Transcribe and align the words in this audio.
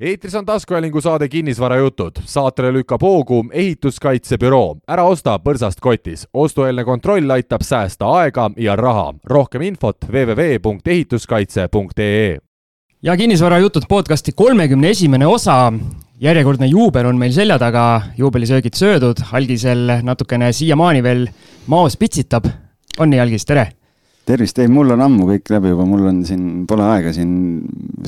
eetris 0.00 0.34
on 0.34 0.46
taskuhäälingu 0.46 1.00
saade 1.00 1.28
Kinnisvarajutud. 1.28 2.12
saatele 2.24 2.72
lükkab 2.72 3.02
hoogu 3.02 3.44
ehituskaitsebüroo. 3.52 4.76
ära 4.88 5.04
osta 5.04 5.38
põrsast 5.38 5.80
kotis. 5.80 6.28
ostueelne 6.34 6.84
kontroll 6.84 7.30
aitab 7.30 7.60
säästa 7.62 8.06
aega 8.06 8.50
ja 8.56 8.76
raha. 8.76 9.14
rohkem 9.24 9.62
infot 9.62 9.96
www.ehituskaitse.ee. 10.12 12.38
ja 13.02 13.16
Kinnisvarajutud 13.16 13.82
podcasti 13.88 14.32
kolmekümne 14.32 14.90
esimene 14.90 15.26
osa. 15.26 15.72
järjekordne 16.20 16.66
juubel 16.66 17.06
on 17.06 17.18
meil 17.18 17.32
selja 17.32 17.58
taga, 17.58 18.02
juubelisöögid 18.18 18.74
söödud, 18.74 19.16
algisel 19.32 19.90
natukene 20.02 20.52
siiamaani 20.52 21.02
veel 21.02 21.28
maos 21.66 21.96
pitsitab. 21.96 22.44
on 22.98 23.10
nii, 23.10 23.20
Algis, 23.20 23.44
tere 23.44 23.72
tervist, 24.26 24.58
ei, 24.58 24.68
mul 24.72 24.94
on 24.94 25.02
ammu 25.04 25.26
kõik 25.28 25.50
läbi 25.52 25.72
juba, 25.72 25.84
mul 25.88 26.08
on 26.08 26.20
siin, 26.26 26.44
pole 26.68 26.84
aega 26.86 27.12
siin, 27.14 27.34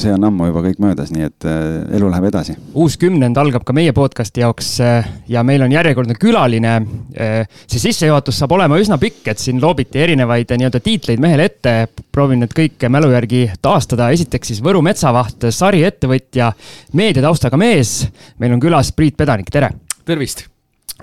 see 0.01 0.13
on 0.15 0.25
ammu 0.29 0.49
juba 0.49 0.63
kõik 0.65 0.81
möödas, 0.83 1.13
nii 1.13 1.27
et 1.29 1.47
äh, 1.49 1.59
elu 1.99 2.09
läheb 2.13 2.29
edasi. 2.31 2.57
uus 2.75 2.97
kümnend 3.01 3.37
algab 3.41 3.67
ka 3.67 3.75
meie 3.77 3.93
podcast'i 3.97 4.45
jaoks 4.45 4.71
äh, 4.85 5.11
ja 5.33 5.45
meil 5.47 5.65
on 5.67 5.75
järjekordne 5.75 6.17
külaline 6.21 6.73
äh,. 6.77 7.37
see 7.67 7.83
sissejuhatus 7.83 8.41
saab 8.41 8.57
olema 8.57 8.81
üsna 8.81 8.99
pikk, 9.03 9.23
et 9.33 9.43
siin 9.43 9.61
loobiti 9.63 10.01
erinevaid 10.03 10.57
nii-öelda 10.57 10.81
tiitleid 10.81 11.23
mehele 11.23 11.51
ette. 11.51 11.77
proovin 12.13 12.41
need 12.45 12.57
kõik 12.57 12.89
mälu 12.89 13.13
järgi 13.13 13.47
taastada. 13.63 14.11
esiteks 14.17 14.55
siis 14.55 14.65
Võru 14.65 14.81
metsavaht, 14.83 15.51
sariettevõtja, 15.53 16.53
meediataustaga 16.97 17.61
mees. 17.61 18.07
meil 18.39 18.57
on 18.57 18.61
külas 18.61 18.93
Priit 18.97 19.17
Pedanik, 19.17 19.53
tere. 19.53 19.71
tervist 20.05 20.47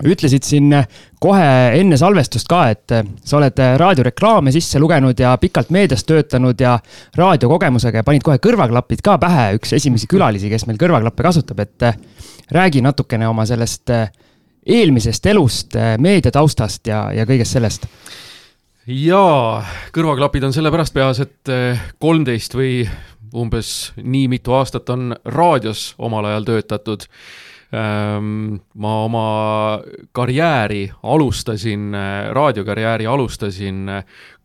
ütlesid 0.02 0.42
siin 0.42 0.72
kohe 1.22 1.46
enne 1.78 1.96
salvestust 2.00 2.48
ka, 2.50 2.64
et 2.72 2.94
sa 3.22 3.36
oled 3.38 3.60
raadioreklaame 3.78 4.52
sisse 4.54 4.80
lugenud 4.82 5.20
ja 5.20 5.36
pikalt 5.38 5.70
meedias 5.74 6.02
töötanud 6.08 6.60
ja 6.60 6.74
raadiokogemusega 7.14 8.02
ja 8.02 8.06
panid 8.06 8.26
kohe 8.26 8.40
kõrvaklapid 8.42 9.04
ka 9.06 9.16
pähe, 9.22 9.52
üks 9.60 9.76
esimesi 9.78 10.10
külalisi, 10.10 10.50
kes 10.50 10.66
meil 10.66 10.80
kõrvaklappe 10.82 11.26
kasutab, 11.28 11.62
et 11.62 11.86
räägi 12.54 12.82
natukene 12.82 13.28
oma 13.30 13.46
sellest 13.46 13.94
eelmisest 14.66 15.26
elust, 15.30 15.78
meediataustast 16.00 16.90
ja, 16.90 17.06
ja 17.14 17.26
kõigest 17.28 17.54
sellest. 17.54 17.86
jaa, 18.90 19.62
kõrvaklapid 19.94 20.48
on 20.48 20.56
sellepärast 20.56 20.94
peas, 20.96 21.22
et 21.22 21.54
kolmteist 22.02 22.56
või 22.56 22.82
umbes 23.34 23.92
nii 23.98 24.28
mitu 24.30 24.54
aastat 24.54 24.90
on 24.94 25.14
raadios 25.24 25.92
omal 25.98 26.28
ajal 26.30 26.46
töötatud 26.50 27.06
ma 27.74 28.90
oma 29.04 29.28
karjääri 30.14 30.84
alustasin, 31.02 31.94
raadiokarjääri 32.32 33.06
alustasin 33.06 33.88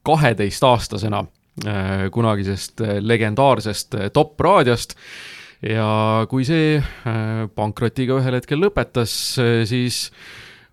kaheteistaastasena 0.03 1.23
eh, 1.65 2.07
kunagisest 2.11 2.81
legendaarsest 2.99 3.95
Top 4.13 4.39
raadiost. 4.39 4.95
Ja 5.69 6.25
kui 6.31 6.45
see 6.47 6.77
eh, 6.79 7.47
pankrotiga 7.55 8.19
ühel 8.21 8.39
hetkel 8.39 8.61
lõpetas, 8.63 9.13
siis 9.67 10.05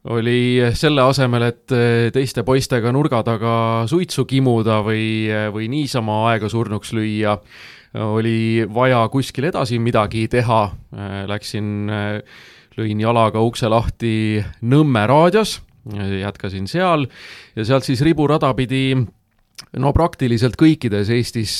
oli 0.07 0.62
selle 0.79 1.03
asemel, 1.03 1.49
et 1.49 1.73
teiste 2.15 2.45
poistega 2.47 2.93
nurga 2.95 3.25
taga 3.27 3.55
suitsu 3.91 4.23
kimuda 4.31 4.79
või, 4.87 5.27
või 5.51 5.67
niisama 5.67 6.21
aega 6.31 6.47
surnuks 6.49 6.93
lüüa, 6.95 7.34
oli 7.97 8.66
vaja 8.75 9.05
kuskil 9.12 9.48
edasi 9.50 9.78
midagi 9.83 10.27
teha, 10.33 10.61
läksin, 11.30 11.91
lõin 12.77 13.00
jalaga 13.00 13.42
ukse 13.44 13.69
lahti 13.72 14.14
Nõmme 14.69 15.06
raadios, 15.08 15.61
jätkasin 16.20 16.66
seal 16.69 17.06
ja 17.56 17.64
sealt 17.64 17.86
siis 17.86 18.03
riburada 18.05 18.50
pidi 18.58 18.97
no 19.80 19.92
praktiliselt 19.97 20.56
kõikides 20.61 21.11
Eestis 21.14 21.53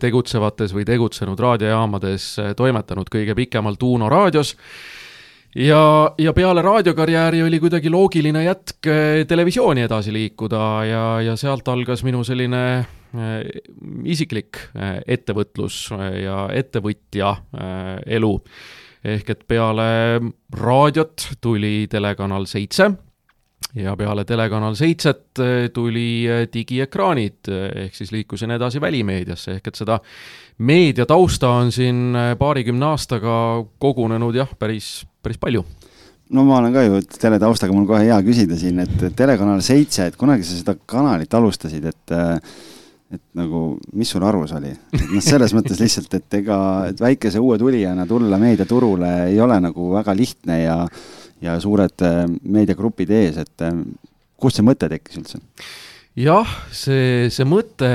tegutsevates 0.00 0.74
või 0.76 0.84
tegutsenud 0.88 1.40
raadiojaamades 1.40 2.28
toimetanud 2.58 3.10
kõige 3.10 3.34
pikemalt 3.38 3.82
Uno 3.82 4.10
raadios. 4.12 4.54
Ja, 5.54 6.10
ja 6.18 6.32
peale 6.34 6.62
raadiokarjääri 6.66 7.44
oli 7.46 7.60
kuidagi 7.62 7.90
loogiline 7.90 8.42
jätk 8.42 8.88
televisiooni 9.30 9.84
edasi 9.86 10.12
liikuda 10.12 10.62
ja, 10.88 11.04
ja 11.22 11.36
sealt 11.38 11.68
algas 11.70 12.02
minu 12.02 12.24
selline 12.26 12.64
isiklik 14.04 14.58
äh, 14.74 14.98
ettevõtlus 15.06 15.88
äh, 15.94 16.10
ja 16.24 16.44
ettevõtja 16.52 17.34
elu. 18.06 18.34
ehk 19.04 19.30
et 19.30 19.42
peale 19.48 20.20
raadiot 20.56 21.26
tuli 21.40 21.86
telekanal 21.92 22.46
seitse 22.48 22.88
ja 23.76 23.92
peale 23.96 24.24
telekanal 24.24 24.74
seitset 24.78 25.40
tuli 25.74 26.24
digiekraanid, 26.52 27.50
ehk 27.84 27.94
siis 27.94 28.12
liikusin 28.12 28.54
edasi 28.56 28.80
välimeediasse, 28.80 29.58
ehk 29.58 29.68
et 29.68 29.74
seda 29.74 29.98
meediatausta 30.58 31.50
on 31.60 31.72
siin 31.72 32.16
paarikümne 32.38 32.86
aastaga 32.86 33.64
kogunenud 33.78 34.34
jah, 34.34 34.54
päris, 34.58 35.02
päris 35.22 35.38
palju 35.42 35.64
no 36.32 36.44
ma 36.46 36.58
olen 36.60 36.74
ka 36.74 36.84
ju 36.86 37.00
teletaustaga, 37.18 37.74
mul 37.76 37.88
kohe 37.88 38.04
hea 38.06 38.16
küsida 38.24 38.56
siin, 38.58 38.80
et 38.84 39.04
Telekanal 39.16 39.60
seitse, 39.64 40.08
et 40.08 40.16
kunagi 40.20 40.46
sa 40.46 40.56
seda 40.58 40.76
kanalit 40.88 41.34
alustasid, 41.36 41.84
et 41.90 42.14
äh, 42.14 42.56
et 43.14 43.22
nagu, 43.38 43.64
mis 43.96 44.10
sul 44.10 44.24
arus 44.26 44.54
oli? 44.56 44.72
noh, 44.94 45.22
selles 45.24 45.54
mõttes 45.56 45.80
lihtsalt, 45.80 46.12
et 46.18 46.38
ega, 46.40 46.58
et 46.90 47.00
väikese 47.00 47.42
uue 47.42 47.58
tulijana 47.60 48.06
tulla 48.10 48.38
meediaturule 48.42 49.12
ei 49.30 49.40
ole 49.42 49.58
nagu 49.62 49.90
väga 49.94 50.14
lihtne 50.16 50.60
ja, 50.62 50.78
ja 51.44 51.56
suured 51.62 52.04
äh, 52.06 52.24
meediagrupid 52.42 53.12
ees, 53.14 53.40
et 53.44 53.66
äh, 53.66 53.74
kust 54.40 54.60
see 54.60 54.66
mõte 54.66 54.90
tekkis 54.90 55.20
üldse? 55.22 55.42
jah, 56.20 56.56
see, 56.74 57.28
see 57.34 57.46
mõte 57.48 57.90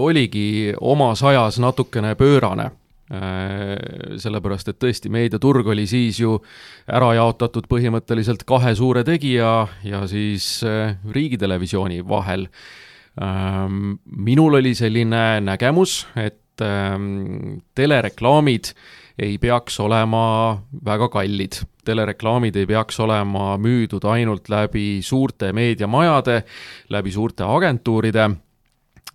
oligi 0.00 0.74
omas 0.80 1.22
ajas 1.26 1.60
natukene 1.60 2.14
pöörane 2.18 2.70
äh, 3.12 4.18
sellepärast, 4.20 4.72
et 4.72 4.80
tõesti, 4.80 5.12
meediaturg 5.12 5.72
oli 5.74 5.86
siis 5.90 6.20
ju 6.22 6.38
ära 6.88 7.14
jaotatud 7.18 7.68
põhimõtteliselt 7.70 8.44
kahe 8.48 8.74
suure 8.78 9.04
tegija 9.04 9.54
ja 9.84 10.04
siis 10.10 10.58
riigitelevisiooni 10.64 12.04
vahel 12.08 12.48
minul 13.18 14.54
oli 14.60 14.74
selline 14.78 15.40
nägemus, 15.42 16.06
et 16.16 16.62
ähm, 16.62 17.58
telereklaamid 17.74 18.72
ei 19.18 19.38
peaks 19.42 19.80
olema 19.80 20.58
väga 20.84 21.08
kallid. 21.08 21.62
telereklaamid 21.84 22.56
ei 22.56 22.66
peaks 22.66 23.00
olema 23.00 23.56
müüdud 23.58 24.04
ainult 24.04 24.48
läbi 24.48 25.00
suurte 25.02 25.52
meediamajade, 25.52 26.42
läbi 26.90 27.10
suurte 27.10 27.44
agentuuride 27.44 28.28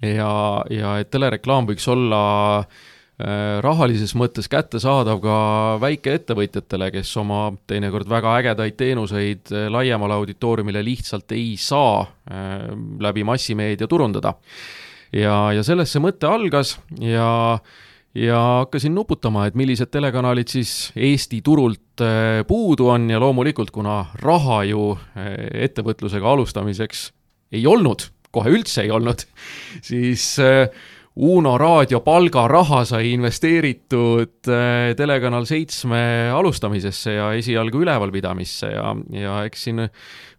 ja, 0.02 0.34
ja 0.70 0.98
et 1.00 1.12
telereklaam 1.14 1.70
võiks 1.70 1.88
olla 1.88 2.24
Äh, 2.64 2.93
rahalises 3.64 4.16
mõttes 4.20 4.50
kättesaadav 4.52 5.22
ka 5.24 5.38
väikeettevõtjatele, 5.84 6.90
kes 6.92 7.12
oma 7.22 7.46
teinekord 7.70 8.10
väga 8.12 8.34
ägedaid 8.42 8.76
teenuseid 8.80 9.54
äh, 9.54 9.70
laiemale 9.72 10.18
auditooriumile 10.18 10.84
lihtsalt 10.84 11.32
ei 11.36 11.54
saa 11.60 12.02
äh, 12.04 12.68
läbi 13.00 13.24
massimeedia 13.24 13.88
turundada. 13.88 14.34
ja, 15.14 15.54
ja 15.54 15.64
sellest 15.64 15.96
see 15.96 16.04
mõte 16.04 16.28
algas 16.28 16.78
ja 17.00 17.60
ja 18.14 18.40
hakkasin 18.60 18.94
nuputama, 18.94 19.48
et 19.48 19.56
millised 19.58 19.90
telekanalid 19.90 20.52
siis 20.52 20.92
Eesti 20.94 21.40
turult 21.42 22.02
puudu 22.48 22.92
on 22.94 23.08
ja 23.10 23.20
loomulikult, 23.20 23.72
kuna 23.74 24.04
raha 24.22 24.60
ju 24.70 24.92
ettevõtlusega 25.18 26.28
alustamiseks 26.30 27.08
ei 27.54 27.66
olnud, 27.66 28.06
kohe 28.34 28.54
üldse 28.54 28.84
ei 28.86 28.92
olnud, 28.94 29.26
siis 29.90 30.28
äh, 30.42 30.68
Uno 31.16 31.58
raadio 31.62 32.00
palgaraha 32.02 32.80
sai 32.90 33.12
investeeritud 33.14 34.48
äh, 34.50 34.96
Telekanal 34.98 35.46
seitsme 35.46 36.32
alustamisesse 36.34 37.14
ja 37.14 37.28
esialgu 37.38 37.84
ülevalpidamisse 37.84 38.72
ja, 38.72 38.96
ja 39.14 39.36
eks 39.46 39.68
siin 39.68 39.84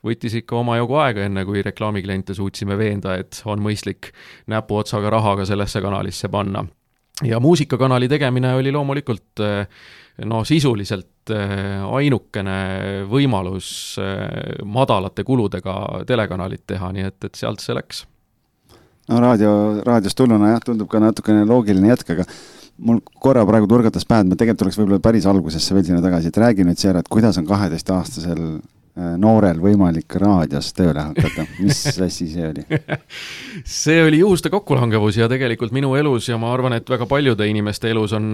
võttis 0.05 0.35
ikka 0.41 0.57
omajagu 0.59 0.97
aega, 0.99 1.29
enne 1.29 1.45
kui 1.47 1.63
reklaamikliente 1.63 2.35
suutsime 2.35 2.75
veenda, 2.79 3.15
et 3.23 3.39
on 3.47 3.63
mõistlik 3.63 4.11
näpuotsaga 4.51 5.13
raha 5.15 5.37
ka 5.39 5.47
sellesse 5.47 5.83
kanalisse 5.85 6.29
panna. 6.29 6.65
ja 7.23 7.39
muusikakanali 7.41 8.09
tegemine 8.09 8.55
oli 8.55 8.73
loomulikult 8.73 9.45
äh, 9.47 9.69
no 10.27 10.43
sisuliselt 10.45 11.31
äh, 11.31 11.85
ainukene 11.87 13.05
võimalus 13.07 13.95
madalate 14.65 15.23
kuludega 15.23 16.03
telekanalit 16.07 16.67
teha, 16.67 16.91
nii 16.93 17.07
et, 17.13 17.31
et 17.31 17.35
sealt 17.39 17.63
see 17.63 17.79
läks 17.79 18.03
no 19.09 19.21
raadio, 19.23 19.55
raadiost 19.87 20.19
tulnuna 20.19 20.55
jah, 20.55 20.63
tundub 20.65 20.91
ka 20.91 21.01
natukene 21.03 21.45
loogiline 21.49 21.91
jätk, 21.93 22.15
aga 22.17 22.29
mul 22.85 23.01
korra 23.23 23.45
praegu 23.47 23.69
turgatas 23.71 24.07
pähe, 24.09 24.25
et 24.25 24.31
me 24.31 24.39
tegelikult 24.39 24.67
oleks 24.67 24.79
võib-olla 24.81 25.03
päris 25.03 25.27
algusesse 25.31 25.77
veel 25.77 25.87
sinna 25.87 26.03
tagasi, 26.05 26.33
et 26.33 26.41
räägi 26.43 26.67
nüüd, 26.67 26.81
Seera, 26.81 27.05
et 27.05 27.11
kuidas 27.13 27.39
on 27.39 27.47
kaheteistaastasel 27.49 28.43
äh, 28.43 29.15
noorel 29.21 29.61
võimalik 29.63 30.17
raadios 30.21 30.73
tööle 30.75 31.07
hakata, 31.11 31.47
mis 31.61 31.85
asi 32.09 32.29
see 32.33 32.49
oli? 32.51 32.67
see 33.63 34.01
oli 34.03 34.23
juhuste 34.25 34.53
kokkulangevus 34.55 35.21
ja 35.21 35.31
tegelikult 35.31 35.75
minu 35.77 35.95
elus 36.01 36.31
ja 36.33 36.41
ma 36.41 36.53
arvan, 36.55 36.79
et 36.81 36.91
väga 36.91 37.09
paljude 37.11 37.49
inimeste 37.51 37.93
elus 37.93 38.17
on 38.17 38.33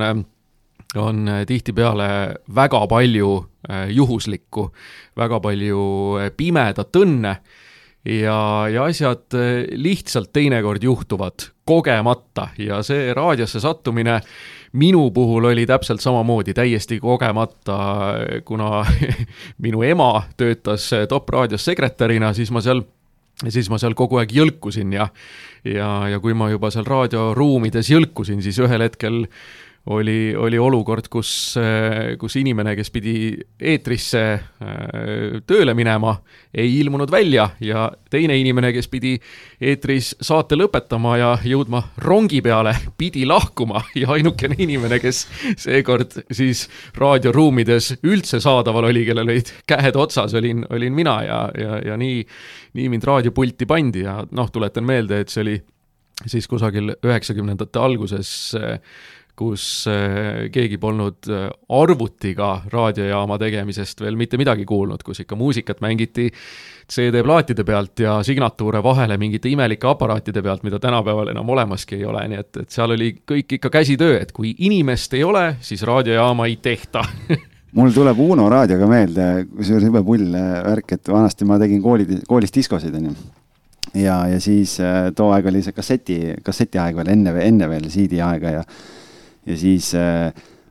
on 0.99 1.29
tihtipeale 1.47 2.35
väga 2.55 2.87
palju 2.91 3.45
äh, 3.71 3.91
juhuslikku, 3.95 4.71
väga 5.17 5.41
palju 5.41 5.83
äh, 6.19 6.31
pimedat 6.37 6.97
õnne 6.97 7.37
ja, 8.05 8.69
ja 8.73 8.85
asjad 8.85 9.37
eh, 9.39 9.65
lihtsalt 9.77 10.33
teinekord 10.33 10.83
juhtuvad 10.83 11.51
kogemata 11.65 12.49
ja 12.59 12.81
see 12.83 13.13
raadiosse 13.15 13.61
sattumine 13.61 14.21
minu 14.73 15.11
puhul 15.11 15.51
oli 15.51 15.67
täpselt 15.67 16.01
samamoodi, 16.01 16.55
täiesti 16.55 17.01
kogemata, 17.03 17.79
kuna 18.45 18.85
minu 19.65 19.83
ema 19.83 20.23
töötas 20.37 20.91
Top 21.09 21.29
raadios 21.29 21.65
sekretärina, 21.65 22.33
siis 22.35 22.51
ma 22.55 22.63
seal 22.63 22.85
siis 23.49 23.71
ma 23.73 23.79
seal 23.81 23.97
kogu 23.97 24.21
aeg 24.21 24.33
jõlkusin 24.37 24.93
ja 24.93 25.09
ja, 25.65 25.89
ja 26.09 26.21
kui 26.21 26.35
ma 26.37 26.51
juba 26.53 26.71
seal 26.73 26.87
raadioruumides 26.89 27.91
jõlkusin, 27.93 28.43
siis 28.45 28.59
ühel 28.63 28.85
hetkel 28.85 29.25
oli, 29.87 30.35
oli 30.37 30.59
olukord, 30.59 31.09
kus, 31.09 31.55
kus 32.21 32.37
inimene, 32.37 32.75
kes 32.77 32.91
pidi 32.93 33.15
eetrisse 33.57 34.21
äh, 34.21 35.39
tööle 35.49 35.73
minema, 35.75 36.13
ei 36.53 36.75
ilmunud 36.83 37.11
välja 37.11 37.49
ja 37.65 37.87
teine 38.13 38.37
inimene, 38.39 38.75
kes 38.77 38.91
pidi 38.93 39.15
eetris 39.61 40.13
saate 40.21 40.59
lõpetama 40.61 41.17
ja 41.19 41.31
jõudma 41.45 41.83
rongi 42.05 42.43
peale, 42.45 42.75
pidi 43.01 43.25
lahkuma 43.29 43.81
ja 43.97 44.13
ainukene 44.17 44.59
inimene, 44.61 45.01
kes 45.01 45.25
seekord 45.57 46.21
siis 46.29 46.67
raadioruumides 47.01 47.95
üldse 48.05 48.43
saadaval 48.45 48.91
oli, 48.91 49.07
kellel 49.09 49.33
olid 49.33 49.55
käed 49.71 49.97
otsas, 49.97 50.37
olin, 50.37 50.67
olin 50.71 50.97
mina 50.97 51.21
ja, 51.25 51.43
ja, 51.57 51.81
ja 51.93 52.01
nii, 52.01 52.21
nii 52.77 52.93
mind 52.93 53.09
raadiopulti 53.09 53.69
pandi 53.71 54.05
ja 54.05 54.21
noh, 54.31 54.53
tuletan 54.53 54.85
meelde, 54.85 55.25
et 55.25 55.33
see 55.33 55.47
oli 55.47 55.57
siis 56.29 56.45
kusagil 56.49 56.93
üheksakümnendate 57.01 57.81
alguses 57.81 58.53
äh, 58.59 58.77
kus 59.41 59.87
äh, 59.89 60.51
keegi 60.53 60.77
polnud 60.81 61.29
äh, 61.33 61.49
arvutiga 61.73 62.51
raadiojaama 62.73 63.39
tegemisest 63.41 64.03
veel 64.05 64.19
mitte 64.21 64.39
midagi 64.41 64.67
kuulnud, 64.69 65.01
kus 65.07 65.23
ikka 65.25 65.39
muusikat 65.41 65.81
mängiti 65.85 66.29
CD-plaatide 66.91 67.65
pealt 67.65 68.03
ja 68.05 68.19
signatuure 68.27 68.83
vahele 68.85 69.17
mingite 69.21 69.49
imelike 69.49 69.89
aparaatide 69.89 70.43
pealt, 70.45 70.67
mida 70.67 70.81
tänapäeval 70.83 71.33
enam 71.33 71.55
olemaski 71.55 72.01
ei 72.01 72.05
ole, 72.11 72.27
nii 72.29 72.43
et, 72.43 72.61
et 72.65 72.77
seal 72.77 72.93
oli 72.97 73.15
kõik 73.33 73.57
ikka 73.57 73.73
käsitöö, 73.81 74.19
et 74.21 74.35
kui 74.37 74.53
inimest 74.67 75.17
ei 75.17 75.25
ole, 75.25 75.47
siis 75.65 75.87
raadiojaama 75.89 76.51
ei 76.51 76.59
tehta 76.61 77.07
mul 77.79 77.97
tuleb 77.97 78.21
Uno 78.21 78.51
raadioga 78.53 78.91
meelde, 78.91 79.33
kusjuures 79.57 79.89
jube 79.89 80.05
pull 80.05 80.37
äh, 80.37 80.55
värk, 80.69 80.99
et 80.99 81.13
vanasti 81.17 81.49
ma 81.49 81.61
tegin 81.63 81.81
kooli, 81.85 82.09
koolis 82.29 82.53
diskosid, 82.53 82.97
onju. 83.01 83.17
Ja, 83.97 84.21
ja 84.29 84.37
siis 84.39 84.77
too 85.19 85.33
aeg 85.35 85.49
oli 85.51 85.65
see 85.65 85.75
kasseti, 85.75 86.17
kasseti 86.47 86.79
aeg 86.79 87.01
veel, 87.01 87.09
enne, 87.11 87.33
enne 87.43 87.67
veel 87.73 87.89
CD 87.91 88.21
aega 88.23 88.59
ja 88.61 88.67
ja 89.51 89.59
siis 89.61 89.93
äh, 89.99 90.31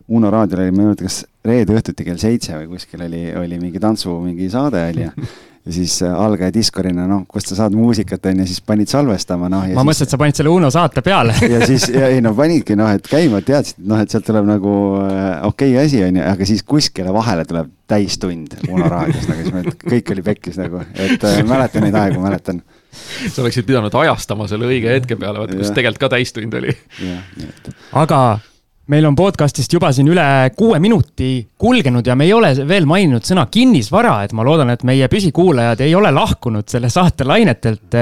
Uno 0.10 0.32
raadiol 0.34 0.64
oli, 0.64 0.72
ma 0.74 0.82
ei 0.82 0.88
mäleta, 0.88 1.06
kas 1.06 1.20
reede 1.46 1.76
õhtuti 1.78 2.02
kell 2.08 2.18
seitse 2.18 2.56
või 2.58 2.72
kuskil 2.72 3.04
oli, 3.06 3.28
oli 3.38 3.60
mingi 3.62 3.82
tantsu 3.82 4.16
mingi 4.24 4.48
saade 4.50 4.82
oli 4.90 5.04
ja 5.06 5.12
ja 5.70 5.74
siis 5.74 6.02
äh, 6.02 6.22
algaja 6.22 6.54
diskorina, 6.54 7.06
noh, 7.08 7.26
kust 7.30 7.52
sa 7.52 7.58
saad 7.60 7.76
muusikat, 7.78 8.26
on 8.32 8.42
ju, 8.42 8.48
siis 8.50 8.62
panid 8.66 8.90
salvestama, 8.90 9.50
noh. 9.52 9.68
ma 9.76 9.84
mõtlesin, 9.86 10.08
et 10.08 10.14
sa 10.16 10.20
panid 10.22 10.40
selle 10.40 10.54
Uno 10.54 10.72
saate 10.74 11.04
peale. 11.06 11.36
Ja 11.50 11.66
siis, 11.68 11.88
ja 11.92 12.08
ei 12.14 12.22
no 12.24 12.32
panidki, 12.38 12.78
noh, 12.80 12.90
et 12.96 13.06
käima, 13.10 13.42
teadsid, 13.46 13.82
noh, 13.90 14.00
et 14.02 14.12
sealt 14.14 14.26
tuleb 14.28 14.48
nagu 14.50 14.74
äh, 15.04 15.46
okei 15.48 15.76
okay 15.76 15.86
asi, 15.86 16.02
on 16.06 16.20
ju, 16.22 16.26
aga 16.26 16.48
siis 16.48 16.64
kuskile 16.66 17.14
vahele 17.14 17.46
tuleb 17.50 17.70
täistund 17.90 18.58
Uno 18.70 18.90
raadios, 18.90 19.30
nagu 19.30 19.46
siis 19.46 19.80
kõik 19.84 20.14
oli 20.16 20.26
pekkis 20.32 20.60
nagu, 20.62 20.84
et 20.96 21.26
äh, 21.30 21.42
mäletan 21.48 21.86
neid 21.86 21.98
aegu, 22.00 22.22
mäletan. 22.24 22.64
Sa 23.34 23.44
oleksid 23.44 23.68
pidanud 23.68 23.94
ajastama 23.94 24.48
selle 24.50 24.70
õige 24.70 24.96
hetke 24.96 25.20
peale, 25.20 25.44
vaata 25.44 25.58
kus 25.60 25.74
tegelikult 25.76 26.08
ka 26.08 26.14
täistund 26.16 26.56
oli. 26.58 26.74
aga 28.00 28.22
meil 28.90 29.06
on 29.06 29.16
podcast'ist 29.18 29.74
juba 29.74 29.92
siin 29.94 30.10
üle 30.10 30.26
kuue 30.58 30.80
minuti 30.82 31.44
kulgenud 31.62 32.08
ja 32.08 32.16
me 32.18 32.26
ei 32.26 32.34
ole 32.34 32.50
veel 32.68 32.88
maininud 32.90 33.26
sõna 33.26 33.46
kinnisvara, 33.52 34.16
et 34.26 34.34
ma 34.38 34.46
loodan, 34.46 34.72
et 34.74 34.84
meie 34.88 35.08
püsikuulajad 35.12 35.84
ei 35.86 35.94
ole 35.98 36.12
lahkunud 36.16 36.68
selle 36.70 36.90
saate 36.94 37.28
lainetelt. 37.28 37.98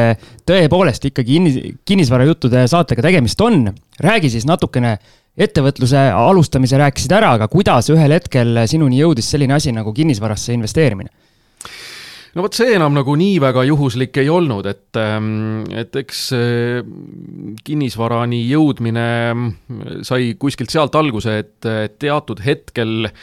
tõepoolest 0.48 1.10
ikkagi 1.10 1.34
kinnis, 1.34 1.60
kinnisvarajuttude 1.86 2.68
saatega 2.72 3.04
tegemist 3.10 3.42
on. 3.42 3.74
räägi 4.00 4.30
siis 4.30 4.45
natukene 4.45 4.98
ettevõtluse 5.38 6.07
alustamise 6.13 6.78
rääkisid 6.78 7.12
ära, 7.12 7.34
aga 7.36 7.48
kuidas 7.48 7.89
ühel 7.94 8.16
hetkel 8.16 8.63
sinuni 8.66 9.01
jõudis 9.01 9.30
selline 9.30 9.54
asi 9.54 9.72
nagu 9.75 9.94
kinnisvarasse 9.94 10.54
investeerimine? 10.54 11.10
No 12.38 12.45
vot, 12.45 12.54
see 12.54 12.75
enam 12.78 12.94
nagu 12.94 13.16
nii 13.18 13.39
väga 13.42 13.66
juhuslik 13.66 14.22
ei 14.22 14.30
olnud, 14.30 14.69
et, 14.69 14.94
ähm, 15.01 15.66
et 15.74 15.95
eks 15.98 16.28
kinnisvarani 17.66 18.44
jõudmine 18.45 19.10
sai 20.06 20.36
kuskilt 20.39 20.74
sealt 20.74 20.95
alguse, 21.00 21.39
et 21.42 21.69
teatud 21.98 22.44
hetkel 22.45 23.10
äh, 23.10 23.18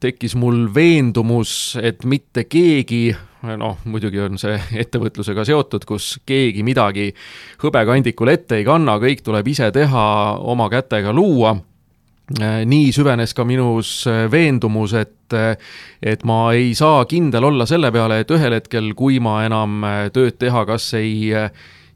tekkis 0.00 0.34
mul 0.34 0.66
veendumus, 0.74 1.76
et 1.78 2.02
mitte 2.08 2.46
keegi, 2.50 3.14
noh, 3.60 3.76
muidugi 3.84 4.24
on 4.24 4.40
see 4.40 4.56
ettevõtlusega 4.82 5.44
seotud, 5.46 5.86
kus 5.86 6.16
keegi 6.26 6.64
midagi 6.66 7.10
hõbekandikul 7.62 8.32
ette 8.34 8.58
ei 8.58 8.66
kanna, 8.66 8.98
kõik 9.02 9.22
tuleb 9.26 9.52
ise 9.54 9.70
teha, 9.74 10.08
oma 10.42 10.66
kätega 10.72 11.14
luua 11.14 11.54
Äh, 11.54 11.73
nii 12.32 12.92
süvenes 12.96 13.34
ka 13.36 13.44
minus 13.44 14.06
äh, 14.08 14.24
veendumus, 14.32 14.94
et, 14.96 15.32
äh, 15.36 15.56
et 16.00 16.24
ma 16.24 16.54
ei 16.56 16.72
saa 16.76 17.04
kindel 17.08 17.50
olla 17.50 17.66
selle 17.68 17.92
peale, 17.92 18.22
et 18.22 18.32
ühel 18.32 18.56
hetkel, 18.56 18.92
kui 18.96 19.20
ma 19.20 19.42
enam 19.44 19.84
tööd 20.14 20.38
teha, 20.40 20.64
kas 20.68 20.88
ei 20.96 21.34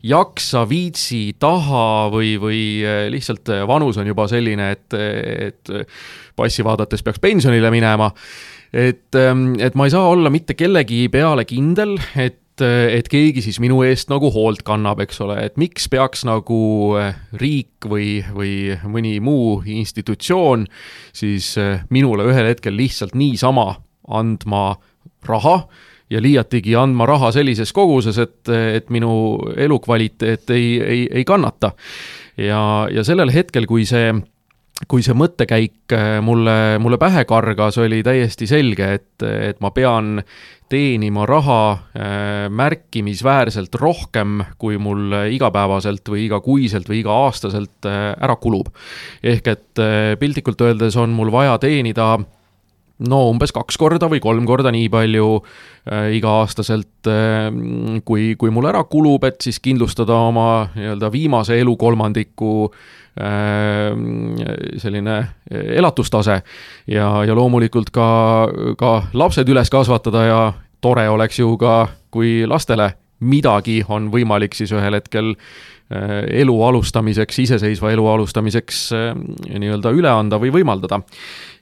jaksa, 0.04 0.62
viitsi, 0.68 1.34
taha 1.40 2.08
või, 2.12 2.36
või 2.38 2.60
lihtsalt 3.10 3.50
vanus 3.66 3.98
on 3.98 4.06
juba 4.06 4.28
selline, 4.30 4.70
et, 4.76 4.94
et 4.94 5.72
passi 6.38 6.62
vaadates 6.62 7.02
peaks 7.02 7.18
pensionile 7.18 7.72
minema. 7.74 8.12
et, 8.72 9.08
ähm, 9.16 9.54
et 9.58 9.74
ma 9.74 9.88
ei 9.88 9.90
saa 9.90 10.10
olla 10.12 10.30
mitte 10.30 10.54
kellegi 10.54 11.08
peale 11.08 11.46
kindel, 11.48 11.96
et 12.16 12.38
et, 12.58 12.98
et 12.98 13.08
keegi 13.10 13.42
siis 13.44 13.58
minu 13.62 13.80
eest 13.86 14.10
nagu 14.12 14.30
hoolt 14.34 14.64
kannab, 14.66 15.00
eks 15.04 15.20
ole, 15.24 15.38
et 15.44 15.58
miks 15.60 15.88
peaks 15.90 16.24
nagu 16.28 16.60
eh, 16.98 17.16
riik 17.40 17.88
või, 17.88 18.18
või 18.34 18.54
mõni 18.88 19.18
muu 19.24 19.58
institutsioon 19.64 20.66
siis 21.16 21.54
eh, 21.60 21.84
minule 21.90 22.26
ühel 22.28 22.50
hetkel 22.50 22.76
lihtsalt 22.78 23.16
niisama 23.18 23.76
andma 24.08 24.78
raha 25.28 25.60
ja 26.10 26.22
liiatigi 26.24 26.74
andma 26.78 27.06
raha 27.08 27.30
sellises 27.34 27.72
koguses, 27.76 28.18
et, 28.18 28.48
et 28.48 28.88
minu 28.90 29.10
elukvaliteet 29.56 30.50
ei, 30.56 30.70
ei, 30.80 31.02
ei 31.20 31.24
kannata. 31.28 31.74
ja, 32.36 32.88
ja 32.92 33.04
sellel 33.04 33.32
hetkel, 33.34 33.68
kui 33.68 33.84
see 33.88 34.14
kui 34.86 35.02
see 35.02 35.16
mõttekäik 35.18 35.94
eh, 35.96 36.20
mulle, 36.22 36.78
mulle 36.82 36.98
pähe 37.00 37.24
kargas, 37.28 37.80
oli 37.82 38.02
täiesti 38.06 38.46
selge, 38.46 38.92
et, 39.00 39.26
et 39.26 39.58
ma 39.64 39.72
pean 39.74 40.22
teenima 40.68 41.24
raha 41.26 41.62
äh, 41.72 42.46
märkimisväärselt 42.52 43.74
rohkem, 43.80 44.42
kui 44.60 44.76
mul 44.80 45.14
igapäevaselt 45.32 46.08
või 46.12 46.26
igakuiselt 46.26 46.88
või 46.90 47.00
iga-aastaselt 47.02 47.88
äh, 47.88 48.12
ära 48.20 48.36
kulub. 48.36 48.68
ehk 49.22 49.48
et 49.48 49.82
äh, 49.82 50.12
piltlikult 50.20 50.60
öeldes 50.60 50.96
on 51.00 51.16
mul 51.16 51.32
vaja 51.32 51.56
teenida 51.58 52.18
no 53.06 53.22
umbes 53.30 53.52
kaks 53.54 53.78
korda 53.78 54.08
või 54.10 54.20
kolm 54.22 54.46
korda 54.48 54.72
nii 54.74 54.88
palju 54.92 55.26
äh, 55.38 56.10
iga-aastaselt 56.18 57.10
äh,, 57.10 57.48
kui, 58.04 58.32
kui 58.40 58.52
mul 58.54 58.68
ära 58.70 58.82
kulub, 58.90 59.26
et 59.28 59.40
siis 59.44 59.60
kindlustada 59.62 60.16
oma 60.28 60.68
nii-öelda 60.74 61.12
viimase 61.14 61.60
elukolmandiku 61.62 62.52
äh, 62.68 63.94
selline 64.82 65.18
elatustase. 65.50 66.40
Ja, 66.90 67.10
ja 67.26 67.38
loomulikult 67.38 67.92
ka, 67.94 68.08
ka 68.78 68.94
lapsed 69.14 69.48
üles 69.48 69.70
kasvatada 69.70 70.24
ja 70.26 70.40
tore 70.82 71.08
oleks 71.10 71.38
ju 71.38 71.54
ka, 71.60 71.80
kui 72.10 72.42
lastele 72.48 72.92
midagi 73.18 73.80
on 73.90 74.12
võimalik 74.12 74.54
siis 74.54 74.70
ühel 74.74 74.94
hetkel 74.94 75.34
äh, 75.34 75.77
elu 75.88 76.54
alustamiseks, 76.66 77.38
iseseisva 77.46 77.92
elu 77.94 78.04
alustamiseks 78.12 78.80
äh, 78.92 79.06
nii-öelda 79.48 79.92
üle 79.96 80.10
anda 80.12 80.36
või 80.40 80.52
võimaldada. 80.52 81.00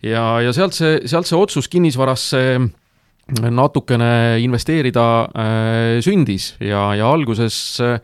ja, 0.02 0.40
ja 0.42 0.54
sealt 0.54 0.74
see, 0.74 0.98
sealt 1.06 1.30
see 1.30 1.38
otsus 1.38 1.68
kinnisvarasse 1.70 2.42
natukene 3.50 4.38
investeerida 4.42 5.06
äh, 5.30 6.00
sündis 6.02 6.54
ja, 6.58 6.88
ja 6.98 7.10
alguses 7.10 7.78
äh, 7.82 8.00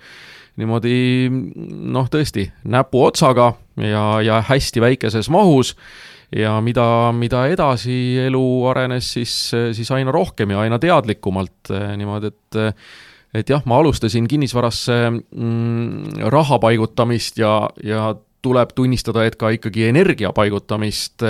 niimoodi 0.59 1.27
noh, 1.31 2.07
tõesti 2.13 2.47
näpuotsaga 2.71 3.53
ja, 3.83 4.07
ja 4.23 4.41
hästi 4.47 4.83
väikeses 4.83 5.31
mahus 5.33 5.75
ja 6.35 6.59
mida, 6.63 7.11
mida 7.17 7.47
edasi 7.51 8.19
elu 8.29 8.45
arenes, 8.71 9.09
siis, 9.17 9.33
siis 9.75 9.91
aina 9.91 10.13
rohkem 10.15 10.55
ja 10.55 10.63
aina 10.63 10.79
teadlikumalt 10.79 11.73
niimoodi, 11.99 12.31
et 12.31 12.61
et 13.35 13.49
jah, 13.49 13.63
ma 13.69 13.79
alustasin 13.81 14.27
kinnisvarasse 14.29 14.99
mm, 15.11 16.29
raha 16.33 16.59
paigutamist 16.63 17.41
ja, 17.41 17.55
ja 17.85 18.13
tuleb 18.43 18.75
tunnistada, 18.75 19.25
et 19.25 19.39
ka 19.39 19.53
ikkagi 19.55 19.87
energia 19.87 20.33
paigutamist, 20.35 21.23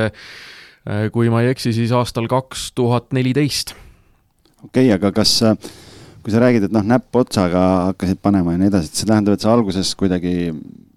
kui 1.13 1.31
ma 1.31 1.43
ei 1.45 1.53
eksi, 1.53 1.75
siis 1.77 1.93
aastal 1.95 2.27
kaks 2.31 2.71
tuhat 2.75 3.13
neliteist. 3.13 3.75
okei 4.65 4.89
okay,, 4.89 4.95
aga 4.97 5.13
kas 5.15 5.37
kui 6.23 6.33
sa 6.33 6.41
räägid, 6.43 6.69
et 6.69 6.75
noh, 6.75 6.85
näpuotsaga 6.87 7.65
hakkasid 7.91 8.23
panema 8.23 8.55
ja 8.55 8.63
nii 8.63 8.71
edasi, 8.71 8.91
et 8.91 9.01
see 9.01 9.11
tähendab, 9.11 9.37
et 9.37 9.45
sa 9.45 9.53
alguses 9.53 9.93
kuidagi 9.99 10.35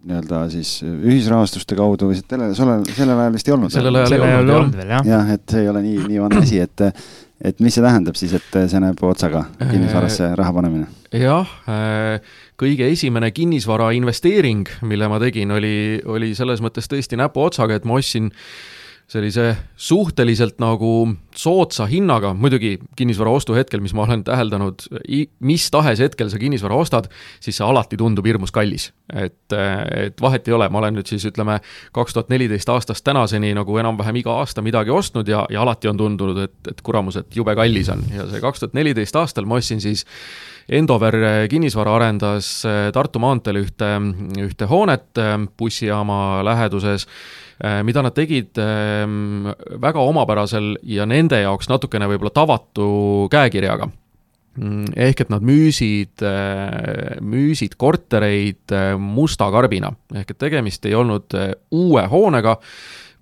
nii-öelda 0.05 0.43
siis 0.53 0.77
ühisrahastuste 0.85 1.77
kaudu 1.77 2.11
või 2.11 2.19
sellel, 2.19 2.53
sellel, 2.57 2.83
sellel 2.93 3.21
ajal 3.23 3.37
vist 3.37 3.47
ei 3.49 3.55
olnud? 3.55 3.73
sellel 3.73 4.01
ajal 4.01 4.13
ei 4.13 4.21
olnud, 4.21 4.55
olnud 4.59 4.77
veel, 4.77 4.91
jah. 4.93 5.07
jah, 5.09 5.31
et 5.33 5.45
see 5.49 5.63
ei 5.63 5.69
ole 5.71 5.81
nii, 5.85 6.03
nii 6.11 6.21
vana 6.21 6.43
asi, 6.45 6.59
et, 6.61 6.83
et 7.43 7.59
mis 7.59 7.75
see 7.75 7.83
tähendab 7.83 8.15
siis, 8.19 8.33
et 8.37 8.59
see 8.71 8.81
näeb 8.81 9.01
otsaga, 9.03 9.45
kinnisvarasse 9.59 10.31
raha 10.39 10.55
panemine? 10.55 10.87
jah, 11.15 11.51
kõige 12.59 12.87
esimene 12.91 13.31
kinnisvara 13.35 13.91
investeering, 13.95 14.67
mille 14.87 15.09
ma 15.11 15.19
tegin, 15.23 15.51
oli, 15.55 15.75
oli 16.05 16.33
selles 16.37 16.63
mõttes 16.63 16.89
tõesti 16.91 17.19
näpuotsaga, 17.19 17.79
et 17.79 17.87
ma 17.87 17.99
ostsin 17.99 18.31
sellise 19.07 19.51
suhteliselt 19.77 20.57
nagu 20.61 21.05
soodsa 21.35 21.85
hinnaga, 21.85 22.31
muidugi 22.33 22.79
kinnisvara 22.97 23.35
ostuhetkel, 23.37 23.83
mis 23.83 23.93
ma 23.93 24.05
olen 24.07 24.23
täheldanud, 24.25 24.87
mis 25.45 25.67
tahes 25.71 26.01
hetkel 26.01 26.31
sa 26.31 26.39
kinnisvara 26.41 26.77
ostad, 26.81 27.09
siis 27.43 27.59
see 27.59 27.67
alati 27.67 27.99
tundub 28.01 28.25
hirmus 28.25 28.53
kallis. 28.55 28.89
et, 29.13 29.53
et 29.53 30.21
vahet 30.21 30.47
ei 30.47 30.55
ole, 30.57 30.69
ma 30.73 30.81
olen 30.81 30.97
nüüd 30.97 31.09
siis 31.11 31.27
ütleme, 31.29 31.59
kaks 31.93 32.15
tuhat 32.17 32.33
neliteist 32.33 32.69
aastast 32.73 33.05
tänaseni 33.05 33.53
nagu 33.53 33.77
enam-vähem 33.77 34.23
iga 34.23 34.39
aasta 34.41 34.65
midagi 34.65 34.89
ostnud 34.89 35.29
ja, 35.29 35.45
ja 35.53 35.61
alati 35.61 35.91
on 35.91 36.01
tundunud, 36.01 36.41
et, 36.47 36.57
et 36.71 36.81
kuramus, 36.81 37.19
et 37.21 37.37
jube 37.37 37.53
kallis 37.55 37.93
on 37.93 38.01
ja 38.09 38.25
see 38.31 38.41
kaks 38.41 38.63
tuhat 38.63 38.73
neliteist 38.73 39.21
aastal 39.21 39.45
ma 39.45 39.61
ostsin 39.61 39.83
siis 39.83 40.05
Endover 40.65 41.13
kinnisvara 41.45 41.91
arendas 41.93 42.47
Tartu 42.93 43.19
maanteel 43.21 43.59
ühte, 43.59 43.89
ühte 44.41 44.65
hoonet 44.65 45.19
bussijaama 45.61 46.41
läheduses 46.47 47.05
Äh, 47.05 47.44
mida 47.87 48.01
nad 48.03 48.15
tegid 48.15 48.57
ähm, 48.59 49.45
väga 49.81 50.01
omapärasel 50.03 50.73
ja 50.83 51.05
nende 51.07 51.39
jaoks 51.39 51.69
natukene 51.71 52.09
võib-olla 52.11 52.33
tavatu 52.35 52.87
käekirjaga. 53.31 53.87
Mm, 54.55 54.91
ehk 55.07 55.25
et 55.25 55.31
nad 55.31 55.43
müüsid, 55.43 56.23
äh, 56.23 57.15
müüsid 57.23 57.75
kortereid 57.79 58.75
äh, 58.75 58.93
musta 58.99 59.49
karbina, 59.51 59.91
ehk 60.15 60.31
et 60.31 60.39
tegemist 60.39 60.85
ei 60.87 60.95
olnud 60.95 61.35
uue 61.75 62.05
hoonega, 62.11 62.57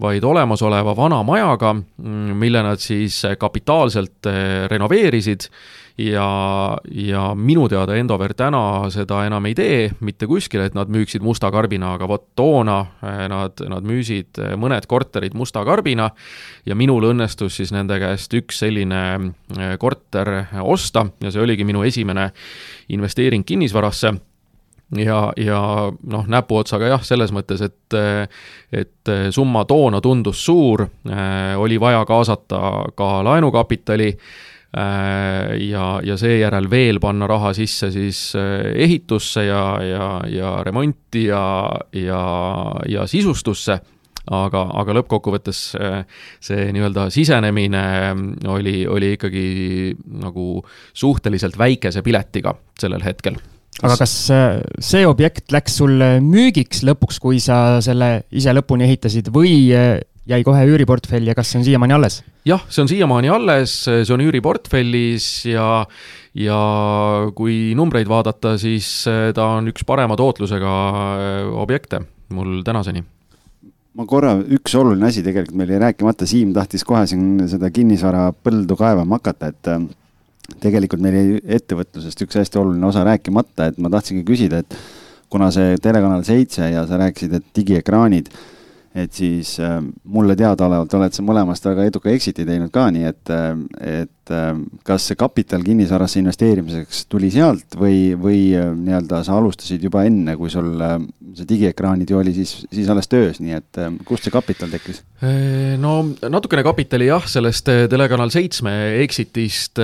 vaid 0.02 0.24
olemasoleva 0.24 0.96
vana 0.98 1.22
majaga, 1.24 1.74
mm, 1.74 2.36
mille 2.40 2.64
nad 2.66 2.82
siis 2.82 3.22
kapitaalselt 3.40 4.30
renoveerisid. 4.68 5.50
Ja, 5.98 6.78
ja 6.90 7.36
minu 7.38 7.68
teada 7.70 7.94
Endover 7.94 8.34
täna 8.34 8.90
seda 8.90 9.20
enam 9.28 9.46
ei 9.46 9.54
tee 9.54 9.92
mitte 10.02 10.26
kuskil, 10.26 10.64
et 10.66 10.74
nad 10.74 10.90
müüksid 10.90 11.22
musta 11.22 11.52
karbina, 11.54 11.92
aga 11.94 12.08
vot 12.10 12.24
toona 12.34 12.80
eh, 13.06 13.20
nad, 13.30 13.62
nad 13.70 13.86
müüsid 13.86 14.42
eh, 14.42 14.56
mõned 14.58 14.88
korterid 14.90 15.38
musta 15.38 15.62
karbina 15.68 16.10
ja 16.66 16.78
minul 16.80 17.12
õnnestus 17.12 17.60
siis 17.60 17.76
nende 17.76 18.00
käest 18.02 18.34
üks 18.34 18.64
selline 18.66 19.04
eh, 19.14 19.76
korter 19.78 20.34
osta 20.66 21.06
ja 21.22 21.30
see 21.30 21.46
oligi 21.46 21.68
minu 21.68 21.86
esimene 21.86 22.32
investeering 22.90 23.46
kinnisvarasse 23.46 24.16
ja, 24.98 25.20
ja 25.38 25.60
noh, 25.92 26.26
näpuotsaga 26.30 26.92
jah, 26.94 27.04
selles 27.06 27.34
mõttes, 27.36 27.62
et, 27.66 27.98
et 28.74 29.14
summa 29.34 29.66
toona 29.70 30.02
tundus 30.04 30.44
suur, 30.46 30.86
oli 31.58 31.80
vaja 31.82 32.04
kaasata 32.10 32.60
ka 32.98 33.10
laenukapitali 33.26 34.10
ja, 34.74 35.88
ja 36.04 36.18
seejärel 36.18 36.70
veel 36.70 37.00
panna 37.02 37.28
raha 37.30 37.54
sisse 37.54 37.92
siis 37.94 38.34
ehitusse 38.36 39.46
ja, 39.46 39.66
ja, 39.86 40.08
ja 40.30 40.54
remonti 40.66 41.28
ja, 41.30 41.46
ja, 41.94 42.24
ja 42.90 43.08
sisustusse. 43.08 43.80
Aga, 44.24 44.62
aga 44.80 44.94
lõppkokkuvõttes 44.96 45.58
see 46.48 46.68
nii-öelda 46.72 47.10
sisenemine 47.12 47.82
oli, 48.48 48.86
oli 48.88 49.10
ikkagi 49.18 49.48
nagu 50.22 50.62
suhteliselt 50.96 51.60
väikese 51.60 52.06
piletiga 52.08 52.56
sellel 52.80 53.04
hetkel 53.04 53.36
aga 53.82 53.98
kas 54.04 54.14
see 54.84 55.06
objekt 55.10 55.54
läks 55.56 55.80
sul 55.82 55.98
müügiks 56.24 56.84
lõpuks, 56.86 57.20
kui 57.24 57.40
sa 57.44 57.80
selle 57.84 58.24
ise 58.32 58.54
lõpuni 58.54 58.86
ehitasid 58.88 59.32
või 59.34 59.56
jäi 60.30 60.44
kohe 60.46 60.62
üüriportfelli 60.70 61.32
ja 61.32 61.36
kas 61.36 61.52
see 61.52 61.60
on 61.60 61.66
siiamaani 61.68 61.98
alles? 61.98 62.22
jah, 62.48 62.64
see 62.70 62.84
on 62.84 62.92
siiamaani 62.92 63.32
alles, 63.34 63.74
see 63.88 64.14
on 64.14 64.24
üüriportfellis 64.24 65.30
ja 65.50 65.86
ja 66.38 66.60
kui 67.38 67.74
numbreid 67.78 68.10
vaadata, 68.10 68.56
siis 68.62 68.90
eh, 69.10 69.32
ta 69.36 69.56
on 69.60 69.70
üks 69.74 69.86
parema 69.88 70.18
tootlusega 70.20 70.78
objekte 71.62 72.04
mul 72.34 72.62
tänaseni 72.66 73.04
ma 73.94 74.06
korra, 74.10 74.38
üks 74.42 74.74
oluline 74.80 75.10
asi 75.10 75.24
tegelikult 75.26 75.58
meil 75.60 75.74
jäi 75.76 75.82
rääkimata, 75.84 76.28
Siim 76.30 76.54
tahtis 76.56 76.86
kohe 76.88 77.04
siin 77.10 77.44
seda 77.52 77.70
kinnisvara 77.74 78.32
põldu 78.34 78.78
kaevama 78.80 79.20
hakata, 79.20 79.52
et 79.54 79.72
tegelikult 80.64 81.04
meil 81.04 81.16
jäi 81.20 81.44
ettevõtlusest 81.60 82.26
üks 82.26 82.40
hästi 82.42 82.60
oluline 82.60 82.88
osa 82.90 83.06
rääkimata, 83.08 83.70
et 83.72 83.78
ma 83.82 83.92
tahtsingi 83.94 84.26
küsida, 84.28 84.64
et 84.64 84.76
kuna 85.34 85.50
see 85.52 85.78
Telekanal 85.82 86.26
seitse 86.28 86.68
ja 86.70 86.84
sa 86.88 87.00
rääkisid, 87.02 87.40
et 87.40 87.48
digiekraanid 87.56 88.30
et 88.96 89.14
siis 89.14 89.56
äh, 89.60 89.80
mulle 90.04 90.36
teadaolevalt 90.38 90.94
oled 90.94 91.16
sa 91.16 91.26
mõlemast 91.26 91.66
väga 91.66 91.88
eduka 91.90 92.12
exit'i 92.14 92.46
teinud 92.46 92.70
ka, 92.74 92.88
nii 92.94 93.08
et, 93.10 93.32
äh, 93.34 94.04
et 94.24 94.32
äh, 94.32 94.56
kas 94.88 95.10
see 95.10 95.18
kapital 95.20 95.64
kinnisvarasse 95.66 96.22
investeerimiseks 96.22 97.04
tuli 97.12 97.28
sealt 97.34 97.76
või, 97.76 98.14
või 98.16 98.54
äh, 98.56 98.70
nii-öelda 98.72 99.20
sa 99.28 99.36
alustasid 99.36 99.84
juba 99.84 100.06
enne, 100.08 100.38
kui 100.40 100.52
sul 100.52 100.80
äh, 100.80 100.96
see 101.36 101.48
digiekraanid 101.50 102.12
ju 102.12 102.20
oli 102.22 102.32
siis, 102.36 102.56
siis 102.72 102.88
alles 102.92 103.12
töös, 103.12 103.42
nii 103.44 103.58
et 103.58 103.82
kust 104.08 104.24
see 104.24 104.34
kapital 104.34 104.72
tekkis? 104.72 105.02
No 105.82 105.94
natukene 106.32 106.64
kapitali 106.66 107.08
jah, 107.10 107.26
sellest 107.28 107.68
Telekanal 107.92 108.32
seitsme 108.34 108.74
exit'ist 109.02 109.80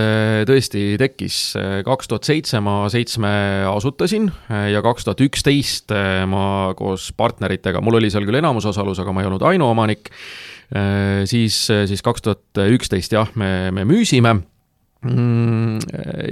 tõesti 0.48 0.84
tekkis. 1.00 1.40
kaks 1.88 2.12
tuhat 2.12 2.28
seitse 2.28 2.60
ma 2.64 2.82
seitsme 2.92 3.32
asutasin 3.70 4.30
ja 4.50 4.84
kaks 4.86 5.08
tuhat 5.08 5.24
üksteist 5.26 5.96
ma 6.30 6.44
koos 6.78 7.10
partneritega, 7.18 7.82
mul 7.82 8.00
oli 8.00 8.12
seal 8.14 8.28
küll 8.28 8.40
enamusosalus, 8.42 9.02
aga 9.02 9.16
ma 9.16 9.24
ei 9.24 9.32
olnud 9.32 9.48
ainuomanik. 9.52 10.12
Äh, 10.70 11.26
siis, 11.30 11.66
siis 11.66 12.06
kaks 12.06 12.22
tuhat 12.26 12.62
üksteist 12.70 13.14
jah, 13.16 13.30
me, 13.40 13.72
me 13.74 13.86
müüsime. 13.90 14.36
Mm, 15.00 15.80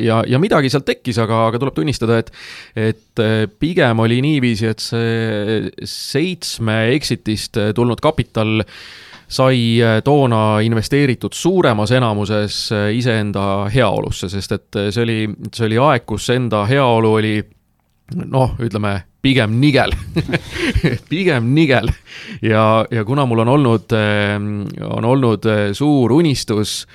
ja, 0.04 0.20
ja 0.28 0.40
midagi 0.44 0.70
sealt 0.70 0.86
tekkis, 0.90 1.18
aga, 1.24 1.46
aga 1.48 1.60
tuleb 1.62 1.78
tunnistada, 1.78 2.20
et, 2.20 2.32
et 2.76 3.22
äh, 3.24 3.46
pigem 3.48 4.04
oli 4.04 4.20
niiviisi, 4.22 4.68
et 4.68 4.84
see 4.84 5.72
seitsme 5.88 6.82
exit'ist 6.98 7.62
tulnud 7.78 8.04
kapital 8.04 8.60
sai 9.28 9.80
äh, 9.84 10.02
toona 10.04 10.60
investeeritud 10.68 11.36
suuremas 11.36 11.96
enamuses 11.96 12.60
iseenda 12.96 13.68
heaolusse, 13.72 14.30
sest 14.36 14.58
et 14.60 14.82
see 14.92 15.06
oli, 15.06 15.22
see 15.48 15.70
oli 15.72 15.80
aeg, 15.88 16.06
kus 16.08 16.28
enda 16.36 16.66
heaolu 16.68 17.14
oli 17.22 17.38
noh, 18.16 18.56
ütleme 18.64 19.02
pigem 19.22 19.58
nigel. 19.60 19.92
Pigem 21.12 21.52
nigel. 21.56 21.90
Ja, 22.42 22.86
ja 22.92 23.04
kuna 23.08 23.26
mul 23.28 23.44
on 23.44 23.52
olnud, 23.58 23.92
ehm, 23.96 24.54
on 24.88 25.08
olnud 25.08 25.48
eh, 25.52 25.66
suur 25.76 26.14
unistus 26.16 26.86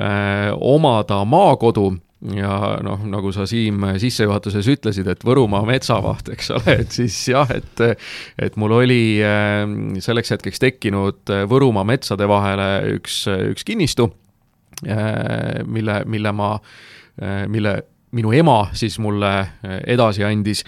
äh, 0.00 0.52
omada 0.56 1.22
maakodu 1.28 1.90
ja 2.38 2.78
noh, 2.86 3.00
nagu 3.10 3.32
sa 3.34 3.48
Siim 3.50 3.82
sissejuhatuses 3.98 4.68
ütlesid, 4.70 5.08
et 5.10 5.24
Võrumaa 5.26 5.66
metsavaht, 5.66 6.30
eks 6.32 6.52
ole, 6.54 6.76
et 6.84 6.94
siis 6.94 7.16
jah, 7.32 7.50
et 7.50 7.82
et 8.38 8.58
mul 8.60 8.76
oli 8.78 9.18
ehm, 9.26 9.96
selleks 10.00 10.36
hetkeks 10.36 10.62
tekkinud 10.62 11.34
Võrumaa 11.50 11.84
metsade 11.88 12.28
vahele 12.30 12.68
üks, 12.94 13.24
üks 13.26 13.66
kinnistu, 13.66 14.06
eh, 14.86 15.64
mille, 15.66 16.04
mille 16.06 16.32
ma, 16.36 16.54
mille 17.50 17.74
minu 18.16 18.32
ema 18.36 18.58
siis 18.76 18.98
mulle 19.00 19.30
eh, 19.40 19.80
edasi 19.94 20.24
andis. 20.24 20.62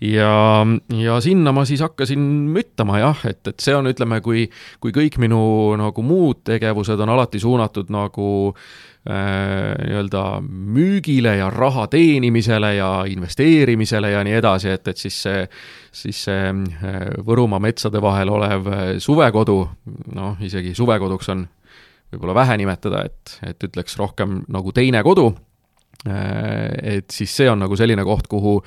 ja, 0.00 0.66
ja 0.96 1.18
sinna 1.20 1.52
ma 1.52 1.64
siis 1.68 1.80
hakkasin 1.84 2.20
müttama 2.52 3.00
jah, 3.00 3.24
et, 3.28 3.40
et 3.48 3.60
see 3.60 3.74
on, 3.76 3.88
ütleme, 3.90 4.20
kui, 4.24 4.46
kui 4.80 4.92
kõik 4.96 5.18
minu 5.22 5.40
nagu 5.80 6.04
muud 6.04 6.44
tegevused 6.48 7.00
on 7.00 7.12
alati 7.16 7.40
suunatud 7.40 7.92
nagu 7.92 8.28
äh, 8.50 9.74
nii-öelda 9.80 10.24
müügile 10.44 11.36
ja 11.40 11.50
raha 11.52 11.86
teenimisele 11.92 12.74
ja 12.76 12.90
investeerimisele 13.08 14.14
ja 14.14 14.24
nii 14.26 14.38
edasi, 14.40 14.72
et, 14.76 14.88
et 14.92 15.00
siis 15.00 15.22
see, 15.24 15.44
siis 15.92 16.24
see 16.28 16.48
äh, 16.52 16.98
Võrumaa 17.26 17.62
metsade 17.64 18.00
vahel 18.02 18.32
olev 18.32 18.68
suvekodu, 19.00 19.60
noh, 20.16 20.36
isegi 20.44 20.76
suvekoduks 20.76 21.32
on 21.32 21.46
võib-olla 22.10 22.42
vähe 22.42 22.56
nimetada, 22.60 23.06
et, 23.06 23.38
et 23.46 23.70
ütleks 23.70 23.96
rohkem 23.96 24.42
nagu 24.50 24.72
teine 24.74 25.00
kodu 25.06 25.30
Äh, 25.30 25.49
et 26.06 27.12
siis 27.12 27.32
see 27.36 27.50
on 27.50 27.60
nagu 27.60 27.76
selline 27.76 28.04
koht, 28.08 28.28
kuhu 28.30 28.60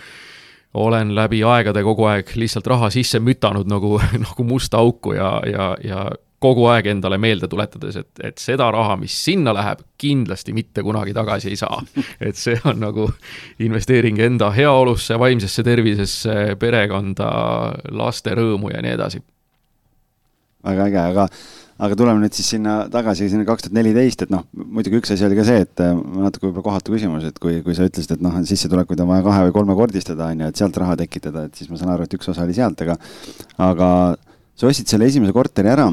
olen 0.73 1.15
läbi 1.15 1.43
aegade 1.45 1.83
kogu 1.85 2.05
aeg 2.09 2.29
lihtsalt 2.35 2.67
raha 2.67 2.89
sisse 2.93 3.21
mütanud 3.21 3.69
nagu, 3.69 3.97
nagu 4.25 4.45
musta 4.47 4.81
auku 4.81 5.15
ja, 5.17 5.35
ja, 5.49 5.71
ja 5.83 6.05
kogu 6.43 6.65
aeg 6.67 6.89
endale 6.91 7.17
meelde 7.21 7.47
tuletades, 7.47 7.95
et, 8.01 8.11
et 8.23 8.41
seda 8.41 8.67
raha, 8.73 8.97
mis 8.99 9.15
sinna 9.25 9.53
läheb, 9.55 9.83
kindlasti 10.01 10.55
mitte 10.55 10.83
kunagi 10.83 11.13
tagasi 11.15 11.53
ei 11.53 11.59
saa. 11.59 11.79
et 12.27 12.39
see 12.39 12.57
on 12.67 12.81
nagu 12.83 13.07
investeering 13.63 14.19
enda 14.25 14.51
heaolusse, 14.55 15.15
vaimsesse 15.19 15.63
tervisesse, 15.63 16.57
perekonda, 16.59 17.29
laste 17.95 18.35
rõõmu 18.35 18.73
ja 18.73 18.83
nii 18.83 18.95
edasi. 18.97 19.23
väga 20.63 20.89
äge, 20.89 21.05
aga 21.13 21.27
aga 21.83 21.97
tuleme 21.99 22.23
nüüd 22.23 22.35
siis 22.37 22.53
sinna 22.55 22.75
tagasi, 22.91 23.27
sinna 23.31 23.47
kaks 23.47 23.67
tuhat 23.67 23.77
neliteist, 23.77 24.25
et 24.25 24.31
noh, 24.33 24.45
muidugi 24.53 25.01
üks 25.01 25.13
asi 25.15 25.25
oli 25.27 25.37
ka 25.39 25.47
see, 25.47 25.65
et 25.65 25.83
äh, 25.83 25.91
natuke 25.95 26.47
võib-olla 26.47 26.67
kohatu 26.69 26.95
küsimus, 26.95 27.27
et 27.27 27.41
kui, 27.43 27.59
kui 27.65 27.75
sa 27.77 27.87
ütlesid, 27.89 28.15
et 28.17 28.23
noh, 28.23 28.39
sissetulekuid 28.47 29.03
on 29.03 29.11
vaja 29.11 29.25
kahe 29.27 29.49
või 29.49 29.57
kolmekordistada, 29.59 30.31
on 30.31 30.45
ju, 30.45 30.53
et 30.53 30.63
sealt 30.63 30.79
raha 30.79 30.95
tekitada, 31.03 31.47
et 31.49 31.59
siis 31.59 31.71
ma 31.71 31.81
saan 31.81 31.93
aru, 31.95 32.07
et 32.07 32.17
üks 32.17 32.31
osa 32.31 32.47
oli 32.47 32.55
sealt, 32.57 32.81
aga 32.85 32.97
aga 33.71 33.89
sa 34.53 34.69
ostsid 34.69 34.89
selle 34.91 35.09
esimese 35.09 35.35
korteri 35.35 35.71
ära 35.73 35.89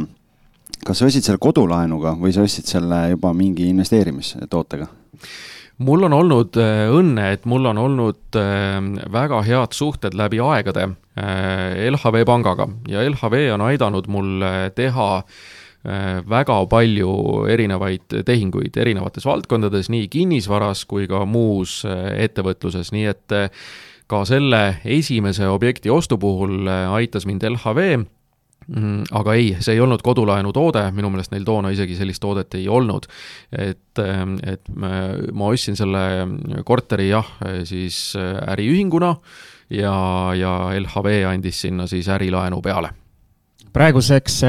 kas 0.87 1.00
sa 1.00 1.09
ostsid 1.09 1.26
selle 1.26 1.40
kodulaenuga 1.42 2.14
või 2.20 2.32
sa 2.35 2.44
ostsid 2.47 2.68
selle 2.70 3.02
juba 3.14 3.32
mingi 3.37 3.68
investeerimistootega? 3.70 4.88
mul 5.80 6.04
on 6.09 6.12
olnud 6.12 6.56
äh, 6.61 6.90
õnne, 6.92 7.30
et 7.35 7.47
mul 7.49 7.70
on 7.70 7.78
olnud 7.80 8.37
äh, 8.37 8.76
väga 9.12 9.40
head 9.47 9.76
suhted 9.76 10.16
läbi 10.16 10.40
aegade 10.44 10.90
äh, 10.90 11.88
LHV 11.88 12.25
pangaga 12.28 12.68
ja 12.88 13.04
LHV 13.09 13.47
on 13.56 13.64
aidanud 13.70 14.11
mul 14.12 14.44
teha 14.76 15.09
väga 15.80 16.58
palju 16.68 17.12
erinevaid 17.49 18.18
tehinguid 18.28 18.76
erinevates 18.76 19.25
valdkondades, 19.25 19.88
nii 19.88 20.10
kinnisvaras 20.12 20.84
kui 20.84 21.06
ka 21.08 21.25
muus 21.25 21.80
ettevõtluses, 21.87 22.92
nii 22.92 23.06
et 23.08 23.37
ka 24.10 24.25
selle 24.28 24.80
esimese 24.84 25.49
objekti 25.49 25.90
ostu 25.90 26.18
puhul 26.20 26.68
aitas 26.68 27.25
mind 27.25 27.49
LHV 27.49 28.02
Mm, 28.70 29.02
aga 29.18 29.34
ei, 29.34 29.54
see 29.58 29.75
ei 29.75 29.80
olnud 29.82 30.02
kodulaenu 30.04 30.52
toode, 30.54 30.82
minu 30.94 31.08
meelest 31.10 31.32
neil 31.32 31.46
toona 31.49 31.72
isegi 31.75 31.96
sellist 31.99 32.22
toodet 32.22 32.54
ei 32.54 32.68
olnud. 32.70 33.08
et, 33.50 34.02
et 34.52 34.70
ma 34.78 35.49
ostsin 35.49 35.78
selle 35.78 36.62
korteri 36.66 37.08
jah, 37.08 37.32
siis 37.66 38.12
äriühinguna 38.20 39.14
ja, 39.75 39.94
ja 40.38 40.54
LHV 40.78 41.16
andis 41.32 41.64
sinna 41.66 41.88
siis 41.90 42.08
ärilaenu 42.12 42.60
peale 42.62 42.92
praeguseks 43.73 44.41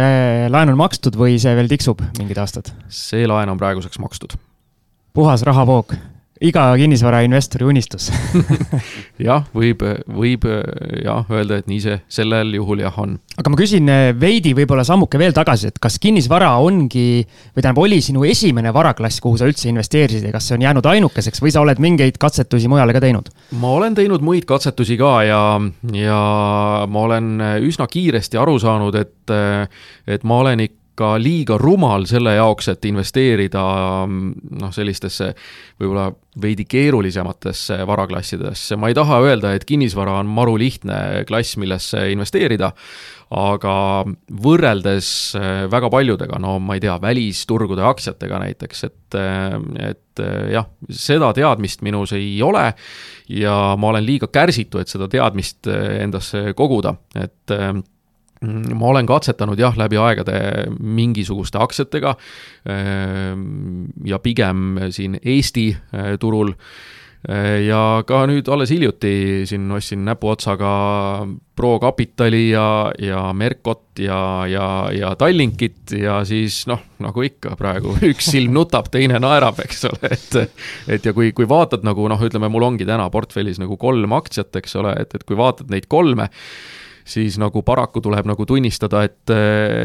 laen 0.51 0.71
on 0.73 0.79
makstud 0.79 1.17
või 1.19 1.37
see 1.41 1.53
veel 1.57 1.69
tiksub 1.71 2.01
mingid 2.19 2.39
aastad? 2.41 2.71
see 2.87 3.27
laen 3.29 3.51
on 3.53 3.59
praeguseks 3.61 3.99
makstud. 4.01 4.37
puhas 5.13 5.45
rahavoog 5.47 5.93
iga 6.41 6.63
kinnisvarainvestori 6.79 7.67
unistus 7.69 8.09
jah, 9.27 9.45
võib, 9.53 9.83
võib 10.09 10.47
jah, 10.47 11.27
öelda, 11.29 11.59
et 11.61 11.69
nii 11.69 11.81
see 11.83 11.97
sellel 12.11 12.55
juhul 12.57 12.81
jah 12.81 12.97
on. 13.01 13.15
aga 13.37 13.53
ma 13.53 13.59
küsin 13.59 13.91
eh, 13.91 14.09
veidi 14.17 14.55
võib-olla 14.57 14.85
sammuke 14.87 15.21
veel 15.21 15.35
tagasi, 15.37 15.69
et 15.71 15.79
kas 15.81 15.99
kinnisvara 16.01 16.53
ongi 16.63 17.21
või 17.21 17.61
tähendab, 17.61 17.83
oli 17.83 18.01
sinu 18.03 18.25
esimene 18.27 18.73
varaklass, 18.73 19.21
kuhu 19.21 19.37
sa 19.37 19.49
üldse 19.49 19.69
investeerisid 19.69 20.25
ja 20.27 20.33
kas 20.33 20.49
see 20.49 20.57
on 20.57 20.65
jäänud 20.65 20.91
ainukeseks 20.95 21.43
või 21.43 21.53
sa 21.53 21.61
oled 21.65 21.81
mingeid 21.83 22.17
katsetusi 22.21 22.71
mujale 22.71 22.97
ka 22.97 23.03
teinud? 23.03 23.29
ma 23.61 23.75
olen 23.77 23.97
teinud 23.97 24.25
muid 24.25 24.49
katsetusi 24.49 24.97
ka 25.01 25.15
ja, 25.27 25.45
ja 25.93 26.19
ma 26.89 27.07
olen 27.07 27.33
üsna 27.67 27.85
kiiresti 27.91 28.41
aru 28.41 28.57
saanud, 28.61 28.97
et, 28.97 29.37
et 30.09 30.25
ma 30.25 30.41
olen 30.41 30.65
ikka 30.65 30.80
ka 31.01 31.15
liiga 31.21 31.57
rumal 31.61 32.05
selle 32.09 32.35
jaoks, 32.37 32.69
et 32.73 32.85
investeerida 32.89 33.61
noh, 34.07 34.73
sellistesse 34.73 35.31
võib-olla 35.81 36.11
veidi 36.41 36.65
keerulisematesse 36.69 37.81
varaklassidesse, 37.87 38.77
ma 38.79 38.91
ei 38.91 38.95
taha 38.95 39.19
öelda, 39.25 39.55
et 39.55 39.65
kinnisvara 39.67 40.19
on 40.21 40.29
maru 40.31 40.55
lihtne 40.61 41.25
klass, 41.27 41.57
millesse 41.59 42.05
investeerida, 42.13 42.71
aga 43.31 43.75
võrreldes 44.43 45.09
äh, 45.39 45.49
väga 45.71 45.91
paljudega, 45.91 46.39
no 46.43 46.57
ma 46.63 46.75
ei 46.77 46.83
tea, 46.83 46.97
välisturgude 47.03 47.83
aktsiatega 47.87 48.41
näiteks, 48.43 48.83
et, 48.87 49.19
äh, 49.19 49.55
et 49.91 50.23
äh, 50.23 50.51
jah, 50.55 50.67
seda 50.87 51.31
teadmist 51.35 51.83
minus 51.87 52.15
ei 52.17 52.35
ole 52.43 52.69
ja 53.31 53.55
ma 53.79 53.93
olen 53.93 54.05
liiga 54.07 54.31
kärsitu, 54.31 54.81
et 54.81 54.91
seda 54.91 55.07
teadmist 55.11 55.67
endasse 55.71 56.51
koguda, 56.55 56.95
et 57.15 57.59
Mm, 57.59 57.83
ma 58.41 58.87
olen 58.89 59.05
katsetanud 59.09 59.59
jah, 59.59 59.75
läbi 59.77 59.99
aegade 60.01 60.37
mingisuguste 60.79 61.61
aktsiatega 61.61 62.15
ja 64.05 64.19
pigem 64.23 64.79
siin 64.89 65.19
Eesti 65.21 65.69
eh, 65.75 66.15
turul. 66.19 66.55
Eh, 67.21 67.67
ja 67.67 68.01
ka 68.09 68.23
nüüd 68.25 68.47
alles 68.49 68.71
hiljuti 68.73 69.43
siin 69.45 69.69
ostsin 69.69 70.01
näpuotsaga 70.07 70.71
ProCapitali 71.53 72.47
ja, 72.49 72.63
ja 72.97 73.27
Mercot 73.37 74.01
ja, 74.01 74.47
ja, 74.49 74.65
ja 74.89 75.11
Tallinkit 75.13 75.93
ja 76.01 76.23
siis 76.25 76.63
noh, 76.65 76.81
nagu 77.05 77.21
ikka 77.21 77.53
praegu 77.59 77.93
üks 78.09 78.31
silm 78.33 78.57
nutab, 78.57 78.89
teine 78.89 79.21
naerab, 79.21 79.61
eks 79.61 79.85
ole, 79.91 80.15
et 80.17 80.39
et 80.97 81.05
ja 81.05 81.13
kui, 81.13 81.29
kui 81.37 81.45
vaatad 81.45 81.85
nagu 81.85 82.09
noh, 82.09 82.25
ütleme, 82.25 82.49
mul 82.49 82.65
ongi 82.71 82.89
täna 82.89 83.05
portfellis 83.13 83.61
nagu 83.61 83.77
kolm 83.77 84.17
aktsiat, 84.17 84.57
eks 84.57 84.79
ole, 84.81 84.97
et, 85.05 85.13
et 85.13 85.27
kui 85.29 85.37
vaatad 85.37 85.69
neid 85.69 85.85
kolme, 85.93 86.31
siis 87.05 87.37
nagu 87.41 87.63
paraku 87.65 88.01
tuleb 88.01 88.27
nagu 88.29 88.45
tunnistada, 88.45 89.03
et, 89.07 89.33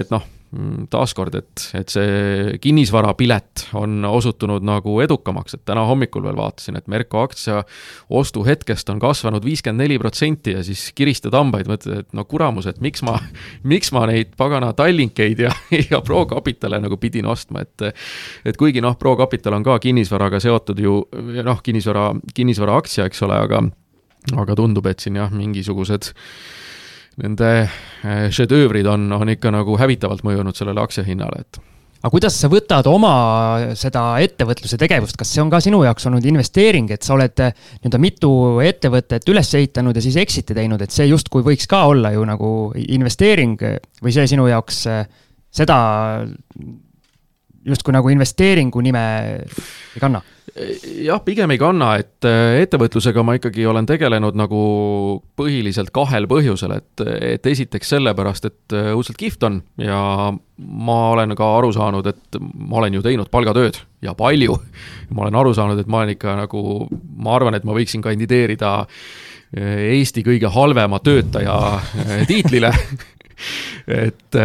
et 0.01 0.11
noh, 0.15 0.25
taaskord, 0.91 1.35
et, 1.35 1.63
et 1.77 1.91
see 1.91 2.57
kinnisvarapilet 2.63 3.67
on 3.77 4.05
osutunud 4.09 4.65
nagu 4.65 4.95
edukamaks, 5.03 5.57
et 5.57 5.63
täna 5.69 5.83
hommikul 5.89 6.25
veel 6.25 6.39
vaatasin, 6.39 6.79
et 6.79 6.87
Merko 6.91 7.25
aktsia 7.27 7.63
ostuhetkest 8.15 8.89
on 8.93 9.01
kasvanud 9.03 9.45
viiskümmend 9.45 9.83
neli 9.83 9.99
protsenti 10.01 10.55
ja 10.55 10.63
siis 10.67 10.89
kiristad 10.97 11.35
hambaid, 11.37 11.69
mõtled, 11.71 12.05
et 12.07 12.17
no 12.17 12.25
kuramus, 12.29 12.69
et 12.71 12.81
miks 12.85 13.03
ma, 13.07 13.19
miks 13.67 13.93
ma 13.97 14.07
neid 14.11 14.37
pagana 14.39 14.73
Tallinkeid 14.77 15.43
ja, 15.47 15.53
ja 15.91 16.01
ProCapitale 16.05 16.81
nagu 16.83 16.99
pidin 17.03 17.29
ostma, 17.31 17.67
et 17.67 17.91
et 18.47 18.57
kuigi 18.57 18.81
noh, 18.85 18.97
ProCapital 18.99 19.59
on 19.59 19.67
ka 19.67 19.81
kinnisvaraga 19.83 20.41
seotud 20.43 20.79
ju 20.81 21.01
noh, 21.43 21.63
kinnisvara, 21.63 22.13
kinnisvara 22.35 22.79
aktsia, 22.79 23.11
eks 23.11 23.27
ole, 23.27 23.41
aga 23.49 23.67
aga 24.37 24.57
tundub, 24.59 24.87
et 24.91 25.03
siin 25.03 25.19
jah, 25.21 25.31
mingisugused 25.35 26.15
nende 27.23 27.53
äh, 27.63 28.27
šedöövrid 28.35 28.89
on, 28.91 29.09
on 29.17 29.33
ikka 29.33 29.53
nagu 29.55 29.79
hävitavalt 29.81 30.25
mõjunud 30.27 30.59
sellele 30.59 30.83
aktsiahinnale, 30.83 31.45
et 31.47 31.61
aga 32.07 32.13
kuidas 32.13 32.37
sa 32.39 32.51
võtad 32.53 32.87
oma 32.91 33.13
seda 33.79 34.05
ettevõtluse 34.23 34.79
tegevust, 34.79 35.17
kas 35.19 35.33
see 35.33 35.43
on 35.43 35.51
ka 35.51 35.59
sinu 35.65 35.81
jaoks 35.87 36.07
olnud 36.07 36.27
investeering, 36.29 36.93
et 36.95 37.07
sa 37.07 37.17
oled 37.17 37.43
äh, 37.43 37.55
nii-öelda 37.81 38.03
mitu 38.03 38.33
ettevõtet 38.65 39.29
üles 39.33 39.53
ehitanud 39.59 39.97
ja 39.97 40.05
siis 40.05 40.19
exit'i 40.23 40.57
teinud, 40.57 40.83
et 40.85 40.95
see 40.95 41.09
justkui 41.09 41.45
võiks 41.47 41.69
ka 41.71 41.87
olla 41.91 42.13
ju 42.15 42.27
nagu 42.29 42.51
investeering 42.85 43.57
või 44.03 44.15
see 44.15 44.29
sinu 44.37 44.47
jaoks 44.53 44.85
äh, 44.93 45.07
seda 45.57 45.79
justkui 47.67 47.95
nagu 47.95 48.11
investeeringu 48.13 48.81
nime 48.85 49.05
ei 49.43 50.01
kanna? 50.01 50.23
jah, 51.05 51.21
pigem 51.25 51.51
ei 51.53 51.59
kanna, 51.61 51.91
et 52.01 52.25
äh, 52.25 52.61
ettevõtlusega 52.63 53.23
ma 53.27 53.35
ikkagi 53.37 53.67
olen 53.69 53.87
tegelenud 53.89 54.39
nagu 54.39 54.61
põhiliselt 55.37 55.91
kahel 55.95 56.29
põhjusel, 56.31 56.77
et, 56.79 57.05
et 57.35 57.49
esiteks 57.51 57.93
sellepärast, 57.97 58.49
et 58.49 58.77
äh, 58.77 58.93
õudselt 58.95 59.19
kihvt 59.21 59.45
on 59.49 59.59
ja 59.83 59.99
ma 60.57 60.99
olen 61.11 61.35
ka 61.37 61.51
aru 61.59 61.75
saanud, 61.77 62.09
et 62.09 62.41
ma 62.41 62.81
olen 62.81 62.97
ju 62.97 63.05
teinud 63.05 63.31
palgatööd 63.33 63.83
ja 64.07 64.17
palju. 64.17 64.57
ma 65.11 65.27
olen 65.27 65.39
aru 65.43 65.53
saanud, 65.57 65.83
et 65.83 65.91
ma 65.93 66.01
olen 66.03 66.15
ikka 66.17 66.39
nagu, 66.41 66.65
ma 67.19 67.37
arvan, 67.37 67.59
et 67.59 67.67
ma 67.67 67.77
võiksin 67.77 68.05
kandideerida 68.05 68.73
äh, 68.87 69.85
Eesti 69.99 70.25
kõige 70.27 70.49
halvema 70.53 71.03
töötaja 71.05 71.59
tiitlile 72.31 72.73
et 74.07 74.41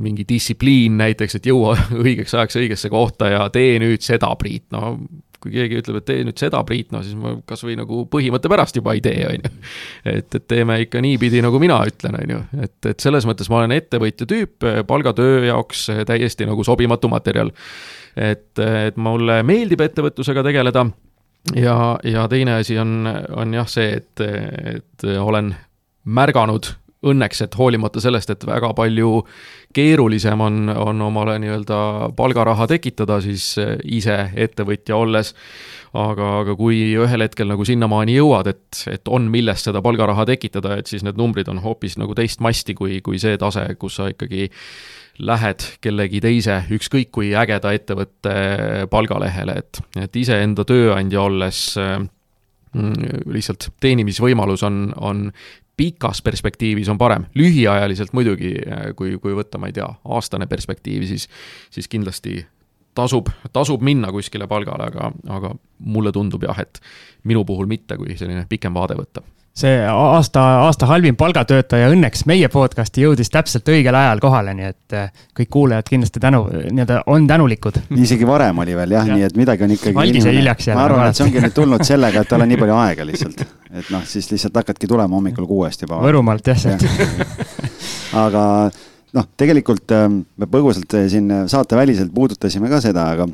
mingi 0.00 0.24
distsipliin 0.28 0.96
näiteks, 1.00 1.36
et 1.36 1.50
jõua 1.50 1.74
õigeks 2.04 2.34
ajaks 2.36 2.56
õigesse 2.62 2.90
kohta 2.92 3.28
ja 3.32 3.44
tee 3.52 3.76
nüüd 3.82 4.04
seda, 4.04 4.32
Priit, 4.40 4.68
no 4.72 4.96
kui 5.42 5.50
keegi 5.56 5.80
ütleb, 5.80 5.98
et 5.98 6.06
tee 6.06 6.24
nüüd 6.26 6.38
seda, 6.38 6.60
Priit, 6.66 6.92
no 6.94 7.02
siis 7.02 7.16
ma 7.18 7.34
kasvõi 7.48 7.74
nagu 7.78 8.04
põhimõtte 8.10 8.50
pärast 8.52 8.78
juba 8.78 8.94
ei 8.96 9.02
tee, 9.04 9.24
on 9.30 9.42
ju. 9.42 9.52
et, 10.14 10.28
et 10.38 10.46
teeme 10.48 10.78
ikka 10.84 11.02
niipidi, 11.04 11.42
nagu 11.44 11.60
mina 11.62 11.80
ütlen, 11.88 12.18
on 12.20 12.34
ju, 12.36 12.42
et, 12.62 12.76
et 12.92 13.04
selles 13.04 13.26
mõttes 13.28 13.50
ma 13.52 13.60
olen 13.60 13.76
ettevõtja 13.76 14.28
tüüp, 14.30 14.68
palgatöö 14.88 15.42
jaoks 15.50 15.88
täiesti 16.08 16.48
nagu 16.48 16.64
sobimatu 16.66 17.10
materjal. 17.12 17.52
et, 18.16 18.52
et 18.58 19.00
mulle 19.00 19.40
meeldib 19.46 19.80
ettevõtlusega 19.80 20.44
tegeleda 20.46 20.86
ja, 21.56 21.76
ja 22.04 22.28
teine 22.28 22.60
asi 22.60 22.78
on, 22.78 23.08
on 23.36 23.54
jah 23.54 23.68
see, 23.68 23.98
et, 23.98 24.24
et 24.76 25.06
olen 25.18 25.52
märganud 26.04 26.68
õnneks, 27.02 27.42
et 27.44 27.56
hoolimata 27.58 28.00
sellest, 28.02 28.30
et 28.30 28.46
väga 28.46 28.72
palju 28.78 29.22
keerulisem 29.74 30.40
on, 30.44 30.68
on 30.70 31.02
omale 31.08 31.38
nii-öelda 31.42 31.78
palgaraha 32.16 32.68
tekitada 32.70 33.18
siis 33.24 33.46
eh, 33.58 33.74
ise 33.98 34.18
ettevõtja 34.36 34.96
olles, 34.96 35.32
aga, 35.98 36.28
aga 36.42 36.56
kui 36.58 36.80
ühel 36.94 37.26
hetkel 37.26 37.50
nagu 37.50 37.66
sinnamaani 37.66 38.16
jõuad, 38.20 38.52
et, 38.52 38.84
et 38.92 39.12
on, 39.12 39.26
millest 39.32 39.68
seda 39.68 39.82
palgaraha 39.84 40.26
tekitada, 40.30 40.78
et 40.78 40.90
siis 40.90 41.04
need 41.06 41.18
numbrid 41.20 41.50
on 41.52 41.62
hoopis 41.64 41.98
nagu 42.00 42.14
teist 42.18 42.44
masti 42.44 42.76
kui, 42.78 43.00
kui 43.04 43.20
see 43.22 43.38
tase, 43.40 43.66
kus 43.80 43.98
sa 43.98 44.10
ikkagi 44.12 44.48
lähed 45.22 45.66
kellegi 45.84 46.22
teise, 46.24 46.62
ükskõik 46.72 47.10
kui 47.12 47.34
ägeda 47.36 47.74
ettevõtte 47.76 48.32
palgalehele, 48.90 49.58
et, 49.60 49.82
et 50.06 50.16
iseenda 50.22 50.64
tööandja 50.68 51.26
olles 51.26 51.66
äh, 51.80 51.98
lihtsalt 52.72 53.68
teenimisvõimalus 53.84 54.62
on, 54.64 54.86
on 54.96 55.26
pikas 55.82 56.22
perspektiivis 56.22 56.90
on 56.92 56.98
parem, 56.98 57.26
lühiajaliselt 57.34 58.14
muidugi, 58.14 58.54
kui, 58.96 59.16
kui 59.22 59.34
võtta, 59.34 59.58
ma 59.58 59.70
ei 59.70 59.74
tea, 59.74 59.88
aastane 60.14 60.46
perspektiiv, 60.46 61.08
siis, 61.10 61.26
siis 61.74 61.90
kindlasti 61.90 62.38
tasub, 62.94 63.32
tasub 63.52 63.82
minna 63.82 64.12
kuskile 64.14 64.46
palgale, 64.46 64.92
aga, 64.92 65.10
aga 65.38 65.54
mulle 65.82 66.12
tundub 66.14 66.46
jah, 66.46 66.62
et 66.62 66.78
minu 67.26 67.42
puhul 67.48 67.66
mitte, 67.70 67.98
kui 67.98 68.14
selline 68.20 68.46
pikem 68.50 68.78
vaade 68.78 68.98
võtta 68.98 69.24
see 69.54 69.80
aasta, 69.88 70.42
aasta 70.64 70.86
halvim 70.88 71.16
palgatöötaja 71.16 71.90
õnneks 71.92 72.24
meie 72.28 72.48
podcast'i 72.52 73.04
jõudis 73.04 73.28
täpselt 73.32 73.68
õigel 73.68 73.96
ajal 73.96 74.20
kohale, 74.22 74.54
nii 74.56 74.68
et 74.70 74.96
eh, 74.96 75.10
kõik 75.36 75.50
kuulajad 75.52 75.90
kindlasti 75.90 76.22
tänu, 76.22 76.46
nii-öelda 76.48 77.02
on 77.12 77.26
tänulikud. 77.28 77.82
isegi 78.04 78.28
varem 78.28 78.62
oli 78.64 78.76
veel 78.76 78.96
jah 78.96 79.10
ja., 79.10 79.18
nii 79.18 79.26
et 79.28 79.36
midagi 79.36 79.66
on 79.66 79.74
ikkagi. 79.76 79.98
Algis 80.04 80.28
jäi 80.28 80.38
hiljaks 80.38 80.70
jälle. 80.70 80.80
ma 80.80 80.86
arvan, 80.88 81.10
et 81.10 81.20
see 81.20 81.26
ongi 81.26 81.42
nüüd 81.44 81.56
tulnud 81.56 81.84
sellega, 81.84 82.22
et 82.24 82.32
tal 82.32 82.46
on 82.46 82.48
nii 82.52 82.60
palju 82.62 82.78
aega 82.86 83.06
lihtsalt, 83.08 83.44
et 83.72 83.92
noh, 83.92 84.06
siis 84.08 84.30
lihtsalt 84.32 84.56
hakkadki 84.62 84.88
tulema 84.88 85.20
hommikul 85.20 85.48
kuuest 85.50 85.84
juba. 85.84 86.00
Võrumaalt 86.06 86.48
jah, 86.48 86.62
sealt 86.64 86.88
aga 88.24 88.44
noh, 89.12 89.28
tegelikult 89.36 89.92
me 89.92 90.48
põgusalt 90.48 90.96
siin 91.12 91.28
saateväliselt 91.52 92.14
puudutasime 92.14 92.72
ka 92.72 92.80
seda, 92.80 93.10
aga 93.12 93.28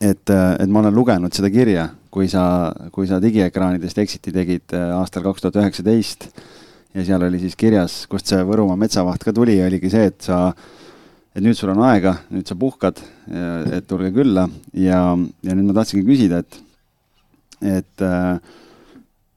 et, 0.00 0.28
et 0.28 0.68
ma 0.68 0.84
olen 0.84 1.00
lugenud 1.00 1.32
seda 1.32 1.48
kirja, 1.52 1.88
kui 2.10 2.28
sa, 2.30 2.44
kui 2.92 3.06
sa 3.06 3.20
digiekraanidest 3.22 4.00
exit'i 4.02 4.32
tegid 4.34 4.74
aastal 4.96 5.24
kaks 5.28 5.44
tuhat 5.44 5.60
üheksateist 5.62 6.26
ja 6.94 7.04
seal 7.06 7.22
oli 7.22 7.40
siis 7.42 7.56
kirjas, 7.58 8.04
kust 8.10 8.30
see 8.30 8.42
Võrumaa 8.46 8.78
metsavaht 8.78 9.22
ka 9.24 9.34
tuli, 9.34 9.56
oligi 9.62 9.90
see, 9.92 10.08
et 10.10 10.26
sa, 10.26 10.48
et 11.34 11.44
nüüd 11.44 11.58
sul 11.58 11.72
on 11.74 11.84
aega, 11.86 12.16
nüüd 12.34 12.48
sa 12.50 12.56
puhkad, 12.58 12.98
et 13.70 13.86
tulge 13.90 14.10
külla. 14.14 14.48
Ja, 14.74 15.14
ja 15.46 15.54
nüüd 15.54 15.70
ma 15.70 15.76
tahtsingi 15.78 16.06
küsida, 16.08 16.42
et, 16.42 16.58
et 17.78 18.06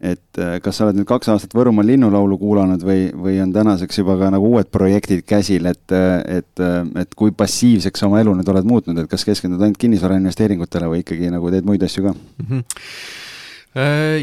et 0.04 0.42
kas 0.64 0.78
sa 0.78 0.88
oled 0.88 0.98
nüüd 1.00 1.08
kaks 1.08 1.30
aastat 1.32 1.54
Võrumaa 1.56 1.86
linnulaulu 1.88 2.38
kuulanud 2.42 2.84
või, 2.84 3.06
või 3.16 3.38
on 3.44 3.54
tänaseks 3.56 4.02
juba 4.02 4.18
ka 4.20 4.32
nagu 4.34 4.50
uued 4.52 4.68
projektid 4.74 5.24
käsil, 5.28 5.70
et, 5.72 5.96
et, 6.28 6.64
et 7.00 7.16
kui 7.16 7.32
passiivseks 7.38 8.04
sa 8.04 8.10
oma 8.10 8.20
elu 8.24 8.36
nüüd 8.40 8.52
oled 8.52 8.68
muutnud, 8.68 9.00
et 9.00 9.12
kas 9.12 9.24
keskendud 9.28 9.64
ainult 9.64 9.80
kinnisvarainvesteeringutele 9.82 10.92
või 10.92 11.04
ikkagi 11.06 11.32
nagu 11.34 11.54
teed 11.54 11.70
muid 11.70 11.88
asju 11.88 12.10
ka 12.10 12.16
mm? 12.16 12.46
-hmm. 12.50 12.64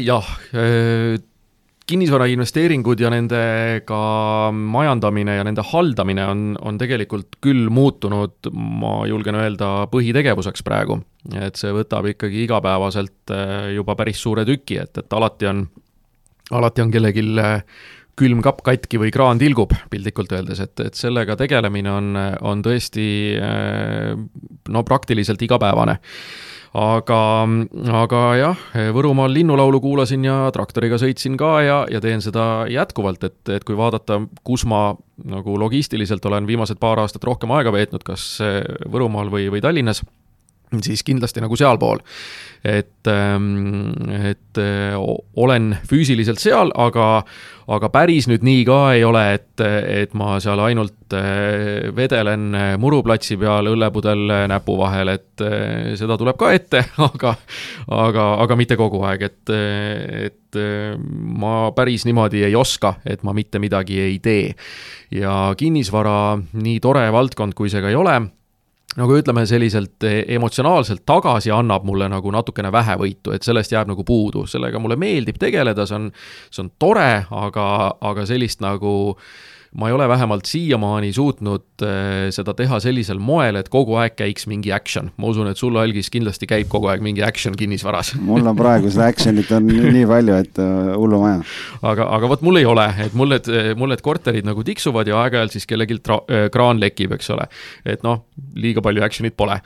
Jah, 0.05 0.27
kinnisvarainvesteeringud 1.89 3.01
ja 3.01 3.09
nendega 3.11 4.01
majandamine 4.53 5.35
ja 5.39 5.45
nende 5.47 5.63
haldamine 5.71 6.25
on, 6.29 6.43
on 6.61 6.77
tegelikult 6.79 7.39
küll 7.43 7.69
muutunud, 7.73 8.51
ma 8.53 9.01
julgen 9.09 9.37
öelda, 9.39 9.71
põhitegevuseks 9.91 10.65
praegu. 10.67 11.01
et 11.37 11.57
see 11.59 11.73
võtab 11.75 12.07
ikkagi 12.13 12.45
igapäevaselt 12.45 13.33
eh, 13.33 13.71
juba 13.75 13.95
päris 13.95 14.21
suure 14.21 14.45
tüki, 14.47 14.79
et, 14.81 14.97
et 14.97 15.17
alati 15.17 15.49
on, 15.49 15.65
alati 16.57 16.85
on 16.85 16.93
kellelgi 16.93 17.25
eh, 17.41 17.65
külmkapp 18.21 18.61
katki 18.65 18.99
või 19.01 19.11
kraan 19.13 19.39
tilgub, 19.41 19.73
piltlikult 19.89 20.33
öeldes, 20.37 20.61
et, 20.63 20.79
et 20.85 20.97
sellega 20.97 21.37
tegelemine 21.39 21.91
on, 21.91 22.15
on 22.45 22.63
tõesti 22.65 23.09
eh, 23.37 24.15
no 24.69 24.83
praktiliselt 24.87 25.41
igapäevane 25.41 25.99
aga, 26.77 27.21
aga 28.03 28.21
jah, 28.39 28.63
Võrumaal 28.95 29.33
linnulaulu 29.35 29.81
kuulasin 29.83 30.25
ja 30.27 30.37
traktoriga 30.55 30.99
sõitsin 31.01 31.37
ka 31.39 31.51
ja, 31.65 31.77
ja 31.91 32.01
teen 32.03 32.23
seda 32.23 32.65
jätkuvalt, 32.71 33.23
et, 33.27 33.41
et 33.57 33.67
kui 33.67 33.77
vaadata, 33.77 34.21
kus 34.47 34.65
ma 34.69 34.91
nagu 35.21 35.57
logistiliselt 35.59 36.25
olen 36.25 36.47
viimased 36.49 36.79
paar 36.81 37.03
aastat 37.03 37.23
rohkem 37.27 37.51
aega 37.57 37.73
veetnud, 37.75 38.05
kas 38.07 38.37
Võrumaal 38.91 39.29
või, 39.33 39.49
või 39.53 39.61
Tallinnas 39.63 40.03
siis 40.79 41.03
kindlasti 41.03 41.43
nagu 41.43 41.57
sealpool. 41.59 41.99
et, 42.63 43.07
ähm, 43.09 43.89
et 44.29 44.57
äh, 44.61 44.93
olen 45.33 45.77
füüsiliselt 45.89 46.37
seal, 46.37 46.69
aga, 46.77 47.23
aga 47.73 47.87
päris 47.89 48.27
nüüd 48.29 48.43
nii 48.45 48.59
ka 48.67 48.75
ei 48.93 49.01
ole, 49.01 49.23
et, 49.33 49.63
et 49.65 50.13
ma 50.13 50.35
seal 50.43 50.61
ainult 50.61 51.15
äh, 51.17 51.89
vedelen 51.97 52.53
muruplatsi 52.77 53.39
peal, 53.41 53.71
õllepudel 53.71 54.29
näpu 54.51 54.75
vahel, 54.77 55.09
et 55.15 55.41
äh, 55.41 55.95
seda 55.97 56.19
tuleb 56.21 56.37
ka 56.37 56.51
ette, 56.53 56.83
aga, 57.09 57.33
aga, 57.97 58.27
aga 58.45 58.57
mitte 58.59 58.77
kogu 58.77 59.01
aeg, 59.09 59.25
et, 59.25 59.55
et 60.29 60.59
ma 61.41 61.71
päris 61.73 62.05
niimoodi 62.05 62.43
ei 62.45 62.53
oska, 62.55 62.99
et 63.09 63.25
ma 63.25 63.33
mitte 63.33 63.57
midagi 63.57 63.97
ei 64.05 64.21
tee. 64.21 64.53
ja 65.17 65.55
kinnisvara, 65.57 66.37
nii 66.53 66.77
tore 66.79 67.07
valdkond, 67.11 67.57
kui 67.57 67.73
see 67.73 67.81
ka 67.81 67.89
ei 67.89 67.97
ole 67.97 68.19
nagu 68.99 69.15
ütleme, 69.15 69.45
selliselt 69.47 70.03
e-, 70.07 70.25
emotsionaalselt 70.35 71.05
tagasi 71.07 71.53
annab 71.55 71.85
mulle 71.87 72.09
nagu 72.11 72.33
natukene 72.33 72.71
vähe 72.73 72.97
võitu, 72.99 73.35
et 73.35 73.45
sellest 73.47 73.71
jääb 73.71 73.91
nagu 73.91 74.03
puudu, 74.07 74.43
sellega 74.49 74.81
mulle 74.83 74.97
meeldib 74.99 75.39
tegeleda, 75.39 75.85
see 75.87 75.99
on, 75.99 76.11
see 76.49 76.65
on 76.65 76.73
tore, 76.79 77.25
aga, 77.29 77.69
aga 78.11 78.27
sellist 78.27 78.63
nagu 78.63 78.93
äh, 79.13 79.50
ma 79.71 79.87
ei 79.87 79.93
ole 79.95 80.07
vähemalt 80.07 80.45
siiamaani 80.45 81.13
suutnud 81.13 81.83
äh, 81.83 82.27
seda 82.35 82.53
teha 82.53 82.79
sellisel 82.83 83.19
moel, 83.23 83.55
et 83.55 83.69
kogu 83.71 83.95
aeg 84.01 84.17
käiks 84.19 84.47
mingi 84.51 84.73
action. 84.75 85.11
ma 85.17 85.29
usun, 85.31 85.47
et 85.47 85.57
sul, 85.57 85.77
Algis, 85.79 86.09
kindlasti 86.11 86.47
käib 86.49 86.67
kogu 86.71 86.89
aeg 86.91 87.03
mingi 87.03 87.23
action 87.23 87.55
kinnisvaras 87.57 88.13
mul 88.29 88.47
on 88.51 88.57
praegu 88.57 88.91
seda 88.91 89.07
action'it 89.11 89.51
on 89.55 89.69
nii 89.71 90.03
palju, 90.09 90.35
et 90.43 90.59
äh, 90.59 90.91
hullumaja. 90.99 91.39
aga, 91.81 92.09
aga 92.17 92.31
vot 92.33 92.43
mul 92.43 92.59
ei 92.59 92.67
ole, 92.67 92.87
et 93.05 93.15
mul 93.15 93.31
need, 93.31 93.47
mul 93.79 93.93
need 93.93 94.03
korterid 94.03 94.47
nagu 94.47 94.65
tiksuvad 94.67 95.07
ja 95.07 95.23
aeg-ajalt 95.23 95.55
siis 95.55 95.69
kellelgi 95.69 96.01
äh, 96.01 96.49
kraan 96.51 96.83
lekib, 96.83 97.15
eks 97.15 97.31
ole. 97.31 97.47
et 97.85 98.03
noh, 98.07 98.25
liiga 98.59 98.83
palju 98.83 99.07
action'it 99.07 99.39
pole. 99.39 99.61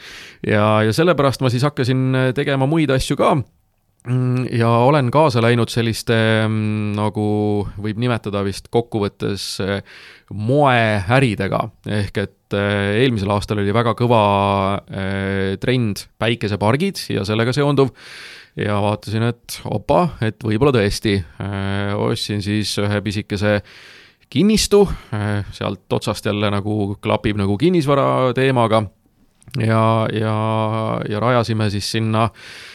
ja, 0.46 0.68
ja 0.86 0.94
sellepärast 0.94 1.42
ma 1.42 1.50
siis 1.54 1.66
hakkasin 1.66 2.34
tegema 2.38 2.70
muid 2.70 2.94
asju 2.94 3.18
ka 3.18 3.34
ja 4.52 4.70
olen 4.70 5.10
kaasa 5.12 5.42
läinud 5.42 5.72
selliste 5.74 6.16
mm, 6.46 6.94
nagu 6.98 7.26
võib 7.82 8.00
nimetada 8.02 8.44
vist 8.46 8.70
kokkuvõttes 8.74 9.48
eh, 9.66 9.80
moeäridega, 10.34 11.62
ehk 11.90 12.20
et 12.22 12.58
eh, 12.58 13.02
eelmisel 13.02 13.34
aastal 13.34 13.64
oli 13.64 13.74
väga 13.74 13.96
kõva 13.98 14.22
eh, 14.86 15.56
trend 15.62 16.06
päikesepargid 16.22 17.02
ja 17.16 17.26
sellega 17.28 17.56
seonduv. 17.56 17.94
Ja 18.56 18.78
vaatasin, 18.80 19.26
et 19.34 19.58
opa, 19.68 20.14
et 20.24 20.40
võib-olla 20.40 20.72
tõesti, 20.72 21.18
ostsin 22.00 22.40
siis 22.40 22.70
ühe 22.80 23.02
pisikese 23.04 23.58
kinnistu, 24.32 24.86
sealt 25.58 25.92
otsast 25.92 26.30
jälle 26.30 26.48
nagu 26.54 26.94
klapib 27.04 27.36
nagu 27.36 27.58
kinnisvara 27.60 28.32
teemaga. 28.38 28.86
Ja, 29.60 30.08
ja, 30.08 30.38
ja 31.04 31.20
rajasime 31.20 31.68
siis 31.74 31.92
sinna 31.98 32.30
Äh, 32.30 32.75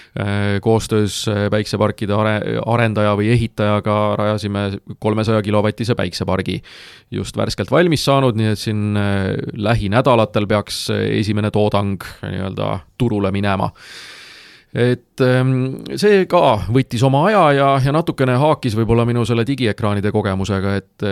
koostöös 0.61 1.29
äh, 1.29 1.47
päikseparkide 1.51 2.13
are-, 2.13 2.59
arendaja 2.67 3.15
või 3.19 3.31
ehitajaga 3.31 4.17
rajasime 4.19 4.65
kolmesaja 4.99 5.43
kilovatise 5.43 5.95
päiksepargi. 5.95 6.63
just 7.11 7.37
värskelt 7.37 7.71
valmis 7.71 8.05
saanud, 8.05 8.37
nii 8.37 8.47
et 8.53 8.59
siin 8.59 8.97
äh, 8.97 9.35
lähinädalatel 9.55 10.47
peaks 10.47 10.89
esimene 10.91 11.51
toodang 11.51 12.03
nii-öelda 12.23 12.79
turule 12.99 13.31
minema 13.31 13.71
et 14.71 15.23
ehm, 15.25 15.53
see 15.99 16.27
ka 16.31 16.43
võttis 16.71 17.03
oma 17.03 17.25
aja 17.27 17.43
ja, 17.57 17.69
ja 17.83 17.95
natukene 17.95 18.37
haakis 18.39 18.77
võib-olla 18.79 19.03
minu 19.09 19.25
selle 19.27 19.43
digiekraanide 19.47 20.13
kogemusega, 20.15 20.75
et, 20.79 21.07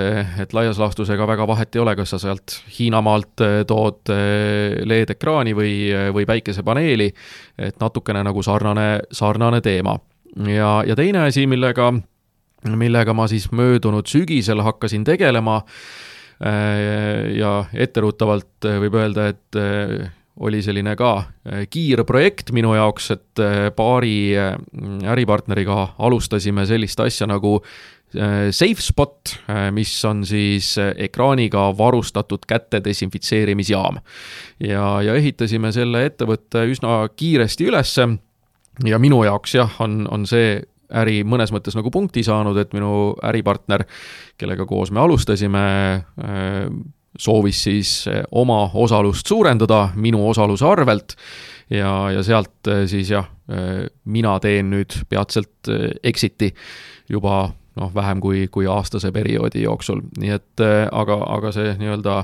et 0.44 0.52
laias 0.54 0.78
laastus 0.78 1.10
ega 1.10 1.26
väga 1.26 1.46
vahet 1.48 1.74
ei 1.74 1.82
ole, 1.82 1.96
kas 1.98 2.14
sa 2.14 2.20
sealt 2.22 2.54
Hiinamaalt 2.76 3.42
eh, 3.42 3.56
tood 3.66 4.12
eh, 4.14 4.78
LED-ekraani 4.86 5.56
või, 5.58 5.72
või 6.14 6.28
päikesepaneeli, 6.28 7.08
et 7.58 7.82
natukene 7.82 8.22
nagu 8.28 8.44
sarnane, 8.46 8.90
sarnane 9.10 9.60
teema. 9.64 9.96
ja, 10.46 10.76
ja 10.86 10.94
teine 10.98 11.26
asi, 11.26 11.48
millega, 11.50 11.90
millega 12.68 13.14
ma 13.14 13.26
siis 13.26 13.50
möödunud 13.50 14.06
sügisel 14.06 14.62
hakkasin 14.62 15.02
tegelema, 15.08 15.64
eh, 16.46 17.34
ja 17.40 17.56
etteruttavalt 17.74 18.70
võib 18.86 19.00
öelda, 19.02 19.32
et 19.34 19.60
oli 20.40 20.62
selline 20.62 20.94
ka 20.98 21.12
äh, 21.18 21.66
kiirprojekt 21.70 22.52
minu 22.56 22.74
jaoks, 22.76 23.10
et 23.14 23.42
äh, 23.42 23.68
paari 23.76 24.36
äh, 24.38 24.54
äripartneriga 25.10 25.94
alustasime 25.98 26.66
sellist 26.66 27.00
asja 27.00 27.28
nagu 27.30 27.58
SafeSpot, 28.08 29.34
mis 29.76 29.90
on 30.08 30.22
siis 30.24 30.70
ekraaniga 30.80 31.66
varustatud 31.76 32.46
käte 32.48 32.80
desinfitseerimisjaam. 32.80 33.98
ja, 34.64 34.84
ja 35.04 35.14
ehitasime 35.20 35.68
selle 35.76 36.06
ettevõtte 36.08 36.62
üsna 36.72 37.02
kiiresti 37.12 37.68
ülesse 37.68 38.06
ja 38.88 38.98
minu 38.98 39.20
jaoks 39.28 39.54
jah, 39.58 39.76
on, 39.84 40.06
on 40.08 40.24
see 40.24 40.56
äri 40.88 41.20
mõnes 41.28 41.52
mõttes 41.52 41.76
nagu 41.76 41.92
punkti 41.92 42.24
saanud, 42.24 42.56
et 42.56 42.72
minu 42.72 43.12
äripartner, 43.28 43.84
kellega 44.40 44.64
koos 44.64 44.88
me 44.88 45.04
alustasime, 45.04 45.66
soovis 47.18 47.62
siis 47.66 47.92
eh, 48.10 48.22
oma 48.30 48.62
osalust 48.74 49.26
suurendada 49.26 49.88
minu 49.96 50.22
osaluse 50.28 50.66
arvelt. 50.66 51.16
Ja, 51.70 52.10
ja 52.14 52.22
sealt 52.24 52.70
eh, 52.70 52.86
siis 52.88 53.10
jah, 53.12 53.26
eh, 53.52 53.86
mina 54.04 54.38
teen 54.40 54.70
nüüd 54.72 55.02
peatselt 55.08 55.70
exit'i 56.02 56.52
juba 57.10 57.48
noh, 57.78 57.90
vähem 57.94 58.20
kui, 58.22 58.46
kui 58.52 58.66
aastase 58.70 59.10
perioodi 59.14 59.62
jooksul, 59.62 60.02
nii 60.18 60.32
et 60.34 60.62
äh, 60.64 60.84
aga, 60.92 61.18
aga 61.36 61.52
see 61.54 61.74
nii-öelda 61.80 62.16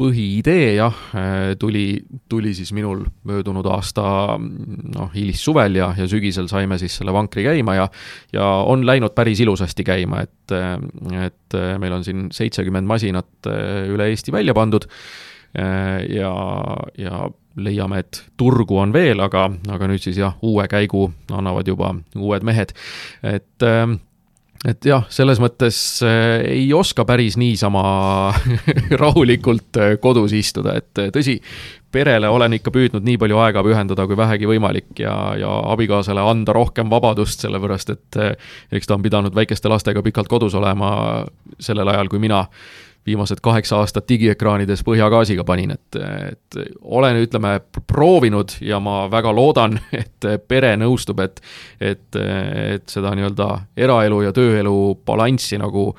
põhiidee 0.00 0.74
jah, 0.76 0.98
äh, 1.16 1.52
tuli, 1.60 1.86
tuli 2.30 2.54
siis 2.56 2.72
minul 2.76 3.04
möödunud 3.28 3.66
aasta 3.70 4.06
noh, 4.38 5.12
hilissuvel 5.14 5.78
ja, 5.80 5.92
ja 5.98 6.08
sügisel 6.10 6.50
saime 6.52 6.80
siis 6.82 6.98
selle 7.00 7.14
vankri 7.16 7.46
käima 7.46 7.78
ja 7.78 7.88
ja 8.34 8.48
on 8.66 8.84
läinud 8.86 9.14
päris 9.16 9.40
ilusasti 9.44 9.86
käima, 9.86 10.24
et, 10.26 10.56
äh, 10.56 11.26
et 11.28 11.58
meil 11.80 11.98
on 11.98 12.04
siin 12.04 12.28
seitsekümmend 12.34 12.88
masinat 12.88 13.48
üle 13.86 14.10
Eesti 14.10 14.32
välja 14.34 14.54
pandud 14.54 14.84
ja, 15.56 16.32
ja 16.98 17.20
leiame, 17.56 18.00
et 18.02 18.18
turgu 18.36 18.76
on 18.82 18.92
veel, 18.92 19.22
aga, 19.24 19.46
aga 19.72 19.88
nüüd 19.88 20.02
siis 20.02 20.18
jah, 20.20 20.34
uue 20.44 20.66
käigu 20.68 21.06
annavad 21.32 21.68
juba 21.70 21.94
uued 22.18 22.44
mehed. 22.44 22.74
et 23.24 23.66
et 24.64 24.86
jah, 24.88 25.04
selles 25.12 25.40
mõttes 25.42 25.78
äh, 26.06 26.40
ei 26.48 26.68
oska 26.74 27.04
päris 27.08 27.36
niisama 27.40 27.82
rahulikult 29.02 29.80
äh, 29.82 29.96
kodus 30.02 30.34
istuda, 30.36 30.76
et 30.80 31.02
äh, 31.02 31.10
tõsi, 31.14 31.36
perele 31.92 32.28
olen 32.28 32.56
ikka 32.58 32.72
püüdnud 32.74 33.04
nii 33.06 33.18
palju 33.20 33.38
aega 33.40 33.62
pühendada 33.64 34.06
kui 34.08 34.18
vähegi 34.18 34.48
võimalik 34.48 34.98
ja, 35.00 35.14
ja 35.38 35.52
abikaasale 35.72 36.24
anda 36.24 36.54
rohkem 36.56 36.90
vabadust, 36.92 37.44
sellepärast 37.44 37.92
et 37.94 38.18
eks 38.74 38.88
ta 38.88 38.98
on 38.98 39.04
pidanud 39.04 39.36
väikeste 39.36 39.70
lastega 39.72 40.02
pikalt 40.04 40.28
kodus 40.28 40.56
olema 40.58 40.90
sellel 41.62 41.88
ajal, 41.94 42.10
kui 42.12 42.20
mina 42.20 42.42
viimased 43.06 43.40
kaheksa 43.44 43.80
aastat 43.82 44.08
digiekraanides 44.08 44.82
põhjagaasiga 44.86 45.44
panin, 45.46 45.76
et, 45.76 45.98
et 46.32 46.60
olen, 46.82 47.20
ütleme, 47.22 47.56
proovinud 47.86 48.58
ja 48.64 48.80
ma 48.82 49.04
väga 49.12 49.32
loodan, 49.36 49.78
et 50.02 50.30
pere 50.48 50.74
nõustub, 50.80 51.22
et 51.24 51.42
et, 51.80 52.16
et 52.16 52.86
seda 52.90 53.12
nii-öelda 53.16 53.48
eraelu 53.76 54.22
ja 54.24 54.32
tööelu 54.36 54.76
balanssi 55.06 55.58
nagu 55.60 55.90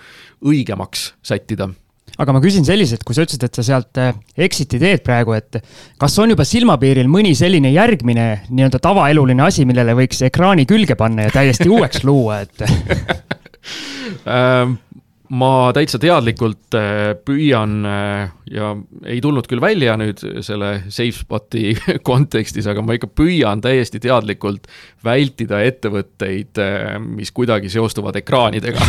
õigemaks 0.45 1.11
sättida. 1.25 1.69
Aga 2.17 2.33
ma 2.33 2.39
küsin 2.41 2.65
selliselt, 2.65 3.03
kui 3.05 3.13
sa 3.13 3.27
ütlesid, 3.27 3.43
et 3.45 3.57
sa 3.59 3.63
sealt 3.65 3.99
äh, 4.01 4.15
exit'i 4.41 4.79
teed 4.81 5.03
praegu, 5.05 5.35
et 5.37 5.59
kas 6.01 6.15
on 6.23 6.31
juba 6.33 6.47
silmapiiril 6.47 7.09
mõni 7.11 7.35
selline 7.37 7.69
järgmine 7.75 8.25
nii-öelda 8.49 8.81
tavaeluline 8.81 9.43
asi, 9.45 9.67
millele 9.69 9.93
võiks 9.99 10.23
ekraani 10.25 10.65
külge 10.69 10.97
panna 10.97 11.27
ja 11.27 11.35
täiesti 11.35 11.69
uueks 11.69 12.01
luua, 12.07 12.39
et 12.47 12.65
ähm, 14.25 14.79
ma 15.35 15.51
täitsa 15.75 15.99
teadlikult 16.01 16.75
äh, 16.77 17.11
püüan 17.27 17.81
äh, 17.87 18.29
ja 18.51 18.71
ei 19.05 19.19
tulnud 19.23 19.47
küll 19.49 19.61
välja 19.63 19.97
nüüd 19.99 20.21
selle 20.45 20.71
SafeSpoti 20.87 21.75
kontekstis, 22.09 22.67
aga 22.69 22.83
ma 22.85 22.95
ikka 22.97 23.09
püüan 23.11 23.63
täiesti 23.63 23.99
teadlikult 24.03 24.69
vältida 25.03 25.61
ettevõtteid, 25.67 26.59
mis 27.03 27.31
kuidagi 27.35 27.69
seostuvad 27.71 28.15
ekraanidega. 28.21 28.81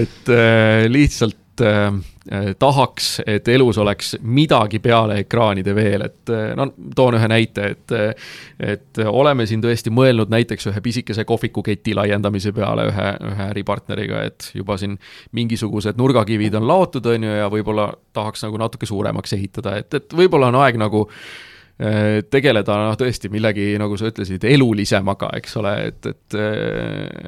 Et 0.00 0.30
äh, 0.32 0.86
lihtsalt 0.90 1.45
äh, 1.60 1.86
äh, 2.32 2.48
tahaks, 2.58 3.20
et 3.26 3.48
elus 3.48 3.78
oleks 3.78 4.16
midagi 4.22 4.78
peale 4.82 5.20
ekraanide 5.22 5.74
veel, 5.74 6.06
et 6.08 6.32
äh, 6.32 6.52
no 6.58 6.68
toon 6.96 7.18
ühe 7.18 7.28
näite, 7.30 7.70
et 7.74 7.96
äh, 7.96 8.28
et 8.74 9.02
oleme 9.06 9.44
siin 9.46 9.60
tõesti 9.60 9.92
mõelnud 9.92 10.30
näiteks 10.32 10.70
ühe 10.70 10.80
pisikese 10.80 11.26
kohvikuketi 11.28 11.94
laiendamise 11.94 12.52
peale 12.56 12.86
ühe, 12.90 13.08
ühe 13.30 13.48
äripartneriga, 13.50 14.22
et 14.30 14.50
juba 14.54 14.78
siin 14.80 14.96
mingisugused 15.36 15.98
nurgakivid 16.00 16.56
on 16.56 16.68
laotud, 16.68 17.06
on 17.12 17.28
ju, 17.28 17.34
ja 17.42 17.50
võib-olla 17.52 17.90
tahaks 18.16 18.46
nagu 18.46 18.62
natuke 18.62 18.88
suuremaks 18.88 19.36
ehitada, 19.36 19.76
et, 19.82 19.92
et 19.94 20.16
võib-olla 20.16 20.48
on 20.52 20.62
aeg 20.62 20.80
nagu 20.80 21.06
Äh, 21.08 21.55
tegeleda 21.76 22.76
noh, 22.80 22.94
tõesti 22.96 23.28
millegi, 23.28 23.74
nagu 23.80 23.98
sa 24.00 24.08
ütlesid, 24.08 24.44
elulisemaga, 24.48 25.28
eks 25.36 25.56
ole, 25.60 25.74
et, 25.90 26.06
et 26.08 26.36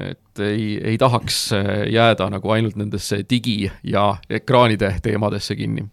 et 0.09 0.41
ei, 0.47 0.65
ei 0.93 0.97
tahaks 0.97 1.51
jääda 1.91 2.29
nagu 2.33 2.51
ainult 2.55 2.77
nendesse 2.79 3.21
digi- 3.29 3.69
ja 3.83 4.15
ekraanide 4.29 4.95
teemadesse 5.03 5.55
kinni. 5.59 5.85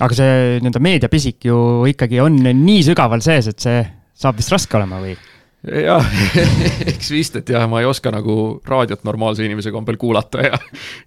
aga 0.00 0.16
see 0.16 0.58
nii-öelda 0.62 0.80
meediapisik 0.82 1.44
ju 1.44 1.58
ikkagi 1.92 2.20
on 2.24 2.40
nii 2.42 2.82
sügaval 2.82 3.22
sees, 3.22 3.52
et 3.52 3.60
see 3.60 3.82
saab 4.14 4.40
vist 4.40 4.50
raske 4.54 4.76
olema 4.80 4.98
või? 5.02 5.14
Jah, 5.62 6.06
eks 6.92 7.12
vist, 7.14 7.36
et 7.38 7.52
jah, 7.54 7.68
ma 7.70 7.82
ei 7.82 7.88
oska 7.88 8.10
nagu 8.14 8.36
raadiot 8.66 9.04
normaalse 9.06 9.46
inimese 9.46 9.70
kombel 9.74 9.98
kuulata 10.00 10.42
ja, 10.42 10.58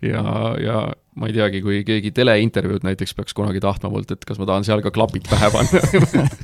ja, 0.06 0.24
ja 0.62 0.84
ma 1.16 1.30
ei 1.30 1.36
teagi, 1.36 1.62
kui 1.64 1.82
keegi 1.88 2.12
teleintervjuud 2.16 2.86
näiteks 2.88 3.16
peaks 3.18 3.36
kunagi 3.36 3.64
tahtma 3.64 3.92
mult, 3.92 4.12
et 4.16 4.24
kas 4.28 4.40
ma 4.40 4.48
tahan 4.48 4.68
seal 4.68 4.84
ka 4.84 4.94
klapid 4.96 5.28
pähe 5.32 5.52
panna 5.52 5.84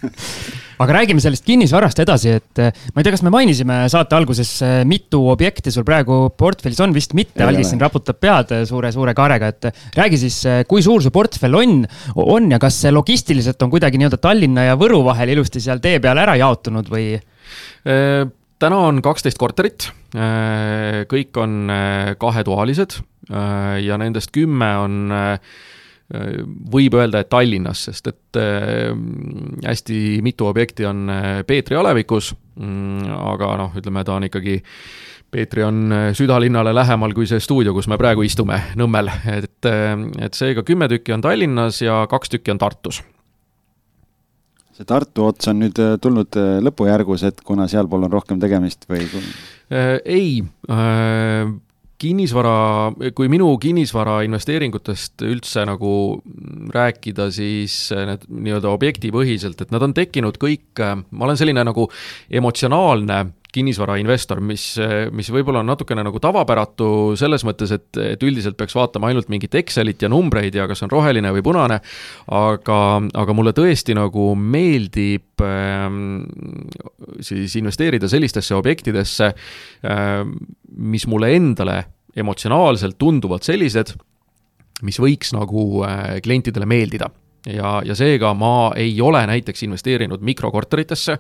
aga 0.82 0.96
räägime 0.96 1.22
sellest 1.22 1.46
kinnisvarast 1.46 2.00
edasi, 2.02 2.36
et 2.40 2.62
eh, 2.62 2.72
ma 2.92 3.02
ei 3.02 3.06
tea, 3.06 3.14
kas 3.16 3.24
me 3.26 3.34
mainisime 3.34 3.78
saate 3.92 4.18
alguses, 4.18 4.54
eh, 4.66 4.78
mitu 4.88 5.22
objekti 5.32 5.74
sul 5.74 5.86
praegu 5.88 6.24
portfellis 6.38 6.82
on, 6.84 6.96
vist 6.96 7.16
mitte, 7.18 7.44
Algis 7.46 7.72
siin 7.72 7.82
raputab 7.82 8.20
pead 8.22 8.54
suure-suure 8.70 9.14
kaarega, 9.18 9.52
et 9.52 9.70
räägi 9.98 10.22
siis, 10.24 10.40
eh, 10.50 10.62
kui 10.70 10.84
suur 10.86 11.04
su 11.04 11.14
portfell 11.14 11.60
on, 11.60 11.82
on 12.16 12.52
ja 12.52 12.60
kas 12.62 12.82
see 12.84 12.94
logistiliselt 12.94 13.62
on 13.62 13.74
kuidagi 13.74 14.02
nii-öelda 14.02 14.22
Tallinna 14.22 14.72
ja 14.72 14.80
Võru 14.80 15.04
vahel 15.06 15.36
ilusti 15.36 15.62
seal 15.64 15.84
tee 15.84 16.00
peal 16.04 16.20
ära 16.22 16.36
jaotunud 16.42 16.90
või? 16.92 17.14
Äh, 17.88 18.26
täna 18.62 18.80
on 18.88 19.02
kaksteist 19.02 19.40
korterit, 19.42 19.90
äh, 20.16 21.04
kõik 21.10 21.38
on 21.42 21.72
äh, 21.74 22.14
kahetoalised 22.22 23.02
ja 23.32 23.96
nendest 24.02 24.32
kümme 24.36 24.68
on 24.82 25.12
võib 26.74 26.96
öelda, 26.98 27.22
et 27.22 27.30
Tallinnas, 27.32 27.86
sest 27.86 28.10
et 28.10 28.40
hästi 29.64 30.00
mitu 30.26 30.50
objekti 30.50 30.84
on 30.90 31.06
Peetri 31.48 31.78
alevikus, 31.80 32.34
mm, 32.60 33.14
aga 33.30 33.54
noh, 33.62 33.78
ütleme 33.80 34.04
ta 34.04 34.18
on 34.18 34.28
ikkagi 34.28 34.58
Peetri 35.32 35.64
on 35.64 35.96
südalinnale 36.18 36.74
lähemal 36.76 37.16
kui 37.16 37.30
see 37.30 37.40
stuudio, 37.40 37.72
kus 37.78 37.88
me 37.88 38.02
praegu 38.02 38.26
istume, 38.28 38.58
Nõmmel, 38.82 39.14
et, 39.38 39.70
et 40.26 40.36
seega 40.36 40.66
kümme 40.68 40.92
tükki 40.92 41.16
on 41.16 41.24
Tallinnas 41.24 41.80
ja 41.86 42.02
kaks 42.12 42.36
tükki 42.36 42.52
on 42.52 42.60
Tartus 42.66 43.00
see 44.82 44.90
Tartu 44.90 45.28
ots 45.30 45.50
on 45.52 45.62
nüüd 45.62 45.82
äh, 45.82 45.98
tulnud 46.02 46.38
äh, 46.40 46.60
lõpujärgus, 46.66 47.26
et 47.30 47.42
kuna 47.46 47.68
sealpool 47.72 48.08
on 48.08 48.14
rohkem 48.14 48.40
tegemist 48.42 48.88
või? 48.90 49.06
Äh, 49.72 50.00
ei, 50.06 50.42
kinnisvara, 52.02 52.56
kui 53.16 53.30
minu 53.32 53.52
kinnisvara 53.62 54.22
investeeringutest 54.26 55.22
üldse 55.28 55.66
nagu 55.70 55.94
rääkida, 56.74 57.30
siis 57.34 57.76
need 57.94 58.26
nii-öelda 58.26 58.72
objektipõhiselt, 58.74 59.62
et 59.62 59.74
nad 59.74 59.86
on 59.86 59.94
tekkinud 59.98 60.42
kõik, 60.42 60.82
ma 60.82 61.28
olen 61.28 61.38
selline 61.40 61.66
nagu 61.68 61.86
emotsionaalne 62.42 63.22
kinnisvarainvestor, 63.52 64.40
mis, 64.44 64.64
mis 65.16 65.30
võib-olla 65.34 65.62
on 65.62 65.70
natukene 65.72 66.04
nagu 66.06 66.20
tavapäratu 66.24 66.88
selles 67.20 67.44
mõttes, 67.48 67.74
et, 67.76 67.90
et 68.00 68.24
üldiselt 68.24 68.58
peaks 68.60 68.76
vaatama 68.78 69.10
ainult 69.12 69.32
mingit 69.32 69.56
Excelit 69.60 70.02
ja 70.02 70.10
numbreid 70.12 70.56
ja 70.56 70.68
kas 70.72 70.84
on 70.86 70.92
roheline 70.94 71.34
või 71.36 71.44
punane, 71.46 71.82
aga, 72.38 72.80
aga 73.24 73.36
mulle 73.38 73.54
tõesti 73.58 73.96
nagu 73.98 74.32
meeldib 74.40 75.44
äh, 75.46 75.88
siis 77.28 77.58
investeerida 77.60 78.10
sellistesse 78.12 78.56
objektidesse 78.58 79.32
äh,, 79.32 80.22
mis 80.72 81.08
mulle 81.12 81.34
endale 81.36 81.82
emotsionaalselt 82.16 82.98
tunduvad 83.00 83.44
sellised, 83.48 83.94
mis 84.88 85.00
võiks 85.00 85.36
nagu 85.36 85.84
äh, 85.88 86.22
klientidele 86.24 86.68
meeldida 86.70 87.12
ja, 87.50 87.82
ja 87.86 87.96
seega 87.98 88.34
ma 88.38 88.72
ei 88.78 88.94
ole 89.02 89.22
näiteks 89.30 89.64
investeerinud 89.68 90.22
mikrokorteritesse, 90.26 91.18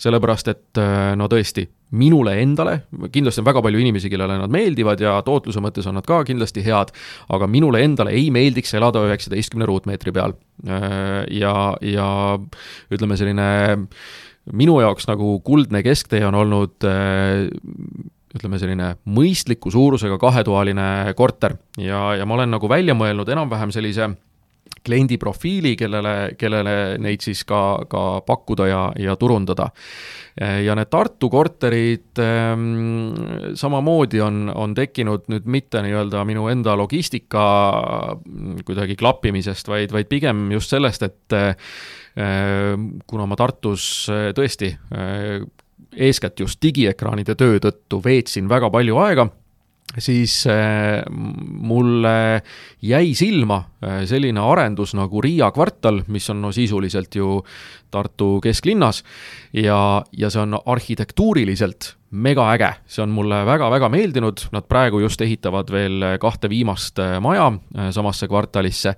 sellepärast 0.00 0.52
et 0.52 0.80
äh, 0.80 1.12
no 1.18 1.28
tõesti, 1.30 1.66
minule 1.98 2.34
endale, 2.42 2.82
kindlasti 3.12 3.42
on 3.42 3.48
väga 3.48 3.62
palju 3.64 3.80
inimesi, 3.80 4.10
kellele 4.12 4.38
nad 4.40 4.52
meeldivad 4.52 5.00
ja 5.00 5.16
tootluse 5.24 5.62
mõttes 5.64 5.88
on 5.88 5.98
nad 5.98 6.08
ka 6.08 6.20
kindlasti 6.28 6.64
head, 6.66 6.92
aga 7.32 7.48
minule 7.50 7.82
endale 7.84 8.12
ei 8.16 8.28
meeldiks 8.34 8.74
elada 8.76 9.02
üheksateistkümne 9.08 9.68
ruutmeetri 9.68 10.12
peal. 10.16 10.36
Äh, 10.68 11.24
ja, 11.40 11.54
ja 11.84 12.10
ütleme, 12.92 13.18
selline 13.20 13.48
minu 14.56 14.78
jaoks 14.80 15.08
nagu 15.08 15.38
kuldne 15.44 15.82
kesktee 15.84 16.22
on 16.24 16.36
olnud 16.38 16.88
äh, 16.88 17.48
ütleme, 18.36 18.60
selline 18.60 18.92
mõistliku 19.08 19.72
suurusega 19.72 20.18
kahetoaline 20.20 21.14
korter 21.16 21.56
ja, 21.80 22.12
ja 22.18 22.26
ma 22.28 22.36
olen 22.36 22.52
nagu 22.56 22.68
välja 22.70 22.96
mõelnud 22.96 23.28
enam-vähem 23.32 23.72
sellise 23.74 24.10
kliendi 24.88 25.18
profiili, 25.20 25.74
kellele, 25.78 26.14
kellele 26.38 26.74
neid 27.02 27.24
siis 27.24 27.44
ka, 27.48 27.84
ka 27.90 28.04
pakkuda 28.26 28.68
ja, 28.68 28.82
ja 28.98 29.16
turundada. 29.20 29.68
ja 30.38 30.74
need 30.78 30.90
Tartu 30.90 31.28
korterid 31.30 32.20
ähm, 32.22 33.12
samamoodi 33.58 34.20
on, 34.22 34.46
on 34.54 34.74
tekkinud 34.74 35.26
nüüd 35.32 35.48
mitte 35.50 35.82
nii-öelda 35.82 36.22
minu 36.28 36.46
enda 36.48 36.76
logistika 36.78 37.44
kuidagi 38.64 38.96
klappimisest, 38.98 39.68
vaid, 39.68 39.92
vaid 39.92 40.08
pigem 40.10 40.46
just 40.54 40.70
sellest, 40.70 41.02
et 41.02 41.36
äh, 41.36 42.76
kuna 43.06 43.26
ma 43.26 43.38
Tartus 43.38 44.06
äh, 44.12 44.30
tõesti 44.36 44.72
äh, 44.72 45.42
eeskätt 45.96 46.40
just 46.40 46.62
digiekraanide 46.62 47.34
töö 47.38 47.58
tõttu 47.62 48.00
veetsin 48.04 48.48
väga 48.50 48.70
palju 48.70 48.98
aega 49.02 49.28
siis 49.96 50.46
äh, 50.46 51.02
mulle 51.08 52.42
jäi 52.82 53.14
silma 53.14 53.62
äh, 53.84 54.02
selline 54.06 54.40
arendus 54.40 54.94
nagu 54.94 55.22
Riia 55.24 55.50
kvartal, 55.54 56.02
mis 56.12 56.28
on 56.30 56.42
no 56.44 56.52
sisuliselt 56.52 57.14
ju 57.16 57.42
Tartu 57.90 58.36
kesklinnas. 58.44 59.02
Ja, 59.52 60.04
ja 60.12 60.30
see 60.30 60.42
on 60.44 60.58
arhitektuuriliselt 60.66 61.97
megaäge, 62.10 62.70
see 62.88 63.02
on 63.04 63.12
mulle 63.12 63.42
väga-väga 63.44 63.90
meeldinud, 63.92 64.46
nad 64.54 64.64
praegu 64.68 65.02
just 65.02 65.20
ehitavad 65.20 65.68
veel 65.72 66.06
kahte 66.20 66.48
viimast 66.48 67.00
äh, 67.04 67.18
maja 67.20 67.50
samasse 67.92 68.28
kvartalisse. 68.30 68.94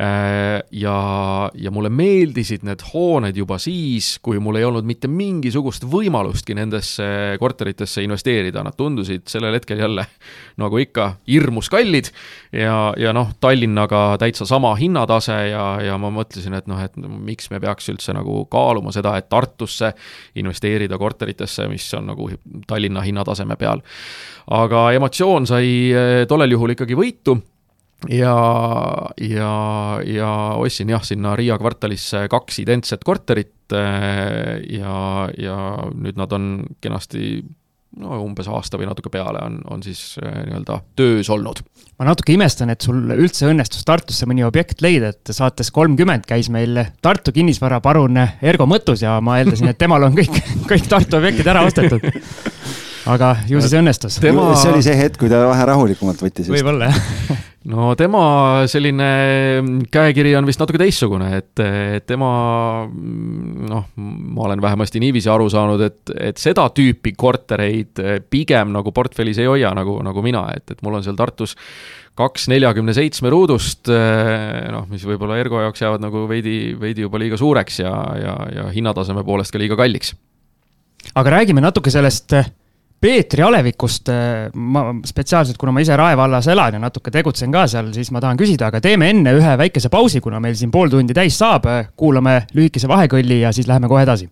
Äh, 0.00 0.62
ja, 0.70 1.50
ja 1.54 1.70
mulle 1.74 1.90
meeldisid 1.90 2.62
need 2.62 2.84
hooned 2.92 3.36
juba 3.36 3.56
siis, 3.58 4.12
kui 4.22 4.38
mul 4.38 4.60
ei 4.60 4.66
olnud 4.68 4.86
mitte 4.86 5.10
mingisugust 5.10 5.82
võimalustki 5.90 6.54
nendesse 6.54 7.08
korteritesse 7.40 8.04
investeerida, 8.06 8.62
nad 8.62 8.76
tundusid 8.78 9.26
sellel 9.26 9.56
hetkel 9.58 9.82
jälle 9.82 10.06
nagu 10.62 10.78
ikka 10.78 11.08
hirmus 11.26 11.68
kallid. 11.72 12.12
Ja, 12.54 12.92
ja 12.96 13.12
noh, 13.16 13.34
Tallinnaga 13.42 14.16
täitsa 14.22 14.46
sama 14.46 14.70
hinnatase 14.78 15.40
ja, 15.50 15.66
ja 15.82 15.98
ma 15.98 16.12
mõtlesin, 16.14 16.54
et 16.54 16.70
noh, 16.70 16.78
et 16.80 16.94
miks 16.96 17.50
me 17.50 17.58
peaks 17.60 17.90
üldse 17.90 18.14
nagu 18.16 18.44
kaaluma 18.52 18.94
seda, 18.94 19.16
et 19.18 19.28
Tartusse 19.28 19.92
investeerida 20.38 20.96
korteritesse, 20.98 21.66
mis 21.68 21.90
on 21.98 22.06
nagu 22.12 22.30
Tallinna 22.66 23.04
hinnataseme 23.06 23.56
peal. 23.56 23.82
aga 24.50 24.88
emotsioon 24.96 25.46
sai 25.46 25.68
eh, 25.92 26.24
tollel 26.28 26.56
juhul 26.56 26.76
ikkagi 26.76 26.96
võitu 26.96 27.36
ja, 28.06 28.34
ja, 29.20 29.52
ja 30.06 30.30
ostsin 30.60 30.92
jah, 30.92 31.02
sinna 31.04 31.34
Riia 31.36 31.58
kvartalisse 31.58 32.26
kaks 32.30 32.60
identset 32.62 33.04
korterit 33.04 33.74
äh, 33.74 34.58
ja, 34.70 35.28
ja 35.38 35.58
nüüd 35.94 36.20
nad 36.20 36.32
on 36.36 36.50
kenasti 36.84 37.42
no 37.96 38.18
umbes 38.22 38.48
aasta 38.52 38.78
või 38.80 38.88
natuke 38.88 39.10
peale 39.12 39.40
on, 39.44 39.58
on 39.72 39.82
siis 39.82 40.18
nii-öelda 40.20 40.80
töös 40.98 41.30
olnud. 41.32 41.62
ma 41.98 42.08
natuke 42.10 42.34
imestan, 42.34 42.70
et 42.74 42.84
sul 42.84 43.00
üldse 43.16 43.48
õnnestus 43.48 43.86
Tartusse 43.88 44.28
mõni 44.28 44.44
objekt 44.46 44.82
leida, 44.84 45.14
et 45.14 45.32
saates 45.34 45.72
kolmkümmend 45.74 46.28
käis 46.28 46.50
meil 46.52 46.82
Tartu 47.02 47.32
kinnisvaraparun 47.34 48.20
Ergo 48.42 48.68
Mõttus 48.70 49.02
ja 49.06 49.18
ma 49.24 49.38
eeldasin, 49.40 49.72
et 49.72 49.80
temal 49.80 50.04
on 50.08 50.16
kõik, 50.18 50.36
kõik 50.70 50.90
Tartu 50.90 51.20
objektid 51.20 51.48
ära 51.48 51.64
ostetud 51.66 52.04
aga 53.08 53.34
ju 53.48 53.60
siis 53.64 53.76
õnnestus 53.80 54.20
tema.... 54.22 54.50
see 54.60 54.72
oli 54.72 54.84
see 54.84 54.96
hetk, 54.98 55.20
kui 55.20 55.32
ta 55.32 55.46
vähe 55.48 55.68
rahulikumalt 55.72 56.26
võttis. 56.28 56.50
võib-olla 56.52 56.92
jah 56.92 57.46
no 57.68 57.92
tema 57.98 58.22
selline 58.70 59.08
käekiri 59.92 60.32
on 60.38 60.48
vist 60.48 60.60
natuke 60.62 60.80
teistsugune, 60.80 61.28
et, 61.36 61.62
tema 62.08 62.30
noh, 62.88 63.86
ma 63.98 64.46
olen 64.46 64.62
vähemasti 64.62 65.02
niiviisi 65.02 65.30
aru 65.32 65.48
saanud, 65.52 65.84
et, 65.84 66.14
et 66.30 66.40
seda 66.40 66.68
tüüpi 66.74 67.12
kortereid 67.18 68.02
pigem 68.30 68.72
nagu 68.74 68.92
portfellis 68.94 69.40
ei 69.42 69.50
hoia, 69.50 69.72
nagu, 69.76 69.98
nagu 70.04 70.24
mina, 70.24 70.46
et, 70.56 70.74
et 70.74 70.84
mul 70.86 70.98
on 71.00 71.06
seal 71.06 71.18
Tartus 71.18 71.56
kaks 72.18 72.48
neljakümne 72.50 72.94
seitsme 72.96 73.30
ruudust, 73.30 73.90
noh, 73.90 74.86
mis 74.90 75.04
võib-olla 75.06 75.38
Ergo 75.38 75.60
jaoks 75.62 75.84
jäävad 75.84 76.02
nagu 76.02 76.24
veidi, 76.30 76.74
veidi 76.80 77.04
juba 77.04 77.20
liiga 77.22 77.38
suureks 77.38 77.82
ja, 77.84 77.92
ja, 78.18 78.38
ja 78.56 78.64
hinnataseme 78.74 79.22
poolest 79.26 79.54
ka 79.54 79.60
liiga 79.60 79.78
kalliks. 79.78 80.16
aga 81.14 81.36
räägime 81.38 81.62
natuke 81.62 81.92
sellest 81.94 82.34
Peetri 82.98 83.44
alevikust 83.46 84.08
äh, 84.10 84.48
ma 84.58 84.88
spetsiaalselt, 85.06 85.54
kuna 85.60 85.70
ma 85.70 85.82
ise 85.84 85.94
Rae 85.94 86.16
vallas 86.18 86.48
elan 86.50 86.74
ja 86.74 86.80
natuke 86.82 87.12
tegutsen 87.14 87.52
ka 87.54 87.68
seal, 87.70 87.92
siis 87.94 88.08
ma 88.10 88.18
tahan 88.18 88.38
küsida, 88.40 88.72
aga 88.72 88.80
teeme 88.82 89.06
enne 89.12 89.36
ühe 89.38 89.52
väikese 89.60 89.86
pausi, 89.92 90.18
kuna 90.18 90.40
meil 90.42 90.56
siin 90.58 90.72
pool 90.74 90.90
tundi 90.90 91.14
täis 91.14 91.36
saab. 91.38 91.68
kuulame 91.94 92.40
lühikese 92.58 92.88
vahekõlli 92.90 93.36
ja 93.44 93.52
siis 93.54 93.68
läheme 93.70 93.86
kohe 93.86 94.02
edasi. 94.02 94.26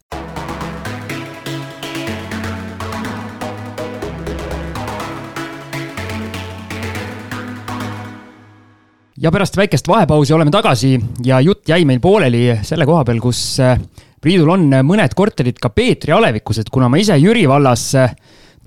ja 9.16 9.30
pärast 9.32 9.56
väikest 9.56 9.86
vahepausi 9.88 10.34
oleme 10.34 10.50
tagasi 10.50 10.98
ja 11.24 11.38
jutt 11.40 11.68
jäi 11.68 11.84
meil 11.86 12.00
pooleli 12.00 12.58
selle 12.66 12.86
koha 12.86 13.04
peal, 13.04 13.22
kus 13.22 13.60
äh, 13.62 13.78
Priidul 14.20 14.50
on 14.50 14.66
mõned 14.82 15.14
korterid 15.14 15.62
ka 15.62 15.70
Peetri 15.70 16.10
alevikus, 16.10 16.58
et 16.58 16.70
kuna 16.72 16.88
ma 16.90 16.98
ise 16.98 17.14
Jüri 17.14 17.46
vallas 17.46 17.86
äh, 17.94 18.16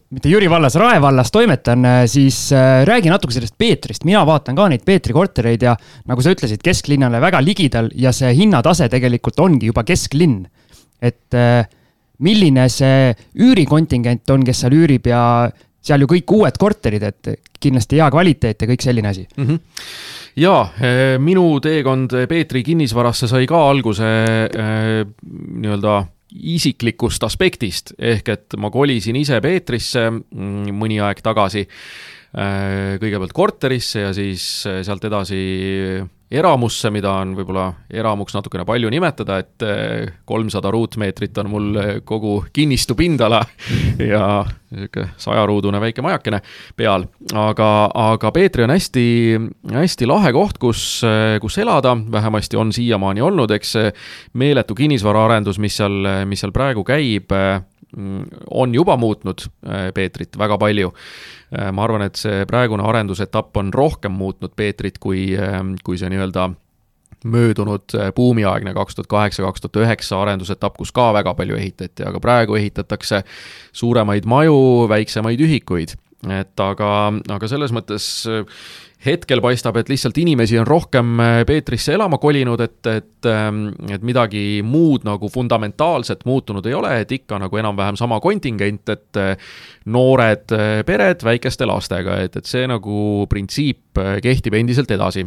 mitte 0.10 0.30
Jüri 0.32 0.50
vallas, 0.50 0.76
Rae 0.80 1.00
vallas 1.02 1.30
toimetan, 1.32 1.86
äh, 1.86 2.04
siis 2.10 2.50
äh, 2.56 2.82
räägi 2.88 3.12
natuke 3.12 3.34
sellest 3.34 3.58
Peetrist. 3.58 4.06
mina 4.06 4.26
vaatan 4.26 4.58
ka 4.58 4.68
neid 4.70 4.86
Peetri 4.86 5.14
kortereid 5.14 5.62
ja 5.62 5.76
nagu 6.10 6.24
sa 6.26 6.34
ütlesid, 6.34 6.64
kesklinnale 6.66 7.22
väga 7.22 7.42
ligidal 7.46 7.92
ja 7.96 8.14
see 8.16 8.32
hinnatase 8.42 8.90
tegelikult 8.90 9.40
ongi 9.40 9.70
juba 9.70 9.84
kesklinn. 9.86 10.48
et 11.02 11.34
äh, 11.38 11.66
milline 12.20 12.68
see 12.70 13.14
üürikontingent 13.40 14.30
on, 14.34 14.44
kes 14.44 14.66
seal 14.66 14.74
üürib 14.76 15.06
ja 15.08 15.50
seal 15.80 16.02
ju 16.04 16.10
kõik 16.12 16.34
uued 16.36 16.58
korterid, 16.60 17.04
et 17.04 17.30
kindlasti 17.62 18.02
hea 18.02 18.10
kvaliteet 18.12 18.62
ja 18.62 18.68
kõik 18.68 18.84
selline 18.84 19.14
asi 19.14 19.28
mm. 19.38 19.46
-hmm 19.46 19.60
jaa, 20.40 20.70
minu 21.20 21.60
teekond 21.60 22.14
Peetri 22.30 22.62
kinnisvarasse 22.64 23.28
sai 23.28 23.48
ka 23.50 23.60
alguse 23.70 24.06
nii-öelda 24.54 25.96
isiklikust 26.30 27.24
aspektist, 27.26 27.94
ehk 27.98 28.32
et 28.34 28.58
ma 28.62 28.70
kolisin 28.74 29.18
ise 29.20 29.40
Peetrisse 29.42 30.06
mm, 30.12 30.70
mõni 30.78 31.00
aeg 31.02 31.24
tagasi, 31.26 31.66
äh, 31.66 32.96
kõigepealt 33.02 33.36
korterisse 33.36 34.06
ja 34.08 34.14
siis 34.16 34.46
äh, 34.70 34.82
sealt 34.86 35.06
edasi 35.10 35.42
eramusse, 36.32 36.92
mida 36.94 37.12
on 37.24 37.34
võib-olla 37.38 37.66
eramuks 37.90 38.36
natukene 38.38 38.66
palju 38.68 38.90
nimetada, 38.94 39.40
et 39.42 39.66
eh, 39.66 40.12
kolmsada 40.30 40.70
ruutmeetrit 40.74 41.38
on 41.42 41.50
mul 41.50 41.80
eh, 41.82 41.92
kogu 42.06 42.36
kinnistu 42.54 42.96
pindala 42.98 43.42
ja 44.12 44.44
niisugune 44.70 45.08
sajaruudune 45.18 45.80
väike 45.82 46.04
majakene 46.06 46.44
peal. 46.78 47.08
aga, 47.34 47.70
aga 47.90 48.32
Peetri 48.32 48.68
on 48.68 48.74
hästi, 48.76 49.06
hästi 49.74 50.10
lahe 50.10 50.34
koht, 50.36 50.62
kus, 50.62 50.84
eh, 51.08 51.40
kus 51.42 51.58
elada, 51.58 51.96
vähemasti 52.12 52.62
on 52.62 52.74
siiamaani 52.74 53.26
olnud, 53.26 53.52
eks 53.58 53.74
see 53.78 53.90
meeletu 54.38 54.78
kinnisvaraarendus, 54.78 55.58
mis 55.60 55.82
seal, 55.82 55.98
mis 56.30 56.46
seal 56.46 56.54
praegu 56.54 56.86
käib, 56.86 57.34
on 58.52 58.74
juba 58.74 58.98
muutnud 59.02 59.48
Peetrit 59.94 60.38
väga 60.38 60.58
palju 60.62 60.92
Äh, 61.50 61.72
ma 61.74 61.86
arvan, 61.88 62.04
et 62.06 62.18
see 62.20 62.44
praegune 62.50 62.84
arendusetapp 62.86 63.58
on 63.58 63.72
rohkem 63.74 64.14
muutnud 64.14 64.54
Peetrit, 64.58 65.00
kui, 65.02 65.32
ähm, 65.34 65.74
kui 65.84 65.98
see 65.98 66.10
nii-öelda 66.14 66.52
möödunud 67.26 67.96
äh, 67.98 68.12
buumiaegne 68.16 68.76
kaks 68.78 69.00
tuhat 69.00 69.10
kaheksa, 69.10 69.44
kaks 69.48 69.64
tuhat 69.66 69.80
üheksa 69.82 70.20
arendusetapp, 70.22 70.78
kus 70.78 70.94
ka 70.94 71.10
väga 71.18 71.34
palju 71.40 71.58
ehitati, 71.58 72.06
aga 72.06 72.22
praegu 72.22 72.60
ehitatakse 72.60 73.24
suuremaid 73.74 74.30
maju, 74.30 74.86
väiksemaid 74.92 75.42
ühikuid. 75.42 75.98
Et 76.28 76.60
aga, 76.64 76.92
aga 77.32 77.48
selles 77.48 77.72
mõttes 77.72 78.06
äh, 78.28 78.44
hetkel 79.06 79.40
paistab, 79.40 79.78
et 79.80 79.88
lihtsalt 79.88 80.18
inimesi 80.20 80.58
on 80.60 80.68
rohkem 80.68 81.14
äh, 81.24 81.38
Peetrisse 81.48 81.94
elama 81.96 82.20
kolinud, 82.20 82.60
et, 82.66 82.80
et, 82.92 83.30
ähm, 83.32 83.70
et 83.88 84.04
midagi 84.04 84.60
muud 84.68 85.08
nagu 85.08 85.32
fundamentaalselt 85.32 86.26
muutunud 86.28 86.68
ei 86.68 86.76
ole, 86.76 86.92
et 87.06 87.16
ikka 87.16 87.40
nagu 87.40 87.62
enam-vähem 87.62 88.00
sama 88.00 88.20
kontingent, 88.24 88.92
et 88.92 89.22
äh, 89.22 89.52
noored 89.88 90.52
pered 90.86 91.24
väikeste 91.24 91.68
lastega, 91.70 92.20
et, 92.26 92.36
et 92.36 92.50
see 92.50 92.68
nagu 92.68 93.26
printsiip 93.32 94.00
kehtib 94.24 94.54
endiselt 94.60 94.92
edasi, 94.92 95.24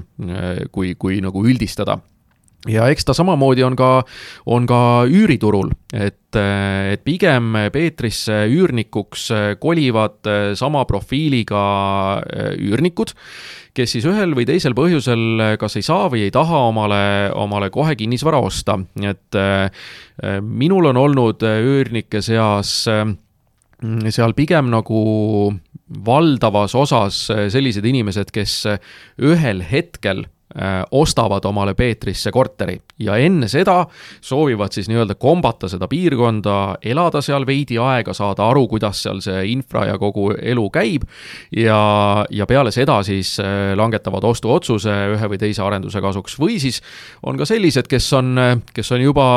kui, 0.72 0.92
kui 1.00 1.18
nagu 1.24 1.42
üldistada 1.48 1.96
ja 2.70 2.88
eks 2.92 3.06
ta 3.08 3.14
samamoodi 3.16 3.64
on 3.66 3.76
ka, 3.78 3.90
on 4.46 4.66
ka 4.70 4.80
üüriturul, 5.10 5.72
et, 5.92 6.36
et 6.36 7.02
pigem 7.04 7.56
Peetrisse 7.72 8.44
üürnikuks 8.52 9.28
kolivad 9.62 10.30
sama 10.58 10.84
profiiliga 10.88 11.64
üürnikud 12.58 13.14
kes 13.72 13.94
siis 13.96 14.06
ühel 14.08 14.34
või 14.36 14.44
teisel 14.48 14.76
põhjusel 14.76 15.56
kas 15.60 15.78
ei 15.80 15.84
saa 15.86 16.08
või 16.12 16.26
ei 16.26 16.32
taha 16.34 16.66
omale, 16.68 17.02
omale 17.40 17.70
kohe 17.72 17.96
kinnisvara 17.96 18.40
osta, 18.44 18.76
et 19.00 19.38
äh, 19.38 19.84
minul 20.44 20.90
on 20.92 21.00
olnud 21.00 21.44
üürnike 21.48 22.22
seas 22.24 22.82
seal 24.14 24.34
pigem 24.38 24.68
nagu 24.70 25.00
valdavas 26.06 26.76
osas 26.78 27.24
sellised 27.52 27.84
inimesed, 27.88 28.30
kes 28.30 28.60
ühel 29.18 29.64
hetkel 29.66 30.26
ostavad 30.90 31.44
omale 31.48 31.74
Peetrisse 31.74 32.30
korteri 32.32 32.76
ja 33.00 33.16
enne 33.16 33.48
seda 33.48 33.86
soovivad 34.20 34.74
siis 34.74 34.88
nii-öelda 34.90 35.16
kombata 35.20 35.68
seda 35.68 35.88
piirkonda, 35.88 36.76
elada 36.84 37.22
seal 37.24 37.46
veidi 37.48 37.78
aega, 37.80 38.12
saada 38.16 38.46
aru, 38.50 38.66
kuidas 38.68 39.02
seal 39.02 39.22
see 39.24 39.46
infra 39.52 39.86
ja 39.88 39.98
kogu 39.98 40.30
elu 40.36 40.68
käib. 40.70 41.08
ja, 41.56 41.80
ja 42.30 42.46
peale 42.46 42.70
seda 42.70 43.00
siis 43.06 43.38
äh, 43.40 43.72
langetavad 43.78 44.24
ostuotsuse 44.24 44.94
ühe 45.16 45.32
või 45.32 45.40
teise 45.40 45.62
arenduse 45.64 46.00
kasuks 46.00 46.38
või 46.40 46.60
siis 46.62 46.82
on 47.22 47.38
ka 47.40 47.48
sellised, 47.48 47.88
kes 47.88 48.12
on, 48.18 48.34
kes 48.74 48.92
on 48.92 49.06
juba 49.08 49.28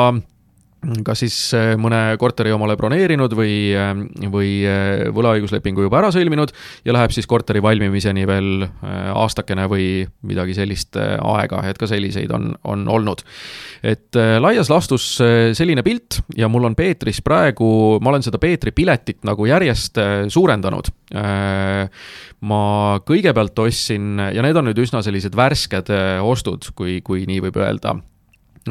kas 1.06 1.22
siis 1.24 1.36
äh, 1.56 1.72
mõne 1.80 1.98
korteri 2.20 2.52
omale 2.54 2.76
broneerinud 2.78 3.32
või, 3.36 3.54
äh, 3.74 3.92
või 4.32 4.50
äh, 4.68 5.06
võlaõiguslepingu 5.14 5.86
juba 5.86 6.00
ära 6.00 6.10
sõlminud 6.14 6.52
ja 6.86 6.94
läheb 6.94 7.14
siis 7.14 7.28
korteri 7.30 7.62
valmimiseni 7.64 8.26
veel 8.28 8.66
aastakene 8.86 9.66
või 9.70 9.88
midagi 10.26 10.54
sellist 10.56 10.96
aega, 10.96 11.62
et 11.68 11.78
ka 11.80 11.88
selliseid 11.90 12.32
on, 12.34 12.52
on 12.68 12.86
olnud. 12.92 13.22
et 13.86 14.16
laias 14.40 14.70
laastus 14.70 15.04
selline 15.56 15.82
pilt 15.86 16.20
ja 16.36 16.48
mul 16.52 16.68
on 16.68 16.76
Peetris 16.78 17.20
praegu, 17.24 17.98
ma 18.02 18.12
olen 18.12 18.24
seda 18.26 18.40
Peetri 18.42 18.72
piletit 18.76 19.24
nagu 19.26 19.46
järjest 19.46 19.98
suurendanud. 20.32 20.90
ma 22.46 22.62
kõigepealt 23.06 23.58
ostsin, 23.64 24.18
ja 24.18 24.42
need 24.44 24.58
on 24.58 24.68
nüüd 24.70 24.82
üsna 24.82 25.02
sellised 25.02 25.36
värsked 25.36 25.92
ostud, 26.22 26.70
kui, 26.76 27.00
kui 27.06 27.24
nii 27.28 27.42
võib 27.46 27.62
öelda 27.62 27.96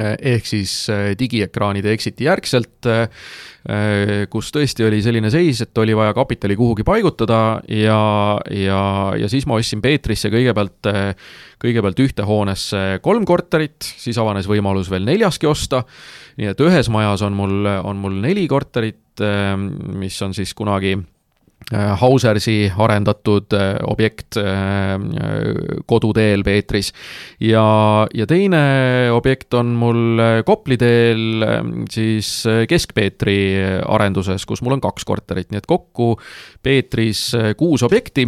ehk 0.03 0.47
siis 0.47 0.73
eh, 0.93 1.13
digiekraanide 1.19 1.93
exit'i 1.95 2.27
järgselt, 2.27 2.87
eh, 2.89 3.07
kus 4.29 4.51
tõesti 4.53 4.85
oli 4.85 4.99
selline 5.01 5.31
seis, 5.33 5.63
et 5.65 5.81
oli 5.81 5.95
vaja 5.97 6.13
kapitali 6.13 6.57
kuhugi 6.59 6.85
paigutada 6.85 7.39
ja, 7.71 8.01
ja, 8.53 8.81
ja 9.17 9.29
siis 9.31 9.47
ma 9.49 9.57
ostsin 9.57 9.81
Peetrisse 9.81 10.29
kõigepealt, 10.29 10.91
kõigepealt 11.61 12.03
ühte 12.05 12.27
hoonesse 12.29 12.83
kolm 13.01 13.25
korterit, 13.25 13.79
siis 13.81 14.19
avanes 14.21 14.45
võimalus 14.51 14.91
veel 14.93 15.07
neljaski 15.07 15.49
osta, 15.49 15.81
nii 16.37 16.53
et 16.53 16.61
ühes 16.61 16.91
majas 16.93 17.25
on 17.25 17.33
mul, 17.33 17.57
on 17.81 18.05
mul 18.05 18.21
neli 18.21 18.45
korterit, 18.51 19.01
mis 19.97 20.21
on 20.21 20.37
siis 20.37 20.53
kunagi 20.53 20.93
Äh, 20.99 21.14
Hausersi 21.73 22.67
arendatud 22.69 23.53
äh, 23.57 23.79
objekt 23.89 24.37
äh, 24.37 24.99
koduteel 25.89 26.43
Peetris. 26.45 26.91
ja, 27.39 28.07
ja 28.13 28.27
teine 28.29 29.09
objekt 29.11 29.53
on 29.53 29.73
mul 29.73 30.21
Kopli 30.45 30.77
teel 30.77 31.45
siis 31.89 32.45
Kesk-Peetri 32.69 33.39
arenduses, 33.81 34.45
kus 34.45 34.61
mul 34.61 34.77
on 34.77 34.83
kaks 34.83 35.05
korterit, 35.05 35.49
nii 35.49 35.63
et 35.63 35.69
kokku 35.69 36.13
Peetris 36.61 37.31
kuus 37.57 37.83
objekti 37.83 38.27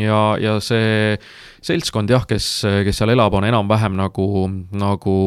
ja, 0.00 0.22
ja 0.40 0.56
see 0.64 1.16
seltskond 1.68 2.10
jah, 2.12 2.24
kes, 2.28 2.46
kes 2.86 3.00
seal 3.00 3.12
elab, 3.14 3.36
on 3.38 3.46
enam-vähem 3.48 3.94
nagu, 3.98 4.46
nagu 4.78 5.18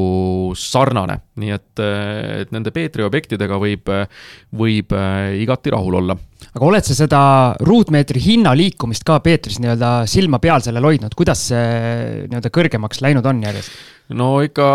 sarnane. 0.58 1.20
nii 1.42 1.54
et, 1.56 1.82
et 2.42 2.52
nende 2.54 2.74
Peetri 2.76 3.06
objektidega 3.06 3.58
võib, 3.62 3.88
võib 4.58 4.94
igati 5.42 5.74
rahul 5.74 6.00
olla. 6.02 6.18
aga 6.52 6.68
oled 6.68 6.88
sa 6.88 6.98
seda 6.98 7.22
ruutmeetri 7.66 8.22
hinna 8.24 8.54
liikumist 8.58 9.06
ka 9.08 9.20
Peetris 9.24 9.62
nii-öelda 9.62 9.94
silma 10.10 10.42
peal 10.44 10.64
sellel 10.66 10.90
hoidnud, 10.90 11.16
kuidas 11.18 11.48
see 11.52 12.28
nii-öelda 12.28 12.54
kõrgemaks 12.54 13.04
läinud 13.06 13.26
on 13.32 13.42
järjest? 13.48 13.82
no 14.18 14.34
ikka 14.44 14.68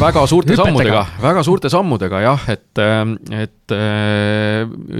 väga 0.00 0.26
suurte 0.26 0.56
sammudega, 0.58 1.04
väga 1.22 1.44
suurte 1.46 1.70
sammudega 1.70 2.24
jah, 2.24 2.48
et, 2.50 2.84
et 3.44 3.76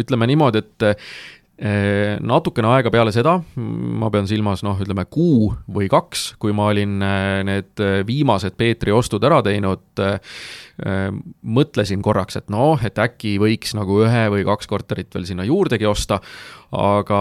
ütleme 0.05 0.29
niimoodi, 0.31 0.63
et 0.63 0.93
Äh, 0.95 1.44
natukene 1.55 2.67
aega 2.67 2.91
peale 2.91 3.13
seda, 3.15 3.37
ma 3.55 4.09
pean 4.11 4.27
silmas 4.27 4.65
noh, 4.67 4.75
ütleme 4.83 5.05
kuu 5.07 5.53
või 5.71 5.87
kaks, 5.91 6.33
kui 6.43 6.51
ma 6.57 6.67
olin 6.73 6.97
äh, 6.99 7.43
need 7.47 7.83
äh, 7.83 8.01
viimased 8.07 8.57
Peetri 8.59 8.91
ostud 8.95 9.23
ära 9.25 9.39
teinud, 9.45 10.03
mõtlesin 11.55 12.01
korraks, 12.03 12.41
et 12.41 12.49
noh, 12.51 12.81
et 12.83 12.99
äkki 12.99 13.37
võiks 13.39 13.77
nagu 13.79 14.01
ühe 14.03 14.25
või 14.35 14.43
kaks 14.49 14.67
korterit 14.67 15.15
veel 15.15 15.29
sinna 15.29 15.47
juurdegi 15.47 15.87
osta, 15.87 16.19
aga 16.75 17.21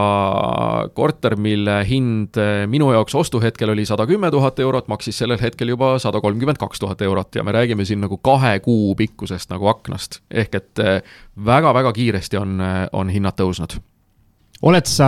korter, 0.97 1.37
mille 1.37 1.77
hind 1.85 2.41
minu 2.73 2.89
jaoks 2.95 3.13
ostuhetkel 3.21 3.75
oli 3.75 3.85
sada 3.85 4.09
kümme 4.09 4.33
tuhat 4.33 4.57
eurot, 4.65 4.89
maksis 4.89 5.21
sellel 5.21 5.37
hetkel 5.37 5.75
juba 5.75 5.93
sada 6.01 6.23
kolmkümmend 6.25 6.57
kaks 6.57 6.81
tuhat 6.81 7.05
eurot 7.05 7.37
ja 7.37 7.45
me 7.45 7.53
räägime 7.53 7.85
siin 7.85 8.01
nagu 8.01 8.17
kahe 8.17 8.57
kuu 8.65 8.95
pikkusest 8.97 9.53
nagu 9.53 9.69
aknast. 9.69 10.23
ehk 10.33 10.57
et 10.57 10.85
väga-väga 11.37 11.93
kiiresti 11.93 12.41
on, 12.41 12.57
on 12.89 13.13
hinnad 13.13 13.37
tõusnud 13.37 13.77
oled 14.63 14.87
sa 14.87 15.07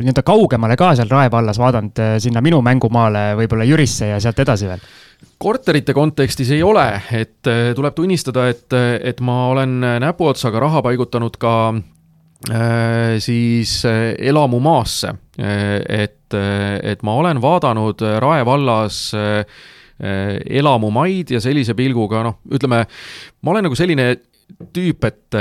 nii-öelda 0.00 0.24
kaugemale 0.26 0.76
ka 0.80 0.92
seal 0.96 1.10
Rae 1.12 1.30
vallas 1.32 1.60
vaadanud, 1.60 1.98
eh, 2.00 2.14
sinna 2.22 2.42
minu 2.44 2.60
mängumaale, 2.64 3.32
võib-olla 3.40 3.66
Jürisse 3.68 4.10
ja 4.14 4.20
sealt 4.22 4.40
edasi 4.44 4.70
veel? 4.70 4.86
korterite 5.40 5.94
kontekstis 5.96 6.50
ei 6.54 6.62
ole, 6.64 6.84
et 7.16 7.48
eh, 7.50 7.72
tuleb 7.76 7.94
tunnistada, 7.96 8.46
et, 8.52 8.72
et 9.04 9.20
ma 9.24 9.48
olen 9.52 9.76
näpuotsaga 10.00 10.60
raha 10.62 10.82
paigutanud 10.84 11.36
ka 11.40 11.54
äh, 11.74 13.16
siis 13.24 13.82
elamumaasse. 13.84 15.14
et, 15.34 16.34
et 16.34 17.00
ma 17.02 17.14
olen 17.18 17.40
vaadanud 17.42 18.04
Rae 18.22 18.44
vallas 18.46 18.98
äh, 19.14 19.42
elamumaid 20.60 21.30
ja 21.34 21.40
sellise 21.40 21.74
pilguga, 21.74 22.22
noh, 22.22 22.38
ütleme, 22.52 22.84
ma 23.42 23.50
olen 23.50 23.66
nagu 23.68 23.76
selline 23.78 24.14
tüüp, 24.74 25.04
et 25.08 25.36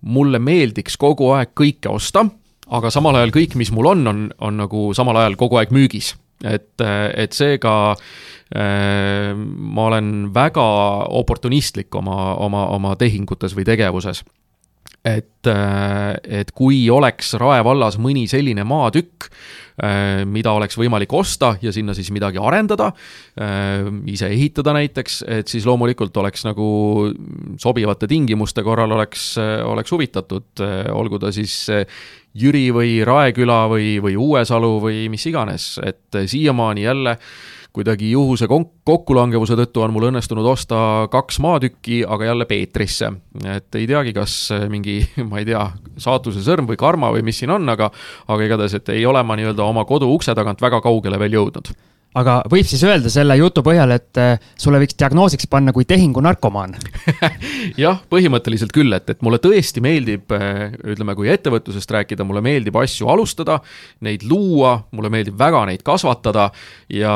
mulle 0.00 0.38
meeldiks 0.40 0.96
kogu 0.96 1.32
aeg 1.36 1.50
kõike 1.58 1.90
osta 1.92 2.24
aga 2.68 2.90
samal 2.92 3.16
ajal 3.18 3.34
kõik, 3.34 3.56
mis 3.60 3.72
mul 3.74 3.92
on, 3.92 4.06
on, 4.10 4.24
on 4.44 4.58
nagu 4.64 4.88
samal 4.96 5.16
ajal 5.22 5.38
kogu 5.40 5.60
aeg 5.60 5.74
müügis. 5.74 6.14
et, 6.46 6.80
et 7.18 7.32
seega 7.34 7.74
äh, 8.54 9.34
ma 9.34 9.86
olen 9.90 10.28
väga 10.34 10.66
oportunistlik 11.18 11.94
oma, 11.94 12.34
oma, 12.38 12.68
oma 12.76 12.94
tehingutes 12.96 13.56
või 13.56 13.66
tegevuses 13.66 14.22
et, 15.04 15.46
äh, 15.46 16.40
et 16.40 16.50
kui 16.56 16.82
oleks 16.90 17.34
Rae 17.40 17.62
vallas 17.64 17.98
mõni 18.00 18.26
selline 18.30 18.64
maatükk, 18.66 19.28
äh, 19.82 20.24
mida 20.28 20.52
oleks 20.56 20.78
võimalik 20.78 21.12
osta 21.14 21.54
ja 21.62 21.72
sinna 21.74 21.94
siis 21.96 22.10
midagi 22.14 22.40
arendada, 22.42 22.90
äh, 23.38 23.88
ise 24.10 24.30
ehitada 24.34 24.74
näiteks, 24.76 25.22
et 25.38 25.48
siis 25.48 25.66
loomulikult 25.68 26.16
oleks 26.16 26.44
nagu 26.48 26.68
sobivate 27.60 28.08
tingimuste 28.10 28.64
korral 28.66 28.92
oleks, 28.98 29.30
oleks 29.38 29.94
huvitatud, 29.94 30.64
olgu 30.92 31.18
ta 31.22 31.32
siis 31.32 31.66
Jüri 32.38 32.68
või 32.74 32.98
Raeküla 33.06 33.62
või, 33.70 33.96
või 34.02 34.18
Uuesalu 34.18 34.74
või 34.82 35.06
mis 35.10 35.24
iganes, 35.30 35.78
et 35.82 36.18
siiamaani 36.28 36.84
jälle 36.84 37.16
äh, 37.16 37.57
kuidagi 37.78 38.10
juhuse 38.10 38.48
kokkulangevuse 38.50 39.54
tõttu 39.60 39.84
on 39.84 39.94
mul 39.94 40.08
õnnestunud 40.10 40.46
osta 40.50 40.80
kaks 41.12 41.38
maatükki, 41.44 42.00
aga 42.08 42.32
jälle 42.32 42.46
Peetrisse. 42.50 43.12
et 43.46 43.78
ei 43.78 43.86
teagi, 43.86 44.14
kas 44.16 44.38
mingi, 44.68 45.00
ma 45.30 45.38
ei 45.38 45.46
tea, 45.48 45.62
saatuse 45.96 46.42
sõrm 46.42 46.66
või 46.70 46.80
karma 46.80 47.12
või 47.14 47.22
mis 47.26 47.38
siin 47.38 47.54
on, 47.54 47.68
aga 47.68 47.90
aga 48.28 48.48
igatahes, 48.48 48.74
et 48.80 48.90
ei 48.96 49.06
ole 49.06 49.22
ma 49.22 49.38
nii-öelda 49.38 49.62
oma 49.64 49.86
kodu 49.86 50.10
ukse 50.14 50.34
tagant 50.34 50.62
väga 50.62 50.82
kaugele 50.84 51.20
veel 51.22 51.38
jõudnud 51.38 51.70
aga 52.16 52.38
võib 52.48 52.66
siis 52.68 52.82
öelda 52.86 53.10
selle 53.12 53.36
jutu 53.38 53.62
põhjal, 53.64 53.92
et 53.92 54.20
eh, 54.20 54.46
sulle 54.58 54.80
võiks 54.80 54.96
diagnoosiks 54.98 55.48
panna 55.50 55.74
kui 55.76 55.84
tehingunarkomaan 55.88 56.76
jah, 57.84 58.00
põhimõtteliselt 58.10 58.72
küll, 58.74 58.94
et, 58.96 59.10
et 59.12 59.20
mulle 59.24 59.40
tõesti 59.42 59.82
meeldib, 59.84 60.32
eh, 60.34 60.72
ütleme, 60.94 61.14
kui 61.18 61.28
ettevõtlusest 61.32 61.92
rääkida, 61.98 62.26
mulle 62.28 62.42
meeldib 62.44 62.78
asju 62.80 63.10
alustada, 63.12 63.58
neid 64.06 64.24
luua, 64.28 64.78
mulle 64.96 65.12
meeldib 65.12 65.38
väga 65.40 65.66
neid 65.68 65.84
kasvatada 65.86 66.48
ja, 66.92 67.14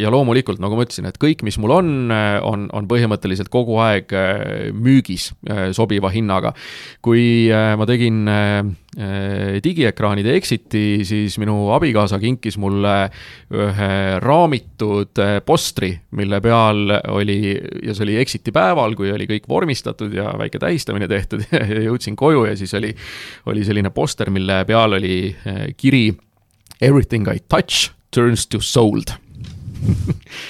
ja 0.00 0.12
loomulikult, 0.12 0.62
nagu 0.62 0.78
ma 0.78 0.86
ütlesin, 0.88 1.08
et 1.10 1.20
kõik, 1.22 1.46
mis 1.46 1.60
mul 1.62 1.76
on, 1.78 1.94
eh, 2.10 2.36
on, 2.48 2.66
on 2.74 2.90
põhimõtteliselt 2.90 3.52
kogu 3.52 3.78
aeg 3.82 4.10
müügis 4.72 5.30
sobiva 5.76 6.10
hinnaga. 6.12 6.52
kui 7.02 7.48
ma 7.50 7.86
tegin 7.88 8.26
digiekraanide 8.92 10.34
exit'i, 10.36 11.00
siis 11.08 11.38
minu 11.40 11.70
abikaasa 11.72 12.18
kinkis 12.20 12.58
mulle 12.60 12.96
ühe 13.56 13.92
raamitud 14.20 15.20
äh, 15.22 15.38
postri, 15.46 15.94
mille 16.18 16.42
peal 16.44 16.92
oli, 17.14 17.54
ja 17.86 17.94
see 17.96 18.04
oli 18.04 18.18
exit'i 18.20 18.52
päeval, 18.52 18.92
kui 18.98 19.08
oli 19.14 19.28
kõik 19.30 19.48
vormistatud 19.48 20.12
ja 20.12 20.34
väike 20.38 20.60
tähistamine 20.60 21.08
tehtud 21.08 21.46
ja 21.52 21.86
jõudsin 21.86 22.18
koju 22.20 22.44
ja 22.50 22.56
siis 22.58 22.74
oli, 22.76 22.92
oli 23.48 23.64
selline 23.64 23.94
poster, 23.96 24.28
mille 24.34 24.62
peal 24.68 24.98
oli 25.00 25.16
äh, 25.32 25.64
kiri 25.76 26.10
Everything 26.82 27.28
I 27.30 27.40
touch 27.48 27.92
turns 28.12 28.46
to 28.50 28.60
sold 28.60 29.14